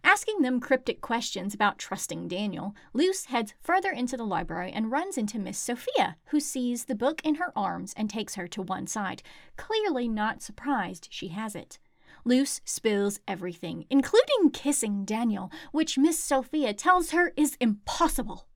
Asking 0.03 0.41
them 0.41 0.59
cryptic 0.59 1.01
questions 1.01 1.53
about 1.53 1.77
trusting 1.77 2.27
Daniel, 2.27 2.75
Luce 2.93 3.25
heads 3.25 3.53
further 3.59 3.91
into 3.91 4.17
the 4.17 4.25
library 4.25 4.71
and 4.71 4.91
runs 4.91 5.17
into 5.17 5.39
Miss 5.39 5.57
Sophia, 5.57 6.17
who 6.27 6.39
sees 6.39 6.85
the 6.85 6.95
book 6.95 7.21
in 7.23 7.35
her 7.35 7.51
arms 7.57 7.93
and 7.97 8.09
takes 8.09 8.35
her 8.35 8.47
to 8.49 8.61
one 8.61 8.87
side, 8.87 9.23
clearly 9.55 10.07
not 10.07 10.41
surprised 10.41 11.07
she 11.11 11.29
has 11.29 11.55
it. 11.55 11.79
Luce 12.25 12.61
spills 12.65 13.19
everything, 13.27 13.85
including 13.89 14.49
kissing 14.51 15.05
Daniel, 15.05 15.51
which 15.71 15.97
Miss 15.97 16.21
Sophia 16.21 16.73
tells 16.73 17.11
her 17.11 17.31
is 17.37 17.57
impossible. 17.59 18.47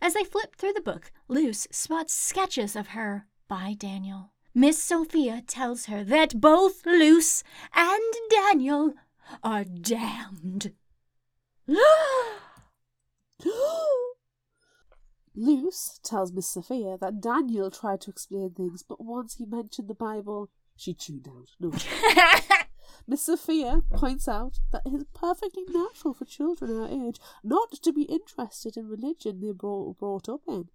As 0.00 0.14
they 0.14 0.24
flip 0.24 0.54
through 0.56 0.74
the 0.74 0.80
book, 0.80 1.10
Luce 1.26 1.66
spots 1.70 2.14
sketches 2.14 2.76
of 2.76 2.88
her 2.88 3.26
by 3.48 3.74
Daniel. 3.76 4.30
Miss 4.54 4.82
Sophia 4.82 5.42
tells 5.46 5.86
her 5.86 6.04
that 6.04 6.40
both 6.40 6.84
Luce 6.84 7.42
and 7.74 8.14
Daniel 8.30 8.94
are 9.42 9.64
damned. 9.64 10.72
Luce 15.34 16.00
tells 16.02 16.32
Miss 16.32 16.48
Sophia 16.48 16.98
that 17.00 17.20
Daniel 17.20 17.70
tried 17.70 18.00
to 18.02 18.10
explain 18.10 18.50
things, 18.50 18.82
but 18.82 19.02
once 19.02 19.36
he 19.36 19.46
mentioned 19.46 19.88
the 19.88 19.94
Bible, 19.94 20.50
she 20.76 20.92
tuned 20.94 21.28
out. 21.28 21.48
No. 21.58 21.72
Miss 23.06 23.22
Sophia 23.22 23.82
points 23.92 24.28
out 24.28 24.58
that 24.72 24.82
it 24.84 24.92
is 24.92 25.04
perfectly 25.14 25.64
natural 25.68 26.14
for 26.14 26.24
children 26.24 26.76
our 26.78 26.88
age 26.88 27.18
not 27.42 27.70
to 27.82 27.92
be 27.92 28.02
interested 28.02 28.76
in 28.76 28.88
religion 28.88 29.40
they 29.40 29.52
were 29.52 29.94
brought 29.94 30.28
up 30.28 30.42
in. 30.46 30.68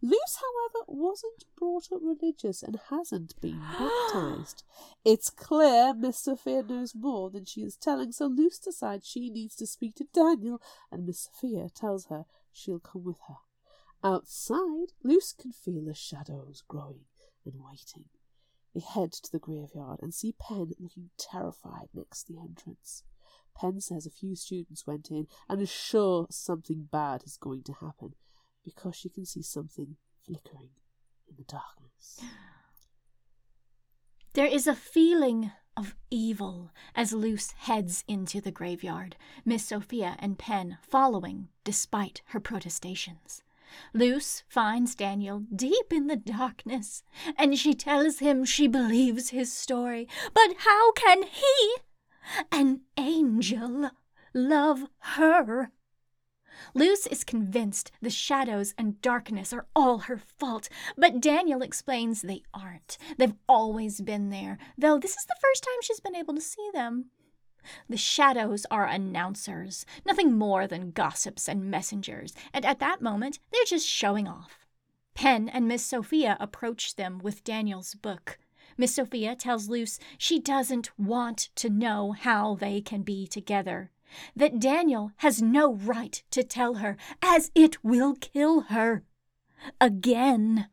Luce, 0.00 0.36
however, 0.36 0.84
wasn't 0.86 1.44
brought 1.56 1.92
up 1.92 2.00
religious 2.02 2.62
and 2.62 2.78
hasn't 2.90 3.40
been 3.40 3.60
baptized. 3.60 4.64
It's 5.04 5.30
clear 5.30 5.92
Miss 5.94 6.18
Sophia 6.18 6.62
knows 6.62 6.94
more 6.94 7.30
than 7.30 7.44
she 7.44 7.62
is 7.62 7.76
telling, 7.76 8.12
so 8.12 8.26
Luce 8.26 8.58
decides 8.58 9.06
she 9.06 9.30
needs 9.30 9.56
to 9.56 9.66
speak 9.66 9.96
to 9.96 10.06
Daniel, 10.12 10.60
and 10.90 11.04
Miss 11.04 11.28
Sophia 11.32 11.68
tells 11.74 12.06
her 12.06 12.24
she'll 12.52 12.78
come 12.78 13.04
with 13.04 13.18
her. 13.28 13.38
Outside, 14.04 14.92
Luce 15.02 15.32
can 15.32 15.52
feel 15.52 15.84
the 15.84 15.94
shadows 15.94 16.62
growing 16.66 17.06
and 17.44 17.54
waiting. 17.56 18.04
They 18.74 18.80
head 18.80 19.12
to 19.12 19.30
the 19.30 19.38
graveyard 19.38 20.00
and 20.02 20.14
see 20.14 20.32
Penn 20.32 20.72
looking 20.78 21.10
terrified 21.18 21.88
next 21.94 22.24
to 22.24 22.32
the 22.32 22.40
entrance. 22.40 23.04
Penn 23.54 23.80
says 23.80 24.06
a 24.06 24.10
few 24.10 24.34
students 24.34 24.86
went 24.86 25.10
in 25.10 25.26
and 25.48 25.60
is 25.60 25.70
sure 25.70 26.26
something 26.30 26.88
bad 26.90 27.22
is 27.24 27.36
going 27.36 27.62
to 27.64 27.74
happen 27.74 28.14
because 28.64 28.96
she 28.96 29.08
can 29.08 29.24
see 29.24 29.42
something 29.42 29.96
flickering 30.24 30.70
in 31.28 31.36
the 31.36 31.44
darkness. 31.44 32.20
There 34.34 34.46
is 34.46 34.66
a 34.66 34.74
feeling 34.74 35.52
of 35.76 35.94
evil 36.10 36.70
as 36.94 37.12
Luce 37.12 37.52
heads 37.52 38.02
into 38.08 38.40
the 38.40 38.50
graveyard, 38.50 39.14
Miss 39.44 39.66
Sophia 39.66 40.16
and 40.18 40.38
Penn 40.38 40.78
following 40.80 41.48
despite 41.64 42.22
her 42.28 42.40
protestations. 42.40 43.42
Luce 43.94 44.42
finds 44.48 44.94
Daniel 44.94 45.44
deep 45.54 45.92
in 45.92 46.06
the 46.06 46.16
darkness, 46.16 47.02
and 47.36 47.58
she 47.58 47.74
tells 47.74 48.18
him 48.18 48.44
she 48.44 48.66
believes 48.66 49.30
his 49.30 49.52
story. 49.52 50.08
But 50.34 50.54
how 50.58 50.92
can 50.92 51.22
he, 51.22 51.76
an 52.50 52.82
angel, 52.98 53.90
love 54.34 54.84
her? 54.98 55.72
Luce 56.74 57.06
is 57.06 57.24
convinced 57.24 57.90
the 58.00 58.10
shadows 58.10 58.74
and 58.76 59.00
darkness 59.00 59.52
are 59.52 59.66
all 59.74 59.98
her 59.98 60.18
fault, 60.18 60.68
but 60.96 61.20
Daniel 61.20 61.62
explains 61.62 62.22
they 62.22 62.42
aren't. 62.52 62.98
They've 63.18 63.34
always 63.48 64.00
been 64.00 64.30
there, 64.30 64.58
though 64.76 64.98
this 64.98 65.16
is 65.16 65.24
the 65.24 65.36
first 65.40 65.64
time 65.64 65.80
she's 65.82 66.00
been 66.00 66.16
able 66.16 66.34
to 66.34 66.40
see 66.40 66.68
them. 66.72 67.06
The 67.88 67.96
shadows 67.96 68.66
are 68.70 68.86
announcers, 68.86 69.86
nothing 70.04 70.36
more 70.36 70.66
than 70.66 70.90
gossips 70.90 71.48
and 71.48 71.70
messengers, 71.70 72.34
and 72.52 72.64
at 72.64 72.80
that 72.80 73.00
moment 73.00 73.38
they're 73.52 73.64
just 73.64 73.86
showing 73.86 74.26
off. 74.26 74.66
Penn 75.14 75.48
and 75.48 75.68
Miss 75.68 75.84
Sophia 75.84 76.36
approach 76.40 76.96
them 76.96 77.18
with 77.18 77.44
Daniel's 77.44 77.94
book. 77.94 78.38
Miss 78.76 78.94
Sophia 78.94 79.36
tells 79.36 79.68
Luce 79.68 79.98
she 80.18 80.40
doesn't 80.40 80.90
want 80.98 81.50
to 81.56 81.68
know 81.68 82.12
how 82.12 82.54
they 82.54 82.80
can 82.80 83.02
be 83.02 83.26
together, 83.26 83.90
that 84.36 84.58
Daniel 84.58 85.12
has 85.16 85.42
no 85.42 85.74
right 85.74 86.22
to 86.30 86.42
tell 86.42 86.74
her, 86.74 86.96
as 87.22 87.50
it 87.54 87.82
will 87.84 88.14
kill 88.14 88.62
her. 88.62 89.04
Again. 89.80 90.68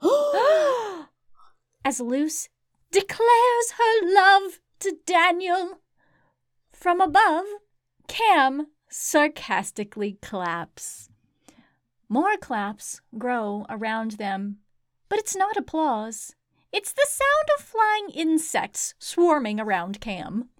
as 1.84 2.00
Luce 2.00 2.48
declares 2.90 3.70
her 3.78 4.14
love 4.14 4.60
to 4.80 4.96
Daniel. 5.06 5.80
From 6.72 7.00
above, 7.00 7.44
Cam 8.08 8.68
sarcastically 8.88 10.18
claps. 10.22 11.08
More 12.08 12.36
claps 12.36 13.00
grow 13.18 13.66
around 13.68 14.12
them, 14.12 14.58
but 15.08 15.18
it's 15.18 15.34
not 15.34 15.56
applause. 15.56 16.34
It's 16.72 16.92
the 16.92 17.06
sound 17.08 17.48
of 17.56 17.64
flying 17.64 18.10
insects 18.10 18.94
swarming 18.98 19.58
around 19.58 20.00
Cam. 20.00 20.50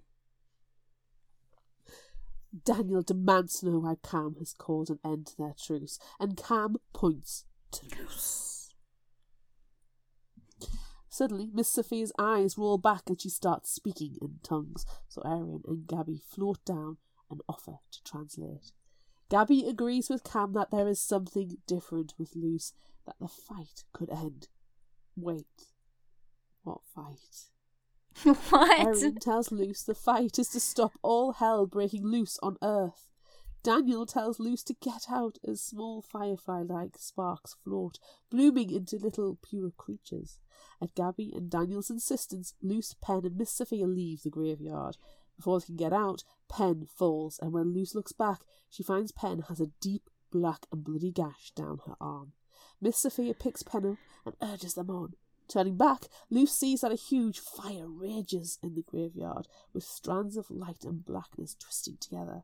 Daniel 2.65 3.01
demands 3.01 3.59
to 3.59 3.67
know 3.69 3.79
why 3.79 3.95
Cam 4.03 4.35
has 4.39 4.53
called 4.53 4.89
an 4.89 4.99
end 5.03 5.27
to 5.27 5.37
their 5.37 5.55
truce, 5.61 5.99
and 6.19 6.37
Cam 6.37 6.77
points 6.93 7.45
to 7.71 7.85
Luce. 7.97 8.73
Suddenly, 11.09 11.49
Miss 11.51 11.69
Sophia's 11.69 12.11
eyes 12.19 12.57
roll 12.57 12.77
back 12.77 13.03
and 13.07 13.19
she 13.19 13.29
starts 13.29 13.71
speaking 13.71 14.17
in 14.21 14.39
tongues, 14.43 14.85
so 15.07 15.21
Arian 15.25 15.63
and 15.67 15.87
Gabby 15.87 16.21
float 16.23 16.63
down 16.63 16.97
and 17.29 17.41
offer 17.49 17.79
to 17.91 18.03
translate. 18.03 18.71
Gabby 19.29 19.65
agrees 19.67 20.09
with 20.09 20.23
Cam 20.23 20.53
that 20.53 20.71
there 20.71 20.87
is 20.87 21.01
something 21.01 21.57
different 21.65 22.13
with 22.17 22.35
Luce, 22.35 22.73
that 23.05 23.15
the 23.19 23.27
fight 23.27 23.83
could 23.93 24.09
end. 24.09 24.47
Wait, 25.15 25.45
what 26.63 26.81
fight? 26.93 27.49
what? 28.49 28.79
Arian 28.79 29.15
tells 29.19 29.51
Luce 29.51 29.83
the 29.83 29.93
fight 29.93 30.39
is 30.39 30.49
to 30.49 30.59
stop 30.59 30.93
all 31.01 31.33
hell 31.33 31.65
breaking 31.67 32.05
loose 32.05 32.39
on 32.41 32.57
Earth. 32.63 33.07
Daniel 33.63 34.05
tells 34.05 34.39
Luce 34.39 34.63
to 34.63 34.73
get 34.75 35.07
out 35.11 35.37
as 35.45 35.61
small 35.61 36.01
firefly 36.01 36.61
like 36.61 36.97
sparks 36.97 37.57
float, 37.63 37.99
blooming 38.31 38.71
into 38.71 38.97
little 38.97 39.37
pure 39.41 39.71
creatures. 39.75 40.39
At 40.81 40.95
Gabby 40.95 41.33
and 41.35 41.49
Daniel's 41.49 41.89
insistence, 41.89 42.53
Luce, 42.61 42.95
Penn, 43.01 43.25
and 43.25 43.37
Miss 43.37 43.51
Sophia 43.51 43.85
leave 43.85 44.23
the 44.23 44.29
graveyard. 44.29 44.97
Before 45.35 45.59
they 45.59 45.65
can 45.65 45.75
get 45.75 45.93
out, 45.93 46.23
Penn 46.49 46.87
falls, 46.97 47.39
and 47.41 47.51
when 47.51 47.73
Luce 47.73 47.93
looks 47.93 48.13
back, 48.13 48.41
she 48.69 48.83
finds 48.83 49.11
Penn 49.11 49.43
has 49.49 49.59
a 49.59 49.71
deep 49.81 50.09
black 50.31 50.65
and 50.71 50.83
bloody 50.83 51.11
gash 51.11 51.51
down 51.55 51.79
her 51.85 51.95
arm. 51.99 52.33
Miss 52.79 52.97
Sophia 52.97 53.33
picks 53.33 53.63
Penn 53.63 53.85
up 53.85 53.97
and 54.25 54.35
urges 54.41 54.75
them 54.75 54.89
on. 54.89 55.13
Turning 55.47 55.77
back, 55.77 56.07
Luce 56.29 56.51
sees 56.51 56.81
that 56.81 56.91
a 56.91 56.95
huge 56.95 57.39
fire 57.39 57.87
rages 57.87 58.59
in 58.61 58.75
the 58.75 58.81
graveyard, 58.81 59.47
with 59.73 59.83
strands 59.83 60.35
of 60.35 60.51
light 60.51 60.83
and 60.83 61.05
blackness 61.05 61.55
twisting 61.55 61.97
together. 61.99 62.43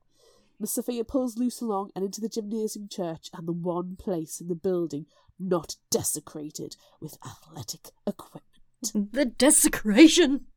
Miss 0.60 0.72
Sophia 0.72 1.04
pulls 1.04 1.38
Luce 1.38 1.60
along 1.62 1.92
and 1.96 2.06
into 2.06 2.22
the 2.22 2.30
gymnasium 2.30 2.88
church 2.88 3.30
and 3.34 3.48
the 3.48 3.54
one 3.54 3.98
place 3.98 4.40
in 4.40 4.48
the 4.48 4.56
building 4.56 5.06
not 5.38 5.76
desecrated 5.90 6.78
with 7.02 7.18
athletic 7.26 7.90
equipment. 8.08 8.44
The 9.14 9.26
desecration! 9.26 10.48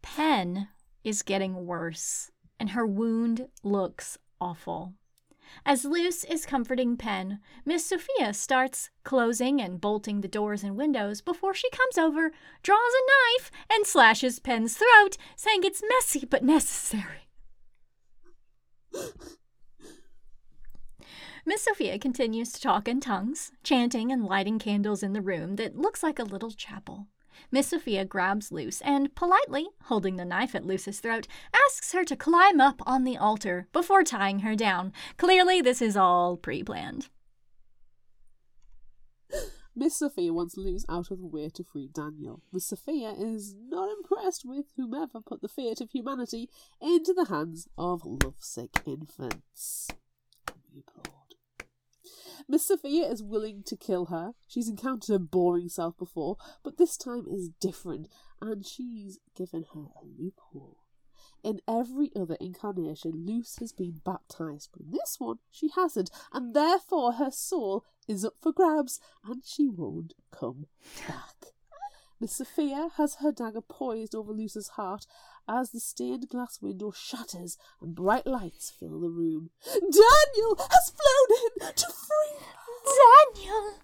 Penn 0.00 0.68
is 1.04 1.22
getting 1.22 1.66
worse, 1.66 2.30
and 2.58 2.70
her 2.70 2.86
wound 2.86 3.48
looks 3.62 4.18
awful. 4.40 4.94
As 5.64 5.84
Luce 5.84 6.24
is 6.24 6.46
comforting 6.46 6.96
Penn, 6.96 7.40
Miss 7.64 7.86
Sophia 7.86 8.34
starts 8.34 8.90
closing 9.04 9.60
and 9.60 9.80
bolting 9.80 10.20
the 10.20 10.28
doors 10.28 10.64
and 10.64 10.76
windows 10.76 11.20
before 11.20 11.54
she 11.54 11.70
comes 11.70 11.98
over, 11.98 12.32
draws 12.62 12.78
a 12.78 13.38
knife, 13.38 13.50
and 13.70 13.86
slashes 13.86 14.38
Penn's 14.38 14.76
throat, 14.76 15.16
saying 15.36 15.64
it's 15.64 15.82
messy 15.88 16.26
but 16.26 16.42
necessary. 16.42 17.28
Miss 21.44 21.62
Sophia 21.62 21.98
continues 21.98 22.52
to 22.52 22.60
talk 22.60 22.86
in 22.86 23.00
tongues, 23.00 23.50
chanting 23.64 24.12
and 24.12 24.24
lighting 24.24 24.58
candles 24.58 25.02
in 25.02 25.12
the 25.12 25.20
room 25.20 25.56
that 25.56 25.76
looks 25.76 26.02
like 26.02 26.18
a 26.18 26.24
little 26.24 26.52
chapel. 26.52 27.08
Miss 27.50 27.68
Sophia 27.68 28.04
grabs 28.04 28.52
Luce 28.52 28.80
and, 28.82 29.14
politely, 29.14 29.68
holding 29.84 30.16
the 30.16 30.24
knife 30.24 30.54
at 30.54 30.66
Luce's 30.66 31.00
throat, 31.00 31.26
asks 31.54 31.92
her 31.92 32.04
to 32.04 32.16
climb 32.16 32.60
up 32.60 32.80
on 32.86 33.04
the 33.04 33.16
altar 33.16 33.68
before 33.72 34.04
tying 34.04 34.40
her 34.40 34.54
down. 34.54 34.92
Clearly, 35.16 35.60
this 35.60 35.82
is 35.82 35.96
all 35.96 36.36
pre 36.36 36.62
planned. 36.62 37.08
Miss 39.74 39.96
Sophia 39.96 40.32
wants 40.32 40.56
Luce 40.56 40.84
out 40.88 41.10
of 41.10 41.20
the 41.20 41.26
way 41.26 41.48
to 41.48 41.64
free 41.64 41.88
Daniel. 41.92 42.42
Miss 42.52 42.66
Sophia 42.66 43.14
is 43.18 43.54
not 43.68 43.88
impressed 43.90 44.44
with 44.44 44.66
whomever 44.76 45.20
put 45.20 45.40
the 45.40 45.48
fate 45.48 45.80
of 45.80 45.90
humanity 45.90 46.48
into 46.80 47.14
the 47.14 47.26
hands 47.26 47.68
of 47.78 48.02
lovesick 48.04 48.82
infants. 48.86 49.88
Miss 52.48 52.64
Sophia 52.66 53.08
is 53.08 53.22
willing 53.22 53.62
to 53.64 53.76
kill 53.76 54.06
her. 54.06 54.32
She's 54.46 54.68
encountered 54.68 55.12
her 55.12 55.18
boring 55.18 55.68
self 55.68 55.96
before, 55.96 56.36
but 56.62 56.76
this 56.76 56.96
time 56.96 57.26
is 57.30 57.50
different, 57.60 58.08
and 58.40 58.66
she's 58.66 59.18
given 59.36 59.64
her 59.74 59.80
a 59.80 60.04
loophole. 60.04 60.78
In 61.42 61.60
every 61.66 62.10
other 62.14 62.36
incarnation, 62.40 63.24
Luce 63.26 63.56
has 63.58 63.72
been 63.72 64.00
baptized, 64.04 64.70
but 64.72 64.82
in 64.82 64.90
this 64.92 65.16
one, 65.18 65.38
she 65.50 65.70
hasn't, 65.74 66.10
and 66.32 66.54
therefore 66.54 67.14
her 67.14 67.30
soul 67.30 67.84
is 68.06 68.24
up 68.24 68.34
for 68.40 68.52
grabs, 68.52 69.00
and 69.24 69.42
she 69.44 69.68
won't 69.68 70.14
come 70.30 70.66
back. 71.08 71.52
Miss 72.20 72.36
Sophia 72.36 72.90
has 72.96 73.16
her 73.16 73.32
dagger 73.32 73.60
poised 73.60 74.14
over 74.14 74.32
Luce's 74.32 74.68
heart 74.68 75.06
as 75.52 75.70
the 75.70 75.80
stained 75.80 76.28
glass 76.28 76.60
window 76.62 76.90
shatters 76.90 77.58
and 77.80 77.94
bright 77.94 78.26
lights 78.26 78.72
fill 78.78 79.00
the 79.00 79.10
room. 79.10 79.50
Daniel 79.64 80.56
has 80.58 80.92
flown 80.96 81.38
in 81.68 81.74
to 81.74 81.86
free 81.86 82.46
Daniel! 83.34 83.74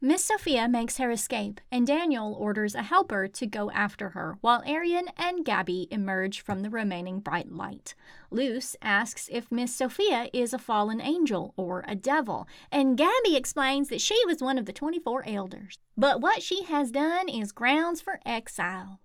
Miss 0.00 0.24
Sophia 0.24 0.68
makes 0.68 0.98
her 0.98 1.10
escape, 1.10 1.60
and 1.72 1.84
Daniel 1.84 2.32
orders 2.32 2.76
a 2.76 2.82
helper 2.82 3.26
to 3.26 3.46
go 3.48 3.68
after 3.72 4.10
her, 4.10 4.38
while 4.40 4.62
Arian 4.64 5.08
and 5.16 5.44
Gabby 5.44 5.88
emerge 5.90 6.40
from 6.40 6.60
the 6.60 6.70
remaining 6.70 7.18
bright 7.18 7.50
light. 7.50 7.96
Luce 8.30 8.76
asks 8.80 9.28
if 9.32 9.50
Miss 9.50 9.74
Sophia 9.74 10.30
is 10.32 10.52
a 10.52 10.58
fallen 10.58 11.00
angel 11.00 11.52
or 11.56 11.84
a 11.88 11.96
devil, 11.96 12.46
and 12.70 12.96
Gabby 12.96 13.34
explains 13.34 13.88
that 13.88 14.00
she 14.00 14.24
was 14.24 14.40
one 14.40 14.56
of 14.56 14.66
the 14.66 14.72
24 14.72 15.24
elders. 15.26 15.80
But 15.96 16.20
what 16.20 16.44
she 16.44 16.62
has 16.62 16.92
done 16.92 17.28
is 17.28 17.50
grounds 17.50 18.00
for 18.00 18.20
exile. 18.24 19.00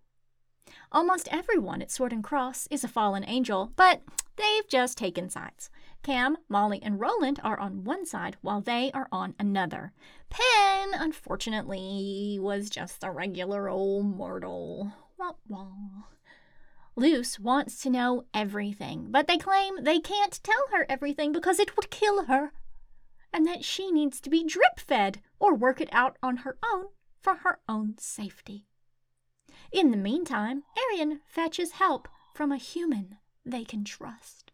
Almost 0.92 1.28
everyone 1.32 1.82
at 1.82 1.90
Sword 1.90 2.14
and 2.14 2.24
Cross 2.24 2.68
is 2.70 2.84
a 2.84 2.88
fallen 2.88 3.26
angel, 3.28 3.72
but 3.76 4.04
they've 4.36 4.68
just 4.70 5.00
taken 5.00 5.28
sides. 5.28 5.72
Cam, 6.04 6.38
Molly, 6.50 6.82
and 6.84 7.00
Roland 7.00 7.40
are 7.46 7.58
on 7.58 7.86
one 7.86 8.06
side 8.06 8.36
while 8.42 8.60
they 8.60 8.92
are 8.94 9.08
on 9.10 9.36
another. 9.40 9.94
Penn, 10.30 10.90
unfortunately, 10.94 12.38
was 12.42 12.70
just 12.70 13.04
a 13.04 13.10
regular 13.12 13.70
old 13.70 14.06
mortal. 14.06 14.92
Wah 15.18 15.34
wah. 15.48 15.72
Luce 16.98 17.40
wants 17.40 17.82
to 17.82 17.90
know 17.90 18.26
everything, 18.34 19.08
but 19.10 19.28
they 19.28 19.38
claim 19.38 19.84
they 19.84 20.00
can't 20.00 20.44
tell 20.44 20.66
her 20.74 20.86
everything 20.90 21.32
because 21.32 21.60
it 21.60 21.76
would 21.76 21.90
kill 21.90 22.26
her, 22.26 22.52
and 23.32 23.48
that 23.48 23.64
she 23.64 23.90
needs 23.90 24.20
to 24.22 24.30
be 24.30 24.44
drip 24.44 24.80
fed 24.80 25.22
or 25.40 25.56
work 25.56 25.80
it 25.80 25.90
out 25.92 26.18
on 26.22 26.38
her 26.38 26.58
own 26.72 26.88
for 27.20 27.36
her 27.38 27.60
own 27.68 27.96
safety. 27.98 28.68
In 29.72 29.90
the 29.90 29.98
meantime, 29.98 30.64
Arian 30.78 31.22
fetches 31.26 31.72
help 31.72 32.08
from 32.34 32.52
a 32.52 32.58
human 32.58 33.18
they 33.46 33.64
can 33.64 33.84
trust. 33.84 34.53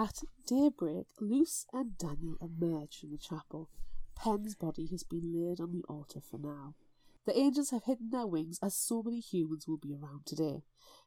At 0.00 0.22
daybreak, 0.46 1.08
Luce 1.20 1.66
and 1.74 1.98
Daniel 1.98 2.38
emerge 2.40 2.96
from 2.98 3.10
the 3.10 3.18
chapel. 3.18 3.68
Penn's 4.16 4.54
body 4.54 4.86
has 4.86 5.02
been 5.02 5.30
laid 5.30 5.60
on 5.60 5.72
the 5.72 5.84
altar 5.90 6.22
for 6.22 6.38
now. 6.38 6.74
The 7.26 7.38
angels 7.38 7.68
have 7.68 7.84
hidden 7.84 8.08
their 8.08 8.26
wings 8.26 8.58
as 8.62 8.74
so 8.74 9.02
many 9.02 9.20
humans 9.20 9.68
will 9.68 9.76
be 9.76 9.94
around 9.94 10.24
today. 10.24 10.62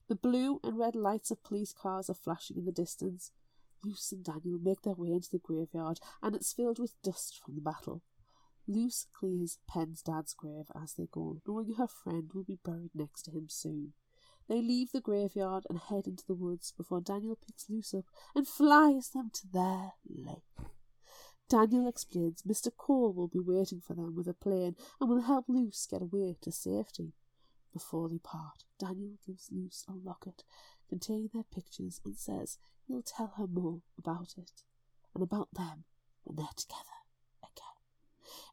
The 0.09 0.15
blue 0.15 0.59
and 0.63 0.77
red 0.77 0.93
lights 0.93 1.31
of 1.31 1.43
police 1.43 1.73
cars 1.73 2.07
are 2.07 2.13
flashing 2.13 2.55
in 2.55 2.65
the 2.65 2.71
distance. 2.71 3.31
Luce 3.83 4.11
and 4.11 4.23
Daniel 4.23 4.59
make 4.61 4.83
their 4.83 4.93
way 4.93 5.11
into 5.11 5.31
the 5.31 5.39
graveyard, 5.39 5.99
and 6.21 6.35
it's 6.35 6.53
filled 6.53 6.77
with 6.77 7.01
dust 7.01 7.41
from 7.43 7.55
the 7.55 7.61
battle. 7.61 8.03
Luce 8.67 9.07
clears 9.11 9.57
Penn's 9.67 10.03
dad's 10.03 10.35
grave 10.35 10.67
as 10.79 10.93
they 10.93 11.07
go, 11.11 11.41
knowing 11.47 11.73
her 11.79 11.87
friend 11.87 12.29
will 12.31 12.43
be 12.43 12.59
buried 12.63 12.91
next 12.93 13.23
to 13.23 13.31
him 13.31 13.47
soon. 13.49 13.93
They 14.53 14.61
leave 14.61 14.91
the 14.91 15.01
graveyard 15.01 15.65
and 15.67 15.79
head 15.79 16.05
into 16.05 16.27
the 16.27 16.35
woods 16.35 16.73
before 16.77 17.01
Daniel 17.01 17.35
picks 17.35 17.71
Luce 17.71 17.95
up 17.95 18.05
and 18.35 18.47
flies 18.47 19.09
them 19.09 19.31
to 19.33 19.47
their 19.51 19.93
lake. 20.07 20.69
Daniel 21.49 21.87
explains 21.87 22.43
Mr. 22.43 22.69
Cole 22.77 23.13
will 23.13 23.27
be 23.27 23.39
waiting 23.39 23.81
for 23.81 23.95
them 23.95 24.13
with 24.15 24.27
a 24.27 24.33
plane 24.35 24.75
and 25.01 25.09
will 25.09 25.21
help 25.21 25.45
Luce 25.47 25.87
get 25.89 26.03
away 26.03 26.37
to 26.41 26.51
safety. 26.51 27.13
Before 27.73 28.07
they 28.07 28.19
part, 28.19 28.63
Daniel 28.77 29.17
gives 29.25 29.49
Luce 29.51 29.85
a 29.89 29.93
locket 29.93 30.43
containing 30.87 31.31
their 31.33 31.45
pictures 31.51 31.99
and 32.05 32.15
says 32.15 32.59
he'll 32.87 33.01
tell 33.01 33.33
her 33.37 33.47
more 33.47 33.81
about 33.97 34.35
it 34.37 34.61
and 35.15 35.23
about 35.23 35.51
them 35.55 35.85
when 36.25 36.35
they're 36.35 36.45
together. 36.55 36.92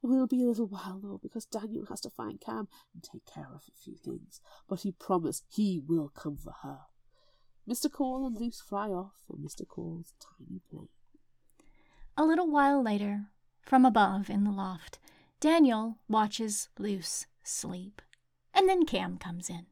It 0.03 0.07
will 0.07 0.27
be 0.27 0.43
a 0.43 0.47
little 0.47 0.67
while 0.67 1.01
though, 1.03 1.21
because 1.23 1.47
Daniel 1.47 1.87
has 1.87 2.01
to 2.03 2.11
find 2.11 2.41
Cam 2.41 2.69
and 2.95 3.03
take 3.03 3.25
care 3.27 3.49
of 3.55 3.63
a 3.69 3.79
few 3.79 3.97
things, 3.97 4.41
but 4.69 4.81
he 4.81 4.93
promised 4.93 5.45
he 5.49 5.81
will 5.87 6.09
come 6.09 6.37
for 6.37 6.55
her. 6.63 6.81
Mr. 7.69 7.91
Cole 7.91 8.27
and 8.27 8.37
Luce 8.37 8.61
fly 8.61 8.89
off 8.89 9.15
on 9.31 9.39
Mr. 9.39 9.67
Cole's 9.67 10.15
tiny 10.19 10.61
plane. 10.71 10.89
A 12.17 12.25
little 12.25 12.51
while 12.51 12.83
later, 12.83 13.27
from 13.63 13.85
above 13.85 14.29
in 14.29 14.45
the 14.45 14.51
loft, 14.51 14.99
Daniel 15.39 15.99
watches 16.09 16.69
Luce 16.79 17.27
sleep. 17.43 18.03
And 18.53 18.69
then 18.69 18.85
Cam 18.85 19.17
comes 19.17 19.49
in. 19.49 19.67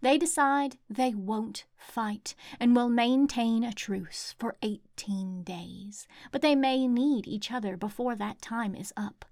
They 0.00 0.18
decide 0.18 0.78
they 0.90 1.14
won't 1.14 1.64
fight 1.76 2.34
and 2.58 2.74
will 2.74 2.88
maintain 2.88 3.64
a 3.64 3.72
truce 3.72 4.34
for 4.38 4.56
18 4.62 5.42
days, 5.42 6.06
but 6.32 6.42
they 6.42 6.54
may 6.54 6.86
need 6.86 7.26
each 7.26 7.50
other 7.52 7.76
before 7.76 8.14
that 8.16 8.42
time 8.42 8.74
is 8.74 8.92
up. 8.96 9.24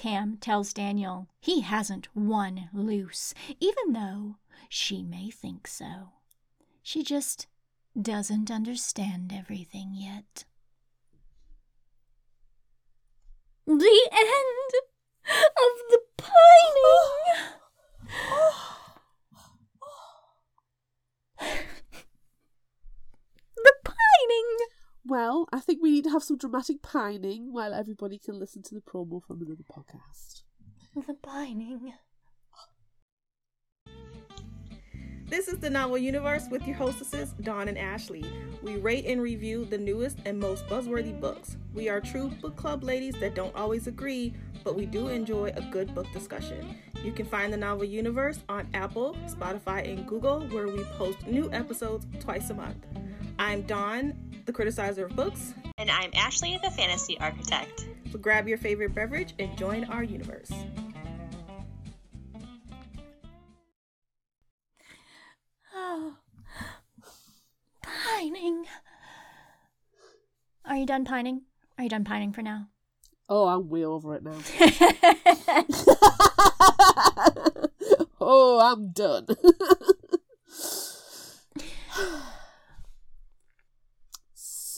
Cam 0.00 0.38
tells 0.38 0.72
Daniel 0.72 1.28
he 1.40 1.60
hasn't 1.60 2.08
won 2.16 2.70
Luce, 2.72 3.34
even 3.60 3.92
though 3.92 4.36
she 4.70 5.02
may 5.02 5.28
think 5.28 5.66
so. 5.66 6.12
She 6.82 7.02
just 7.02 7.46
doesn't 8.00 8.50
understand 8.50 9.30
everything 9.30 9.90
yet. 9.92 10.46
The 13.66 14.08
end 14.10 14.72
of 15.26 15.72
the 15.90 16.00
pining. 16.16 17.50
the 23.56 23.74
pining. 23.84 24.79
Well, 25.06 25.48
I 25.50 25.60
think 25.60 25.82
we 25.82 25.90
need 25.90 26.04
to 26.04 26.10
have 26.10 26.22
some 26.22 26.36
dramatic 26.36 26.82
pining 26.82 27.52
while 27.52 27.72
everybody 27.72 28.18
can 28.18 28.38
listen 28.38 28.62
to 28.64 28.74
the 28.74 28.82
promo 28.82 29.22
from 29.22 29.40
another 29.40 29.64
podcast. 29.64 30.42
The 30.94 31.14
pining. 31.14 31.94
This 35.26 35.48
is 35.48 35.58
the 35.58 35.70
Novel 35.70 35.96
Universe 35.96 36.48
with 36.50 36.66
your 36.66 36.76
hostesses, 36.76 37.32
Dawn 37.40 37.68
and 37.68 37.78
Ashley. 37.78 38.24
We 38.62 38.76
rate 38.76 39.06
and 39.06 39.22
review 39.22 39.64
the 39.64 39.78
newest 39.78 40.18
and 40.26 40.38
most 40.38 40.66
buzzworthy 40.66 41.18
books. 41.18 41.56
We 41.72 41.88
are 41.88 42.00
true 42.00 42.28
book 42.42 42.56
club 42.56 42.82
ladies 42.82 43.14
that 43.20 43.34
don't 43.34 43.54
always 43.54 43.86
agree, 43.86 44.34
but 44.64 44.76
we 44.76 44.84
do 44.84 45.08
enjoy 45.08 45.52
a 45.56 45.62
good 45.70 45.94
book 45.94 46.12
discussion. 46.12 46.76
You 47.02 47.12
can 47.12 47.24
find 47.24 47.52
the 47.52 47.56
Novel 47.56 47.84
Universe 47.84 48.40
on 48.50 48.68
Apple, 48.74 49.16
Spotify, 49.26 49.88
and 49.90 50.06
Google, 50.06 50.42
where 50.48 50.68
we 50.68 50.84
post 50.98 51.26
new 51.26 51.50
episodes 51.52 52.06
twice 52.18 52.50
a 52.50 52.54
month. 52.54 52.84
I'm 53.38 53.62
Dawn, 53.62 54.14
the 54.50 54.64
criticizer 54.64 55.04
of 55.04 55.14
books. 55.14 55.54
And 55.78 55.90
I'm 55.90 56.10
Ashley, 56.14 56.58
the 56.62 56.70
fantasy 56.70 57.18
architect. 57.20 57.86
So 58.10 58.18
grab 58.18 58.48
your 58.48 58.58
favorite 58.58 58.94
beverage 58.94 59.34
and 59.38 59.56
join 59.56 59.84
our 59.84 60.02
universe. 60.02 60.50
Oh, 65.74 66.16
pining. 67.82 68.64
Are 70.64 70.76
you 70.76 70.86
done 70.86 71.04
pining? 71.04 71.42
Are 71.78 71.84
you 71.84 71.90
done 71.90 72.04
pining 72.04 72.32
for 72.32 72.42
now? 72.42 72.68
Oh, 73.28 73.46
I'm 73.46 73.68
way 73.68 73.84
over 73.84 74.16
it 74.16 74.24
now. 74.24 74.32
oh, 78.20 78.58
I'm 78.60 78.90
done. 78.90 79.28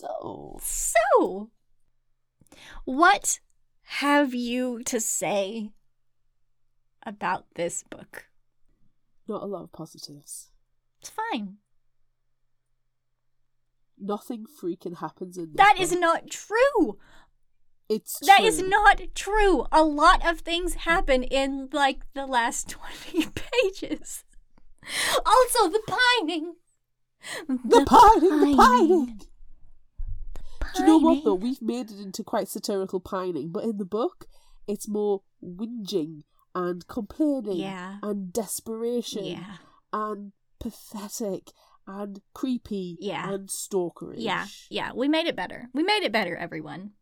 so, 0.02 0.58
so, 0.62 1.50
what 2.84 3.40
have 3.82 4.34
you 4.34 4.82
to 4.84 5.00
say 5.00 5.70
about 7.04 7.46
this 7.54 7.84
book? 7.88 8.26
not 9.28 9.42
a 9.42 9.46
lot 9.46 9.62
of 9.62 9.72
positives. 9.72 10.50
It's 11.00 11.10
fine. 11.10 11.56
Nothing 13.98 14.44
freaking 14.60 14.98
happens 14.98 15.38
in 15.38 15.44
this 15.52 15.56
That 15.56 15.76
is 15.78 15.90
book. 15.92 16.00
not 16.00 16.30
true. 16.30 16.98
It's 17.88 18.18
That 18.26 18.40
is 18.42 18.60
not 18.60 19.00
true. 19.14 19.66
A 19.70 19.82
lot 19.84 20.26
of 20.28 20.40
things 20.40 20.74
happen 20.74 21.22
in 21.22 21.68
like 21.72 22.00
the 22.14 22.26
last 22.26 22.68
20 23.04 23.28
pages. 23.34 24.24
Also, 25.24 25.68
the 25.68 25.80
pining. 25.86 26.54
the 27.48 27.84
pining, 27.86 28.40
the 28.50 28.56
pining. 28.56 29.20
Do 30.74 30.80
you 30.82 30.86
know 30.86 30.98
what 30.98 31.24
though? 31.24 31.34
We've 31.34 31.60
made 31.62 31.90
it 31.90 32.00
into 32.00 32.22
quite 32.24 32.48
satirical 32.48 33.00
pining, 33.00 33.50
but 33.50 33.64
in 33.64 33.78
the 33.78 33.84
book, 33.84 34.26
it's 34.66 34.88
more 34.88 35.22
whinging 35.42 36.22
and 36.54 36.86
complaining 36.86 37.56
Yeah. 37.58 37.98
and 38.02 38.32
desperation 38.32 39.24
Yeah. 39.24 39.56
and 39.92 40.32
pathetic 40.58 41.50
and 41.86 42.20
creepy 42.34 42.96
Yeah. 43.00 43.32
and 43.32 43.48
stalkerish. 43.48 44.16
Yeah. 44.18 44.46
Yeah. 44.70 44.92
We 44.94 45.08
made 45.08 45.26
it 45.26 45.36
better. 45.36 45.68
We 45.74 45.82
made 45.82 46.02
it 46.04 46.12
better, 46.12 46.36
everyone. 46.36 46.92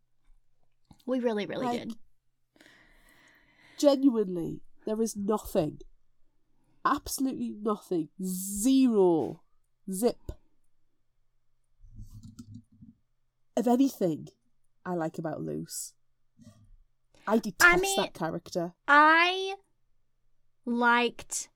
We 1.07 1.19
really, 1.21 1.47
really 1.47 1.67
Like, 1.67 1.79
did. 1.89 1.97
Genuinely, 3.79 4.61
there 4.85 5.01
is 5.01 5.17
nothing, 5.17 5.81
absolutely 6.85 7.51
nothing, 7.51 8.09
zero, 8.23 9.43
zip 9.91 10.33
of 13.57 13.67
anything 13.67 14.29
I 14.85 14.95
like 14.95 15.19
about 15.19 15.41
Luce. 15.43 15.93
I 17.27 17.39
detest 17.39 17.83
mean- 17.83 17.97
that 17.97 18.15
character. 18.15 18.73
I 18.89 19.55
liked 20.65 21.49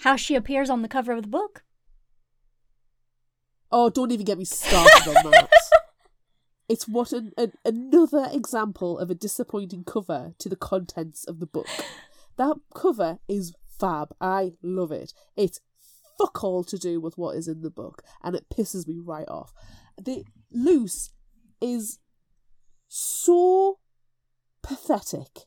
how 0.00 0.16
she 0.16 0.34
appears 0.34 0.68
on 0.70 0.82
the 0.82 0.88
cover 0.88 1.12
of 1.12 1.22
the 1.22 1.28
book. 1.28 1.62
Oh, 3.70 3.90
don't 3.90 4.12
even 4.12 4.24
get 4.26 4.38
me 4.38 4.44
started 4.44 5.08
on 5.08 5.30
that. 5.32 5.50
It's 6.68 6.88
what 6.88 7.12
an, 7.12 7.30
an, 7.38 7.52
another 7.64 8.28
example 8.32 8.98
of 8.98 9.08
a 9.08 9.14
disappointing 9.14 9.84
cover 9.84 10.34
to 10.38 10.48
the 10.48 10.56
contents 10.56 11.24
of 11.24 11.38
the 11.38 11.46
book. 11.46 11.68
That 12.38 12.56
cover 12.74 13.18
is 13.28 13.54
fab. 13.68 14.12
I 14.20 14.54
love 14.62 14.90
it. 14.90 15.12
It's 15.36 15.60
fuck 16.18 16.42
all 16.42 16.64
to 16.64 16.76
do 16.76 17.00
with 17.00 17.16
what 17.16 17.36
is 17.36 17.46
in 17.46 17.62
the 17.62 17.70
book, 17.70 18.02
and 18.22 18.34
it 18.34 18.46
pisses 18.48 18.88
me 18.88 18.98
right 18.98 19.28
off. 19.28 19.54
The 20.00 20.24
loose 20.52 21.10
is 21.60 21.98
so 22.88 23.78
pathetic. 24.62 25.46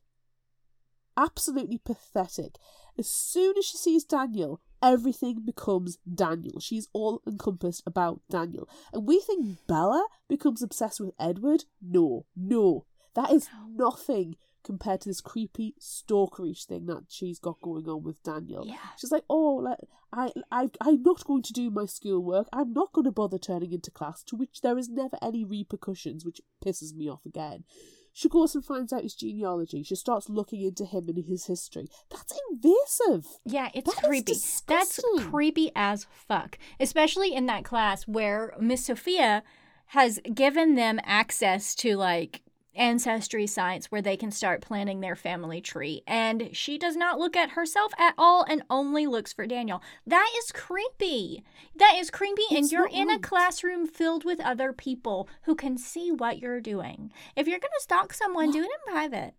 Absolutely 1.15 1.77
pathetic. 1.77 2.55
As 2.97 3.07
soon 3.07 3.57
as 3.57 3.65
she 3.65 3.77
sees 3.77 4.03
Daniel, 4.03 4.61
everything 4.81 5.41
becomes 5.45 5.97
Daniel. 6.13 6.59
She's 6.59 6.87
all 6.93 7.21
encompassed 7.27 7.83
about 7.85 8.21
Daniel. 8.29 8.67
And 8.93 9.07
we 9.07 9.19
think 9.19 9.57
Bella 9.67 10.05
becomes 10.27 10.61
obsessed 10.61 10.99
with 10.99 11.13
Edward? 11.19 11.65
No, 11.81 12.25
no. 12.35 12.85
That 13.15 13.31
is 13.31 13.49
nothing 13.69 14.35
compared 14.63 15.01
to 15.01 15.09
this 15.09 15.21
creepy 15.21 15.75
stalkerish 15.79 16.65
thing 16.65 16.85
that 16.87 17.03
she's 17.09 17.39
got 17.39 17.61
going 17.61 17.87
on 17.87 18.03
with 18.03 18.21
Daniel. 18.23 18.65
Yeah. 18.65 18.75
She's 18.97 19.11
like, 19.11 19.23
oh, 19.29 19.55
like, 19.55 19.79
I, 20.11 20.31
I, 20.51 20.69
I'm 20.81 21.03
not 21.03 21.25
going 21.25 21.43
to 21.43 21.53
do 21.53 21.69
my 21.69 21.85
schoolwork. 21.85 22.47
I'm 22.51 22.73
not 22.73 22.93
going 22.93 23.05
to 23.05 23.11
bother 23.11 23.37
turning 23.37 23.73
into 23.73 23.91
class, 23.91 24.23
to 24.23 24.35
which 24.35 24.61
there 24.61 24.77
is 24.77 24.89
never 24.89 25.17
any 25.21 25.45
repercussions, 25.45 26.25
which 26.25 26.41
pisses 26.63 26.95
me 26.95 27.09
off 27.09 27.25
again. 27.25 27.63
She 28.11 28.27
goes 28.27 28.55
and 28.55 28.65
finds 28.65 28.91
out 28.91 29.03
his 29.03 29.15
genealogy. 29.15 29.83
She 29.83 29.95
starts 29.95 30.29
looking 30.29 30.61
into 30.61 30.83
him 30.83 31.07
and 31.07 31.23
his 31.25 31.45
history. 31.45 31.87
That's 32.09 32.33
invasive. 32.51 33.25
Yeah, 33.45 33.69
it's 33.73 33.93
That 33.95 34.03
creepy. 34.03 34.33
That's 34.67 34.99
creepy 35.19 35.71
as 35.75 36.05
fuck. 36.11 36.57
Especially 36.79 37.33
in 37.33 37.45
that 37.45 37.63
class 37.63 38.07
where 38.07 38.53
Miss 38.59 38.85
Sophia 38.85 39.43
has 39.87 40.19
given 40.33 40.75
them 40.75 40.99
access 41.03 41.73
to 41.75 41.95
like 41.95 42.41
ancestry 42.79 43.45
sites 43.45 43.91
where 43.91 44.01
they 44.01 44.17
can 44.17 44.31
start 44.31 44.61
planning 44.61 45.01
their 45.01 45.15
family 45.15 45.61
tree. 45.61 46.01
And 46.07 46.49
she 46.53 46.77
does 46.77 46.95
not 46.95 47.19
look 47.19 47.35
at 47.35 47.51
herself 47.51 47.91
at 47.99 48.13
all 48.17 48.43
and 48.49 48.63
only 48.69 49.05
looks 49.05 49.33
for 49.33 49.45
Daniel. 49.45 49.83
That 50.07 50.29
is 50.39 50.51
creepy. 50.51 51.43
That 51.75 51.95
is 51.99 52.09
creepy. 52.09 52.41
and 52.51 52.71
you're 52.71 52.87
in 52.91 53.09
a 53.09 53.19
classroom 53.19 53.85
filled 53.85 54.23
with 54.25 54.39
other 54.39 54.73
people 54.73 55.27
who 55.43 55.55
can 55.55 55.77
see 55.77 56.11
what 56.11 56.39
you're 56.39 56.61
doing. 56.61 57.11
If 57.35 57.47
you're 57.47 57.59
going 57.59 57.71
to 57.77 57.83
stalk 57.83 58.13
someone, 58.13 58.51
do 58.51 58.63
it 58.63 58.69
in 58.87 58.93
private. 58.93 59.33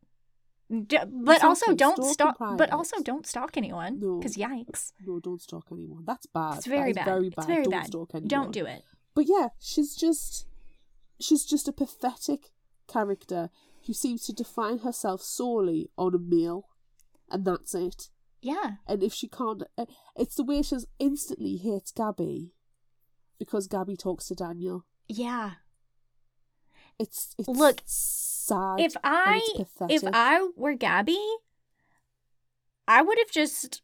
D- 0.87 0.99
but 1.11 1.43
also 1.43 1.75
don't 1.75 1.97
stalk 2.05 2.37
stalk 2.37 2.57
but 2.57 2.71
also 2.71 3.03
don't 3.03 3.27
stalk 3.27 3.57
anyone 3.57 3.99
No. 3.99 4.19
because 4.19 4.37
yikes 4.37 4.93
No, 5.05 5.19
don't 5.19 5.43
stalk 5.43 5.67
anyone. 5.73 6.05
That's 6.05 6.27
bad. 6.27 6.59
it's 6.59 6.67
very 6.67 6.93
bad. 6.93 7.07
Very 7.07 7.27
It's 7.27 7.35
bad. 7.35 7.47
very 7.49 7.63
don't 7.65 7.71
bad. 7.73 7.87
stalk 7.89 8.11
anyone. 8.15 8.29
Don't 8.29 8.53
do 8.53 8.67
it. 8.67 8.85
But 9.13 9.25
yeah, 9.29 9.49
she's 9.59 9.97
just 9.97 10.47
she's 11.19 11.45
just 11.45 11.67
a 11.67 11.73
pathetic 11.73 12.53
character 12.91 13.51
who 13.87 13.93
seems 13.93 14.25
to 14.27 14.33
define 14.33 14.79
herself 14.79 15.23
solely 15.23 15.91
on 15.97 16.15
a 16.15 16.19
meal, 16.19 16.69
and 17.31 17.45
that's 17.45 17.75
it. 17.75 18.09
Yeah. 18.43 18.73
And 18.87 19.03
if 19.03 19.13
she 19.13 19.29
can't, 19.29 19.63
uh, 19.77 19.87
it's 20.17 20.35
the 20.37 20.45
way 20.45 20.63
she 20.63 20.77
instantly 20.99 21.57
hates 21.57 21.93
Gabby 21.93 22.53
because 23.39 23.67
Gabby 23.67 23.97
talks 23.97 24.29
to 24.29 24.35
Daniel. 24.35 24.85
Yeah. 25.09 25.53
It's, 26.99 27.35
it's 27.39 27.49
Look, 27.49 27.83
sad. 27.87 28.81
If 28.81 28.97
and 28.97 29.05
I 29.05 29.41
it's 29.55 29.73
pathetic. 29.73 29.97
if 29.97 30.11
I 30.13 30.49
were 30.57 30.75
Gabby, 30.75 31.19
I 32.87 33.03
would 33.03 33.19
have 33.19 33.31
just 33.31 33.83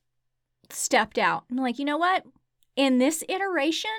stepped 0.71 1.19
out. 1.19 1.45
I'm 1.51 1.57
like, 1.57 1.79
you 1.79 1.85
know 1.85 1.97
what? 1.99 2.25
In 2.77 2.99
this 2.99 3.23
iteration, 3.29 3.91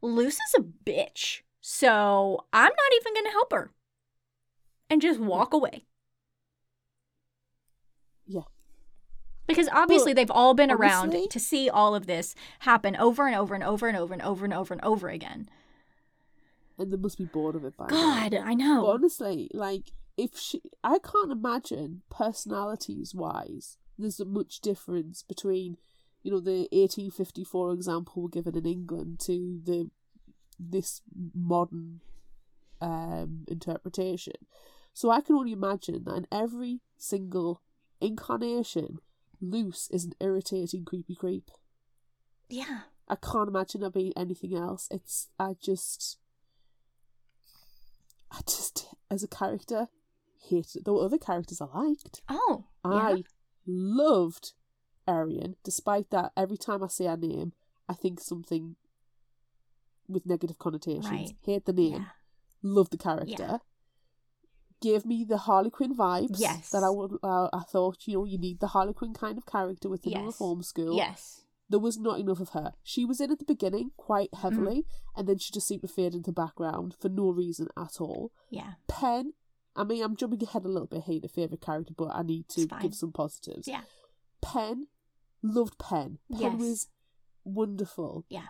Luce 0.00 0.34
is 0.34 0.54
a 0.58 0.62
bitch. 0.62 1.40
So 1.60 2.44
I'm 2.52 2.62
not 2.70 3.00
even 3.00 3.14
gonna 3.14 3.32
help 3.32 3.52
her. 3.52 3.72
And 4.94 5.02
just 5.02 5.18
walk 5.18 5.52
away. 5.52 5.86
Yeah. 8.26 8.42
Because 9.48 9.68
obviously 9.72 10.10
Well, 10.10 10.14
they've 10.14 10.30
all 10.30 10.54
been 10.54 10.70
around 10.70 11.16
to 11.30 11.40
see 11.40 11.68
all 11.68 11.96
of 11.96 12.06
this 12.06 12.36
happen 12.60 12.94
over 12.94 13.26
and 13.26 13.34
over 13.34 13.54
and 13.56 13.64
over 13.64 13.88
and 13.88 13.96
over 13.96 14.14
and 14.14 14.22
over 14.22 14.44
and 14.44 14.54
over 14.54 14.72
and 14.72 14.82
over 14.84 15.08
again. 15.08 15.48
and 16.78 16.92
they 16.92 16.96
must 16.96 17.18
be 17.18 17.24
bored 17.24 17.56
of 17.56 17.64
it 17.64 17.76
by 17.76 17.86
now. 17.86 17.90
God, 17.90 18.34
I 18.34 18.50
But 18.50 18.54
know. 18.54 18.86
honestly, 18.86 19.50
like 19.52 19.90
if 20.16 20.38
she, 20.38 20.60
I 20.84 20.98
can't 21.00 21.32
imagine 21.32 22.02
personalities 22.08 23.14
wise, 23.16 23.78
there's 23.98 24.20
a 24.20 24.24
much 24.24 24.60
difference 24.60 25.22
between, 25.24 25.76
you 26.22 26.30
know, 26.30 26.38
the 26.40 26.68
1854 26.72 27.72
example 27.72 28.28
given 28.28 28.56
in 28.56 28.64
England 28.64 29.18
to 29.26 29.60
the 29.64 29.90
this 30.58 31.02
modern 31.34 32.00
um 32.80 33.44
interpretation. 33.48 34.34
So 34.94 35.10
I 35.10 35.20
can 35.20 35.34
only 35.34 35.52
imagine 35.52 36.02
that 36.04 36.14
in 36.14 36.26
every 36.30 36.80
single 36.96 37.60
incarnation, 38.00 39.00
Luce 39.40 39.90
is 39.90 40.04
an 40.04 40.12
irritating, 40.20 40.84
creepy 40.84 41.16
creep. 41.16 41.50
Yeah. 42.48 42.82
I 43.08 43.16
can't 43.16 43.48
imagine 43.48 43.80
there 43.80 43.90
being 43.90 44.12
anything 44.16 44.54
else. 44.54 44.88
It's 44.90 45.28
I 45.38 45.56
just 45.60 46.18
I 48.30 48.40
just 48.46 48.94
as 49.10 49.22
a 49.22 49.28
character 49.28 49.88
hated 50.48 50.76
it. 50.76 50.84
There 50.84 50.94
were 50.94 51.04
other 51.04 51.18
characters 51.18 51.60
I 51.60 51.66
liked. 51.66 52.22
Oh. 52.28 52.66
Yeah. 52.84 52.92
I 52.92 53.24
loved 53.66 54.52
Arian, 55.08 55.56
despite 55.64 56.10
that 56.10 56.32
every 56.36 56.56
time 56.56 56.82
I 56.82 56.88
say 56.88 57.06
her 57.06 57.16
name, 57.16 57.52
I 57.88 57.94
think 57.94 58.20
something 58.20 58.76
with 60.08 60.24
negative 60.24 60.58
connotations. 60.58 61.10
Right. 61.10 61.32
Hate 61.44 61.64
the 61.66 61.72
name. 61.72 61.94
Yeah. 61.94 62.04
Love 62.62 62.90
the 62.90 62.96
character. 62.96 63.34
Yeah. 63.38 63.58
Gave 64.84 65.04
me 65.06 65.24
the 65.24 65.38
Harley 65.38 65.70
Quinn 65.70 65.96
vibes. 65.96 66.38
Yes. 66.38 66.70
That 66.70 66.82
I 66.84 66.90
would. 66.90 67.12
Uh, 67.22 67.48
I 67.52 67.62
thought 67.72 68.06
you 68.06 68.14
know 68.18 68.24
you 68.24 68.38
need 68.38 68.60
the 68.60 68.68
Harley 68.68 68.92
Quinn 68.92 69.14
kind 69.14 69.36
of 69.38 69.46
character 69.46 69.88
within 69.88 70.16
a 70.18 70.24
reform 70.26 70.62
school 70.62 70.96
Yes. 70.96 71.40
there 71.70 71.78
was 71.80 71.96
not 71.98 72.20
enough 72.20 72.40
of 72.40 72.50
her. 72.50 72.72
She 72.82 73.04
was 73.04 73.20
in 73.20 73.32
at 73.32 73.38
the 73.38 73.44
beginning 73.54 73.90
quite 73.96 74.30
Mm-hmm. 74.32 74.42
heavily, 74.48 74.86
and 75.16 75.26
then 75.28 75.38
she 75.38 75.50
just 75.52 75.66
seemed 75.66 75.82
to 75.82 75.88
fade 75.88 76.14
into 76.14 76.30
the 76.30 76.40
background 76.44 76.94
for 77.00 77.08
no 77.08 77.30
reason 77.30 77.68
at 77.76 78.00
all. 78.00 78.30
Yeah. 78.50 78.74
Penn, 78.86 79.32
I 79.74 79.84
mean, 79.84 80.02
I'm 80.04 80.16
jumping 80.16 80.42
ahead 80.42 80.64
a 80.64 80.68
little 80.68 80.86
bit 80.86 81.04
here, 81.04 81.20
the 81.20 81.28
favourite 81.28 81.62
character, 81.62 81.94
but 81.96 82.10
I 82.14 82.22
need 82.22 82.48
to 82.50 82.66
give 82.82 82.94
some 82.94 83.12
positives. 83.12 83.66
Yeah. 83.66 83.82
Penn, 84.42 84.88
loved 85.42 85.78
Penn. 85.78 86.18
Penn 86.30 86.40
Yes. 86.40 86.60
was 86.60 86.88
wonderful. 87.44 88.24
Yeah. 88.28 88.48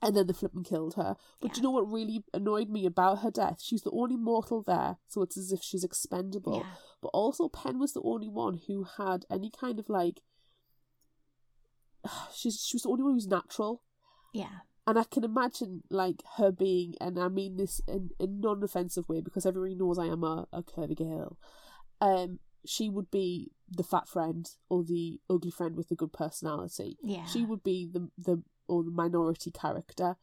And 0.00 0.16
then 0.16 0.26
the 0.28 0.34
flipping 0.34 0.62
killed 0.62 0.94
her. 0.94 1.16
But 1.40 1.50
Yeah. 1.50 1.56
you 1.56 1.62
know 1.62 1.70
what 1.72 1.90
really 1.90 2.24
annoyed 2.32 2.68
me 2.70 2.86
about 2.86 3.18
her 3.20 3.30
death? 3.32 3.60
She's 3.60 3.82
the 3.82 3.90
only 3.90 4.16
mortal 4.16 4.62
there, 4.62 4.98
so 5.08 5.22
it's 5.22 5.36
as 5.36 5.50
if 5.50 5.60
she's 5.62 5.82
expendable. 5.82 6.58
Yeah. 6.58 6.74
But 7.00 7.08
also, 7.08 7.48
Penn 7.48 7.78
was 7.80 7.94
the 7.94 8.02
only 8.02 8.28
one 8.28 8.60
who 8.68 8.84
had 8.84 9.24
any 9.30 9.50
kind 9.50 9.78
of 9.80 9.88
like. 9.88 10.22
She's 12.34 12.60
she 12.64 12.76
was 12.76 12.82
the 12.82 12.90
only 12.90 13.02
one 13.02 13.10
who 13.12 13.16
was 13.16 13.26
natural, 13.26 13.82
Yeah. 14.32 14.60
and 14.86 14.98
I 14.98 15.04
can 15.04 15.24
imagine 15.24 15.82
like 15.90 16.22
her 16.36 16.52
being, 16.52 16.94
and 17.00 17.18
I 17.18 17.28
mean 17.28 17.56
this 17.56 17.80
in 17.88 18.10
a 18.20 18.26
non-offensive 18.26 19.08
way 19.08 19.20
because 19.20 19.44
everybody 19.46 19.74
knows 19.74 19.98
I 19.98 20.06
am 20.06 20.22
a, 20.24 20.46
a 20.52 20.62
curvy 20.62 20.96
girl. 20.96 21.36
Um, 22.00 22.38
she 22.64 22.88
would 22.88 23.10
be 23.10 23.50
the 23.68 23.82
fat 23.82 24.08
friend 24.08 24.48
or 24.68 24.84
the 24.84 25.20
ugly 25.28 25.50
friend 25.50 25.76
with 25.76 25.88
the 25.88 25.96
good 25.96 26.12
personality. 26.12 26.98
Yeah. 27.02 27.24
She 27.26 27.44
would 27.44 27.62
be 27.62 27.88
the 27.92 28.10
the 28.16 28.42
or 28.68 28.84
the 28.84 28.90
minority 28.90 29.50
character, 29.50 30.16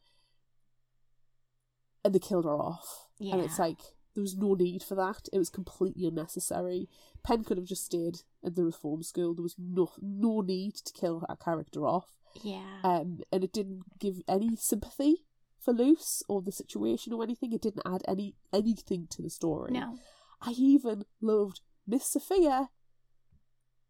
and 2.04 2.14
they 2.14 2.18
killed 2.18 2.44
her 2.44 2.56
off. 2.56 3.08
Yeah. 3.18 3.34
And 3.34 3.44
it's 3.44 3.58
like 3.58 3.78
there 4.14 4.22
was 4.22 4.36
no 4.36 4.54
need 4.54 4.82
for 4.82 4.94
that. 4.94 5.28
It 5.32 5.38
was 5.38 5.50
completely 5.50 6.06
unnecessary. 6.06 6.88
Penn 7.22 7.44
could 7.44 7.56
have 7.58 7.66
just 7.66 7.84
stayed 7.84 8.20
at 8.44 8.54
the 8.54 8.64
reform 8.64 9.02
school. 9.02 9.34
There 9.34 9.42
was 9.42 9.56
no 9.58 9.90
no 10.00 10.40
need 10.40 10.74
to 10.76 10.92
kill 10.92 11.24
her 11.28 11.36
character 11.36 11.86
off. 11.86 12.16
Yeah. 12.42 12.80
Um, 12.84 13.20
and 13.32 13.44
it 13.44 13.52
didn't 13.52 13.82
give 13.98 14.22
any 14.28 14.56
sympathy 14.56 15.24
for 15.58 15.72
Luce 15.72 16.22
or 16.28 16.42
the 16.42 16.52
situation 16.52 17.12
or 17.12 17.22
anything. 17.22 17.52
It 17.52 17.62
didn't 17.62 17.82
add 17.86 18.02
any 18.06 18.34
anything 18.52 19.06
to 19.10 19.22
the 19.22 19.30
story. 19.30 19.72
no. 19.72 19.98
I 20.40 20.50
even 20.50 21.06
loved 21.22 21.60
Miss 21.86 22.04
Sophia, 22.04 22.68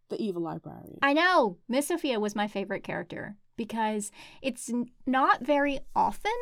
the 0.08 0.22
evil 0.22 0.42
librarian. 0.42 0.98
I 1.02 1.12
know. 1.12 1.58
Miss 1.68 1.88
Sophia 1.88 2.20
was 2.20 2.36
my 2.36 2.46
favorite 2.46 2.84
character 2.84 3.36
because 3.56 4.10
it's 4.42 4.70
not 5.06 5.42
very 5.42 5.80
often 5.94 6.32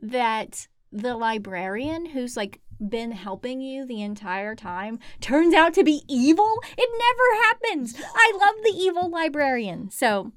that 0.00 0.68
the 0.90 1.16
librarian 1.16 2.06
who's 2.06 2.36
like 2.36 2.60
been 2.88 3.12
helping 3.12 3.60
you 3.60 3.86
the 3.86 4.02
entire 4.02 4.54
time 4.54 4.98
turns 5.20 5.54
out 5.54 5.74
to 5.74 5.84
be 5.84 6.02
evil. 6.08 6.52
It 6.76 6.90
never 6.90 7.44
happens. 7.44 7.94
I 8.14 8.32
love 8.38 8.54
the 8.64 8.74
evil 8.76 9.10
librarian. 9.10 9.90
So 9.90 10.32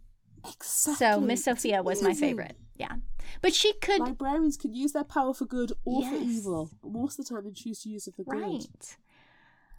exactly. 0.45 0.95
so 0.95 1.19
Miss 1.19 1.43
Sophia 1.43 1.83
was 1.83 2.01
my 2.01 2.13
favorite. 2.13 2.55
Yeah. 2.75 2.95
But 3.41 3.53
she 3.53 3.73
could 3.73 3.99
Librarians 3.99 4.57
can 4.57 4.73
use 4.73 4.91
their 4.91 5.03
power 5.03 5.33
for 5.33 5.45
good 5.45 5.73
or 5.83 6.03
for 6.03 6.15
evil. 6.15 6.69
But 6.81 6.91
most 6.91 7.19
of 7.19 7.25
the 7.25 7.33
time, 7.33 7.43
they 7.43 7.51
choose 7.51 7.81
to 7.81 7.89
use 7.89 8.07
it 8.07 8.15
for 8.15 8.23
good. 8.23 8.41
right. 8.41 8.97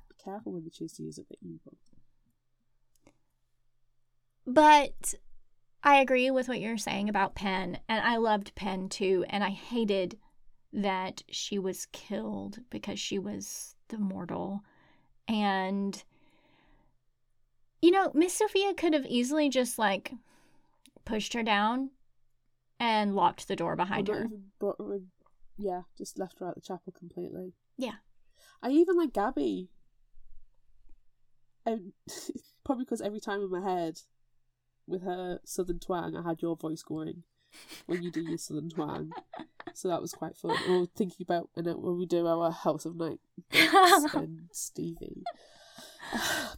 Be 0.08 0.22
careful 0.22 0.52
when 0.52 0.64
they 0.64 0.70
choose 0.70 0.92
to 0.94 1.02
use 1.02 1.18
it 1.18 1.26
for 1.28 1.36
evil. 1.40 1.76
But 4.46 5.14
I 5.86 6.00
agree 6.00 6.32
with 6.32 6.48
what 6.48 6.58
you're 6.58 6.78
saying 6.78 7.08
about 7.08 7.36
Penn, 7.36 7.78
and 7.88 8.04
I 8.04 8.16
loved 8.16 8.56
Penn 8.56 8.88
too, 8.88 9.24
and 9.30 9.44
I 9.44 9.50
hated 9.50 10.18
that 10.72 11.22
she 11.30 11.60
was 11.60 11.86
killed 11.92 12.58
because 12.70 12.98
she 12.98 13.20
was 13.20 13.76
the 13.86 13.98
mortal. 13.98 14.64
And 15.28 16.02
you 17.80 17.92
know, 17.92 18.10
Miss 18.14 18.34
Sophia 18.34 18.74
could 18.74 18.94
have 18.94 19.06
easily 19.06 19.48
just 19.48 19.78
like 19.78 20.12
pushed 21.04 21.34
her 21.34 21.44
down 21.44 21.90
and 22.80 23.14
locked 23.14 23.46
the 23.46 23.54
door 23.54 23.76
behind 23.76 24.08
her. 24.08 24.26
brought. 24.58 24.80
Yeah, 25.56 25.82
just 25.96 26.18
left 26.18 26.40
her 26.40 26.48
at 26.48 26.56
the 26.56 26.60
chapel 26.62 26.92
completely. 26.98 27.52
Yeah. 27.78 27.98
I 28.60 28.70
even 28.70 28.96
like 28.96 29.12
Gabby. 29.12 29.70
And 31.64 31.92
probably 32.64 32.84
because 32.86 33.00
every 33.00 33.20
time 33.20 33.40
in 33.40 33.50
my 33.50 33.60
head, 33.60 34.00
with 34.86 35.02
her 35.02 35.40
southern 35.44 35.78
twang, 35.78 36.16
I 36.16 36.22
had 36.28 36.42
your 36.42 36.56
voice 36.56 36.82
going 36.82 37.22
when 37.86 38.02
you 38.02 38.10
do 38.10 38.20
your 38.22 38.38
southern 38.38 38.70
twang. 38.70 39.10
So 39.74 39.88
that 39.88 40.00
was 40.02 40.12
quite 40.12 40.36
fun. 40.36 40.56
Or 40.68 40.86
thinking 40.86 41.24
about 41.28 41.50
and 41.56 41.66
then 41.66 41.80
when 41.82 41.98
we 41.98 42.06
do 42.06 42.26
our 42.26 42.50
House 42.50 42.84
of 42.86 42.96
Night 42.96 43.18
and 43.52 44.48
Stevie. 44.52 45.24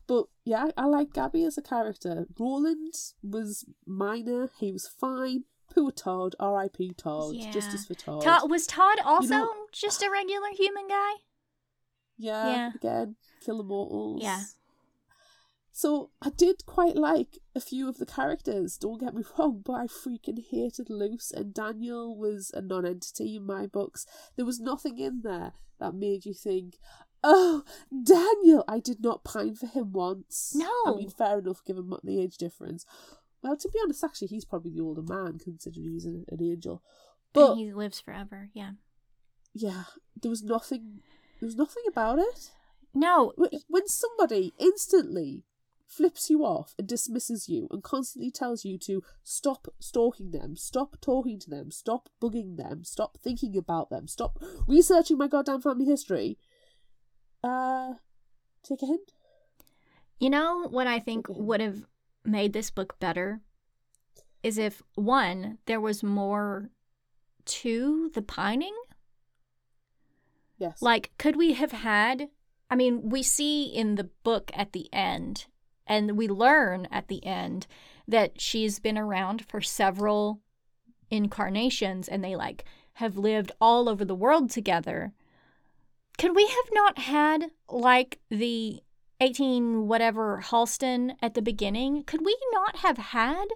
But 0.07 0.27
yeah, 0.45 0.69
I 0.77 0.85
like 0.87 1.13
Gabby 1.13 1.45
as 1.45 1.57
a 1.59 1.63
character. 1.63 2.27
Roland 2.39 2.95
was 3.23 3.65
minor. 3.87 4.51
He 4.59 4.73
was 4.73 4.87
fine. 4.89 5.45
Poor 5.75 5.91
Todd. 5.91 6.35
R.I.P. 6.39 6.95
Todd. 6.97 7.35
Yeah. 7.35 7.51
Justice 7.51 7.87
for 7.87 7.95
Todd. 7.95 8.23
Todd, 8.23 8.51
was 8.51 8.67
Todd 8.67 8.99
also 9.05 9.29
know- 9.29 9.55
just 9.73 10.03
a 10.03 10.11
regular 10.11 10.49
human 10.57 10.89
guy? 10.89 11.13
Yeah, 12.19 12.49
Yeah. 12.51 12.71
again, 12.75 13.17
kill 13.45 13.61
immortals. 13.61 14.23
Yeah. 14.23 14.41
So 15.79 16.11
I 16.21 16.31
did 16.31 16.67
quite 16.67 16.97
like 16.97 17.39
a 17.55 17.61
few 17.61 17.89
of 17.89 17.99
the 17.99 18.05
characters, 18.05 18.77
don't 18.77 18.99
get 18.99 19.15
me 19.15 19.23
wrong, 19.39 19.63
but 19.65 19.75
I 19.75 19.87
freaking 19.87 20.45
hated 20.51 20.91
Luce 20.91 21.31
and 21.31 21.55
Daniel 21.55 22.19
was 22.19 22.51
a 22.53 22.61
non-entity 22.61 23.37
in 23.37 23.47
my 23.47 23.67
books. 23.67 24.05
There 24.35 24.45
was 24.45 24.59
nothing 24.59 24.99
in 24.99 25.21
there 25.23 25.53
that 25.79 25.95
made 25.95 26.27
you 26.27 26.35
think, 26.35 26.79
Oh, 27.23 27.63
Daniel! 28.03 28.65
I 28.67 28.81
did 28.81 29.01
not 29.01 29.23
pine 29.23 29.55
for 29.55 29.69
him 29.69 29.93
once. 29.93 30.53
No. 30.57 30.69
I 30.85 30.95
mean, 30.97 31.11
fair 31.11 31.39
enough, 31.39 31.65
given 31.65 31.89
the 32.03 32.21
age 32.21 32.39
difference. 32.39 32.85
Well, 33.41 33.57
to 33.57 33.69
be 33.69 33.79
honest, 33.81 34.03
actually, 34.03 34.29
he's 34.29 34.45
probably 34.45 34.73
the 34.73 34.83
older 34.83 35.03
man, 35.03 35.39
considering 35.39 35.93
he's 35.93 36.07
an, 36.07 36.25
an 36.29 36.43
angel. 36.43 36.83
But 37.33 37.53
and 37.53 37.61
he 37.61 37.73
lives 37.73 38.01
forever. 38.01 38.51
Yeah. 38.53 38.73
yeah, 39.55 39.85
there 40.21 40.31
was 40.31 40.43
nothing. 40.43 41.03
There 41.41 41.47
was 41.47 41.55
nothing 41.55 41.85
about 41.87 42.19
it. 42.19 42.51
No, 42.93 43.33
when 43.69 43.87
somebody 43.87 44.55
instantly 44.59 45.45
flips 45.89 46.29
you 46.29 46.45
off 46.45 46.75
and 46.79 46.87
dismisses 46.87 47.49
you 47.49 47.67
and 47.71 47.83
constantly 47.83 48.31
tells 48.31 48.65
you 48.65 48.77
to 48.79 49.03
stop 49.25 49.67
stalking 49.81 50.31
them, 50.31 50.55
stop 50.55 50.97
talking 51.01 51.39
to 51.41 51.51
them, 51.51 51.71
stop 51.71 52.11
bugging 52.21 52.57
them, 52.57 52.85
stop 52.85 53.17
thinking 53.23 53.57
about 53.57 53.89
them, 53.89 54.07
stop 54.07 54.39
researching 54.67 55.17
my 55.17 55.27
goddamn 55.27 55.63
family 55.63 55.87
history, 55.87 56.39
uh, 57.43 57.95
take 58.63 58.83
a 58.83 58.87
hint. 58.87 59.13
You 60.21 60.31
know 60.31 60.69
what 60.69 60.87
I 60.87 61.01
think 61.01 61.27
would 61.29 61.61
have 61.61 61.85
made 62.25 62.53
this 62.53 62.71
book 62.71 62.99
better 63.01 63.41
is 64.43 64.59
if 64.59 64.83
one, 64.95 65.59
there 65.67 65.81
was 65.81 66.03
more 66.03 66.71
to 67.47 68.11
the 68.15 68.23
pining. 68.23 68.75
Yes. 70.59 70.83
Like, 70.83 71.13
could 71.19 71.37
we 71.37 71.55
have 71.55 71.73
had? 71.73 72.29
I 72.69 72.77
mean, 72.77 73.09
we 73.09 73.23
see 73.23 73.65
in 73.65 73.95
the 73.95 74.11
book 74.23 74.51
at 74.55 74.73
the 74.73 74.93
end, 74.93 75.47
and 75.89 76.17
we 76.17 76.29
learn 76.29 76.87
at 76.93 77.09
the 77.09 77.25
end 77.25 77.67
that 78.07 78.41
she's 78.41 78.79
been 78.79 78.99
around 78.99 79.45
for 79.47 79.61
several 79.61 80.41
incarnations 81.11 82.07
and 82.09 82.23
they 82.23 82.37
like 82.37 82.65
have 82.95 83.17
lived 83.17 83.53
all 83.61 83.89
over 83.89 84.05
the 84.05 84.15
world 84.15 84.51
together. 84.51 85.13
Could 86.19 86.35
we 86.35 86.47
have 86.47 86.73
not 86.73 86.99
had 86.99 87.51
like 87.69 88.21
the 88.29 88.83
18 89.21 89.89
whatever 89.89 90.41
Helston 90.41 91.15
at 91.23 91.35
the 91.35 91.43
beginning? 91.43 92.05
Could 92.05 92.25
we 92.25 92.37
not 92.53 92.77
have 92.77 92.99
had 92.99 93.47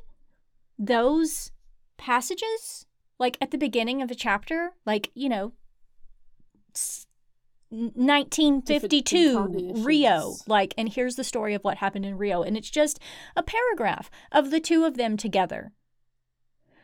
those 0.78 1.50
passages 1.96 2.86
like 3.18 3.36
at 3.40 3.50
the 3.50 3.58
beginning 3.58 4.02
of 4.02 4.10
a 4.10 4.14
chapter? 4.14 4.72
Like, 4.86 5.10
you 5.14 5.28
know, 5.28 5.52
1952. 7.72 9.82
Rio 9.84 10.34
like 10.46 10.74
and 10.76 10.90
here's 10.90 11.16
the 11.16 11.24
story 11.24 11.54
of 11.54 11.62
what 11.62 11.78
happened 11.78 12.04
in 12.04 12.18
Rio 12.18 12.42
and 12.42 12.56
it's 12.56 12.70
just 12.70 12.98
a 13.36 13.42
paragraph 13.42 14.10
of 14.30 14.50
the 14.50 14.60
two 14.60 14.84
of 14.84 14.96
them 14.96 15.16
together. 15.16 15.72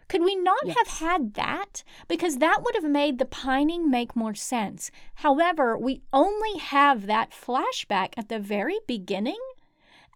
Could 0.09 0.23
we 0.23 0.35
not 0.37 0.59
Yes. 0.65 0.77
have 0.79 0.89
had 1.01 1.35
that? 1.35 1.85
Because 2.09 2.39
that 2.39 2.63
would 2.65 2.75
have 2.75 2.91
made 2.91 3.19
the 3.19 3.27
pining 3.27 3.91
make 3.91 4.17
more 4.17 4.35
sense. 4.35 4.91
However 5.17 5.77
we 5.77 6.01
only 6.13 6.59
have 6.59 7.07
that 7.07 7.33
flashback 7.33 8.15
at 8.17 8.31
the 8.31 8.39
very 8.39 8.79
beginning 8.87 9.39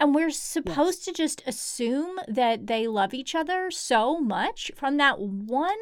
and 0.00 0.14
we're 0.14 0.30
supposed 0.30 1.04
to 1.04 1.12
just 1.12 1.42
assume 1.46 2.18
that 2.26 2.66
they 2.66 2.88
love 2.88 3.12
each 3.12 3.34
other 3.34 3.70
so 3.70 4.18
much 4.18 4.72
from 4.74 4.96
that 4.96 5.20
one 5.20 5.76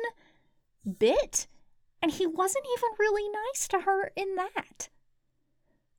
bit 0.98 1.46
and 2.02 2.12
he 2.12 2.26
wasn't 2.26 2.66
even 2.76 2.90
really 2.98 3.28
nice 3.28 3.68
to 3.68 3.80
her 3.80 4.12
in 4.16 4.34
that. 4.36 4.88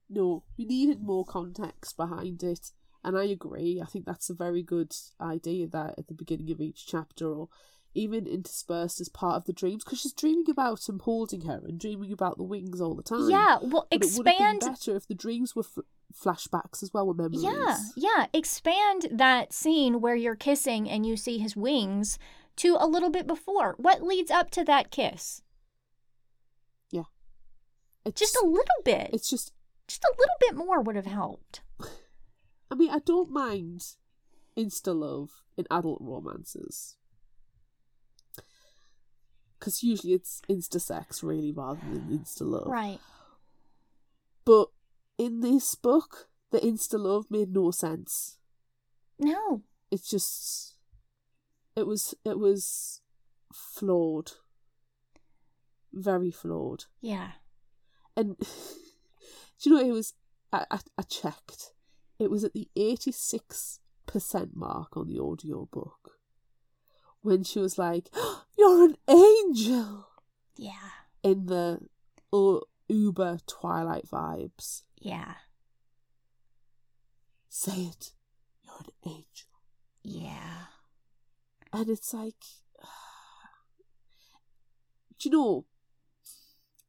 No, 0.10 0.43
we 0.58 0.66
needed 0.66 1.02
more 1.02 1.26
context 1.26 1.95
behind 1.95 2.43
it. 2.43 2.72
And 3.04 3.18
I 3.18 3.24
agree. 3.26 3.82
I 3.82 3.86
think 3.86 4.06
that's 4.06 4.30
a 4.30 4.34
very 4.36 4.62
good 4.62 4.93
idea 5.20 5.68
that 5.68 5.95
at 5.97 6.08
the 6.08 6.14
beginning 6.14 6.52
of 6.52 6.62
each 6.62 6.86
chapter 6.86 7.34
or 7.34 7.49
even 7.93 8.28
interspersed 8.28 9.02
as 9.02 9.10
part 9.10 9.36
of 9.36 9.45
the 9.45 9.54
dreams 9.54 9.84
because 9.84 9.99
she's 10.02 10.14
dreaming 10.14 10.45
about 10.49 10.88
him 10.88 10.99
holding 10.99 11.41
her 11.41 11.62
and 11.66 11.80
dreaming 11.80 12.12
about 12.12 12.38
the 12.38 12.43
wings 12.43 12.80
all 12.80 12.93
the 12.95 13.04
time. 13.04 13.30
Yeah, 13.30 13.58
well, 13.62 13.88
But 13.89 13.95
it 13.95 14.06
expand. 14.06 14.60
been 14.60 14.70
better 14.72 14.95
if 14.95 15.08
the 15.08 15.16
dreams 15.16 15.56
were 15.56 15.64
fl- 15.64 15.82
flashbacks 16.14 16.84
as 16.84 16.91
well, 16.93 17.08
were 17.08 17.14
memories. 17.14 17.43
Yeah, 17.43 17.78
yeah, 17.95 18.26
expand 18.34 19.08
that 19.12 19.52
scene 19.52 19.99
where 19.99 20.16
you're 20.16 20.36
kissing 20.36 20.89
and 20.89 21.06
you 21.06 21.18
see 21.18 21.38
his 21.39 21.56
wings 21.56 22.20
to 22.58 22.78
a 22.80 22.88
little 22.88 23.10
bit 23.10 23.28
before. 23.28 23.76
What 23.78 24.04
leads 24.04 24.30
up 24.32 24.52
to 24.52 24.64
that 24.66 24.91
kiss? 24.91 25.41
It's, 28.06 28.20
Just 28.20 28.36
a 28.36 28.45
little 28.45 28.82
bit. 28.84 29.10
It's 29.14 29.30
just. 29.30 29.54
Just 29.88 30.04
a 30.04 30.16
little 30.18 30.36
bit 30.39 30.56
more 30.56 30.82
would 30.82 30.95
have 30.95 31.06
helped. 31.06 31.62
I 32.72 32.76
mean, 32.76 32.89
I 32.89 32.99
don't 32.99 33.30
mind 33.30 33.84
insta 34.58 34.97
love 34.97 35.43
in 35.58 35.66
adult 35.70 35.99
romances. 36.02 36.95
Because 39.60 39.84
usually 39.84 40.14
it's 40.14 40.41
insta 40.49 40.80
sex, 40.80 41.22
really, 41.22 41.52
rather 41.52 41.82
than 41.82 42.20
insta 42.20 42.41
love. 42.43 42.68
Right. 42.68 42.99
But 44.45 44.70
in 45.18 45.41
this 45.41 45.76
book, 45.76 46.30
the 46.52 46.60
insta 46.60 46.97
love 46.97 47.26
made 47.30 47.54
no 47.54 47.72
sense. 47.72 48.38
No. 49.20 49.64
It's 49.91 50.10
just. 50.10 50.76
It 51.76 51.86
was. 51.86 52.16
It 52.24 52.39
was 52.39 53.02
flawed. 53.54 54.32
Very 55.93 56.32
flawed. 56.32 56.86
Yeah. 57.02 57.32
And 58.16 58.38
do 58.39 59.70
you 59.70 59.76
know, 59.76 59.82
it 59.82 59.91
was. 59.91 60.14
I, 60.53 60.66
I, 60.70 60.80
I 60.97 61.01
checked. 61.03 61.72
It 62.20 62.30
was 62.30 62.43
at 62.43 62.53
the 62.53 62.68
86% 62.78 63.80
mark 64.53 64.95
on 64.95 65.07
the 65.07 65.20
audio 65.20 65.68
book. 65.72 66.18
When 67.22 67.43
she 67.43 67.59
was 67.59 67.78
like, 67.78 68.09
You're 68.57 68.84
an 68.84 68.97
angel! 69.07 70.07
Yeah. 70.57 70.89
In 71.24 71.47
the 71.47 71.80
uh, 72.34 72.59
uber 72.89 73.39
Twilight 73.47 74.07
vibes. 74.07 74.84
Yeah. 74.99 75.36
Say 77.49 77.89
it. 77.91 78.12
You're 78.64 78.80
an 78.80 78.91
angel. 79.05 79.49
Yeah. 80.03 80.66
And 81.74 81.89
it's 81.89 82.14
like. 82.14 82.36
Do 85.20 85.30
you 85.30 85.32
know? 85.32 85.66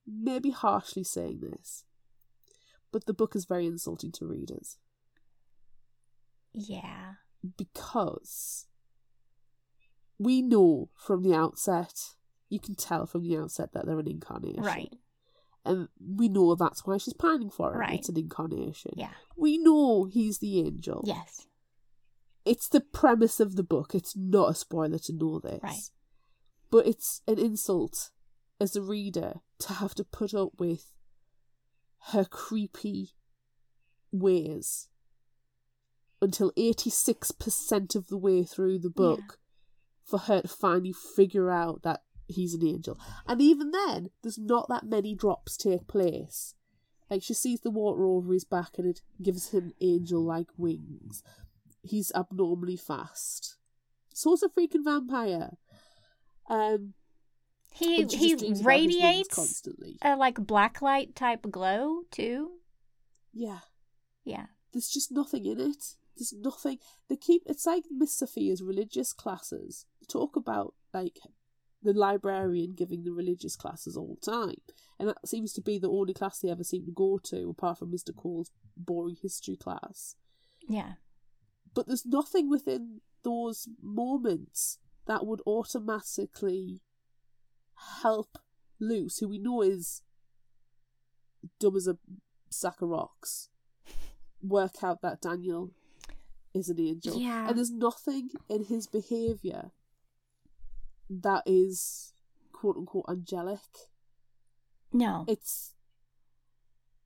Maybe 0.07 0.51
harshly 0.51 1.05
saying 1.05 1.41
this, 1.41 1.85
but 2.91 3.07
the 3.07 3.15
book 3.15 3.37
is 3.37 3.45
very 3.45 3.67
insulting 3.67 4.13
to 4.13 4.27
readers. 4.27 4.79
Yeah. 6.55 7.15
because 7.57 8.67
we 10.19 10.43
know 10.43 10.91
from 10.95 11.23
the 11.23 11.35
outset, 11.35 11.93
you 12.49 12.61
can 12.61 12.75
tell 12.75 13.07
from 13.07 13.23
the 13.25 13.37
outset 13.37 13.73
that 13.73 13.87
they're 13.87 13.99
an 13.99 14.09
incarnation. 14.09 14.63
Right. 14.63 14.93
And 15.65 15.89
we 16.01 16.29
know 16.29 16.55
that's 16.55 16.85
why 16.87 16.99
she's 16.99 17.15
pining 17.15 17.51
for 17.51 17.73
him. 17.73 17.81
Right. 17.81 17.99
It's 17.99 18.09
an 18.09 18.19
incarnation. 18.19 18.93
Yeah. 18.97 19.11
We 19.37 19.59
know 19.59 20.05
he's 20.05 20.39
the 20.39 20.61
angel. 20.61 21.03
Yes. 21.07 21.47
It's 22.45 22.69
the 22.69 22.81
premise 22.81 23.39
of 23.39 23.55
the 23.57 23.63
book. 23.63 23.95
It's 23.95 24.17
not 24.17 24.51
a 24.51 24.55
spoiler 24.55 24.99
to 24.99 25.13
know 25.13 25.39
this. 25.39 25.61
Right. 25.63 25.91
But 26.71 26.87
it's 26.87 27.23
an 27.29 27.39
insult 27.39 28.11
as 28.63 28.77
a 28.77 28.81
reader 28.81 29.41
to 29.59 29.73
have 29.73 29.93
to 29.93 30.05
put 30.05 30.33
up 30.33 30.53
with 30.57 30.93
her 32.13 32.25
creepy 32.25 33.11
ways 34.13 34.89
until 36.21 36.53
86% 36.53 37.97
of 37.97 38.07
the 38.07 38.17
way 38.17 38.45
through 38.45 38.79
the 38.79 38.89
book 38.89 39.41
for 40.05 40.21
her 40.21 40.43
to 40.43 40.49
finally 40.49 40.93
figure 40.93 41.51
out 41.51 41.83
that 41.83 42.03
he's 42.29 42.55
an 42.55 42.65
angel. 42.65 42.97
And 43.27 43.43
even 43.43 43.73
then, 43.73 44.11
there's 44.23 44.39
not 44.39 44.69
that 44.69 44.87
many 44.87 45.17
drops 45.17 45.57
take 45.57 45.89
place. 45.89 46.55
Like 47.11 47.25
she 47.25 47.35
sees 47.35 47.63
the 47.63 47.71
water 47.71 48.07
over 48.07 48.33
his 48.33 48.45
back 48.45 48.79
and 48.79 48.87
it 48.87 49.01
gives 49.21 49.51
him 49.51 49.73
angel 49.81 50.23
like 50.23 50.51
wings. 50.57 51.25
He's 51.83 52.13
abnormally 52.15 52.77
fast. 52.77 53.57
So's 54.15 54.45
a 54.45 54.49
freaking 54.49 54.85
vampire. 54.85 55.57
Um 56.49 56.95
He 57.75 57.97
he 57.97 58.05
just 58.05 58.19
dreams 58.19 58.33
about 58.33 58.49
his 58.49 58.63
wings 58.63 58.65
radiates 58.65 59.35
constantly. 59.35 59.99
a 60.03 60.17
like 60.17 60.37
blacklight 60.37 61.15
type 61.15 61.51
glow 61.51 62.03
too. 62.11 62.51
Yeah. 63.33 63.61
Yeah. 64.25 64.47
There's 64.73 64.89
just 64.89 65.13
nothing 65.13 65.47
in 65.47 65.61
it. 65.61 65.97
There's 66.17 66.33
nothing. 66.33 66.79
They 67.09 67.17
keep. 67.17 67.43
It's 67.47 67.67
like 67.67 67.85
Miss 67.91 68.15
Sophia's 68.15 68.63
religious 68.63 69.13
classes. 69.13 69.87
They 70.01 70.07
talk 70.07 70.37
about 70.37 70.75
like 70.93 71.19
the 71.83 71.93
librarian 71.93 72.75
giving 72.77 73.05
the 73.05 73.13
religious 73.13 73.57
classes 73.57 73.97
all 73.97 74.19
the 74.21 74.31
time, 74.31 74.57
and 74.99 75.09
that 75.09 75.27
seems 75.27 75.53
to 75.55 75.61
be 75.61 75.79
the 75.79 75.91
only 75.91 76.15
class 76.15 76.39
they 76.39 76.51
ever 76.51 76.65
seem 76.65 76.85
to 76.85 76.93
go 76.93 77.19
to, 77.25 77.51
apart 77.51 77.79
from 77.79 77.91
Mr. 77.91 78.15
Cole's 78.15 78.51
boring 78.77 79.17
history 79.21 79.57
class. 79.57 80.17
Yeah. 80.69 80.93
But 81.75 81.87
there's 81.87 82.07
nothing 82.07 82.51
within 82.51 83.01
those 83.25 83.69
moments 83.83 84.79
that 85.07 85.27
would 85.27 85.41
automatically 85.47 86.83
help 88.03 88.39
Luce, 88.81 89.19
who 89.19 89.29
we 89.29 89.39
know 89.39 89.63
is 89.63 90.03
dumb 91.59 91.77
as 91.77 91.87
a 91.87 91.99
sack 92.51 92.83
of 92.83 92.89
rocks, 92.89 93.49
work 94.43 94.83
out 94.83 95.03
that 95.03 95.21
Daniel 95.21 95.71
is 96.55 96.69
an 96.69 96.81
angel. 96.81 97.19
Yeah. 97.19 97.49
And 97.49 97.57
there's 97.57 97.71
nothing 97.71 98.31
in 98.49 98.65
his 98.65 98.87
behaviour 98.87 99.71
that 101.09 101.43
is 101.47 102.13
quote 102.53 102.77
unquote 102.77 103.07
angelic. 103.09 103.61
No. 104.93 105.25
It's 105.29 105.75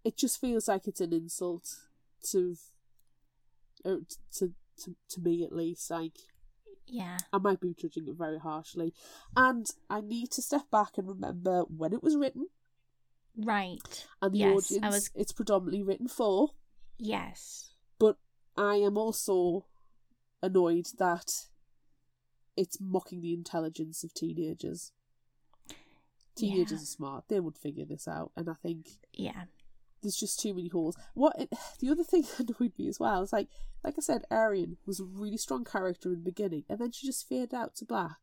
it 0.05 0.17
just 0.17 0.41
feels 0.41 0.69
like 0.69 0.87
it's 0.87 1.01
an 1.01 1.13
insult 1.13 1.69
to 2.31 2.57
or 3.85 4.01
to 4.39 4.53
to 4.83 4.97
to 5.11 5.21
me 5.21 5.45
at 5.45 5.53
least. 5.53 5.91
Like 5.91 6.19
yeah. 6.87 7.19
I 7.33 7.39
might 7.39 7.61
be 7.61 7.75
judging 7.75 8.07
it 8.09 8.15
very 8.17 8.39
harshly. 8.39 8.95
And 9.37 9.67
I 9.91 10.01
need 10.01 10.31
to 10.33 10.43
step 10.43 10.71
back 10.71 10.97
and 10.99 11.09
remember 11.09 11.63
when 11.63 11.93
it 11.93 12.03
was 12.03 12.17
written 12.17 12.47
Right. 13.37 14.07
and 14.23 14.33
the 14.35 14.39
Yes, 14.39 14.57
audience 14.73 14.95
was- 14.95 15.11
it's 15.15 15.33
predominantly 15.33 15.83
written 15.83 16.09
for. 16.09 16.51
Yes. 16.99 17.71
But 17.99 18.19
I 18.57 18.77
am 18.77 18.97
also 18.97 19.67
annoyed 20.43 20.87
that 20.99 21.49
it's 22.57 22.81
mocking 22.81 23.21
the 23.21 23.35
intelligence 23.35 24.03
of 24.05 24.15
teenagers. 24.15 24.93
Teenagers 26.35 26.71
Yeah. 26.81 26.83
are 26.83 26.87
smart. 26.87 27.29
They 27.29 27.41
would 27.41 27.59
figure 27.59 27.85
this 27.85 28.07
out. 28.09 28.33
And 28.37 28.49
I 28.49 28.55
think 28.55 28.99
Yeah. 29.13 29.47
There's 30.07 30.17
just 30.17 30.41
too 30.41 30.55
many 30.55 30.69
holes. 30.69 30.97
What 31.15 31.37
it, 31.39 31.53
the 31.81 31.91
other 31.91 32.05
thing 32.05 32.23
that 32.23 32.49
annoyed 32.49 32.73
me 32.79 32.89
as 32.89 33.01
well 33.01 33.23
is 33.23 33.33
like, 33.33 33.49
like 33.85 33.95
I 33.99 34.01
said, 34.01 34.23
Arian 34.31 34.79
was 34.87 35.01
a 35.01 35.05
really 35.05 35.37
strong 35.37 35.65
character 35.65 36.11
in 36.11 36.21
the 36.21 36.31
beginning, 36.31 36.65
and 36.69 36.79
then 36.79 36.93
she 36.93 37.07
just 37.07 37.29
faded 37.29 37.55
out 37.55 37.75
to 37.77 37.85
black. 37.85 38.19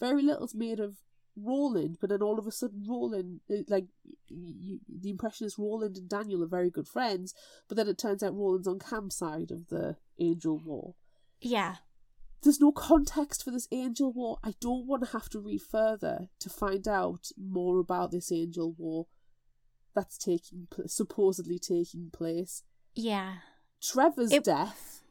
Very 0.00 0.22
little's 0.22 0.54
made 0.54 0.80
of 0.80 0.96
Roland, 1.36 1.98
but 2.00 2.10
then 2.10 2.22
all 2.22 2.38
of 2.38 2.46
a 2.46 2.52
sudden 2.52 2.84
Roland, 2.88 3.40
uh, 3.50 3.62
like 3.68 3.86
y- 4.30 4.54
y- 4.60 4.78
the 4.88 5.10
impression 5.10 5.46
is 5.46 5.58
Roland 5.58 5.96
and 5.96 6.08
Daniel 6.08 6.42
are 6.42 6.48
very 6.48 6.70
good 6.70 6.88
friends, 6.88 7.34
but 7.68 7.76
then 7.76 7.88
it 7.88 7.98
turns 7.98 8.22
out 8.22 8.36
Roland's 8.36 8.68
on 8.68 8.78
Cam's 8.78 9.16
side 9.16 9.50
of 9.50 9.68
the 9.68 9.96
Angel 10.18 10.58
War. 10.58 10.94
Yeah. 11.40 11.76
There's 12.42 12.60
no 12.60 12.72
context 12.72 13.42
for 13.42 13.50
this 13.50 13.66
Angel 13.72 14.12
War. 14.12 14.38
I 14.44 14.54
don't 14.60 14.86
want 14.86 15.02
to 15.04 15.12
have 15.12 15.28
to 15.30 15.40
read 15.40 15.62
further 15.62 16.28
to 16.40 16.50
find 16.50 16.86
out 16.86 17.30
more 17.38 17.78
about 17.80 18.10
this 18.10 18.30
Angel 18.30 18.74
War 18.76 19.06
that's 19.94 20.18
taking 20.18 20.66
pl- 20.70 20.88
supposedly 20.88 21.58
taking 21.58 22.10
place. 22.12 22.62
Yeah. 22.94 23.36
Trevor's 23.82 24.32
It- 24.32 24.44
death 24.44 25.02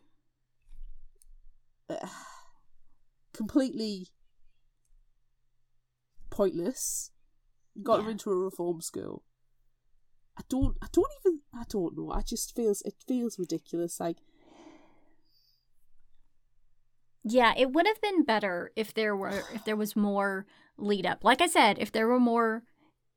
uh, 1.89 2.07
completely 3.33 4.07
pointless. 6.29 7.11
Got 7.81 7.99
him 8.01 8.05
Yeah. 8.05 8.11
into 8.11 8.29
a 8.31 8.35
reform 8.37 8.81
school. 8.81 9.23
I 10.37 10.41
don't. 10.49 10.75
I 10.81 10.87
don't 10.91 11.11
even. 11.21 11.41
I 11.53 11.63
don't 11.69 11.95
know. 11.97 12.11
I 12.11 12.21
just 12.21 12.55
feels. 12.55 12.81
It 12.83 12.95
feels 13.07 13.37
ridiculous. 13.37 13.99
Like 13.99 14.17
Yeah, 17.23 17.53
it 17.55 17.71
would 17.71 17.87
have 17.87 18.01
been 18.01 18.23
better 18.23 18.71
if 18.75 18.93
there 18.93 19.15
were 19.15 19.43
if 19.53 19.63
there 19.65 19.75
was 19.75 19.95
more 19.95 20.45
lead 20.77 21.05
up. 21.05 21.23
Like 21.23 21.41
I 21.41 21.47
said, 21.47 21.77
if 21.79 21.91
there 21.91 22.07
were 22.07 22.19
more 22.19 22.63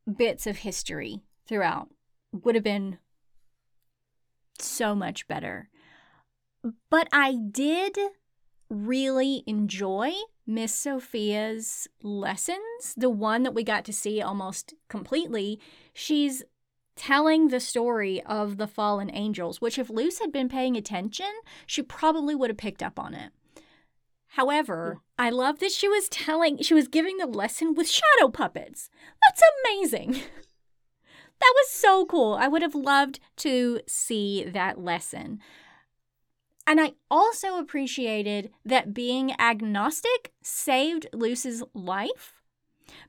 bits 0.06 0.46
of 0.46 0.58
history 0.58 1.22
throughout, 1.46 1.88
would 2.32 2.54
have 2.54 2.64
been 2.64 2.98
so 4.58 4.94
much 4.94 5.28
better. 5.28 5.68
But 6.90 7.08
I 7.12 7.36
did 7.50 7.96
really 8.68 9.44
enjoy 9.46 10.12
Miss 10.46 10.74
Sophia's 10.74 11.88
lessons, 12.02 12.94
the 12.96 13.10
one 13.10 13.42
that 13.42 13.54
we 13.54 13.64
got 13.64 13.84
to 13.84 13.92
see 13.92 14.20
almost 14.20 14.74
completely. 14.88 15.60
She's 15.92 16.42
telling 16.96 17.48
the 17.48 17.60
story 17.60 18.22
of 18.24 18.56
the 18.56 18.66
fallen 18.66 19.10
angels, 19.12 19.60
which 19.60 19.78
if 19.78 19.90
Luce 19.90 20.18
had 20.18 20.32
been 20.32 20.48
paying 20.48 20.76
attention, 20.76 21.30
she 21.66 21.82
probably 21.82 22.34
would 22.34 22.50
have 22.50 22.56
picked 22.56 22.82
up 22.82 22.98
on 22.98 23.14
it. 23.14 23.32
However, 24.28 25.00
I 25.18 25.30
love 25.30 25.60
that 25.60 25.72
she 25.72 25.88
was 25.88 26.08
telling, 26.08 26.58
she 26.62 26.74
was 26.74 26.88
giving 26.88 27.16
the 27.18 27.26
lesson 27.26 27.74
with 27.74 27.88
shadow 27.88 28.28
puppets. 28.30 28.90
That's 29.22 29.42
amazing. 29.64 30.20
that 31.40 31.52
was 31.56 31.70
so 31.70 32.06
cool. 32.06 32.34
I 32.34 32.48
would 32.48 32.62
have 32.62 32.74
loved 32.74 33.20
to 33.38 33.80
see 33.86 34.44
that 34.44 34.80
lesson. 34.80 35.40
And 36.66 36.80
I 36.80 36.94
also 37.10 37.58
appreciated 37.58 38.50
that 38.64 38.92
being 38.92 39.38
agnostic 39.40 40.32
saved 40.42 41.06
Luce's 41.12 41.62
life 41.74 42.34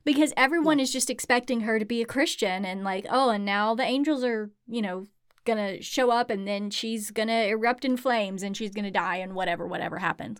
because 0.04 0.32
everyone 0.36 0.78
is 0.78 0.92
just 0.92 1.10
expecting 1.10 1.60
her 1.60 1.78
to 1.78 1.84
be 1.84 2.00
a 2.00 2.06
Christian 2.06 2.64
and, 2.64 2.84
like, 2.84 3.06
oh, 3.10 3.30
and 3.30 3.44
now 3.44 3.74
the 3.74 3.82
angels 3.82 4.22
are, 4.22 4.50
you 4.68 4.82
know, 4.82 5.06
gonna 5.44 5.80
show 5.82 6.10
up 6.10 6.30
and 6.30 6.46
then 6.46 6.70
she's 6.70 7.10
gonna 7.10 7.44
erupt 7.44 7.84
in 7.84 7.96
flames 7.96 8.42
and 8.42 8.56
she's 8.56 8.74
gonna 8.74 8.90
die 8.90 9.16
and 9.16 9.34
whatever, 9.34 9.66
whatever 9.66 9.98
happens. 9.98 10.38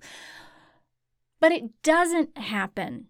But 1.40 1.52
it 1.52 1.82
doesn't 1.82 2.36
happen 2.36 3.06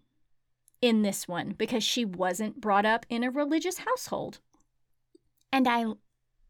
in 0.81 1.01
this 1.01 1.27
one 1.27 1.53
because 1.57 1.83
she 1.83 2.05
wasn't 2.05 2.61
brought 2.61 2.85
up 2.85 3.05
in 3.09 3.23
a 3.23 3.31
religious 3.31 3.79
household. 3.79 4.39
And 5.51 5.67
I 5.67 5.85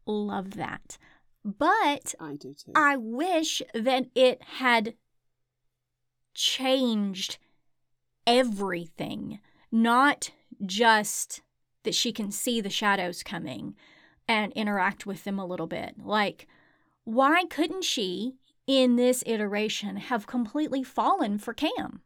love 0.06 0.52
that. 0.56 0.98
But 1.44 2.14
I 2.20 2.34
do 2.34 2.54
too. 2.54 2.72
I 2.74 2.96
wish 2.96 3.62
that 3.74 4.06
it 4.14 4.42
had 4.42 4.94
changed 6.34 7.38
everything, 8.26 9.40
not 9.72 10.30
just 10.64 11.42
that 11.84 11.94
she 11.94 12.12
can 12.12 12.30
see 12.30 12.60
the 12.60 12.70
shadows 12.70 13.22
coming 13.22 13.74
and 14.28 14.52
interact 14.52 15.06
with 15.06 15.24
them 15.24 15.38
a 15.38 15.46
little 15.46 15.66
bit. 15.66 15.94
Like, 16.04 16.46
why 17.04 17.44
couldn't 17.46 17.84
she, 17.84 18.34
in 18.66 18.96
this 18.96 19.24
iteration, 19.26 19.96
have 19.96 20.26
completely 20.26 20.82
fallen 20.84 21.38
for 21.38 21.54
Cam? 21.54 22.02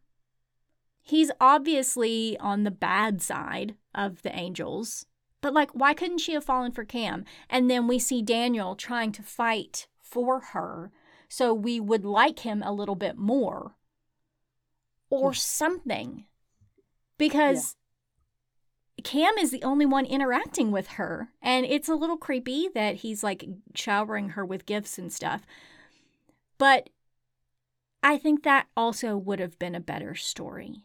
He's 1.03 1.31
obviously 1.41 2.39
on 2.39 2.63
the 2.63 2.71
bad 2.71 3.21
side 3.21 3.75
of 3.95 4.23
the 4.23 4.35
angels, 4.35 5.05
but 5.45 5.53
like, 5.53 5.71
why 5.73 5.93
couldn't 5.93 6.23
she 6.23 6.33
have 6.33 6.43
fallen 6.43 6.73
for 6.73 6.87
Cam? 6.87 7.27
And 7.51 7.71
then 7.71 7.87
we 7.87 7.99
see 7.99 8.23
Daniel 8.23 8.75
trying 8.75 9.13
to 9.13 9.23
fight 9.23 9.89
for 10.01 10.41
her 10.41 10.91
so 11.29 11.53
we 11.53 11.79
would 11.79 12.03
like 12.03 12.39
him 12.39 12.63
a 12.63 12.73
little 12.73 12.95
bit 12.95 13.19
more 13.19 13.77
or 15.11 15.33
Yeah. 15.33 15.39
something. 15.39 16.25
Because 17.19 17.77
Cam 19.03 19.35
is 19.37 19.51
the 19.51 19.63
only 19.63 19.85
one 19.85 20.07
interacting 20.07 20.71
with 20.71 20.87
her. 20.97 21.29
And 21.43 21.67
it's 21.67 21.91
a 21.91 21.95
little 21.95 22.17
creepy 22.17 22.71
that 22.75 22.97
he's 22.97 23.23
like 23.23 23.45
showering 23.75 24.31
her 24.31 24.47
with 24.47 24.65
gifts 24.65 24.97
and 24.97 25.13
stuff. 25.13 25.43
But 26.57 26.89
I 28.03 28.17
think 28.17 28.45
that 28.45 28.69
also 28.75 29.19
would 29.19 29.41
have 29.41 29.59
been 29.59 29.75
a 29.75 29.81
better 29.81 30.15
story. 30.15 30.85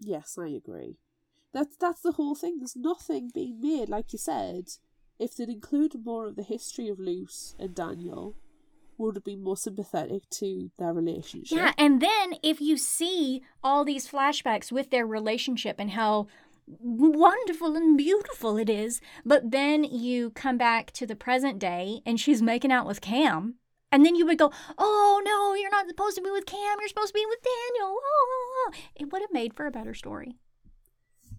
Yes, 0.00 0.36
I 0.38 0.48
agree. 0.48 0.98
That's 1.52 1.76
that's 1.76 2.00
the 2.00 2.12
whole 2.12 2.34
thing. 2.34 2.58
There's 2.58 2.76
nothing 2.76 3.30
being 3.34 3.60
made, 3.60 3.88
like 3.88 4.12
you 4.12 4.18
said. 4.18 4.70
If 5.18 5.36
they'd 5.36 5.48
included 5.48 6.04
more 6.04 6.26
of 6.26 6.36
the 6.36 6.42
history 6.42 6.88
of 6.88 6.98
Luce 6.98 7.54
and 7.58 7.74
Daniel, 7.74 8.34
would 8.98 9.16
have 9.16 9.24
been 9.24 9.42
more 9.42 9.56
sympathetic 9.56 10.28
to 10.30 10.70
their 10.78 10.92
relationship. 10.92 11.58
Yeah, 11.58 11.72
and 11.76 12.00
then 12.00 12.34
if 12.42 12.60
you 12.60 12.76
see 12.76 13.42
all 13.62 13.84
these 13.84 14.08
flashbacks 14.08 14.72
with 14.72 14.90
their 14.90 15.06
relationship 15.06 15.76
and 15.78 15.90
how 15.90 16.28
wonderful 16.66 17.76
and 17.76 17.98
beautiful 17.98 18.56
it 18.56 18.70
is, 18.70 19.00
but 19.24 19.50
then 19.50 19.84
you 19.84 20.30
come 20.30 20.56
back 20.56 20.92
to 20.92 21.06
the 21.06 21.16
present 21.16 21.58
day 21.58 22.00
and 22.06 22.18
she's 22.18 22.40
making 22.40 22.72
out 22.72 22.86
with 22.86 23.00
Cam, 23.00 23.56
and 23.90 24.06
then 24.06 24.16
you 24.16 24.24
would 24.24 24.38
go, 24.38 24.50
"Oh 24.78 25.20
no, 25.24 25.54
you're 25.54 25.70
not 25.70 25.88
supposed 25.88 26.16
to 26.16 26.22
be 26.22 26.30
with 26.30 26.46
Cam. 26.46 26.78
You're 26.80 26.88
supposed 26.88 27.12
to 27.12 27.20
be 27.20 27.26
with 27.28 27.40
Daniel." 27.42 27.98
Oh, 28.02 28.72
it 28.96 29.12
would 29.12 29.22
have 29.22 29.32
made 29.32 29.54
for 29.54 29.66
a 29.66 29.70
better 29.70 29.94
story. 29.94 30.36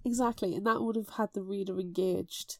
Exactly, 0.05 0.55
and 0.55 0.65
that 0.65 0.81
would 0.81 0.95
have 0.95 1.09
had 1.09 1.29
the 1.33 1.41
reader 1.41 1.79
engaged. 1.79 2.57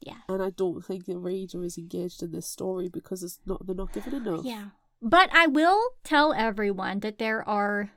Yeah. 0.00 0.18
And 0.28 0.42
I 0.42 0.50
don't 0.50 0.84
think 0.84 1.06
the 1.06 1.18
reader 1.18 1.64
is 1.64 1.78
engaged 1.78 2.22
in 2.22 2.30
this 2.30 2.46
story 2.46 2.88
because 2.88 3.22
it's 3.22 3.40
not 3.46 3.66
they're 3.66 3.74
not 3.74 3.92
given 3.92 4.14
enough. 4.14 4.44
Yeah. 4.44 4.66
But 5.02 5.30
I 5.32 5.46
will 5.46 5.90
tell 6.04 6.32
everyone 6.32 7.00
that 7.00 7.18
there 7.18 7.46
are 7.48 7.90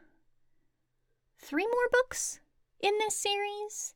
three 1.38 1.66
more 1.66 1.90
books 1.92 2.40
in 2.80 2.98
this 3.00 3.16
series. 3.16 3.96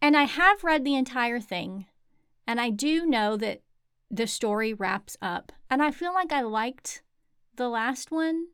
And 0.00 0.16
I 0.16 0.24
have 0.24 0.62
read 0.62 0.84
the 0.84 0.94
entire 0.94 1.40
thing. 1.40 1.86
And 2.46 2.60
I 2.60 2.70
do 2.70 3.04
know 3.04 3.36
that 3.36 3.62
the 4.10 4.26
story 4.26 4.72
wraps 4.72 5.16
up. 5.20 5.52
And 5.68 5.82
I 5.82 5.90
feel 5.90 6.14
like 6.14 6.32
I 6.32 6.42
liked 6.42 7.02
the 7.56 7.68
last 7.68 8.10
one. 8.10 8.46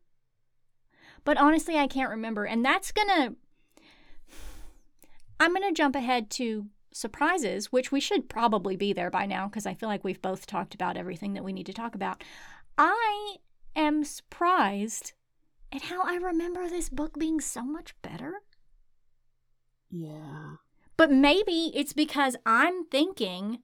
But 1.25 1.37
honestly, 1.37 1.77
I 1.77 1.87
can't 1.87 2.11
remember. 2.11 2.45
And 2.45 2.65
that's 2.65 2.93
going 2.93 3.09
to. 3.09 3.37
I'm 5.41 5.55
going 5.55 5.69
to 5.69 5.73
jump 5.73 5.97
ahead 5.97 6.31
to 6.33 6.67
surprises, 6.93 7.73
which 7.73 7.91
we 7.91 8.01
should 8.01 8.29
probably 8.29 8.77
be 8.77 8.93
there 8.93 9.11
by 9.11 9.27
now 9.27 9.49
because 9.49 9.67
I 9.67 9.75
feel 9.75 9.89
like 9.89 10.05
we've 10.05 10.23
both 10.23 10.47
talked 10.47 10.75
about 10.75 10.97
everything 10.97 11.35
that 11.35 11.45
we 11.45 11.53
need 11.53 11.67
to 11.67 11.73
talk 11.73 11.95
about. 11.95 12.23
I 12.79 13.37
am 13.77 14.05
surprised 14.05 15.13
at 15.73 15.83
how 15.83 16.03
I 16.03 16.15
remember 16.15 16.69
this 16.69 16.89
book 16.89 17.19
being 17.19 17.41
so 17.41 17.63
much 17.65 17.95
better. 18.03 18.43
Yeah. 19.91 20.57
But 20.97 21.11
maybe 21.11 21.73
it's 21.75 21.93
because 21.93 22.37
I'm 22.47 22.87
thinking 22.87 23.61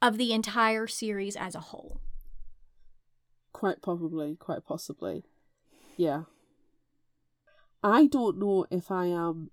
of 0.00 0.16
the 0.16 0.32
entire 0.32 0.86
series 0.86 1.34
as 1.34 1.54
a 1.54 1.60
whole. 1.60 2.00
Quite 3.52 3.82
probably, 3.82 4.36
quite 4.36 4.64
possibly. 4.64 5.24
Yeah. 5.96 6.22
I 7.82 8.06
don't 8.06 8.38
know 8.38 8.66
if 8.70 8.90
I 8.90 9.06
am. 9.06 9.50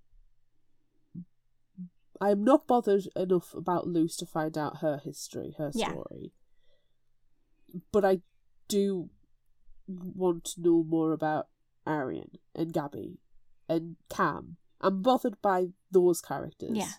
I'm 2.20 2.44
not 2.44 2.66
bothered 2.66 3.08
enough 3.14 3.54
about 3.54 3.86
Luce 3.86 4.16
to 4.18 4.26
find 4.26 4.56
out 4.56 4.78
her 4.78 4.98
history, 4.98 5.54
her 5.58 5.70
Yeah. 5.74 5.90
story. 5.92 6.32
But 7.92 8.04
I 8.04 8.22
do 8.68 9.10
want 9.86 10.44
to 10.44 10.60
know 10.62 10.82
more 10.82 11.12
about 11.12 11.48
Arian 11.86 12.38
and 12.54 12.72
Gabbe 12.72 13.18
and 13.68 13.96
Cam. 14.08 14.56
I'm 14.80 15.02
bothered 15.02 15.40
by 15.42 15.68
those 15.90 16.20
characters. 16.22 16.76
Yeah. 16.76 16.92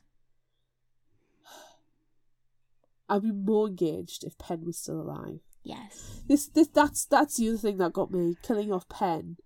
I'd 3.09 3.21
be 3.23 3.31
more 3.31 3.67
engaged 3.67 4.23
if 4.23 4.37
Penn 4.37 4.65
was 4.65 4.77
still 4.77 5.01
alive. 5.01 5.39
Yes. 5.63 6.21
This 6.27 6.47
this 6.47 6.67
that's 6.67 7.05
that's 7.05 7.37
the 7.37 7.49
other 7.49 7.57
thing 7.57 7.77
that 7.77 7.93
got 7.93 8.11
me. 8.11 8.35
Killing 8.41 8.71
off 8.71 8.87
Penn 8.87 9.37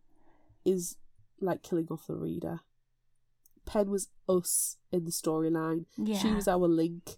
is 0.65 0.97
like 1.39 1.63
killing 1.63 1.87
off 1.89 2.07
the 2.07 2.15
reader. 2.15 2.59
Penn 3.71 3.89
was 3.89 4.09
us 4.27 4.77
in 4.91 5.05
the 5.05 5.11
storyline. 5.11 5.85
Yeah. 5.97 6.17
She 6.17 6.31
was 6.33 6.47
our 6.47 6.67
link. 6.67 7.11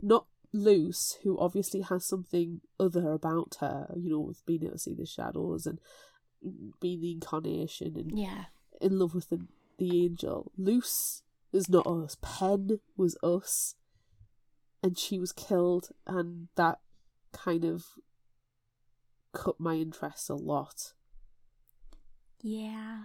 Not 0.00 0.26
Luce, 0.54 1.18
who 1.22 1.38
obviously 1.38 1.82
has 1.82 2.06
something 2.06 2.62
other 2.80 3.10
about 3.12 3.56
her, 3.60 3.92
you 3.94 4.08
know, 4.10 4.20
with 4.20 4.44
being 4.46 4.62
able 4.62 4.72
to 4.72 4.78
see 4.78 4.94
the 4.94 5.04
shadows 5.04 5.66
and 5.66 5.78
being 6.80 7.00
the 7.02 7.12
incarnation 7.12 7.94
and 7.96 8.18
Yeah. 8.18 8.44
in 8.80 8.98
love 8.98 9.14
with 9.14 9.28
the, 9.28 9.46
the 9.76 10.04
angel. 10.04 10.50
Luce 10.56 11.22
is 11.52 11.68
not 11.68 11.86
us. 11.86 12.16
Penn 12.22 12.80
was 12.96 13.18
us. 13.22 13.74
And 14.82 14.96
she 14.96 15.18
was 15.18 15.32
killed, 15.32 15.90
and 16.06 16.48
that 16.54 16.78
kind 17.32 17.64
of 17.64 17.84
cut 19.34 19.58
my 19.58 19.74
interest 19.74 20.30
a 20.30 20.34
lot. 20.36 20.92
Yeah. 22.40 23.02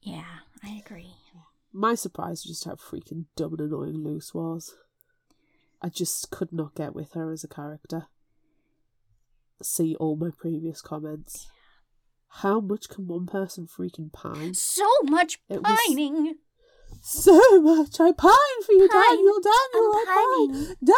Yeah, 0.00 0.24
I 0.64 0.82
agree. 0.84 1.14
My 1.72 1.94
surprise 1.94 2.44
was 2.44 2.58
just 2.58 2.64
how 2.64 2.74
freaking 2.76 3.26
dumb 3.36 3.52
and 3.52 3.60
annoying 3.60 4.02
Luce 4.04 4.32
was. 4.34 4.74
I 5.82 5.88
just 5.90 6.30
could 6.30 6.52
not 6.52 6.74
get 6.74 6.94
with 6.94 7.12
her 7.12 7.30
as 7.30 7.44
a 7.44 7.48
character. 7.48 8.06
See 9.62 9.94
all 9.96 10.16
my 10.16 10.30
previous 10.36 10.80
comments. 10.80 11.46
How 12.28 12.60
much 12.60 12.88
can 12.88 13.06
one 13.06 13.26
person 13.26 13.66
freaking 13.66 14.12
pine? 14.12 14.54
So 14.54 14.86
much 15.04 15.38
It 15.48 15.62
pining. 15.62 16.36
So 17.02 17.60
much. 17.60 18.00
I 18.00 18.12
pine 18.12 18.62
for 18.64 18.72
you, 18.72 18.88
Pine. 18.88 19.02
Daniel. 19.02 19.40
Daniel, 19.40 19.92
I'm 19.94 20.08
I 20.08 20.46
pine. 20.48 20.76
Daniel. 20.84 20.94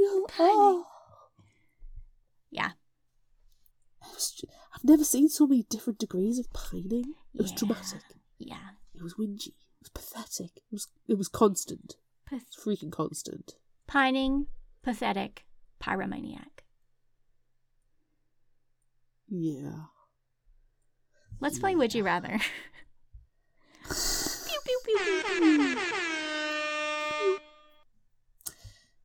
Oh. 0.00 0.26
Pining. 0.28 0.54
Oh. 0.56 0.86
Yeah. 2.50 2.70
It 4.02 4.14
was 4.14 4.30
ju- 4.32 4.46
I've 4.74 4.84
never 4.84 5.04
seen 5.04 5.28
so 5.28 5.46
many 5.46 5.64
different 5.64 5.98
degrees 5.98 6.38
of 6.38 6.52
pining. 6.52 7.14
It 7.34 7.42
was 7.42 7.50
Yeah. 7.52 7.58
dramatic. 7.58 8.02
Yeah. 8.44 8.70
It 8.94 9.02
was 9.02 9.14
whingy. 9.14 9.48
It 9.48 9.54
was 9.80 9.88
pathetic. 9.94 10.56
It 10.56 10.72
was 10.72 10.86
it 11.08 11.18
was 11.18 11.28
constant. 11.28 11.96
Path- 12.26 12.42
It's 12.46 12.56
freaking 12.62 12.92
constant. 12.92 13.54
pining, 13.86 14.46
pathetic, 14.82 15.44
pyromaniac. 15.82 16.62
Yeah. 19.28 19.84
Let's 21.40 21.58
play 21.58 21.74
Would 21.74 21.94
You 21.94 22.04
Rather. 22.04 22.38
pew, 23.88 24.58
pew, 24.64 24.80
pew. 24.84 25.22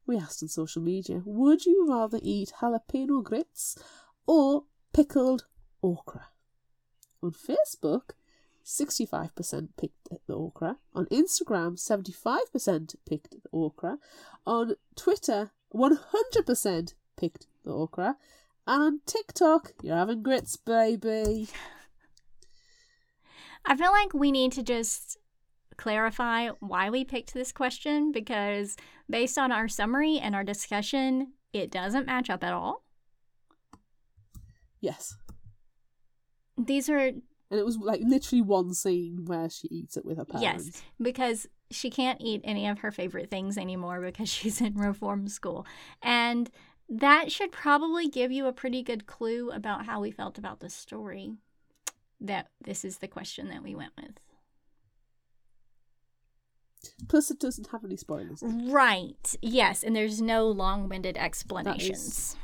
We 0.05 0.17
asked 0.17 0.41
on 0.41 0.49
social 0.49 0.81
media, 0.81 1.21
would 1.25 1.65
you 1.65 1.85
rather 1.87 2.19
eat 2.23 2.51
jalapeno 2.61 3.23
grits 3.23 3.77
or 4.25 4.63
pickled 4.93 5.45
okra? 5.83 6.27
On 7.21 7.31
Facebook, 7.31 8.11
65% 8.69 9.69
picked 9.77 10.09
the 10.27 10.33
okra. 10.33 10.77
On 10.93 11.07
Instagram, 11.07 11.73
75% 11.73 12.95
picked 13.07 13.31
the 13.31 13.49
okra. 13.51 13.97
On 14.45 14.75
Twitter, 14.95 15.51
100% 15.73 16.93
picked 17.17 17.47
the 17.65 17.71
okra. 17.71 18.15
And 18.67 18.83
on 18.83 19.01
TikTok, 19.07 19.73
you're 19.81 19.95
having 19.95 20.21
grits, 20.21 20.55
baby. 20.55 21.49
I 23.65 23.75
feel 23.75 23.91
like 23.91 24.13
we 24.13 24.31
need 24.31 24.51
to 24.53 24.63
just 24.63 25.17
clarify 25.75 26.49
why 26.59 26.91
we 26.91 27.03
picked 27.03 27.33
this 27.33 27.51
question 27.51 28.11
because 28.11 28.75
based 29.09 29.37
on 29.37 29.51
our 29.51 29.67
summary 29.67 30.19
and 30.19 30.35
our 30.35 30.43
discussion, 30.43 31.33
it 31.53 31.71
doesn't 31.71 32.05
match 32.05 32.29
up 32.29 32.43
at 32.43 32.53
all. 32.53 32.83
Yes. 34.79 35.15
These 36.57 36.89
are 36.89 37.11
And 37.51 37.59
it 37.59 37.65
was 37.65 37.77
like 37.77 38.01
literally 38.03 38.41
one 38.41 38.73
scene 38.73 39.25
where 39.25 39.49
she 39.49 39.67
eats 39.69 39.97
it 39.97 40.05
with 40.05 40.17
her 40.17 40.25
parents. 40.25 40.65
Yes, 40.67 40.83
because 41.01 41.47
she 41.71 41.89
can't 41.89 42.21
eat 42.21 42.41
any 42.43 42.67
of 42.67 42.79
her 42.79 42.91
favorite 42.91 43.29
things 43.29 43.57
anymore 43.57 43.99
because 44.01 44.29
she's 44.33 44.61
in 44.61 44.75
reform 44.75 45.27
school. 45.27 45.65
And 46.01 46.49
that 46.87 47.31
should 47.31 47.51
probably 47.51 48.07
give 48.07 48.31
you 48.31 48.47
a 48.47 48.53
pretty 48.53 48.83
good 48.83 49.05
clue 49.05 49.51
about 49.51 49.85
how 49.85 50.01
we 50.01 50.11
felt 50.11 50.37
about 50.37 50.59
the 50.59 50.69
story. 50.69 51.33
That 52.21 52.49
this 52.61 52.83
is 52.83 52.97
the 52.97 53.07
question 53.07 53.47
that 53.49 53.63
we 53.63 53.75
went 53.75 53.93
with. 53.95 54.19
Plus, 57.07 57.31
it 57.31 57.39
doesn't 57.39 57.69
have 57.71 57.83
any 57.83 57.95
spoilers. 57.97 58.43
Right. 58.43 59.35
Yes, 59.41 59.83
and 59.83 59.95
there's 59.95 60.21
no 60.21 60.47
long-winded 60.47 61.17
explanations. 61.17 62.35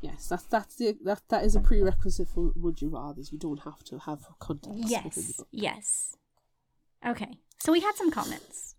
Yes, 0.00 0.28
that's 0.28 0.44
that's 0.44 0.76
the 0.76 0.96
that 1.04 1.22
that 1.28 1.44
is 1.44 1.54
a 1.56 1.60
prerequisite 1.60 2.28
for 2.28 2.52
would 2.56 2.80
you 2.80 2.88
rather's. 2.88 3.32
You 3.32 3.38
don't 3.38 3.60
have 3.64 3.84
to 3.84 3.98
have 3.98 4.24
context. 4.38 4.78
Yes. 4.88 5.40
Yes. 5.50 6.16
Okay. 7.06 7.38
So 7.58 7.72
we 7.72 7.80
had 7.80 7.94
some 7.96 8.10
comments. 8.10 8.76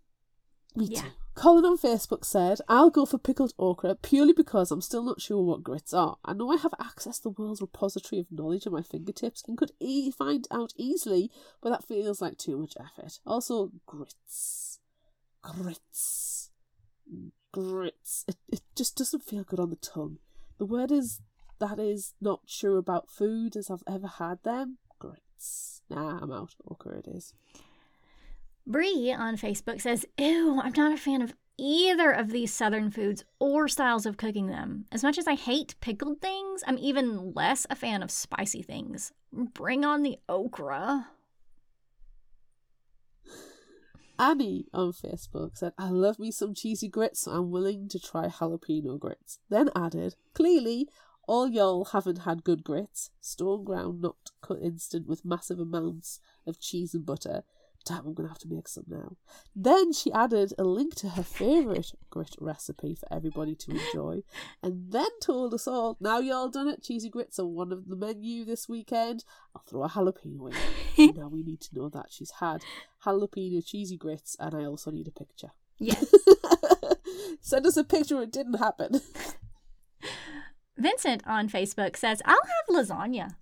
Me 0.74 0.86
Yeah. 0.86 1.02
too. 1.02 1.08
Colin 1.34 1.64
on 1.64 1.78
Facebook 1.78 2.24
said, 2.24 2.58
I'll 2.68 2.90
go 2.90 3.06
for 3.06 3.16
pickled 3.18 3.52
okra 3.58 3.94
purely 3.94 4.32
because 4.34 4.70
I'm 4.70 4.80
still 4.82 5.02
not 5.02 5.20
sure 5.20 5.42
what 5.42 5.62
grits 5.62 5.94
are. 5.94 6.18
I 6.24 6.32
know 6.34 6.50
I 6.50 6.56
have 6.56 6.74
access 6.80 7.18
to 7.18 7.22
the 7.24 7.30
world's 7.30 7.60
repository 7.62 8.18
of 8.20 8.26
knowledge 8.30 8.66
at 8.66 8.72
my 8.72 8.82
fingertips 8.82 9.42
and 9.46 9.56
could 9.56 9.72
e- 9.80 10.10
find 10.10 10.46
out 10.50 10.72
easily, 10.76 11.30
but 11.62 11.70
that 11.70 11.86
feels 11.88 12.20
like 12.20 12.36
too 12.36 12.58
much 12.58 12.74
effort. 12.78 13.18
Also, 13.24 13.70
grits. 13.86 14.80
Grits. 15.42 16.50
Mm, 17.12 17.30
grits. 17.52 18.24
It, 18.28 18.36
it 18.48 18.60
just 18.76 18.96
doesn't 18.96 19.24
feel 19.24 19.44
good 19.44 19.60
on 19.60 19.70
the 19.70 19.76
tongue. 19.76 20.18
The 20.62 20.66
word 20.66 20.92
is 20.92 21.20
that 21.58 21.80
is 21.80 22.14
not 22.20 22.42
sure 22.46 22.78
about 22.78 23.10
food 23.10 23.56
as 23.56 23.68
I've 23.68 23.82
ever 23.84 24.06
had 24.06 24.44
them. 24.44 24.78
Grits. 25.00 25.82
Nah, 25.90 26.20
I'm 26.22 26.30
out. 26.30 26.54
Okra 26.70 26.98
it 26.98 27.08
is. 27.08 27.34
Bree 28.64 29.12
on 29.12 29.36
Facebook 29.36 29.80
says, 29.80 30.06
Ew, 30.16 30.60
I'm 30.62 30.72
not 30.76 30.92
a 30.92 30.96
fan 30.96 31.20
of 31.20 31.34
either 31.58 32.12
of 32.12 32.30
these 32.30 32.54
southern 32.54 32.92
foods 32.92 33.24
or 33.40 33.66
styles 33.66 34.06
of 34.06 34.16
cooking 34.16 34.46
them. 34.46 34.84
As 34.92 35.02
much 35.02 35.18
as 35.18 35.26
I 35.26 35.34
hate 35.34 35.74
pickled 35.80 36.20
things, 36.20 36.62
I'm 36.64 36.78
even 36.78 37.32
less 37.34 37.66
a 37.68 37.74
fan 37.74 38.00
of 38.00 38.12
spicy 38.12 38.62
things. 38.62 39.10
Bring 39.32 39.84
on 39.84 40.04
the 40.04 40.20
okra. 40.28 41.08
Annie 44.22 44.66
on 44.72 44.92
Facebook 44.92 45.58
said, 45.58 45.72
I 45.76 45.88
love 45.88 46.20
me 46.20 46.30
some 46.30 46.54
cheesy 46.54 46.86
grits, 46.86 47.22
so 47.22 47.32
I'm 47.32 47.50
willing 47.50 47.88
to 47.88 47.98
try 47.98 48.28
jalapeno 48.28 48.96
grits. 48.96 49.40
Then 49.48 49.68
added, 49.74 50.14
Clearly, 50.32 50.88
all 51.26 51.48
y'all 51.48 51.86
haven't 51.86 52.18
had 52.18 52.44
good 52.44 52.62
grits. 52.62 53.10
Stone 53.20 53.64
ground, 53.64 54.00
not 54.00 54.30
cut 54.40 54.58
instant 54.62 55.08
with 55.08 55.24
massive 55.24 55.58
amounts 55.58 56.20
of 56.46 56.60
cheese 56.60 56.94
and 56.94 57.04
butter. 57.04 57.42
Damn, 57.84 58.06
I'm 58.06 58.14
going 58.14 58.28
to 58.28 58.32
have 58.32 58.38
to 58.40 58.48
make 58.48 58.68
some 58.68 58.84
now. 58.86 59.16
Then 59.56 59.92
she 59.92 60.12
added 60.12 60.52
a 60.56 60.64
link 60.64 60.94
to 60.96 61.10
her 61.10 61.22
favourite 61.22 61.92
grit 62.10 62.36
recipe 62.40 62.94
for 62.94 63.12
everybody 63.12 63.54
to 63.56 63.72
enjoy, 63.72 64.22
and 64.62 64.92
then 64.92 65.06
told 65.20 65.52
us 65.54 65.66
all, 65.66 65.96
Now 66.00 66.18
y'all 66.18 66.48
done 66.48 66.68
it, 66.68 66.82
cheesy 66.82 67.10
grits 67.10 67.38
are 67.38 67.46
one 67.46 67.72
of 67.72 67.88
the 67.88 67.96
menu 67.96 68.44
this 68.44 68.68
weekend. 68.68 69.24
I'll 69.54 69.62
throw 69.62 69.82
a 69.82 69.88
jalapeno 69.88 70.52
in. 70.96 71.14
now 71.16 71.28
we 71.28 71.42
need 71.42 71.60
to 71.62 71.74
know 71.74 71.88
that 71.88 72.06
she's 72.10 72.32
had 72.40 72.62
jalapeno 73.04 73.64
cheesy 73.66 73.96
grits, 73.96 74.36
and 74.38 74.54
I 74.54 74.64
also 74.64 74.90
need 74.90 75.08
a 75.08 75.12
picture. 75.12 75.50
Yes. 75.78 76.14
Send 77.40 77.66
us 77.66 77.76
a 77.76 77.84
picture. 77.84 78.22
It 78.22 78.30
didn't 78.30 78.54
happen. 78.54 79.00
Vincent 80.76 81.22
on 81.26 81.48
Facebook 81.48 81.96
says, 81.96 82.22
I'll 82.24 82.36
have 82.36 82.86
lasagna. 82.86 83.34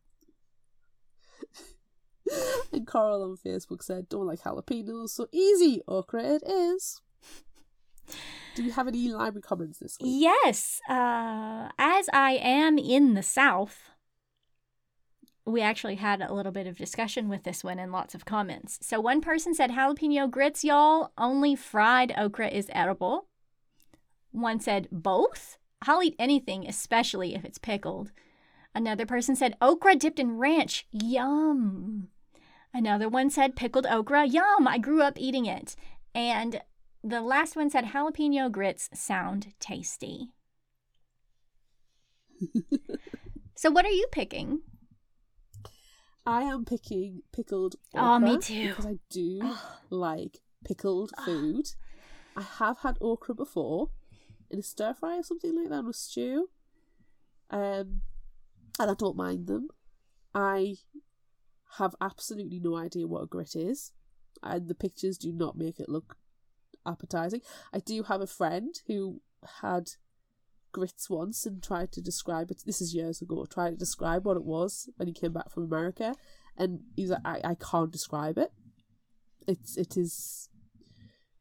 and 2.72 2.86
Coral 2.86 3.22
on 3.22 3.36
Facebook 3.36 3.82
said, 3.82 4.08
"Don't 4.08 4.26
like 4.26 4.40
jalapenos, 4.40 5.10
so 5.10 5.26
easy. 5.32 5.82
Okra 5.88 6.22
it 6.22 6.42
is." 6.46 7.00
Do 8.54 8.64
you 8.64 8.72
have 8.72 8.88
any 8.88 9.08
library 9.08 9.42
comments 9.42 9.78
this 9.78 9.96
week? 10.00 10.10
Yes, 10.20 10.80
uh, 10.88 11.68
as 11.78 12.08
I 12.12 12.38
am 12.42 12.78
in 12.78 13.14
the 13.14 13.22
South, 13.22 13.90
we 15.46 15.60
actually 15.60 15.96
had 15.96 16.20
a 16.20 16.32
little 16.32 16.52
bit 16.52 16.66
of 16.66 16.76
discussion 16.76 17.28
with 17.28 17.44
this 17.44 17.64
one 17.64 17.78
and 17.78 17.92
lots 17.92 18.14
of 18.14 18.24
comments. 18.24 18.78
So 18.82 19.00
one 19.00 19.20
person 19.20 19.54
said 19.54 19.70
jalapeno 19.70 20.30
grits, 20.30 20.64
y'all. 20.64 21.12
Only 21.16 21.54
fried 21.54 22.12
okra 22.16 22.48
is 22.48 22.70
edible. 22.72 23.26
One 24.32 24.60
said 24.60 24.88
both. 24.92 25.58
I'll 25.86 26.02
eat 26.02 26.16
anything, 26.18 26.66
especially 26.66 27.34
if 27.34 27.44
it's 27.44 27.58
pickled. 27.58 28.12
Another 28.74 29.06
person 29.06 29.34
said 29.34 29.56
okra 29.60 29.96
dipped 29.96 30.20
in 30.20 30.38
ranch. 30.38 30.86
Yum. 30.90 32.08
Another 32.72 33.08
one 33.08 33.30
said 33.30 33.56
pickled 33.56 33.86
okra. 33.86 34.26
Yum. 34.26 34.68
I 34.68 34.78
grew 34.78 35.02
up 35.02 35.18
eating 35.18 35.46
it. 35.46 35.76
And 36.14 36.62
the 37.02 37.20
last 37.20 37.56
one 37.56 37.70
said 37.70 37.86
jalapeno 37.86 38.50
grits 38.50 38.88
sound 38.94 39.54
tasty. 39.58 40.28
so 43.56 43.70
what 43.70 43.84
are 43.84 43.90
you 43.90 44.06
picking? 44.12 44.60
I 46.26 46.42
am 46.42 46.64
picking 46.64 47.22
pickled. 47.32 47.76
Oh, 47.94 48.18
me 48.18 48.38
too. 48.38 48.68
Because 48.68 48.86
I 48.86 48.98
do 49.10 49.54
like 49.90 50.38
pickled 50.64 51.12
food. 51.24 51.66
I 52.36 52.42
have 52.42 52.78
had 52.80 52.98
okra 53.00 53.34
before 53.34 53.90
in 54.50 54.58
a 54.58 54.62
stir 54.62 54.94
fry 54.94 55.18
or 55.18 55.22
something 55.22 55.56
like 55.56 55.70
that, 55.70 55.84
or 55.84 55.92
stew. 55.92 56.50
Um, 57.50 58.02
and 58.78 58.90
I 58.90 58.94
don't 58.94 59.16
mind 59.16 59.46
them. 59.46 59.68
I 60.34 60.76
have 61.78 61.94
absolutely 62.00 62.60
no 62.60 62.76
idea 62.76 63.06
what 63.06 63.22
a 63.22 63.26
grit 63.26 63.54
is, 63.54 63.92
and 64.42 64.68
the 64.68 64.74
pictures 64.74 65.18
do 65.18 65.32
not 65.32 65.56
make 65.56 65.78
it 65.80 65.88
look 65.88 66.16
appetizing. 66.86 67.42
I 67.72 67.78
do 67.78 68.02
have 68.04 68.20
a 68.20 68.26
friend 68.26 68.74
who 68.86 69.20
had 69.60 69.90
grits 70.72 71.10
once 71.10 71.46
and 71.46 71.62
tried 71.62 71.92
to 71.92 72.00
describe 72.00 72.50
it. 72.50 72.62
This 72.64 72.80
is 72.80 72.94
years 72.94 73.20
ago. 73.20 73.44
Tried 73.44 73.70
to 73.70 73.76
describe 73.76 74.24
what 74.24 74.36
it 74.36 74.44
was 74.44 74.88
when 74.96 75.08
he 75.08 75.14
came 75.14 75.32
back 75.32 75.50
from 75.50 75.64
America, 75.64 76.14
and 76.56 76.80
he 76.96 77.02
was 77.02 77.10
like, 77.10 77.20
"I, 77.24 77.40
I 77.44 77.54
can't 77.54 77.92
describe 77.92 78.38
it. 78.38 78.52
It's 79.46 79.76
it 79.76 79.96
is. 79.96 80.48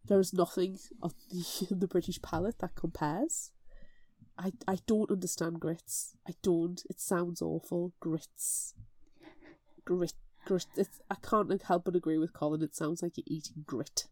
There 0.05 0.19
is 0.19 0.33
nothing 0.33 0.77
on 1.01 1.11
the 1.31 1.75
the 1.75 1.87
British 1.87 2.21
palate 2.21 2.59
that 2.59 2.75
compares." 2.75 3.51
I, 4.41 4.53
I 4.65 4.77
don't 4.87 5.11
understand 5.11 5.59
grits. 5.59 6.15
I 6.25 6.31
don't. 6.41 6.81
It 6.89 7.01
sounds 7.01 7.41
awful. 7.41 7.91
Grits. 7.99 8.73
Grit. 9.85 10.13
Grit. 10.45 10.65
It's, 10.75 11.01
I 11.09 11.15
can't 11.15 11.61
help 11.63 11.85
but 11.85 11.95
agree 11.95 12.17
with 12.17 12.33
Colin. 12.33 12.61
It 12.61 12.75
sounds 12.75 13.01
like 13.01 13.13
you're 13.17 13.23
eating 13.27 13.63
grit. 13.65 14.07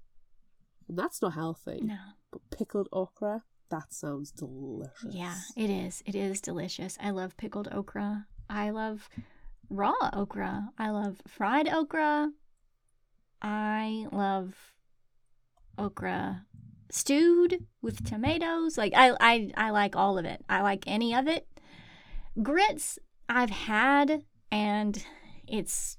And 0.88 0.98
that's 0.98 1.22
not 1.22 1.34
healthy. 1.34 1.82
No. 1.84 1.98
But 2.32 2.42
pickled 2.50 2.88
okra, 2.92 3.44
that 3.70 3.94
sounds 3.94 4.32
delicious. 4.32 5.10
Yeah, 5.10 5.36
it 5.56 5.70
is. 5.70 6.02
It 6.06 6.16
is 6.16 6.42
delicious. 6.42 6.98
I 7.02 7.10
love 7.10 7.38
pickled 7.38 7.68
okra. 7.72 8.28
I 8.50 8.70
love 8.70 9.10
raw 9.70 9.94
okra. 10.14 10.70
I 10.78 10.90
love 10.90 11.22
fried 11.28 11.68
okra. 11.68 12.32
I 13.42 14.08
love 14.12 14.56
okra 15.78 16.46
stewed 16.90 17.66
with 17.82 18.06
tomatoes. 18.06 18.78
Like 18.78 18.94
I 18.96 19.14
I 19.20 19.52
I 19.56 19.70
like 19.72 19.96
all 19.96 20.18
of 20.18 20.26
it. 20.26 20.44
I 20.50 20.62
like 20.62 20.84
any 20.88 21.14
of 21.14 21.28
it. 21.28 21.48
Grits 22.42 23.00
I've 23.28 23.50
had 23.50 24.24
and 24.52 25.04
it's 25.48 25.98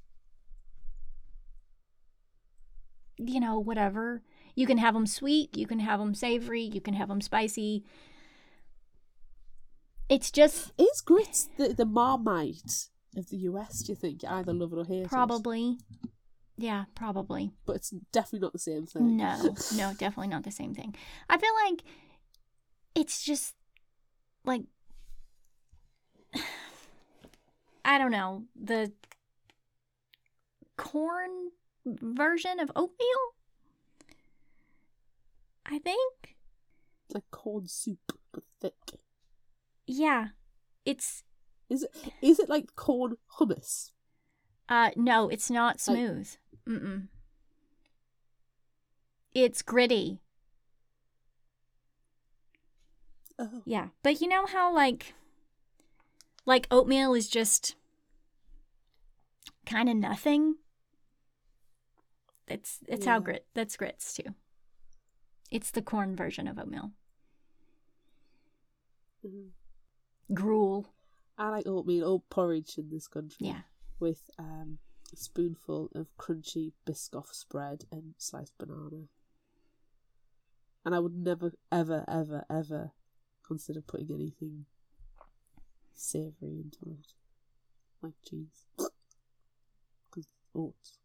you 3.19 3.41
know, 3.41 3.59
whatever. 3.59 4.23
You 4.55 4.67
can 4.67 4.79
have 4.79 4.95
them 4.95 5.07
sweet, 5.07 5.57
you 5.57 5.67
can 5.67 5.81
have 5.81 6.01
them 6.01 6.15
savory, 6.15 6.63
you 6.63 6.81
can 6.81 6.95
have 6.95 7.09
them 7.09 7.21
spicy. 7.21 7.85
It's 10.09 10.31
just 10.31 10.73
Is 10.79 11.01
grits 11.01 11.49
the, 11.59 11.75
the 11.75 11.85
marmite 11.85 12.89
of 13.17 13.29
the 13.29 13.37
US, 13.39 13.83
do 13.83 13.93
you 13.93 13.97
think? 13.97 14.23
You 14.23 14.31
either 14.31 14.53
love 14.53 14.73
it 14.73 14.79
or 14.79 14.85
hate 14.85 15.03
it. 15.03 15.09
probably 15.09 15.79
yeah, 16.61 16.87
probably. 16.97 17.53
But 17.67 17.77
it's 17.77 17.91
definitely 18.13 18.41
not 18.41 18.53
the 18.53 18.59
same 18.59 18.85
thing. 18.87 19.17
No, 19.17 19.55
no, 19.77 19.93
definitely 19.99 20.29
not 20.29 20.43
the 20.43 20.51
same 20.51 20.75
thing. 20.75 20.97
I 21.31 21.39
feel 21.39 21.53
like 21.67 21.85
it's 22.97 23.23
just 23.23 23.55
like 24.45 24.63
I 27.85 27.99
don't 27.99 28.11
know, 28.11 28.45
the 28.61 28.93
corn 30.79 31.51
version 31.85 32.59
of 32.59 32.71
oatmeal? 32.75 33.35
I 35.67 35.79
think. 35.79 36.37
It's 37.05 37.15
like 37.15 37.31
cold 37.31 37.69
soup, 37.69 37.99
but 38.33 38.45
thick. 38.61 39.01
Yeah. 39.87 40.29
It's 40.87 41.23
Is 41.69 41.83
it 41.83 41.91
is 42.23 42.39
it 42.39 42.49
like 42.49 42.75
corn 42.75 43.17
hummus? 43.39 43.91
uh 44.71 44.91
no, 44.97 45.29
it's 45.29 45.51
not 45.51 45.81
smooth. 45.81 46.29
Mm-mm. 46.67 47.09
It's 49.35 49.61
gritty. 49.63 50.21
Oh. 53.39 53.63
Yeah, 53.65 53.89
but 54.03 54.21
you 54.21 54.29
know 54.29 54.47
how 54.47 54.75
like 54.75 55.15
like 56.45 56.67
oatmeal 56.71 57.15
is 57.15 57.29
just 57.29 57.77
kind 59.67 59.89
of 59.89 59.97
nothing. 59.97 60.57
It's 62.49 62.79
it's 62.87 63.05
how 63.07 63.17
Yeah. 63.17 63.21
grit 63.25 63.47
that's 63.55 63.77
grits 63.77 64.15
too. 64.15 64.35
It's 65.51 65.71
the 65.71 65.83
corn 65.83 66.15
version 66.17 66.47
of 66.49 66.59
oatmeal. 66.59 66.93
Mhm. 69.25 69.51
Gruel. 70.35 70.95
I 71.37 71.51
like 71.51 71.67
oatmeal 71.67 72.07
or 72.09 72.21
porridge 72.31 72.79
in 72.79 72.91
this 72.91 73.07
country. 73.09 73.47
Yeah. 73.47 73.63
With 74.01 74.31
um, 74.39 74.79
a 75.13 75.17
spoonful 75.17 75.91
of 75.95 76.15
crunchy 76.17 76.73
Biscoff 76.87 77.33
spread 77.33 77.85
and 77.91 78.15
sliced 78.19 78.57
banana. 78.59 79.09
And 80.85 80.95
I 80.95 80.99
would 81.01 81.15
never, 81.15 81.53
ever, 81.71 82.05
ever, 82.09 82.45
ever 82.51 82.93
consider 83.43 83.81
putting 83.81 84.11
anything 84.13 84.67
savoury 85.95 86.61
into 86.61 86.99
it. 86.99 87.13
Like 88.03 88.15
cheese. 88.25 88.67
Because 90.11 90.29
oats. 90.55 90.99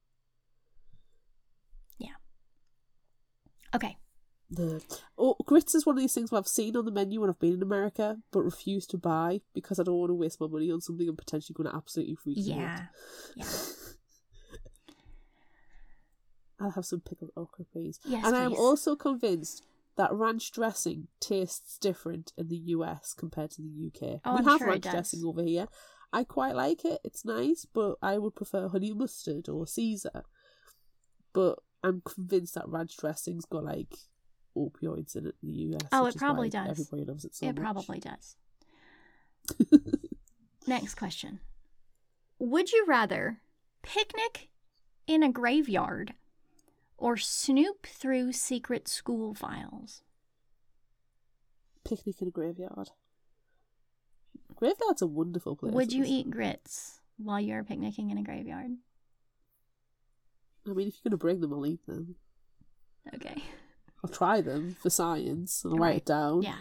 Okay. 3.76 3.98
The 4.50 4.84
oh, 5.18 5.36
grits 5.46 5.74
is 5.74 5.86
one 5.86 5.96
of 5.98 6.02
these 6.02 6.14
things 6.14 6.32
where 6.32 6.40
I've 6.40 6.48
seen 6.48 6.76
on 6.76 6.86
the 6.86 6.92
menu 6.92 7.22
when 7.22 7.30
I've 7.30 7.40
been 7.40 7.54
in 7.54 7.64
America, 7.64 8.18
but 8.32 8.44
refuse 8.44 8.86
to 8.88 8.98
buy 8.98 9.42
because 9.54 9.80
I 9.80 9.84
don't 9.84 9.98
want 9.98 10.10
to 10.12 10.16
waste 10.16 10.40
my 10.40 10.48
money 10.48 10.72
on 10.72 10.82
something 10.82 11.08
I'm 11.08 11.16
potentially 11.16 11.56
going 11.56 11.70
to 11.70 11.76
absolutely 11.76 12.16
freak 12.16 12.38
me 12.38 12.54
out. 12.54 12.60
Yeah. 12.60 12.86
Yeah. 13.36 13.46
I'll 16.60 16.72
have 16.72 16.86
some 16.86 17.02
pickled 17.02 17.32
okra, 17.36 17.66
please. 17.66 18.00
Yes, 18.06 18.26
and 18.26 18.36
I 18.36 18.44
am 18.44 18.54
also 18.54 18.96
convinced 18.96 19.64
that 19.98 20.14
ranch 20.14 20.52
dressing 20.52 21.08
tastes 21.20 21.78
different 21.78 22.32
in 22.38 22.48
the 22.48 22.58
US 22.58 23.14
compared 23.14 23.52
to 23.52 23.62
the 23.62 23.88
UK. 23.88 24.22
Oh, 24.24 24.34
we 24.34 24.40
I'm 24.40 24.46
have 24.46 24.60
sure 24.60 24.68
ranch 24.68 24.84
dressing 24.84 25.24
over 25.26 25.44
here. 25.44 25.68
I 26.12 26.24
quite 26.24 26.56
like 26.56 26.86
it. 26.86 27.02
It's 27.04 27.26
nice, 27.26 27.66
but 27.66 27.96
I 28.02 28.18
would 28.20 28.36
prefer 28.36 28.68
honey 28.68 28.94
mustard 28.94 29.50
or 29.50 29.66
Caesar. 29.66 30.24
But 31.34 31.60
I'm 31.84 32.02
convinced 32.06 32.56
that 32.56 32.68
ranch 32.68 32.98
dressing's 32.98 33.46
got 33.46 33.64
like 33.66 33.94
opioids 34.56 35.16
in 35.16 35.28
it 35.28 35.36
in 35.44 35.50
the 35.50 35.76
US. 35.76 35.82
Oh, 35.92 36.06
it 36.06 36.16
probably 36.16 36.50
does. 36.50 36.70
Everybody 36.70 37.04
loves 37.04 37.26
it 37.26 37.36
so 37.36 37.46
it 37.48 37.56
much. 37.56 37.62
probably 37.62 38.00
does. 38.00 38.36
Next 40.68 40.96
question. 40.96 41.40
Would 42.40 42.72
you 42.72 42.86
rather 42.88 43.42
picnic 43.82 44.50
in 45.08 45.24
a 45.24 45.32
graveyard 45.32 46.14
or 46.98 47.18
snoop 47.18 47.86
through 47.86 48.32
secret 48.32 48.88
school 48.88 49.34
files? 49.34 50.02
Picnic 51.84 52.22
in 52.22 52.30
a 52.30 52.32
graveyard. 52.32 52.92
Graveyards 54.56 55.02
are 55.02 55.08
wonderful 55.08 55.56
places. 55.58 55.76
Would 55.76 55.92
you 55.92 56.06
eat 56.08 56.30
grits 56.30 57.02
while 57.18 57.42
you're 57.42 57.64
picnicking 57.64 58.10
in 58.10 58.18
a 58.18 58.24
graveyard? 58.24 58.72
I 60.68 60.72
mean, 60.72 60.88
if 60.88 60.96
you're 60.96 61.10
going 61.10 61.12
to 61.12 61.18
bring 61.18 61.42
them, 61.42 61.54
I'll 61.54 61.66
eat 61.66 61.86
them. 61.86 62.16
Okay. 63.16 63.44
I'll 64.04 64.10
try 64.10 64.42
them 64.42 64.76
for 64.82 64.90
science 64.90 65.64
and 65.64 65.74
I'll 65.74 65.80
write 65.80 65.98
it 65.98 66.06
down. 66.06 66.42
Yeah. 66.42 66.60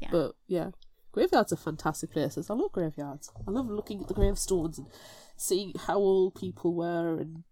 Yeah. 0.00 0.08
But 0.10 0.32
yeah, 0.46 0.70
graveyards 1.12 1.52
are 1.52 1.56
fantastic 1.56 2.12
places. 2.12 2.50
I 2.50 2.54
love 2.54 2.72
graveyards. 2.72 3.32
I 3.46 3.50
love 3.50 3.68
looking 3.68 4.00
at 4.00 4.08
the 4.08 4.14
gravestones 4.14 4.78
and 4.78 4.88
seeing 5.36 5.72
how 5.86 5.96
old 5.96 6.34
people 6.34 6.74
were 6.74 7.18
and 7.18 7.44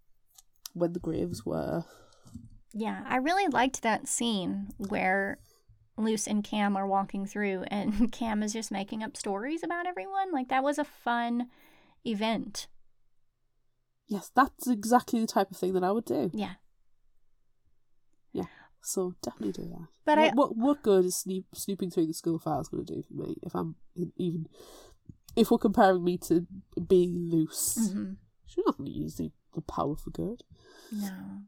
when 0.73 0.93
the 0.93 0.99
graves 0.99 1.45
were. 1.45 1.83
Yeah, 2.73 3.03
I 3.07 3.17
really 3.17 3.47
liked 3.47 3.81
that 3.81 4.07
scene 4.07 4.69
where 4.77 5.39
Luce 5.97 6.27
and 6.27 6.43
Cam 6.43 6.77
are 6.77 6.87
walking 6.87 7.25
through 7.25 7.63
and 7.67 8.11
Cam 8.11 8.43
is 8.43 8.53
just 8.53 8.71
making 8.71 9.03
up 9.03 9.17
stories 9.17 9.63
about 9.63 9.87
everyone. 9.87 10.31
Like 10.31 10.49
that 10.49 10.63
was 10.63 10.77
a 10.77 10.83
fun 10.83 11.47
event. 12.05 12.67
Yes, 14.07 14.31
that's 14.35 14.67
exactly 14.67 15.19
the 15.19 15.27
type 15.27 15.51
of 15.51 15.57
thing 15.57 15.73
that 15.73 15.83
I 15.83 15.91
would 15.91 16.05
do. 16.05 16.31
Yeah. 16.33 16.53
Yeah. 18.31 18.45
So 18.81 19.15
definitely 19.21 19.63
do 19.63 19.69
that. 19.69 19.87
But 20.05 20.17
what, 20.17 20.31
I 20.31 20.33
what 20.33 20.55
what 20.57 20.83
good 20.83 21.05
is 21.05 21.17
snoop, 21.17 21.45
snooping 21.53 21.91
through 21.91 22.07
the 22.07 22.13
school 22.13 22.39
files 22.39 22.69
going 22.69 22.85
to 22.85 22.95
do 22.95 23.03
for 23.03 23.13
me 23.13 23.35
if 23.43 23.53
I'm 23.53 23.75
in- 23.95 24.13
even 24.15 24.47
if 25.35 25.51
we're 25.51 25.57
comparing 25.57 26.03
me 26.03 26.17
to 26.19 26.47
being 26.87 27.29
Luce? 27.29 27.77
Mhm. 27.91 28.17
She's 28.45 28.63
not 28.65 28.77
going 28.77 28.91
to 28.91 28.97
use 28.97 29.15
the, 29.15 29.31
the 29.53 29.61
power 29.61 29.95
for 29.97 30.09
good. 30.11 30.43
No. 30.91 31.41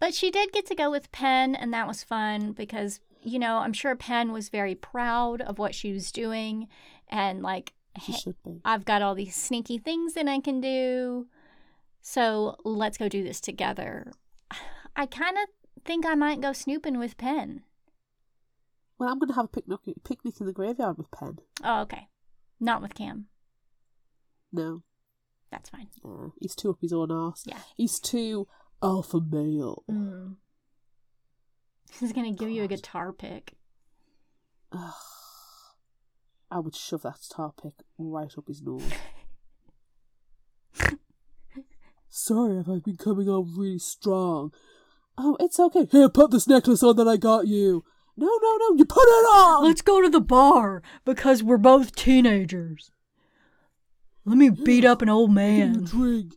But 0.00 0.14
she 0.14 0.30
did 0.30 0.52
get 0.52 0.66
to 0.66 0.74
go 0.74 0.90
with 0.90 1.12
Penn, 1.12 1.54
and 1.54 1.72
that 1.74 1.86
was 1.86 2.02
fun 2.02 2.52
because, 2.52 3.00
you 3.22 3.38
know, 3.38 3.58
I'm 3.58 3.72
sure 3.74 3.94
Penn 3.94 4.32
was 4.32 4.48
very 4.48 4.74
proud 4.74 5.40
of 5.42 5.58
what 5.58 5.74
she 5.74 5.92
was 5.92 6.10
doing. 6.10 6.68
And, 7.08 7.42
like, 7.42 7.74
She 8.02 8.12
hey, 8.12 8.18
should 8.18 8.42
be. 8.42 8.60
I've 8.64 8.84
got 8.86 9.02
all 9.02 9.14
these 9.14 9.36
sneaky 9.36 9.78
things 9.78 10.14
that 10.14 10.26
I 10.26 10.40
can 10.40 10.60
do. 10.60 11.28
So 12.08 12.54
let's 12.64 12.98
go 12.98 13.08
do 13.08 13.24
this 13.24 13.40
together. 13.40 14.12
I 14.96 15.06
kind 15.06 15.36
of 15.36 15.48
think 15.84 16.06
I 16.06 16.14
might 16.14 16.40
go 16.40 16.52
snooping 16.52 17.00
with 17.00 17.18
Penn. 17.18 17.64
Well, 18.96 19.08
I'm 19.08 19.18
going 19.18 19.28
to 19.30 19.34
have 19.34 19.46
a 19.46 19.48
picnic 19.48 19.80
picnic 20.04 20.40
in 20.40 20.46
the 20.46 20.52
graveyard 20.52 20.98
with 20.98 21.10
Penn. 21.10 21.40
Oh, 21.64 21.80
okay. 21.82 22.06
Not 22.60 22.80
with 22.80 22.94
Cam. 22.94 23.26
No, 24.52 24.84
That's 25.50 25.68
fine. 25.68 25.88
uh, 26.04 26.28
he's 26.40 26.54
too 26.54 26.70
up 26.70 26.78
his 26.80 26.92
own 26.92 27.10
arse. 27.10 27.42
Yeah. 27.44 27.58
He's 27.76 27.98
too 27.98 28.46
alpha 28.80 29.20
male. 29.20 29.82
Mm. 29.90 30.36
He's 31.98 32.12
going 32.12 32.32
to 32.32 32.38
give 32.38 32.50
you 32.50 32.62
a 32.62 32.68
guitar 32.68 33.12
pick. 33.12 33.54
Ugh. 34.70 34.94
I 36.52 36.60
would 36.60 36.76
shove 36.76 37.02
that 37.02 37.18
star 37.18 37.52
pick 37.60 37.74
right 37.98 38.32
up 38.38 38.46
his 38.46 38.62
nose. 38.62 38.84
Sorry 42.16 42.56
if 42.56 42.66
I've 42.66 42.82
been 42.82 42.96
coming 42.96 43.28
on 43.28 43.52
really 43.58 43.78
strong. 43.78 44.50
Oh, 45.18 45.36
it's 45.38 45.60
okay. 45.60 45.86
Here, 45.92 46.08
put 46.08 46.30
this 46.30 46.48
necklace 46.48 46.82
on 46.82 46.96
that 46.96 47.06
I 47.06 47.18
got 47.18 47.46
you. 47.46 47.84
No, 48.16 48.26
no, 48.26 48.56
no, 48.56 48.74
you 48.74 48.86
put 48.86 49.02
it 49.02 49.26
on! 49.26 49.64
Let's 49.64 49.82
go 49.82 50.00
to 50.00 50.08
the 50.08 50.22
bar 50.22 50.82
because 51.04 51.42
we're 51.42 51.58
both 51.58 51.94
teenagers. 51.94 52.90
Let 54.24 54.38
me 54.38 54.48
beat 54.48 54.86
up 54.86 55.02
an 55.02 55.10
old 55.10 55.28
Give 55.28 55.36
me 55.36 55.60
a 55.60 55.66
man. 55.66 55.84
drink. 55.84 56.32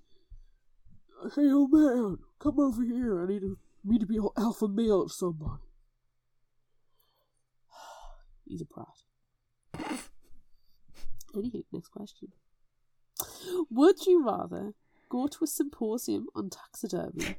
Hey, 1.33 1.49
old 1.49 1.71
man, 1.71 2.17
come 2.39 2.59
over 2.59 2.83
here. 2.83 3.23
I 3.23 3.27
need 3.27 3.39
to, 3.39 3.57
need 3.85 4.01
to 4.01 4.05
be 4.05 4.19
all 4.19 4.33
alpha 4.37 4.67
male 4.67 5.03
of 5.03 5.13
somebody. 5.13 5.63
He's 8.45 8.61
a 8.61 8.65
prat. 8.65 9.97
Anyway, 11.33 11.61
next 11.71 11.89
question. 11.89 12.29
Would 13.69 14.07
you 14.07 14.25
rather 14.25 14.73
go 15.09 15.27
to 15.27 15.43
a 15.43 15.47
symposium 15.47 16.27
on 16.35 16.49
taxidermy 16.49 17.37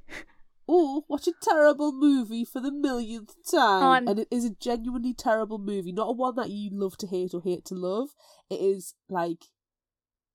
or 0.67 1.03
watch 1.09 1.27
a 1.27 1.33
terrible 1.43 1.93
movie 1.93 2.45
for 2.45 2.61
the 2.61 2.71
millionth 2.73 3.35
time? 3.51 3.83
Oh, 4.07 4.11
And 4.11 4.19
it 4.19 4.29
is 4.31 4.45
a 4.45 4.51
genuinely 4.51 5.15
terrible 5.15 5.59
movie, 5.59 5.93
not 5.93 6.09
a 6.09 6.13
one 6.13 6.35
that 6.37 6.51
you 6.51 6.71
love 6.73 6.97
to 6.99 7.07
hate 7.07 7.33
or 7.35 7.43
hate 7.43 7.65
to 7.67 7.75
love. 7.75 8.11
It 8.49 8.61
is 8.61 8.95
like 9.09 9.45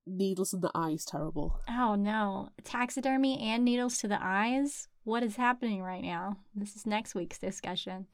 needles 0.07 0.53
in 0.53 0.61
the 0.61 0.71
eyes 0.75 1.05
terrible. 1.05 1.59
Oh 1.69 1.95
no. 1.95 2.49
Taxidermy 2.63 3.39
and 3.39 3.65
needles 3.65 3.97
to 3.99 4.07
the 4.07 4.19
eyes? 4.21 4.87
What 5.03 5.23
is 5.23 5.35
happening 5.35 5.81
right 5.81 6.03
now? 6.03 6.37
This 6.55 6.75
is 6.75 6.85
next 6.85 7.15
week's 7.15 7.37
discussion. 7.37 8.07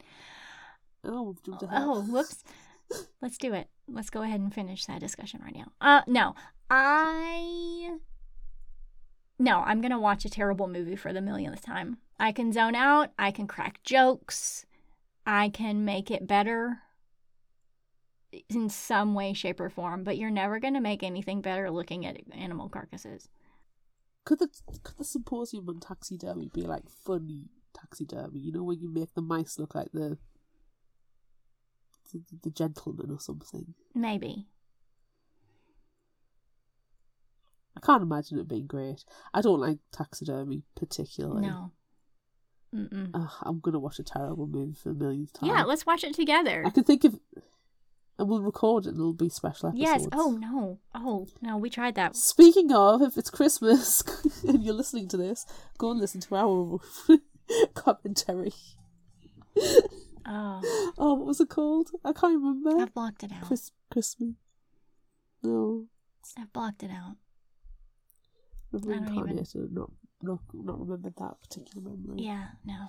Oh, 1.04 1.22
we've 1.22 1.42
jumped 1.42 1.62
ahead. 1.62 1.82
Oh, 1.82 2.02
whoops. 2.02 2.44
Let's 3.20 3.38
do 3.38 3.54
it. 3.54 3.68
Let's 3.88 4.10
go 4.10 4.22
ahead 4.22 4.40
and 4.40 4.52
finish 4.54 4.84
that 4.86 5.00
discussion 5.00 5.40
right 5.42 5.54
now. 5.56 5.72
Uh 5.80 6.02
no. 6.06 6.34
I 6.70 7.96
No, 9.42 9.58
I'm 9.62 9.80
going 9.80 9.90
to 9.90 9.98
watch 9.98 10.24
a 10.24 10.30
terrible 10.30 10.68
movie 10.68 10.94
for 10.94 11.12
the 11.12 11.20
millionth 11.20 11.62
time. 11.62 11.98
I 12.16 12.30
can 12.30 12.52
zone 12.52 12.76
out, 12.76 13.10
I 13.18 13.32
can 13.32 13.48
crack 13.48 13.82
jokes, 13.82 14.66
I 15.26 15.48
can 15.48 15.84
make 15.84 16.12
it 16.12 16.28
better 16.28 16.78
in 18.48 18.68
some 18.68 19.14
way 19.14 19.32
shape 19.32 19.58
or 19.58 19.68
form, 19.68 20.04
but 20.04 20.16
you're 20.16 20.30
never 20.30 20.60
going 20.60 20.74
to 20.74 20.80
make 20.80 21.02
anything 21.02 21.40
better 21.40 21.72
looking 21.72 22.06
at 22.06 22.18
animal 22.30 22.68
carcasses. 22.68 23.28
Could 24.24 24.38
the 24.38 24.48
could 24.84 24.98
the 24.98 25.04
symposium 25.04 25.68
on 25.68 25.80
taxidermy 25.80 26.48
be 26.54 26.62
like 26.62 26.88
funny 26.88 27.46
taxidermy? 27.74 28.38
You 28.38 28.52
know, 28.52 28.62
when 28.62 28.78
you 28.78 28.88
make 28.88 29.12
the 29.14 29.22
mice 29.22 29.58
look 29.58 29.74
like 29.74 29.90
the 29.90 30.18
the, 32.12 32.22
the 32.44 32.50
gentleman 32.50 33.10
or 33.10 33.18
something. 33.18 33.74
Maybe. 33.92 34.46
I 37.76 37.80
can't 37.80 38.02
imagine 38.02 38.38
it 38.38 38.48
being 38.48 38.66
great. 38.66 39.04
I 39.32 39.40
don't 39.40 39.60
like 39.60 39.78
taxidermy 39.92 40.62
particularly. 40.76 41.46
No. 41.48 41.72
Ugh, 42.74 43.30
I'm 43.42 43.60
gonna 43.60 43.78
watch 43.78 43.98
a 43.98 44.02
terrible 44.02 44.46
movie 44.46 44.72
for 44.74 44.88
the 44.90 44.94
millionth 44.94 45.32
time. 45.34 45.50
Yeah, 45.50 45.64
let's 45.64 45.84
watch 45.84 46.04
it 46.04 46.14
together. 46.14 46.62
I 46.66 46.70
can 46.70 46.84
think 46.84 47.04
of, 47.04 47.18
and 48.18 48.28
we'll 48.28 48.40
record 48.42 48.86
it. 48.86 48.90
and 48.90 48.98
It'll 48.98 49.12
be 49.12 49.28
special 49.28 49.68
episodes. 49.68 49.82
Yes. 50.04 50.06
Oh 50.12 50.32
no. 50.40 50.78
Oh 50.94 51.26
no. 51.42 51.58
We 51.58 51.68
tried 51.68 51.96
that. 51.96 52.16
Speaking 52.16 52.72
of, 52.72 53.02
if 53.02 53.18
it's 53.18 53.28
Christmas 53.30 54.02
and 54.48 54.62
you're 54.64 54.72
listening 54.74 55.08
to 55.08 55.16
this, 55.18 55.44
go 55.76 55.90
and 55.90 56.00
listen 56.00 56.20
to 56.22 56.34
our 56.36 56.78
commentary. 57.74 58.52
Oh, 60.24 60.92
Oh, 60.96 61.14
what 61.14 61.26
was 61.26 61.40
it 61.40 61.48
called? 61.48 61.90
I 62.04 62.12
can't 62.12 62.34
remember. 62.42 62.80
I've 62.80 62.94
blocked 62.94 63.24
it 63.24 63.32
out. 63.32 63.42
Chris- 63.44 63.72
Christmas. 63.90 64.34
No, 65.42 65.86
I've 66.38 66.52
blocked 66.52 66.82
it 66.82 66.90
out. 66.90 67.16
I've 68.74 68.82
don't 68.82 69.14
even- 69.14 69.38
and 69.38 69.74
not, 69.74 69.90
not, 70.22 70.40
not 70.52 70.80
remembered 70.80 71.14
that 71.16 71.40
particular 71.40 71.90
memory. 71.90 72.22
Yeah. 72.22 72.48
No. 72.64 72.86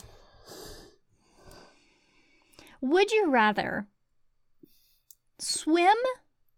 Would 2.82 3.12
you 3.12 3.30
rather 3.30 3.88
swim 5.40 5.96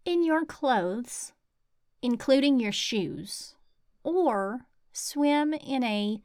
in 0.04 0.24
your 0.24 0.44
clothes, 0.44 1.32
including 2.02 2.58
your 2.58 2.72
shoes, 2.72 3.54
or 4.02 4.66
swim 4.92 5.54
in 5.54 5.84
a 5.84 6.22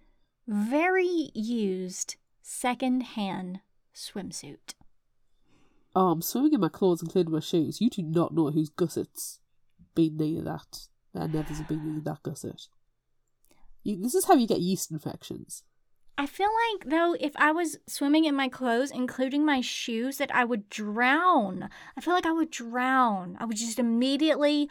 very 0.48 1.30
used 1.36 2.16
second-hand 2.42 3.62
swimsuit? 3.94 4.74
Oh, 5.96 6.10
I'm 6.12 6.22
swimming 6.22 6.54
in 6.54 6.62
my 6.62 6.70
clothes, 6.70 7.02
including 7.04 7.34
my 7.34 7.40
shoes. 7.40 7.82
You 7.82 7.90
do 7.90 8.02
not 8.02 8.34
know 8.34 8.50
whose 8.50 8.70
gussets 8.70 9.40
been 9.94 10.18
near 10.18 10.42
that. 10.42 10.88
Their 11.14 11.28
nethers 11.28 11.58
have 11.58 11.68
been 11.68 11.86
near 11.86 12.02
that 12.02 12.24
gusset. 12.24 12.68
You, 13.84 14.02
this 14.02 14.16
is 14.16 14.26
how 14.26 14.36
you 14.36 14.48
get 14.48 14.60
yeast 14.60 14.92
infections. 14.92 15.64
I 16.18 16.26
feel 16.26 16.50
like 16.72 16.90
though 16.90 17.16
if 17.20 17.32
I 17.36 17.52
was 17.52 17.78
swimming 17.88 18.26
in 18.26 18.36
my 18.36 18.48
clothes, 18.48 18.92
including 18.92 19.46
my 19.46 19.62
shoes, 19.62 20.18
that 20.18 20.34
I 20.34 20.46
would 20.46 20.70
drown. 20.70 21.70
I 21.98 22.02
feel 22.02 22.14
like 22.14 22.26
I 22.26 22.32
would 22.32 22.52
drown. 22.52 23.38
I 23.40 23.46
would 23.46 23.58
just 23.58 23.80
immediately, 23.80 24.70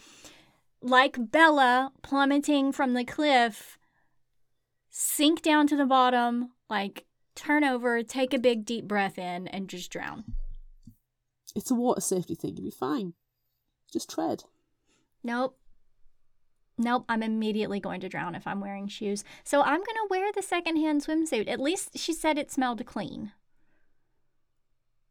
like 0.80 1.30
Bella 1.30 1.92
plummeting 2.02 2.72
from 2.72 2.94
the 2.94 3.04
cliff, 3.04 3.78
sink 4.90 5.42
down 5.42 5.66
to 5.68 5.76
the 5.76 5.86
bottom, 5.86 6.52
like 6.68 7.06
turn 7.34 7.64
over, 7.64 8.02
take 8.02 8.34
a 8.34 8.38
big 8.38 8.64
deep 8.64 8.86
breath 8.86 9.18
in, 9.18 9.48
and 9.48 9.68
just 9.68 9.90
drown. 9.90 10.24
It's 11.56 11.70
a 11.70 11.74
water 11.74 12.00
safety 12.00 12.34
thing. 12.34 12.56
You'll 12.56 12.66
be 12.66 12.70
fine. 12.70 13.14
Just 13.92 14.10
tread. 14.10 14.44
Nope. 15.24 15.58
Nope, 16.80 17.04
I'm 17.10 17.22
immediately 17.22 17.78
going 17.78 18.00
to 18.00 18.08
drown 18.08 18.34
if 18.34 18.46
I'm 18.46 18.62
wearing 18.62 18.88
shoes. 18.88 19.22
So 19.44 19.60
I'm 19.60 19.80
going 19.80 19.84
to 19.84 20.06
wear 20.08 20.32
the 20.32 20.40
secondhand 20.40 21.04
swimsuit. 21.04 21.46
At 21.46 21.60
least 21.60 21.98
she 21.98 22.14
said 22.14 22.38
it 22.38 22.50
smelled 22.50 22.84
clean. 22.86 23.32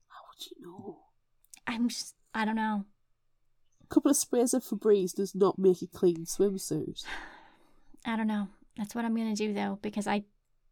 How 0.07 0.21
would 0.27 0.47
you 0.47 0.65
know? 0.65 0.97
I'm 1.67 1.89
just, 1.89 2.15
I 2.33 2.43
don't 2.43 2.55
know. 2.55 2.85
A 3.83 3.87
couple 3.87 4.09
of 4.09 4.17
sprays 4.17 4.55
of 4.55 4.63
Febreze 4.63 5.13
does 5.13 5.35
not 5.35 5.59
make 5.59 5.83
a 5.83 5.87
clean 5.87 6.25
swimsuit. 6.25 7.05
I 8.05 8.15
don't 8.15 8.25
know. 8.25 8.47
That's 8.75 8.95
what 8.95 9.05
I'm 9.05 9.15
going 9.15 9.35
to 9.35 9.47
do 9.47 9.53
though 9.53 9.77
because 9.83 10.07
I 10.07 10.23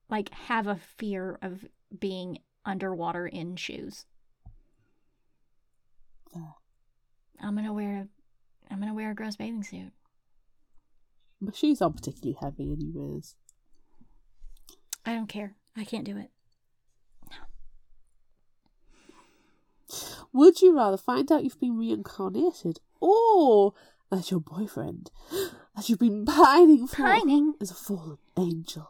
like 0.10 0.34
have 0.34 0.66
a 0.66 0.80
fear 0.98 1.38
of 1.44 1.64
being 2.00 2.40
underwater 2.66 3.28
in 3.28 3.56
shoes. 3.56 4.08
There. 6.34 6.56
I'm 7.40 7.54
going 7.54 7.68
to 7.68 7.74
wear 7.74 7.98
a 7.98 8.08
I'm 8.74 8.80
going 8.80 8.90
to 8.90 8.96
wear 8.96 9.12
a 9.12 9.16
gross 9.16 9.36
bathing 9.36 9.64
suit. 9.64 9.92
My 11.40 11.52
shoes 11.54 11.82
aren't 11.82 11.98
particularly 11.98 12.38
heavy, 12.42 12.72
anyways. 12.72 13.36
I 15.06 15.14
don't 15.14 15.28
care. 15.28 15.56
I 15.76 15.84
can't 15.84 16.04
do 16.04 16.18
it. 16.18 16.32
Would 20.34 20.62
you 20.62 20.76
rather 20.76 20.98
find 20.98 21.32
out 21.32 21.44
you've 21.44 21.60
been 21.60 21.78
reincarnated 21.78 22.80
or 23.00 23.74
that 24.12 24.32
your 24.32 24.40
boyfriend 24.40 25.12
that 25.76 25.88
you've 25.88 26.00
been 26.00 26.26
pining 26.26 26.88
for 26.88 27.04
Pining? 27.04 27.54
is 27.62 27.72
a 27.72 27.76
fallen 27.76 28.18
angel? 28.38 28.90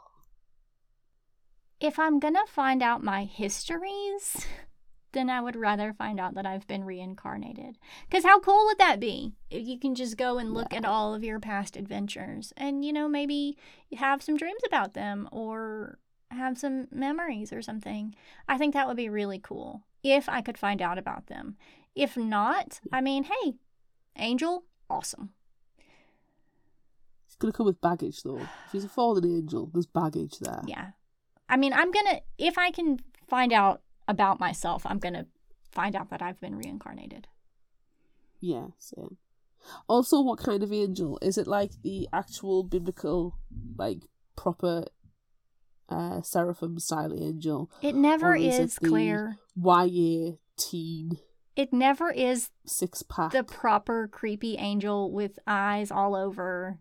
If 1.79 1.99
I'm 1.99 2.19
to 2.33 2.45
find 2.47 2.81
out 2.81 3.03
my 3.03 3.25
histories, 3.25 4.47
then 5.11 5.29
I 5.29 5.41
would 5.41 5.55
rather 5.55 5.93
find 5.93 6.19
out 6.19 6.35
that 6.35 6.45
I've 6.45 6.67
been 6.67 6.83
reincarnated. 6.83 7.77
Cuz 8.09 8.23
how 8.23 8.39
cool 8.39 8.65
would 8.65 8.77
that 8.77 8.99
be? 8.99 9.33
If 9.49 9.67
you 9.67 9.79
can 9.79 9.95
just 9.95 10.17
go 10.17 10.37
and 10.37 10.53
look 10.53 10.73
at 10.73 10.85
all 10.85 11.13
of 11.13 11.23
your 11.23 11.39
past 11.39 11.75
adventures 11.75 12.53
and 12.57 12.83
you 12.83 12.93
know 12.93 13.07
maybe 13.07 13.57
have 13.95 14.21
some 14.21 14.37
dreams 14.37 14.61
about 14.65 14.93
them 14.93 15.27
or 15.31 15.99
have 16.31 16.57
some 16.57 16.87
memories 16.91 17.53
or 17.53 17.61
something. 17.61 18.15
I 18.47 18.57
think 18.57 18.73
that 18.73 18.87
would 18.87 18.97
be 18.97 19.09
really 19.09 19.39
cool 19.39 19.83
if 20.03 20.27
I 20.27 20.41
could 20.41 20.57
find 20.57 20.81
out 20.81 20.97
about 20.97 21.27
them. 21.27 21.57
If 21.95 22.17
not, 22.17 22.79
I 22.91 23.01
mean, 23.01 23.23
hey, 23.23 23.55
angel, 24.17 24.65
awesome. 24.89 25.31
He's 27.25 27.35
gonna 27.35 27.53
come 27.53 27.65
with 27.65 27.81
baggage 27.81 28.23
though. 28.23 28.39
If 28.39 28.71
he's 28.71 28.85
a 28.85 28.89
fallen 28.89 29.25
angel, 29.25 29.69
there's 29.73 29.85
baggage 29.85 30.39
there. 30.39 30.61
Yeah. 30.65 30.91
I 31.49 31.57
mean, 31.57 31.73
I'm 31.73 31.91
going 31.91 32.05
to 32.07 32.21
if 32.37 32.57
I 32.57 32.71
can 32.71 32.99
find 33.27 33.53
out 33.53 33.81
about 34.07 34.39
myself, 34.39 34.85
I'm 34.85 34.99
going 34.99 35.13
to 35.13 35.25
find 35.71 35.95
out 35.95 36.09
that 36.09 36.21
I've 36.21 36.39
been 36.39 36.55
reincarnated. 36.55 37.27
Yeah. 38.39 38.67
Also, 39.89 40.21
what 40.21 40.39
kind 40.39 40.63
of 40.63 40.71
angel? 40.71 41.17
Is 41.21 41.37
it 41.37 41.47
like 41.47 41.71
the 41.83 42.07
actual 42.13 42.63
biblical, 42.63 43.37
like 43.77 44.03
proper 44.35 44.85
uh 45.89 46.21
seraphim 46.21 46.79
style 46.79 47.13
angel? 47.13 47.69
It 47.81 47.95
never 47.95 48.35
is 48.35 48.55
it 48.59 48.61
is, 48.63 48.79
Claire. 48.79 49.37
YA 49.55 50.33
teen 50.57 51.17
It 51.55 51.73
never 51.73 52.11
is 52.11 52.49
six 52.65 53.01
pack? 53.03 53.31
the 53.31 53.43
proper 53.43 54.07
creepy 54.07 54.55
angel 54.57 55.11
with 55.11 55.39
eyes 55.47 55.91
all 55.91 56.15
over, 56.15 56.77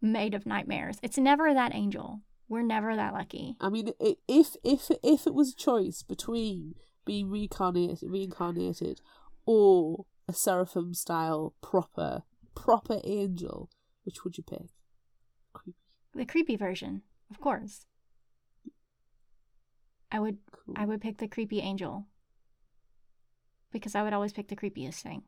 made 0.00 0.34
of 0.34 0.46
nightmares. 0.46 0.98
It's 1.02 1.18
never 1.18 1.52
that 1.52 1.74
angel. 1.74 2.20
We're 2.48 2.62
never 2.62 2.94
that 2.94 3.14
lucky. 3.14 3.56
I 3.60 3.68
mean, 3.68 3.92
if 4.00 4.56
if 4.62 4.90
if 5.02 5.26
it 5.26 5.34
was 5.34 5.52
a 5.52 5.56
choice 5.56 6.02
between 6.02 6.74
being 7.04 7.30
reincarnated, 7.30 8.08
reincarnated, 8.08 9.00
or 9.46 10.06
a 10.28 10.32
seraphim 10.32 10.94
style 10.94 11.54
proper 11.62 12.22
proper 12.54 13.00
angel, 13.04 13.70
which 14.04 14.24
would 14.24 14.36
you 14.36 14.44
pick? 14.44 14.68
Creepy. 15.52 15.78
The 16.14 16.26
creepy 16.26 16.56
version, 16.56 17.02
of 17.30 17.40
course. 17.40 17.86
I 20.12 20.20
would 20.20 20.38
Cool. 20.52 20.74
I 20.76 20.86
would 20.86 21.00
pick 21.00 21.18
the 21.18 21.28
creepy 21.28 21.60
angel. 21.60 22.06
Because 23.72 23.94
I 23.96 24.02
would 24.02 24.12
always 24.12 24.32
pick 24.32 24.48
the 24.48 24.56
creepiest 24.56 25.02
thing. 25.02 25.24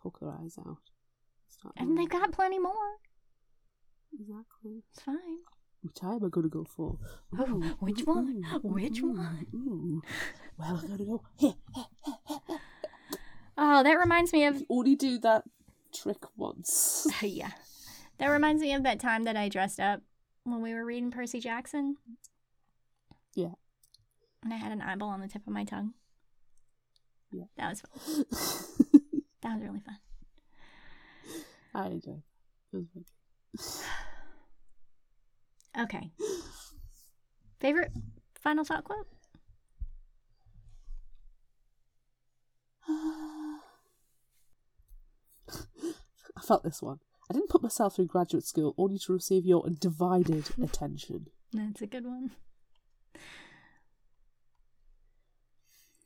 poke 0.00 0.20
their 0.20 0.30
eyes 0.30 0.56
out. 0.58 0.78
And 1.76 1.98
they've 1.98 2.08
got 2.08 2.32
plenty 2.32 2.58
more. 2.58 2.98
Exactly. 4.12 4.82
It's 4.90 5.02
fine. 5.02 5.38
Which 5.82 5.96
eye 6.02 6.14
am 6.14 6.24
I 6.24 6.28
going 6.28 6.44
to 6.44 6.48
go 6.48 6.64
for? 6.64 6.96
Oh, 7.36 7.74
which 7.80 8.02
ooh, 8.02 8.04
one? 8.04 8.44
ooh, 8.54 8.58
Which 8.68 9.00
ooh, 9.00 9.12
one? 9.12 9.46
ooh. 9.52 10.02
Well, 10.56 10.76
I'm 10.80 10.86
going 10.86 10.98
to 10.98 11.04
go 11.04 11.22
here. 11.36 11.54
Oh, 13.58 13.82
that 13.82 13.98
reminds 13.98 14.32
me 14.32 14.44
of 14.46 14.60
You 14.60 14.66
Only 14.70 14.94
do 14.94 15.18
that 15.18 15.44
trick 15.92 16.18
once. 16.36 17.06
yeah. 17.22 17.50
That 18.18 18.28
reminds 18.28 18.62
me 18.62 18.72
of 18.74 18.82
that 18.84 19.00
time 19.00 19.24
that 19.24 19.36
I 19.36 19.48
dressed 19.48 19.80
up 19.80 20.02
when 20.44 20.62
we 20.62 20.72
were 20.72 20.84
reading 20.84 21.10
Percy 21.10 21.40
Jackson. 21.40 21.96
Yeah. 23.34 23.54
And 24.44 24.52
I 24.54 24.56
had 24.56 24.72
an 24.72 24.82
eyeball 24.82 25.08
on 25.10 25.20
the 25.20 25.28
tip 25.28 25.42
of 25.46 25.52
my 25.52 25.64
tongue. 25.64 25.94
Yeah. 27.32 27.44
That 27.56 27.70
was 27.70 27.80
fun. 27.80 28.24
That 29.42 29.54
was 29.54 29.62
really 29.64 29.80
fun. 29.80 29.98
I 31.74 31.86
enjoyed 31.86 32.22
It 32.72 32.76
was 32.76 32.86
very 32.86 32.86
good. 32.94 33.06
Okay. 35.80 36.10
Favorite 37.60 37.92
final 38.40 38.64
thought 38.64 38.84
quote? 38.84 39.06
I 42.88 43.58
felt 46.42 46.64
this 46.64 46.82
one. 46.82 46.98
I 47.30 47.34
didn't 47.34 47.48
put 47.48 47.62
myself 47.62 47.96
through 47.96 48.06
graduate 48.06 48.46
school 48.46 48.74
only 48.76 48.98
to 48.98 49.12
receive 49.12 49.46
your 49.46 49.64
divided 49.78 50.50
attention. 50.62 51.28
That's 51.52 51.80
a 51.80 51.86
good 51.86 52.04
one. 52.04 52.32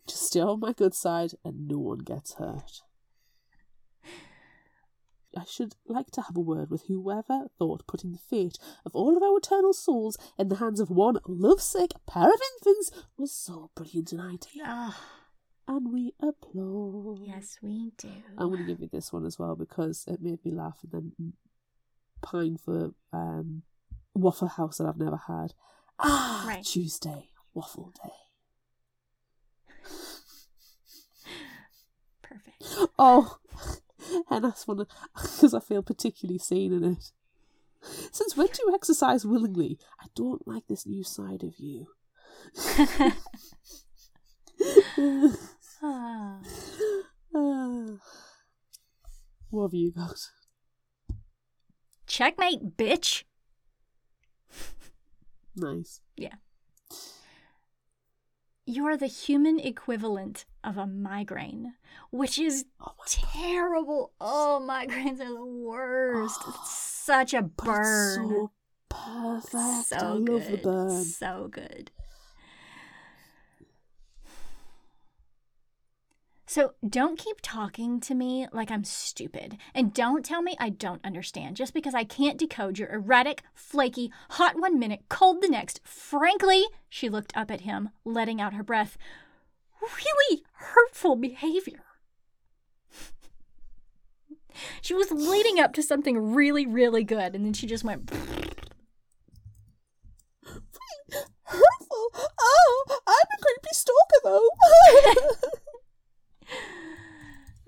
Just 0.06 0.26
stay 0.26 0.40
on 0.40 0.60
my 0.60 0.72
good 0.72 0.94
side 0.94 1.32
and 1.44 1.66
no 1.66 1.78
one 1.78 1.98
gets 1.98 2.34
hurt. 2.34 2.82
I 5.36 5.44
should 5.44 5.74
like 5.86 6.10
to 6.12 6.22
have 6.22 6.36
a 6.36 6.40
word 6.40 6.70
with 6.70 6.84
whoever 6.88 7.48
thought 7.58 7.86
putting 7.86 8.12
the 8.12 8.18
fate 8.18 8.56
of 8.86 8.94
all 8.94 9.16
of 9.16 9.22
our 9.22 9.36
eternal 9.36 9.74
souls 9.74 10.16
in 10.38 10.48
the 10.48 10.56
hands 10.56 10.80
of 10.80 10.88
one 10.90 11.18
lovesick 11.26 11.92
pair 12.06 12.32
of 12.32 12.40
infants 12.58 12.90
was 13.18 13.32
so 13.32 13.70
brilliant 13.74 14.12
an 14.12 14.20
idea. 14.20 14.62
Oh, 14.64 14.96
And 15.68 15.92
we 15.92 16.14
applaud. 16.20 17.20
yes, 17.26 17.58
we 17.62 17.92
do. 17.98 18.08
I'm 18.38 18.46
going 18.48 18.58
to 18.60 18.64
give 18.64 18.80
you 18.80 18.88
this 18.90 19.12
one 19.12 19.26
as 19.26 19.38
well 19.38 19.56
because 19.56 20.04
it 20.08 20.22
made 20.22 20.42
me 20.44 20.52
laugh 20.52 20.78
and 20.82 20.92
then 21.18 21.32
pine 22.22 22.56
for 22.56 22.92
um, 23.12 23.62
Waffle 24.14 24.48
House 24.48 24.78
that 24.78 24.86
I've 24.86 24.96
never 24.98 25.20
had. 25.28 25.52
Ah, 25.98 26.44
Right. 26.46 26.64
Tuesday, 26.64 27.28
Waffle 27.52 27.92
Day. 28.02 28.12
Perfect. 32.22 32.64
Oh, 32.98 33.38
and 34.30 34.44
that's 34.44 34.66
one 34.66 34.86
because 35.14 35.54
I 35.54 35.60
feel 35.60 35.82
particularly 35.82 36.38
seen 36.38 36.72
in 36.72 36.84
it. 36.84 37.12
Since 38.12 38.36
when 38.36 38.48
do 38.48 38.62
you 38.66 38.74
exercise 38.74 39.24
willingly? 39.24 39.78
I 40.00 40.06
don't 40.14 40.46
like 40.46 40.66
this 40.66 40.86
new 40.86 41.04
side 41.04 41.42
of 41.42 41.58
you. 41.58 41.86
Ah. 45.82 46.40
Ah. 47.34 47.84
what 49.50 49.62
have 49.64 49.74
you 49.74 49.92
got? 49.92 50.30
Checkmate, 52.06 52.76
bitch. 52.78 53.24
Nice. 55.54 56.00
Yeah. 56.16 56.36
You're 58.64 58.96
the 58.96 59.06
human 59.06 59.60
equivalent 59.60 60.44
of 60.66 60.76
a 60.76 60.86
migraine, 60.86 61.74
which 62.10 62.38
is 62.38 62.66
Oh 62.80 62.92
terrible. 63.06 64.12
Oh, 64.20 64.60
migraines 64.68 65.20
are 65.20 65.32
the 65.32 65.46
worst. 65.46 66.42
It's 66.48 66.70
such 67.06 67.32
a 67.32 67.42
burn. 67.42 68.28
so 68.28 68.50
perfect. 68.88 69.86
So 69.88 69.96
I 69.96 70.02
love 70.10 70.24
good. 70.26 70.52
the 70.52 70.56
burn. 70.58 71.04
So 71.04 71.48
good. 71.50 71.90
So 76.48 76.74
don't 76.88 77.18
keep 77.18 77.38
talking 77.42 78.00
to 78.00 78.14
me 78.14 78.46
like 78.52 78.70
I'm 78.70 78.84
stupid. 78.84 79.58
And 79.74 79.92
don't 79.92 80.24
tell 80.24 80.42
me 80.42 80.56
I 80.58 80.70
don't 80.70 81.04
understand 81.04 81.56
just 81.56 81.74
because 81.74 81.94
I 81.94 82.04
can't 82.04 82.38
decode 82.38 82.78
your 82.78 82.88
erratic, 82.88 83.42
flaky, 83.52 84.12
hot 84.30 84.58
one 84.58 84.78
minute, 84.78 85.02
cold 85.08 85.42
the 85.42 85.48
next. 85.48 85.80
Frankly, 85.84 86.64
she 86.88 87.08
looked 87.08 87.36
up 87.36 87.50
at 87.50 87.62
him, 87.62 87.90
letting 88.04 88.40
out 88.40 88.54
her 88.54 88.62
breath. 88.62 88.96
Really 89.94 90.42
hurtful 90.52 91.16
behavior. 91.16 91.84
she 94.82 94.94
was 94.94 95.10
leading 95.10 95.60
up 95.60 95.72
to 95.74 95.82
something 95.82 96.34
really, 96.34 96.66
really 96.66 97.04
good, 97.04 97.34
and 97.34 97.44
then 97.44 97.52
she 97.52 97.66
just 97.66 97.84
went. 97.84 98.10
Hurtful. 101.42 102.10
Oh, 102.40 102.84
I'm 103.06 103.12
a 103.14 103.40
creepy 103.40 103.72
stalker 103.72 104.20
though. 104.24 104.48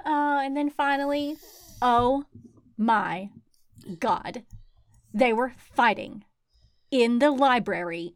Oh, 0.05 0.41
and 0.45 0.57
then 0.57 0.71
finally, 0.71 1.37
oh 1.81 2.25
my 2.77 3.31
god. 3.99 4.43
They 5.15 5.33
were 5.33 5.53
fighting 5.57 6.25
in 6.91 7.19
the 7.19 7.31
library 7.31 8.15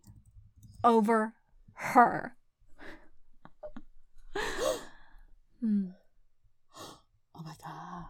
over 0.84 1.34
her. 1.74 2.36
Hmm. 5.60 5.90
oh 6.76 7.42
my 7.44 7.54
god. 7.62 8.04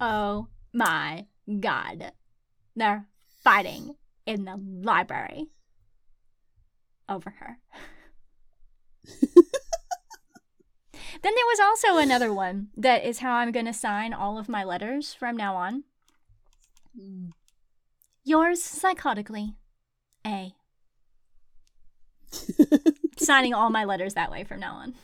Oh 0.00 0.48
my 0.72 1.26
god. 1.60 2.12
They're 2.76 3.06
fighting 3.42 3.94
in 4.26 4.44
the 4.44 4.56
library 4.56 5.46
over 7.08 7.30
her. 7.30 7.58
then 9.22 9.32
there 11.22 11.32
was 11.46 11.60
also 11.60 11.96
another 11.98 12.32
one 12.32 12.68
that 12.76 13.04
is 13.04 13.18
how 13.20 13.32
I'm 13.34 13.52
going 13.52 13.66
to 13.66 13.72
sign 13.72 14.12
all 14.12 14.38
of 14.38 14.48
my 14.48 14.64
letters 14.64 15.14
from 15.14 15.36
now 15.36 15.56
on. 15.56 15.84
Mm. 16.98 17.30
Yours 18.24 18.60
psychotically, 18.60 19.54
A. 20.26 20.54
Signing 23.18 23.54
all 23.54 23.70
my 23.70 23.84
letters 23.84 24.14
that 24.14 24.30
way 24.30 24.44
from 24.44 24.60
now 24.60 24.74
on. 24.74 24.94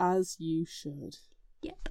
As 0.00 0.36
you 0.40 0.64
should. 0.64 1.18
Yep. 1.62 1.90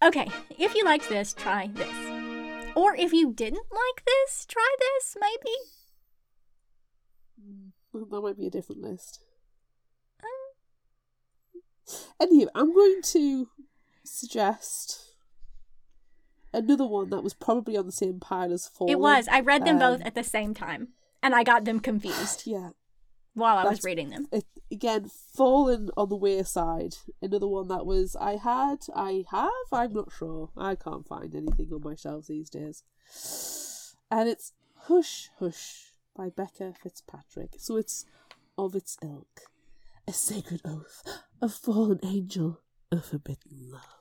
Okay, 0.00 0.28
if 0.56 0.76
you 0.76 0.84
liked 0.84 1.08
this, 1.08 1.34
try 1.34 1.68
this. 1.74 1.92
Or 2.76 2.94
if 2.94 3.12
you 3.12 3.32
didn't 3.32 3.66
like 3.72 4.04
this, 4.06 4.46
try 4.46 4.76
this, 4.78 5.16
maybe. 5.20 5.56
Well, 7.92 8.04
that 8.04 8.20
might 8.20 8.38
be 8.38 8.46
a 8.46 8.50
different 8.50 8.82
list. 8.82 9.20
Um. 10.22 11.62
Anyway, 12.20 12.50
I'm 12.54 12.72
going 12.72 13.02
to 13.02 13.48
suggest 14.04 15.14
another 16.52 16.86
one 16.86 17.10
that 17.10 17.24
was 17.24 17.34
probably 17.34 17.76
on 17.76 17.86
the 17.86 17.92
same 17.92 18.20
pile 18.20 18.52
as 18.52 18.68
Fallen. 18.68 18.92
It 18.92 19.00
was. 19.00 19.26
I 19.26 19.40
read 19.40 19.64
them 19.64 19.80
both 19.80 20.00
Um, 20.02 20.06
at 20.06 20.14
the 20.14 20.22
same 20.22 20.54
time, 20.54 20.88
and 21.20 21.34
I 21.34 21.42
got 21.42 21.64
them 21.64 21.80
confused 21.80 22.42
Yeah. 22.46 22.70
While 23.38 23.58
I 23.58 23.64
was 23.64 23.84
reading 23.84 24.10
them. 24.10 24.26
It, 24.32 24.44
again, 24.70 25.10
Fallen 25.34 25.90
on 25.96 26.08
the 26.08 26.16
wayside. 26.16 26.96
Another 27.22 27.48
one 27.48 27.68
that 27.68 27.86
was 27.86 28.16
I 28.16 28.36
had, 28.36 28.78
I 28.94 29.24
have, 29.30 29.50
I'm 29.72 29.92
not 29.92 30.12
sure. 30.16 30.50
I 30.56 30.74
can't 30.74 31.06
find 31.06 31.34
anything 31.34 31.70
on 31.72 31.82
my 31.82 31.94
shelves 31.94 32.28
these 32.28 32.50
days. 32.50 32.82
And 34.10 34.28
it's 34.28 34.52
Hush 34.82 35.30
Hush 35.38 35.92
by 36.16 36.30
Becca 36.30 36.74
Fitzpatrick. 36.82 37.54
So 37.58 37.76
it's 37.76 38.04
of 38.56 38.74
its 38.74 38.96
ilk. 39.02 39.42
A 40.06 40.12
sacred 40.12 40.62
oath, 40.64 41.02
a 41.40 41.48
fallen 41.48 42.00
angel, 42.02 42.60
a 42.90 43.00
forbidden 43.00 43.70
love. 43.70 43.97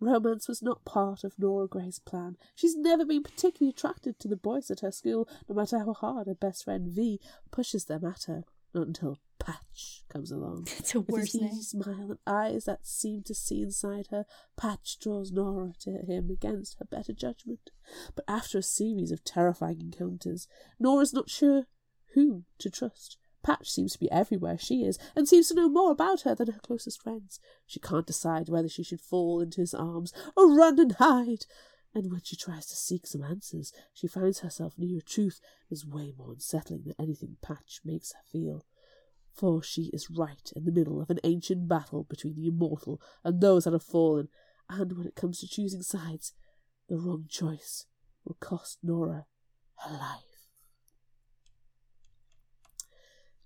Romance 0.00 0.48
was 0.48 0.62
not 0.62 0.84
part 0.84 1.24
of 1.24 1.38
Nora 1.38 1.68
Gray's 1.68 1.98
plan. 1.98 2.36
She's 2.54 2.76
never 2.76 3.04
been 3.04 3.22
particularly 3.22 3.70
attracted 3.70 4.18
to 4.18 4.28
the 4.28 4.36
boys 4.36 4.70
at 4.70 4.80
her 4.80 4.90
school, 4.90 5.28
no 5.48 5.54
matter 5.54 5.78
how 5.78 5.92
hard 5.92 6.26
her 6.26 6.34
best 6.34 6.64
friend 6.64 6.88
Vee 6.88 7.20
pushes 7.50 7.84
them 7.84 8.04
at 8.04 8.24
her. 8.24 8.44
Not 8.72 8.86
until 8.86 9.18
Patch 9.38 10.04
comes 10.08 10.30
along. 10.30 10.68
It's 10.78 10.94
a 10.94 11.00
With 11.00 11.32
his 11.32 11.34
name. 11.34 11.52
smile 11.62 12.10
and 12.10 12.18
eyes 12.26 12.64
that 12.66 12.86
seem 12.86 13.22
to 13.24 13.34
see 13.34 13.62
inside 13.62 14.06
her, 14.10 14.24
Patch 14.56 14.98
draws 15.00 15.32
Nora 15.32 15.72
to 15.80 15.90
him 15.90 16.30
against 16.30 16.76
her 16.78 16.84
better 16.84 17.12
judgment. 17.12 17.70
But 18.14 18.24
after 18.28 18.58
a 18.58 18.62
series 18.62 19.10
of 19.10 19.24
terrifying 19.24 19.80
encounters, 19.80 20.46
Nora's 20.78 21.12
not 21.12 21.28
sure 21.28 21.64
whom 22.14 22.44
to 22.58 22.70
trust. 22.70 23.18
Patch 23.42 23.70
seems 23.70 23.92
to 23.92 23.98
be 23.98 24.10
everywhere 24.10 24.58
she 24.58 24.84
is, 24.84 24.98
and 25.16 25.28
seems 25.28 25.48
to 25.48 25.54
know 25.54 25.68
more 25.68 25.90
about 25.90 26.22
her 26.22 26.34
than 26.34 26.48
her 26.48 26.60
closest 26.60 27.02
friends. 27.02 27.40
She 27.66 27.80
can't 27.80 28.06
decide 28.06 28.48
whether 28.48 28.68
she 28.68 28.82
should 28.82 29.00
fall 29.00 29.40
into 29.40 29.60
his 29.60 29.74
arms 29.74 30.12
or 30.36 30.54
run 30.54 30.78
and 30.78 30.92
hide. 30.92 31.46
And 31.94 32.10
when 32.10 32.22
she 32.22 32.36
tries 32.36 32.66
to 32.66 32.76
seek 32.76 33.06
some 33.06 33.24
answers, 33.24 33.72
she 33.92 34.06
finds 34.06 34.40
herself 34.40 34.74
near 34.78 35.00
truth 35.00 35.40
that's 35.68 35.84
way 35.84 36.12
more 36.16 36.32
unsettling 36.32 36.82
than 36.84 36.94
anything 36.98 37.36
Patch 37.42 37.80
makes 37.84 38.12
her 38.12 38.22
feel. 38.30 38.64
For 39.32 39.62
she 39.62 39.90
is 39.92 40.10
right 40.10 40.52
in 40.54 40.64
the 40.64 40.72
middle 40.72 41.00
of 41.00 41.10
an 41.10 41.20
ancient 41.24 41.66
battle 41.68 42.04
between 42.04 42.34
the 42.34 42.46
immortal 42.46 43.00
and 43.24 43.40
those 43.40 43.64
that 43.64 43.72
have 43.72 43.82
fallen, 43.82 44.28
and 44.68 44.96
when 44.96 45.06
it 45.06 45.16
comes 45.16 45.40
to 45.40 45.48
choosing 45.48 45.82
sides, 45.82 46.32
the 46.88 46.98
wrong 46.98 47.26
choice 47.28 47.86
will 48.24 48.36
cost 48.38 48.78
Nora 48.82 49.26
her 49.78 49.92
life. 49.92 50.29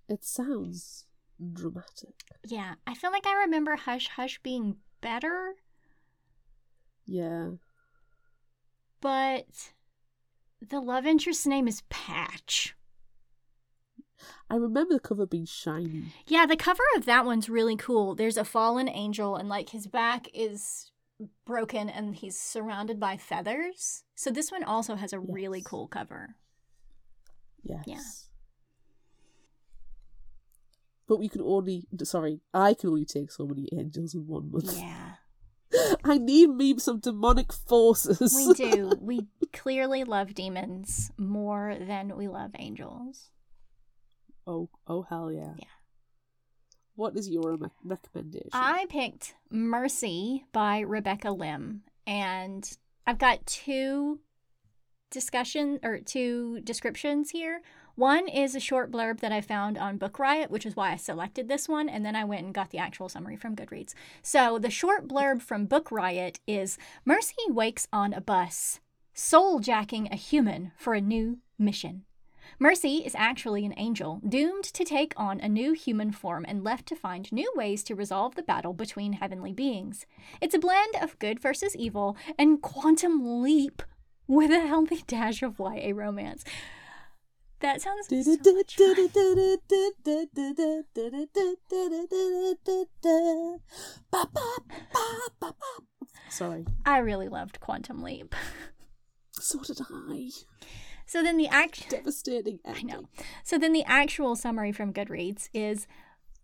It 0.09 0.25
sounds 0.25 1.07
dramatic. 1.53 2.15
Yeah, 2.47 2.75
I 2.87 2.95
feel 2.95 3.11
like 3.11 3.27
I 3.27 3.35
remember 3.45 3.77
Hush 3.77 4.09
Hush 4.09 4.39
being 4.43 4.77
better, 5.01 5.55
Yeah. 7.07 7.53
but 9.01 9.73
the 10.61 10.81
love 10.81 11.07
interest's 11.07 11.47
name 11.47 11.69
is 11.69 11.83
Patch. 11.89 12.75
I 14.49 14.57
remember 14.57 14.95
the 14.95 15.01
cover 15.01 15.27
being 15.27 15.45
shiny. 15.47 16.05
Yeah, 16.27 16.47
the 16.47 16.57
cover 16.57 16.83
of 16.97 17.05
that 17.05 17.27
one's 17.27 17.49
really 17.51 17.77
cool. 17.77 18.15
There's 18.15 18.37
a 18.39 18.45
fallen 18.45 18.89
angel, 18.89 19.37
and 19.37 19.49
like 19.49 19.71
his 19.71 19.87
back 19.87 20.29
is 20.33 20.91
broken 21.47 21.89
and 21.89 22.15
he's 22.17 22.39
surrounded 22.39 22.99
by 22.99 23.17
feathers. 23.17 24.05
So 24.15 24.31
this 24.31 24.51
one 24.51 24.65
also 24.65 24.95
has 24.97 25.13
a 25.13 25.21
really 25.21 25.63
cool 25.63 25.87
cover. 25.89 26.37
Yes. 27.63 27.85
Yeah. 27.87 28.01
But 31.07 31.19
we 31.19 31.29
can 31.29 31.43
only, 31.43 31.87
sorry, 32.03 32.41
I 32.55 32.75
can 32.75 32.89
only 32.89 33.05
take 33.05 33.31
so 33.31 33.47
many 33.47 33.69
angels 33.77 34.15
in 34.15 34.27
one 34.27 34.51
month. 34.51 34.77
Yeah, 34.79 35.13
I 36.05 36.19
need 36.19 36.49
me 36.49 36.79
some 36.79 37.01
demonic 37.01 37.53
forces. 37.53 38.35
we 38.35 38.55
do. 38.55 38.93
we 39.01 39.27
clearly 39.53 40.05
love 40.05 40.35
demons 40.35 41.11
more 41.19 41.77
than 41.79 42.17
we 42.17 42.29
love 42.29 42.53
angels. 42.59 43.31
oh, 44.47 44.71
oh, 44.87 45.03
hell 45.03 45.31
yeah. 45.31 45.55
Yeah. 45.59 45.67
What 46.97 47.17
is 47.17 47.29
your 47.29 47.57
rec- 47.57 47.71
recommendation? 47.83 48.51
I 48.53 48.87
picked 48.89 49.35
Mercy 49.51 50.45
by 50.53 50.81
Rebecca 50.81 51.33
Lim, 51.33 51.83
and 52.07 52.71
I've 53.07 53.19
got 53.19 53.45
two 53.47 54.21
discussion 55.11 55.81
or 55.83 55.99
two 56.01 56.61
descriptions 56.63 57.31
here. 57.31 57.63
One 57.97 58.27
is 58.27 58.57
a 58.57 58.61
short 58.61 58.91
blurb 58.91 59.21
that 59.21 59.31
I 59.31 59.41
found 59.41 59.79
on 59.79 59.99
Book 59.99 60.19
Riot, 60.19 60.51
which 60.51 60.67
is 60.67 60.75
why 60.75 60.91
I 60.91 60.97
selected 60.97 61.47
this 61.47 61.69
one, 61.69 61.89
and 61.89 62.05
then 62.05 62.17
I 62.17 62.25
went 62.25 62.45
and 62.45 62.53
got 62.53 62.71
the 62.71 62.79
actual 62.79 63.09
summary 63.09 63.37
from 63.37 63.55
Goodreads. 63.55 63.95
So 64.21 64.59
the 64.59 64.69
short 64.69 65.07
blurb 65.07 65.41
from 65.41 65.67
Book 65.67 65.93
Riot 65.93 66.41
is 66.45 66.77
Mercy 67.05 67.37
wakes 67.47 67.87
on 67.93 68.13
a 68.13 68.21
bus, 68.21 68.81
soul 69.13 69.61
jacking 69.61 70.09
a 70.11 70.17
human 70.17 70.73
for 70.77 70.95
a 70.95 71.01
new 71.01 71.39
mission. 71.57 72.05
Mercy 72.59 72.99
is 72.99 73.15
actually 73.15 73.65
an 73.65 73.75
angel, 73.77 74.21
doomed 74.29 74.65
to 74.65 74.85
take 74.85 75.15
on 75.17 75.41
a 75.41 75.49
new 75.49 75.73
human 75.73 76.11
form 76.11 76.45
and 76.49 76.65
left 76.65 76.87
to 76.87 76.97
find 76.97 77.31
new 77.31 77.51
ways 77.55 77.85
to 77.85 77.95
resolve 77.95 78.35
the 78.35 78.43
battle 78.43 78.73
between 78.73 79.15
heavenly 79.15 79.53
beings. 79.53 80.05
It's 80.41 80.55
a 80.55 80.59
blend 80.59 80.97
of 81.01 81.19
good 81.21 81.39
versus 81.39 81.77
evil 81.77 82.17
and 82.37 82.61
quantum 82.61 83.41
leap 83.41 83.83
with 84.27 84.51
a 84.51 84.67
healthy 84.67 85.03
dash 85.07 85.45
of 85.45 85.61
YA 85.61 85.93
romance. 85.95 86.45
That 87.65 87.81
sounds 87.81 88.09
so. 88.09 88.71
Sorry. 96.29 96.67
I 96.85 96.99
really 96.99 97.31
loved 97.31 97.61
Quantum 97.61 98.03
Leap. 98.03 98.35
So 99.33 99.61
did 99.61 99.81
I. 99.81 100.29
So 101.07 101.23
then 101.23 101.39
the 101.39 101.49
act 101.49 101.89
Devastating 101.89 102.59
I 102.67 102.83
know. 102.83 103.09
So 103.43 103.57
then 103.57 103.73
the 103.73 103.85
actual 103.87 104.37
summary 104.37 104.73
from 104.73 104.93
Goodreads 104.93 105.49
is 105.55 105.87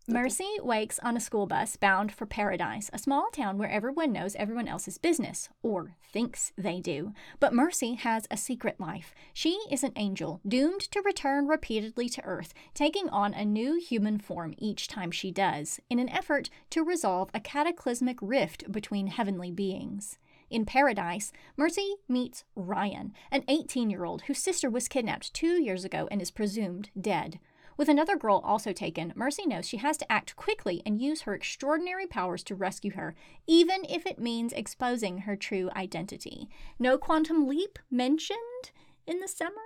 Mercy 0.08 0.48
wakes 0.62 0.98
on 1.00 1.16
a 1.16 1.20
school 1.20 1.46
bus 1.46 1.76
bound 1.76 2.10
for 2.10 2.24
Paradise, 2.24 2.90
a 2.92 2.98
small 2.98 3.28
town 3.30 3.58
where 3.58 3.70
everyone 3.70 4.12
knows 4.12 4.34
everyone 4.34 4.66
else's 4.66 4.96
business, 4.96 5.50
or 5.62 5.94
thinks 6.02 6.52
they 6.56 6.80
do. 6.80 7.12
But 7.38 7.52
Mercy 7.52 7.94
has 7.94 8.26
a 8.30 8.36
secret 8.36 8.80
life. 8.80 9.14
She 9.34 9.60
is 9.70 9.84
an 9.84 9.92
angel, 9.96 10.40
doomed 10.48 10.80
to 10.92 11.02
return 11.02 11.46
repeatedly 11.46 12.08
to 12.08 12.24
Earth, 12.24 12.54
taking 12.72 13.10
on 13.10 13.34
a 13.34 13.44
new 13.44 13.78
human 13.78 14.18
form 14.18 14.54
each 14.56 14.88
time 14.88 15.10
she 15.10 15.30
does, 15.30 15.78
in 15.90 15.98
an 15.98 16.08
effort 16.08 16.48
to 16.70 16.82
resolve 16.82 17.28
a 17.34 17.40
cataclysmic 17.40 18.18
rift 18.22 18.72
between 18.72 19.08
heavenly 19.08 19.52
beings. 19.52 20.18
In 20.48 20.64
Paradise, 20.64 21.30
Mercy 21.56 21.94
meets 22.08 22.42
Ryan, 22.56 23.12
an 23.30 23.44
18 23.46 23.90
year 23.90 24.04
old 24.04 24.22
whose 24.22 24.38
sister 24.38 24.68
was 24.68 24.88
kidnapped 24.88 25.32
two 25.32 25.62
years 25.62 25.84
ago 25.84 26.08
and 26.10 26.20
is 26.20 26.32
presumed 26.32 26.90
dead. 27.00 27.38
With 27.80 27.88
another 27.88 28.18
girl 28.18 28.42
also 28.44 28.74
taken, 28.74 29.14
Mercy 29.16 29.46
knows 29.46 29.66
she 29.66 29.78
has 29.78 29.96
to 29.96 30.12
act 30.12 30.36
quickly 30.36 30.82
and 30.84 31.00
use 31.00 31.22
her 31.22 31.32
extraordinary 31.32 32.06
powers 32.06 32.42
to 32.42 32.54
rescue 32.54 32.90
her, 32.90 33.14
even 33.46 33.86
if 33.88 34.04
it 34.04 34.18
means 34.18 34.52
exposing 34.52 35.20
her 35.20 35.34
true 35.34 35.70
identity. 35.74 36.50
No 36.78 36.98
quantum 36.98 37.48
leap 37.48 37.78
mentioned 37.90 38.70
in 39.06 39.20
the 39.20 39.26
summary? 39.26 39.56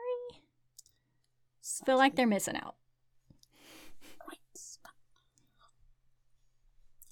Feel 1.84 1.96
like 1.96 2.14
they're 2.14 2.24
missing 2.24 2.54
out. 2.54 2.76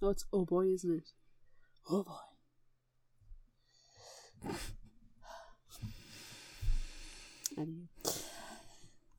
Oh, 0.01 0.11
it's 0.11 0.25
oh 0.33 0.45
boy, 0.45 0.67
isn't 0.67 0.99
it? 0.99 1.11
Oh 1.91 2.05
boy. 4.45 4.53
Anyway. 7.59 7.89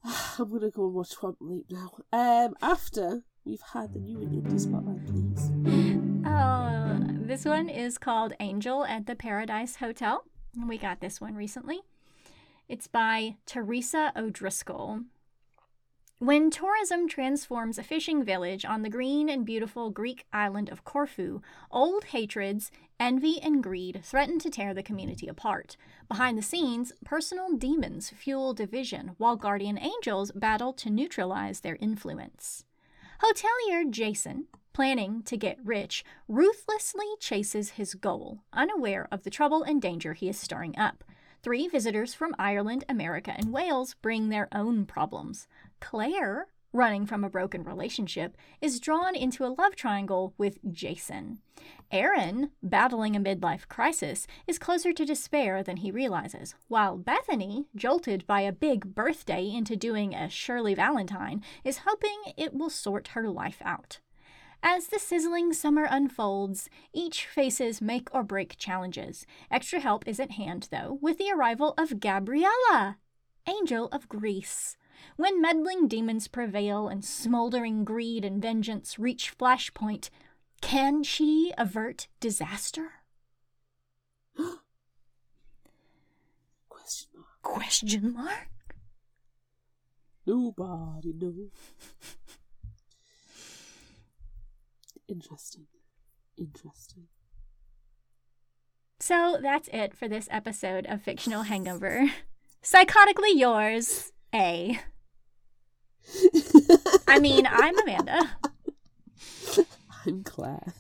I'm 0.40 0.52
gonna 0.52 0.70
go 0.70 0.86
and 0.86 0.94
watch 0.94 1.16
Quantum 1.16 1.50
Leap 1.50 1.66
now. 1.70 1.92
Um, 2.12 2.56
after 2.62 3.22
we've 3.46 3.62
had 3.74 3.94
the 3.94 4.00
new 4.00 4.18
indie 4.18 4.60
spotlight, 4.60 5.06
please. 5.06 5.52
Oh, 6.26 7.00
this 7.26 7.46
one 7.46 7.70
is 7.70 7.98
called 7.98 8.34
Angel 8.40 8.84
at 8.86 9.06
the 9.06 9.16
Paradise 9.16 9.78
Hotel. 9.78 10.26
We 10.68 10.78
got 10.78 11.00
this 11.00 11.22
one 11.22 11.36
recently. 11.36 11.80
It's 12.68 12.88
by 12.88 13.36
Teresa 13.46 14.12
O'Driscoll. 14.16 15.02
When 16.20 16.52
tourism 16.52 17.10
transforms 17.10 17.78
a 17.78 17.84
fishing 17.84 18.24
village 18.24 18.64
on 18.64 18.82
the 18.82 18.90
green 18.90 19.28
and 19.28 19.46
beautiful 19.46 19.90
Greek 19.90 20.26
island 20.32 20.70
of 20.70 20.86
Corfu, 20.86 21.42
old 21.70 22.06
hatreds, 22.06 22.72
envy, 22.98 23.42
and 23.42 23.62
greed 23.62 24.02
threaten 24.04 24.40
to 24.40 24.50
tear 24.50 24.74
the 24.74 24.84
community 24.84 25.28
apart. 25.28 25.76
Behind 26.08 26.38
the 26.38 26.42
scenes, 26.42 26.94
personal 27.04 27.58
demons 27.58 28.10
fuel 28.12 28.54
division, 28.54 29.16
while 29.18 29.36
guardian 29.36 29.78
angels 29.78 30.32
battle 30.32 30.72
to 30.74 30.90
neutralize 30.90 31.60
their 31.60 31.78
influence. 31.82 32.64
Hotelier 33.20 33.90
Jason, 33.90 34.48
planning 34.72 35.24
to 35.24 35.36
get 35.36 35.58
rich, 35.64 36.06
ruthlessly 36.30 37.08
chases 37.20 37.72
his 37.72 37.96
goal, 37.96 38.44
unaware 38.54 39.08
of 39.12 39.24
the 39.24 39.30
trouble 39.30 39.64
and 39.64 39.82
danger 39.82 40.14
he 40.14 40.30
is 40.30 40.40
stirring 40.40 40.78
up. 40.78 41.04
Three 41.42 41.68
visitors 41.68 42.14
from 42.14 42.34
Ireland, 42.40 42.86
America, 42.88 43.34
and 43.36 43.52
Wales 43.52 43.96
bring 43.96 44.30
their 44.30 44.48
own 44.54 44.86
problems. 44.86 45.46
Claire, 45.84 46.48
running 46.72 47.06
from 47.06 47.26
a 47.26 47.30
broken 47.30 47.62
relationship, 47.62 48.38
is 48.62 48.80
drawn 48.80 49.18
into 49.18 49.46
a 49.46 49.52
love 49.52 49.76
triangle 49.76 50.34
with 50.38 50.58
Jason. 50.72 51.40
Aaron, 51.92 52.52
battling 52.64 53.18
a 53.18 53.20
midlife 53.20 53.68
crisis, 53.68 54.26
is 54.48 54.58
closer 54.58 54.94
to 54.94 55.06
despair 55.06 55.62
than 55.62 55.78
he 55.78 55.92
realizes, 55.92 56.56
while 56.70 56.98
Bethany, 56.98 57.66
jolted 57.76 58.26
by 58.26 58.42
a 58.42 58.54
big 58.54 58.96
birthday 58.96 59.46
into 59.46 59.76
doing 59.76 60.16
a 60.16 60.30
Shirley 60.30 60.74
Valentine, 60.74 61.44
is 61.66 61.80
hoping 61.86 62.34
it 62.38 62.54
will 62.54 62.70
sort 62.70 63.10
her 63.10 63.30
life 63.30 63.62
out. 63.62 64.00
As 64.64 64.88
the 64.88 65.00
sizzling 65.00 65.52
summer 65.52 65.86
unfolds, 65.88 66.70
each 66.94 67.28
faces 67.28 67.82
make 67.82 68.08
or 68.16 68.24
break 68.24 68.58
challenges. 68.58 69.28
Extra 69.52 69.82
help 69.82 70.08
is 70.08 70.18
at 70.18 70.32
hand, 70.32 70.70
though, 70.72 70.98
with 71.02 71.18
the 71.18 71.30
arrival 71.30 71.74
of 71.78 72.00
Gabriella, 72.00 73.00
Angel 73.46 73.90
of 73.90 74.08
Greece. 74.08 74.78
When 75.16 75.42
meddling 75.42 75.88
demons 75.88 76.28
prevail 76.28 76.88
and 76.88 77.04
smoldering 77.06 77.84
greed 77.84 78.26
and 78.26 78.42
vengeance 78.42 78.98
reach 78.98 79.38
flashpoint, 79.38 80.10
can 80.62 81.04
she 81.04 81.54
avert 81.58 82.08
disaster? 82.20 82.92
Question 86.70 87.10
mark. 87.16 87.42
Question 87.42 88.14
mark. 88.14 88.50
Nobody 90.26 91.14
knows. 91.14 91.50
Interesting. 95.08 95.68
Interesting. 96.38 97.08
So 99.00 99.38
that's 99.42 99.68
it 99.74 99.94
for 99.94 100.08
this 100.08 100.30
episode 100.32 100.86
of 100.88 101.02
Fictional 101.02 101.44
Hangover. 101.44 102.10
Psychotically 102.64 103.36
yours, 103.36 104.14
A. 104.34 104.80
I 107.08 107.20
mean, 107.20 107.48
I'm 107.50 107.78
Amanda. 107.80 108.38
I'm 110.06 110.24
Claire. 110.24 110.74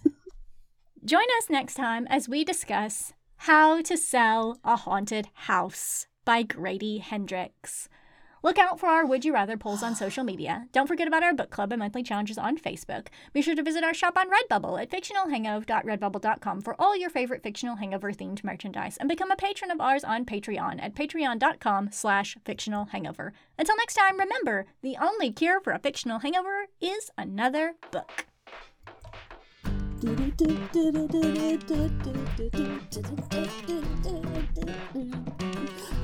Join 1.05 1.25
us 1.37 1.49
next 1.49 1.75
time 1.75 2.07
as 2.09 2.29
we 2.29 2.43
discuss 2.43 3.13
How 3.37 3.81
to 3.81 3.97
Sell 3.97 4.59
a 4.63 4.75
Haunted 4.75 5.27
House 5.33 6.07
by 6.25 6.43
Grady 6.43 6.99
Hendrix. 6.99 7.89
Look 8.43 8.59
out 8.59 8.77
for 8.77 8.87
our 8.87 9.05
Would 9.05 9.23
You 9.23 9.33
Rather 9.33 9.55
polls 9.55 9.81
on 9.81 9.95
social 10.03 10.23
media. 10.23 10.67
Don't 10.73 10.87
forget 10.87 11.07
about 11.07 11.23
our 11.23 11.33
book 11.33 11.49
club 11.49 11.71
and 11.71 11.79
monthly 11.79 12.03
challenges 12.03 12.37
on 12.37 12.57
Facebook. 12.57 13.07
Be 13.31 13.41
sure 13.41 13.55
to 13.55 13.63
visit 13.63 13.83
our 13.83 13.93
shop 13.93 14.17
on 14.17 14.27
Redbubble 14.29 14.81
at 14.81 14.91
fictionalhangover.redbubble.com 14.91 16.61
for 16.61 16.75
all 16.79 16.95
your 16.95 17.09
favorite 17.09 17.41
fictional 17.41 17.77
hangover 17.77 18.11
themed 18.11 18.43
merchandise 18.43 18.97
and 18.97 19.07
become 19.07 19.31
a 19.31 19.37
patron 19.37 19.71
of 19.71 19.79
ours 19.79 20.03
on 20.03 20.25
Patreon 20.25 20.83
at 20.83 20.93
patreon.com 20.93 21.89
slash 21.91 22.37
fictional 22.45 22.85
hangover. 22.85 23.33
Until 23.57 23.77
next 23.77 23.95
time, 23.95 24.19
remember, 24.19 24.65
the 24.81 24.97
only 25.01 25.31
cure 25.31 25.61
for 25.61 25.71
a 25.71 25.79
fictional 25.79 26.19
hangover 26.19 26.67
is 26.81 27.11
another 27.17 27.75
book. 27.91 28.25